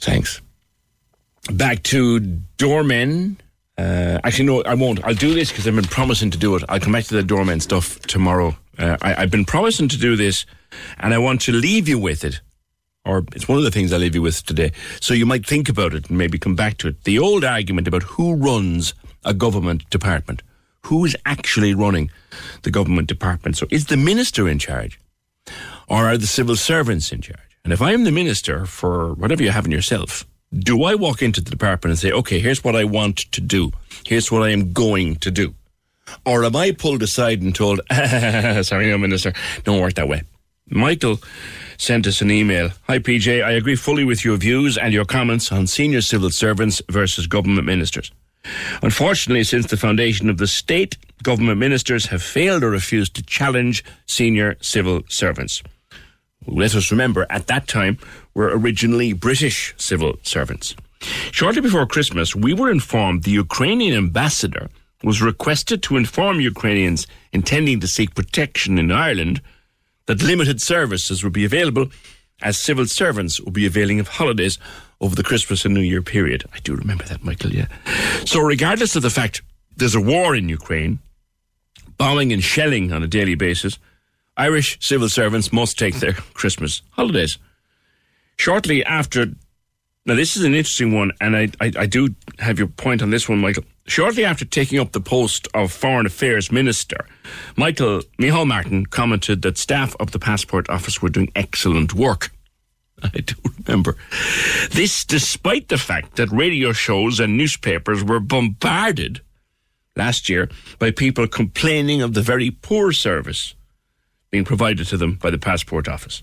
Thanks. 0.00 0.40
Back 1.50 1.82
to 1.84 2.20
doormen. 2.20 3.38
Uh, 3.78 4.20
actually, 4.24 4.46
no, 4.46 4.62
I 4.62 4.74
won't. 4.74 5.04
I'll 5.04 5.14
do 5.14 5.34
this 5.34 5.50
because 5.50 5.66
I've 5.66 5.74
been 5.74 5.84
promising 5.84 6.30
to 6.30 6.38
do 6.38 6.54
it. 6.56 6.64
I'll 6.68 6.80
come 6.80 6.92
back 6.92 7.04
to 7.04 7.14
the 7.14 7.22
doorman 7.22 7.60
stuff 7.60 8.00
tomorrow. 8.00 8.56
Uh, 8.78 8.96
I, 9.02 9.14
I've 9.14 9.30
been 9.30 9.44
promising 9.44 9.88
to 9.88 9.98
do 9.98 10.16
this, 10.16 10.46
and 10.98 11.14
I 11.14 11.18
want 11.18 11.40
to 11.42 11.52
leave 11.52 11.88
you 11.88 11.98
with 11.98 12.24
it. 12.24 12.40
Or 13.04 13.24
it's 13.34 13.48
one 13.48 13.58
of 13.58 13.64
the 13.64 13.70
things 13.70 13.92
I'll 13.92 13.98
leave 13.98 14.14
you 14.14 14.22
with 14.22 14.44
today. 14.44 14.72
So 15.00 15.14
you 15.14 15.26
might 15.26 15.46
think 15.46 15.68
about 15.68 15.94
it 15.94 16.08
and 16.08 16.18
maybe 16.18 16.38
come 16.38 16.54
back 16.54 16.78
to 16.78 16.88
it. 16.88 17.02
The 17.04 17.18
old 17.18 17.44
argument 17.44 17.88
about 17.88 18.04
who 18.04 18.34
runs 18.34 18.94
a 19.24 19.34
government 19.34 19.88
department. 19.90 20.42
Who 20.86 21.04
is 21.04 21.16
actually 21.26 21.74
running 21.74 22.10
the 22.62 22.70
government 22.70 23.08
department? 23.08 23.56
So 23.56 23.66
is 23.70 23.86
the 23.86 23.96
minister 23.96 24.48
in 24.48 24.58
charge? 24.58 25.00
Or 25.88 26.08
are 26.08 26.18
the 26.18 26.26
civil 26.26 26.56
servants 26.56 27.12
in 27.12 27.20
charge? 27.20 27.58
And 27.64 27.72
if 27.72 27.80
I'm 27.80 28.04
the 28.04 28.12
minister 28.12 28.66
for 28.66 29.14
whatever 29.14 29.42
you 29.42 29.50
have 29.50 29.66
in 29.66 29.70
yourself, 29.70 30.26
do 30.52 30.84
I 30.84 30.94
walk 30.94 31.22
into 31.22 31.40
the 31.40 31.50
department 31.50 31.92
and 31.92 31.98
say, 31.98 32.12
okay, 32.12 32.38
here's 32.38 32.64
what 32.64 32.76
I 32.76 32.84
want 32.84 33.18
to 33.32 33.40
do. 33.40 33.72
Here's 34.06 34.30
what 34.30 34.42
I 34.42 34.50
am 34.50 34.72
going 34.72 35.16
to 35.16 35.30
do. 35.30 35.54
Or 36.26 36.44
am 36.44 36.56
I 36.56 36.72
pulled 36.72 37.02
aside 37.02 37.40
and 37.42 37.54
told, 37.54 37.80
sorry, 37.90 38.90
no, 38.90 38.98
minister, 38.98 39.32
don't 39.64 39.80
work 39.80 39.94
that 39.94 40.08
way. 40.08 40.22
Michael 40.68 41.18
sent 41.78 42.06
us 42.06 42.20
an 42.20 42.30
email. 42.30 42.70
Hi, 42.86 42.98
PJ. 42.98 43.44
I 43.44 43.52
agree 43.52 43.76
fully 43.76 44.04
with 44.04 44.24
your 44.24 44.36
views 44.36 44.76
and 44.76 44.92
your 44.92 45.04
comments 45.04 45.52
on 45.52 45.66
senior 45.66 46.00
civil 46.00 46.30
servants 46.30 46.82
versus 46.88 47.26
government 47.26 47.66
ministers. 47.66 48.12
Unfortunately, 48.82 49.44
since 49.44 49.66
the 49.66 49.76
foundation 49.76 50.28
of 50.28 50.38
the 50.38 50.46
state, 50.46 50.96
government 51.22 51.58
ministers 51.58 52.06
have 52.06 52.22
failed 52.22 52.64
or 52.64 52.70
refused 52.70 53.14
to 53.14 53.22
challenge 53.22 53.84
senior 54.06 54.56
civil 54.60 55.02
servants. 55.08 55.62
Let 56.46 56.74
us 56.74 56.90
remember, 56.90 57.26
at 57.30 57.46
that 57.46 57.68
time, 57.68 57.98
were 58.34 58.56
originally 58.56 59.12
British 59.12 59.74
civil 59.76 60.16
servants. 60.22 60.74
Shortly 61.30 61.60
before 61.60 61.86
Christmas, 61.86 62.34
we 62.34 62.52
were 62.52 62.70
informed 62.70 63.22
the 63.22 63.30
Ukrainian 63.30 63.96
ambassador 63.96 64.68
was 65.02 65.20
requested 65.22 65.82
to 65.82 65.96
inform 65.96 66.40
Ukrainians 66.40 67.06
intending 67.32 67.80
to 67.80 67.88
seek 67.88 68.14
protection 68.14 68.78
in 68.78 68.92
Ireland 68.92 69.40
that 70.06 70.22
limited 70.22 70.60
services 70.60 71.22
would 71.22 71.32
be 71.32 71.44
available 71.44 71.88
as 72.40 72.58
civil 72.58 72.86
servants 72.86 73.40
would 73.40 73.54
be 73.54 73.66
availing 73.66 74.00
of 74.00 74.08
holidays 74.08 74.58
over 75.02 75.14
the 75.16 75.22
Christmas 75.22 75.64
and 75.64 75.74
New 75.74 75.80
Year 75.80 76.00
period. 76.00 76.44
I 76.54 76.60
do 76.60 76.74
remember 76.74 77.04
that, 77.04 77.24
Michael, 77.24 77.52
yeah. 77.52 77.66
So, 78.24 78.40
regardless 78.40 78.96
of 78.96 79.02
the 79.02 79.10
fact 79.10 79.42
there's 79.76 79.94
a 79.94 80.00
war 80.00 80.34
in 80.34 80.48
Ukraine, 80.48 81.00
bombing 81.98 82.32
and 82.32 82.42
shelling 82.42 82.92
on 82.92 83.02
a 83.02 83.08
daily 83.08 83.34
basis, 83.34 83.78
Irish 84.36 84.78
civil 84.80 85.08
servants 85.08 85.52
must 85.52 85.78
take 85.78 85.96
their 85.96 86.12
Christmas 86.12 86.82
holidays. 86.92 87.38
Shortly 88.38 88.84
after, 88.84 89.26
now 90.06 90.14
this 90.14 90.36
is 90.36 90.44
an 90.44 90.54
interesting 90.54 90.94
one, 90.94 91.12
and 91.20 91.36
I, 91.36 91.48
I, 91.60 91.72
I 91.80 91.86
do 91.86 92.14
have 92.38 92.58
your 92.58 92.68
point 92.68 93.02
on 93.02 93.10
this 93.10 93.28
one, 93.28 93.40
Michael. 93.40 93.64
Shortly 93.86 94.24
after 94.24 94.44
taking 94.44 94.78
up 94.78 94.92
the 94.92 95.00
post 95.00 95.48
of 95.54 95.72
Foreign 95.72 96.06
Affairs 96.06 96.52
Minister, 96.52 97.06
Michael 97.56 98.02
Micheál 98.18 98.46
Martin 98.46 98.86
commented 98.86 99.42
that 99.42 99.58
staff 99.58 99.96
of 99.98 100.12
the 100.12 100.20
Passport 100.20 100.70
Office 100.70 101.02
were 101.02 101.08
doing 101.08 101.30
excellent 101.34 101.92
work. 101.92 102.30
I 103.14 103.20
do 103.20 103.34
remember. 103.58 103.96
This 104.70 105.04
despite 105.04 105.68
the 105.68 105.78
fact 105.78 106.16
that 106.16 106.30
radio 106.30 106.72
shows 106.72 107.20
and 107.20 107.36
newspapers 107.36 108.04
were 108.04 108.20
bombarded 108.20 109.20
last 109.96 110.28
year 110.28 110.48
by 110.78 110.90
people 110.90 111.26
complaining 111.26 112.02
of 112.02 112.14
the 112.14 112.22
very 112.22 112.50
poor 112.50 112.92
service 112.92 113.54
being 114.30 114.44
provided 114.44 114.86
to 114.88 114.96
them 114.96 115.14
by 115.14 115.30
the 115.30 115.38
Passport 115.38 115.88
Office. 115.88 116.22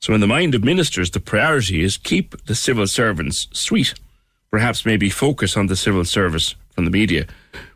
So, 0.00 0.12
in 0.14 0.20
the 0.20 0.26
mind 0.26 0.54
of 0.56 0.64
ministers, 0.64 1.12
the 1.12 1.20
priority 1.20 1.82
is 1.82 1.96
keep 1.96 2.44
the 2.46 2.56
civil 2.56 2.88
servants 2.88 3.46
sweet. 3.52 3.94
Perhaps 4.50 4.84
maybe 4.84 5.08
focus 5.08 5.56
on 5.56 5.68
the 5.68 5.76
civil 5.76 6.04
service 6.04 6.56
from 6.74 6.84
the 6.84 6.90
media 6.90 7.26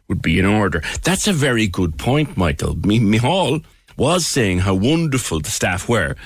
would 0.09 0.21
be 0.21 0.39
in 0.39 0.45
order. 0.45 0.83
That's 1.03 1.29
a 1.29 1.33
very 1.33 1.69
good 1.69 1.99
point, 1.99 2.37
Michael. 2.37 2.75
Micheál 2.75 3.65
was 3.97 4.27
saying 4.27 4.61
how 4.61 4.75
wonderful 4.75 5.41
the 5.41 5.51
staff 5.51 5.89
were 5.89 6.17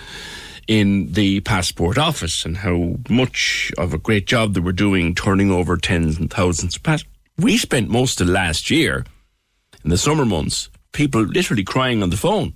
in 0.70 1.12
the 1.14 1.40
passport 1.40 1.98
office 1.98 2.44
and 2.44 2.58
how 2.58 2.94
much 3.08 3.72
of 3.76 3.92
a 3.92 3.98
great 3.98 4.28
job 4.28 4.54
they 4.54 4.60
were 4.60 4.70
doing 4.70 5.16
turning 5.16 5.50
over 5.50 5.76
tens 5.76 6.16
and 6.16 6.30
thousands 6.30 6.76
of 6.76 6.82
passports. 6.84 7.18
We 7.36 7.56
spent 7.58 7.90
most 7.90 8.20
of 8.20 8.28
last 8.28 8.70
year 8.70 9.04
in 9.82 9.90
the 9.90 9.98
summer 9.98 10.24
months, 10.24 10.70
people 10.92 11.22
literally 11.22 11.64
crying 11.64 12.04
on 12.04 12.10
the 12.10 12.16
phone 12.16 12.54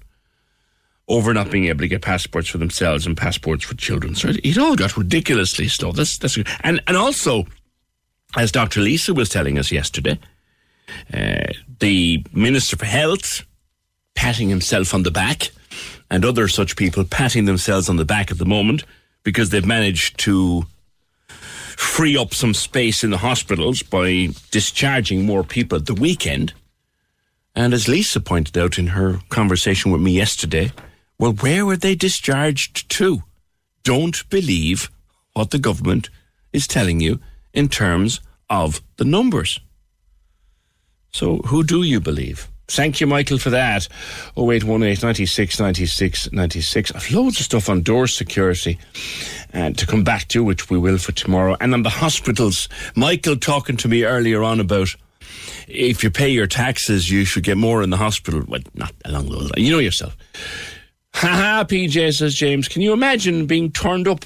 over 1.09 1.35
not 1.35 1.51
being 1.51 1.65
able 1.65 1.81
to 1.81 1.89
get 1.89 2.03
passports 2.03 2.49
for 2.49 2.59
themselves 2.59 3.05
and 3.05 3.17
passports 3.17 3.65
for 3.65 3.75
children. 3.75 4.15
So 4.15 4.29
it, 4.29 4.59
all 4.59 4.77
got 4.77 4.97
ridiculously 4.97 5.67
slow. 5.67 5.91
That's 5.91 6.17
that's 6.17 6.39
and 6.63 6.81
and 6.87 6.97
also, 6.97 7.47
as 8.37 8.53
Dr. 8.53 8.81
Lisa 8.81 9.13
was 9.13 9.29
telling 9.29 9.59
us 9.59 9.73
yesterday, 9.73 10.21
uh, 11.13 11.53
the 11.81 12.25
Minister 12.33 12.77
for 12.77 12.87
Health 12.87 13.45
patting 14.15 14.51
himself 14.51 14.95
on 14.95 15.03
the 15.03 15.11
back, 15.11 15.51
and 16.15 16.25
other 16.25 16.47
such 16.47 16.77
people 16.77 17.03
patting 17.05 17.45
themselves 17.45 17.89
on 17.89 17.97
the 17.97 18.05
back 18.05 18.31
at 18.31 18.39
the 18.39 18.45
moment 18.45 18.85
because 19.25 19.51
they've 19.51 19.67
managed 19.67 20.17
to 20.17 20.65
free 21.27 22.17
up 22.17 22.33
some 22.33 22.55
space 22.55 23.03
in 23.03 23.11
the 23.11 23.19
hospitals 23.19 23.83
by 23.83 24.29
discharging 24.53 25.27
more 25.27 25.43
people 25.43 25.77
at 25.77 25.87
the 25.87 25.95
weekend. 25.95 26.53
And 27.57 27.75
as 27.75 27.89
Lisa 27.89 28.21
pointed 28.21 28.57
out 28.57 28.79
in 28.79 28.89
her 28.89 29.19
conversation 29.29 29.91
with 29.91 30.03
me 30.03 30.13
yesterday, 30.13 30.73
well, 31.19 31.33
where 31.33 31.67
were 31.67 31.77
they 31.77 31.97
discharged 31.97 32.89
to? 32.91 33.25
Don't 33.83 34.29
believe 34.31 34.93
what 35.33 35.51
the 35.51 35.59
government 35.59 36.11
is 36.53 36.69
telling 36.69 37.01
you 37.01 37.19
in 37.53 37.69
terms 37.69 38.21
of 38.49 38.81
the 38.99 39.05
numbers. 39.05 39.59
So, 41.11 41.39
who 41.39 41.65
do 41.65 41.83
you 41.83 41.99
believe? 41.99 42.49
Thank 42.69 43.01
you, 43.01 43.07
Michael, 43.07 43.39
for 43.39 43.51
that. 43.51 43.89
0818 44.39 45.07
96 45.07 45.61
96 45.61 46.33
96. 46.33 46.93
I've 46.93 47.11
loads 47.11 47.39
of 47.39 47.45
stuff 47.45 47.69
on 47.69 47.83
door 47.83 48.07
security 48.07 48.79
uh, 49.53 49.71
to 49.71 49.87
come 49.87 50.03
back 50.03 50.29
to, 50.29 50.43
which 50.43 50.71
we 50.71 50.79
will 50.79 50.99
for 50.99 51.13
tomorrow. 51.13 51.57
And 51.61 51.75
on 51.75 51.83
the 51.83 51.91
hospitals, 51.91 52.69
Michael 52.95 53.37
talking 53.37 53.77
to 53.79 53.89
me 53.89 54.05
earlier 54.05 54.43
on 54.43 54.61
about 54.61 54.95
if 55.69 56.03
you 56.03 56.11
pay 56.11 56.29
your 56.29 56.47
taxes, 56.47 57.11
you 57.11 57.25
should 57.25 57.45
get 57.45 57.57
more 57.57 57.83
in 57.83 57.91
the 57.91 57.97
hospital. 57.97 58.43
Well, 58.47 58.61
not 58.75 58.93
along 59.05 59.29
those 59.29 59.51
lines. 59.51 59.59
You 59.59 59.73
know 59.73 59.79
yourself. 59.79 60.17
Ha 61.15 61.29
ha, 61.29 61.65
PJ 61.65 62.17
says 62.17 62.35
James. 62.35 62.67
Can 62.67 62.83
you 62.83 62.93
imagine 62.93 63.47
being 63.47 63.71
turned 63.71 64.09
up, 64.09 64.25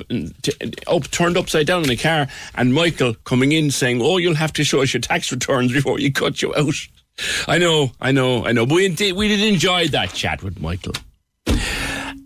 up, 0.87 1.11
turned 1.11 1.37
upside 1.37 1.67
down 1.67 1.85
in 1.85 1.91
a 1.91 1.97
car, 1.97 2.29
and 2.55 2.73
Michael 2.73 3.15
coming 3.25 3.53
in 3.53 3.71
saying, 3.71 4.01
"Oh, 4.01 4.17
you'll 4.17 4.35
have 4.35 4.55
to 4.55 4.65
show 4.65 4.81
us 4.81 4.95
your 4.95 5.03
tax 5.03 5.31
returns 5.31 5.73
before 5.73 5.99
you 5.99 6.11
cut 6.11 6.41
you 6.41 6.55
out." 6.55 6.75
I 7.47 7.59
know, 7.59 7.93
I 8.01 8.13
know, 8.13 8.45
I 8.45 8.53
know. 8.53 8.67
But 8.67 8.75
we 8.77 8.89
did, 8.89 9.17
we 9.17 9.29
did 9.29 9.41
enjoy 9.41 9.89
that 9.89 10.13
chat 10.13 10.43
with 10.43 10.61
Michael. 10.61 10.95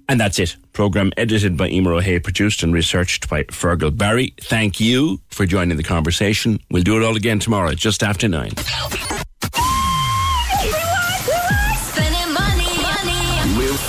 And 0.09 0.21
that's 0.21 0.39
it. 0.39 0.57
Program 0.73 1.11
edited 1.17 1.57
by 1.57 1.69
Emer 1.69 1.95
O'Hay, 1.95 2.19
produced 2.19 2.63
and 2.63 2.75
researched 2.75 3.29
by 3.31 3.45
Fergal 3.45 3.97
Barry. 3.97 4.35
Thank 4.41 4.81
you 4.81 5.21
for 5.29 5.47
joining 5.47 5.77
the 5.77 5.83
conversation. 5.83 6.61
We'll 6.71 6.83
do 6.83 7.01
it 7.01 7.05
all 7.05 7.17
again 7.17 7.39
tomorrow, 7.39 7.73
just 7.73 8.03
after 8.03 8.29
nine. 8.29 8.53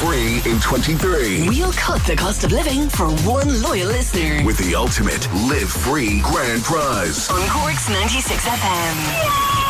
free 0.03 0.41
in 0.51 0.59
23. 0.59 1.47
We'll 1.47 1.71
cut 1.73 2.01
the 2.05 2.15
cost 2.15 2.43
of 2.43 2.51
living 2.51 2.89
for 2.89 3.09
one 3.25 3.61
loyal 3.61 3.87
listener. 3.87 4.45
With 4.45 4.57
the 4.57 4.75
ultimate 4.75 5.27
live 5.47 5.69
free 5.69 6.19
grand 6.21 6.63
prize. 6.63 7.29
On 7.29 7.47
Cork's 7.47 7.89
96 7.89 8.45
FM. 8.45 9.62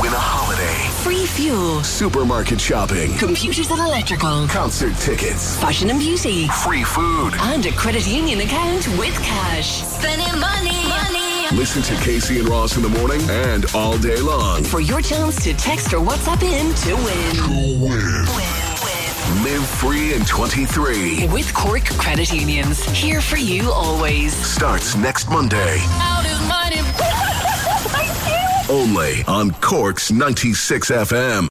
Win 0.00 0.12
a 0.12 0.18
holiday. 0.18 0.90
Free 1.02 1.24
fuel. 1.24 1.82
Supermarket 1.82 2.60
shopping. 2.60 3.16
Computers 3.16 3.70
and 3.70 3.80
electrical. 3.80 4.46
Concert 4.48 4.94
tickets. 4.96 5.58
Fashion 5.58 5.88
and 5.88 5.98
beauty. 5.98 6.48
Free 6.48 6.84
food. 6.84 7.32
And 7.40 7.64
a 7.64 7.72
credit 7.72 8.06
union 8.06 8.40
account 8.40 8.86
with 8.98 9.14
cash. 9.22 9.82
Spending 9.84 10.38
money. 10.38 10.84
money. 10.88 11.48
Listen 11.56 11.80
to 11.82 11.94
Casey 12.04 12.40
and 12.40 12.48
Ross 12.48 12.76
in 12.76 12.82
the 12.82 12.90
morning 12.90 13.22
and 13.30 13.64
all 13.74 13.96
day 13.96 14.20
long. 14.20 14.64
For 14.64 14.80
your 14.80 15.00
chance 15.00 15.42
to 15.44 15.54
text 15.54 15.94
or 15.94 16.00
WhatsApp 16.00 16.42
in 16.42 16.74
to 16.84 16.94
win. 16.94 17.36
To 17.46 17.84
win. 17.86 18.26
Live 19.44 19.66
free 19.66 20.12
in 20.12 20.24
23. 20.26 21.28
With 21.28 21.54
Cork 21.54 21.84
Credit 21.96 22.30
Unions. 22.32 22.84
Here 22.84 23.22
for 23.22 23.36
you 23.36 23.72
always. 23.72 24.34
Starts 24.34 24.94
next 24.94 25.30
Monday. 25.30 25.80
Only 28.68 29.22
on 29.28 29.52
Cork's 29.60 30.10
96 30.10 30.90
FM. 30.90 31.44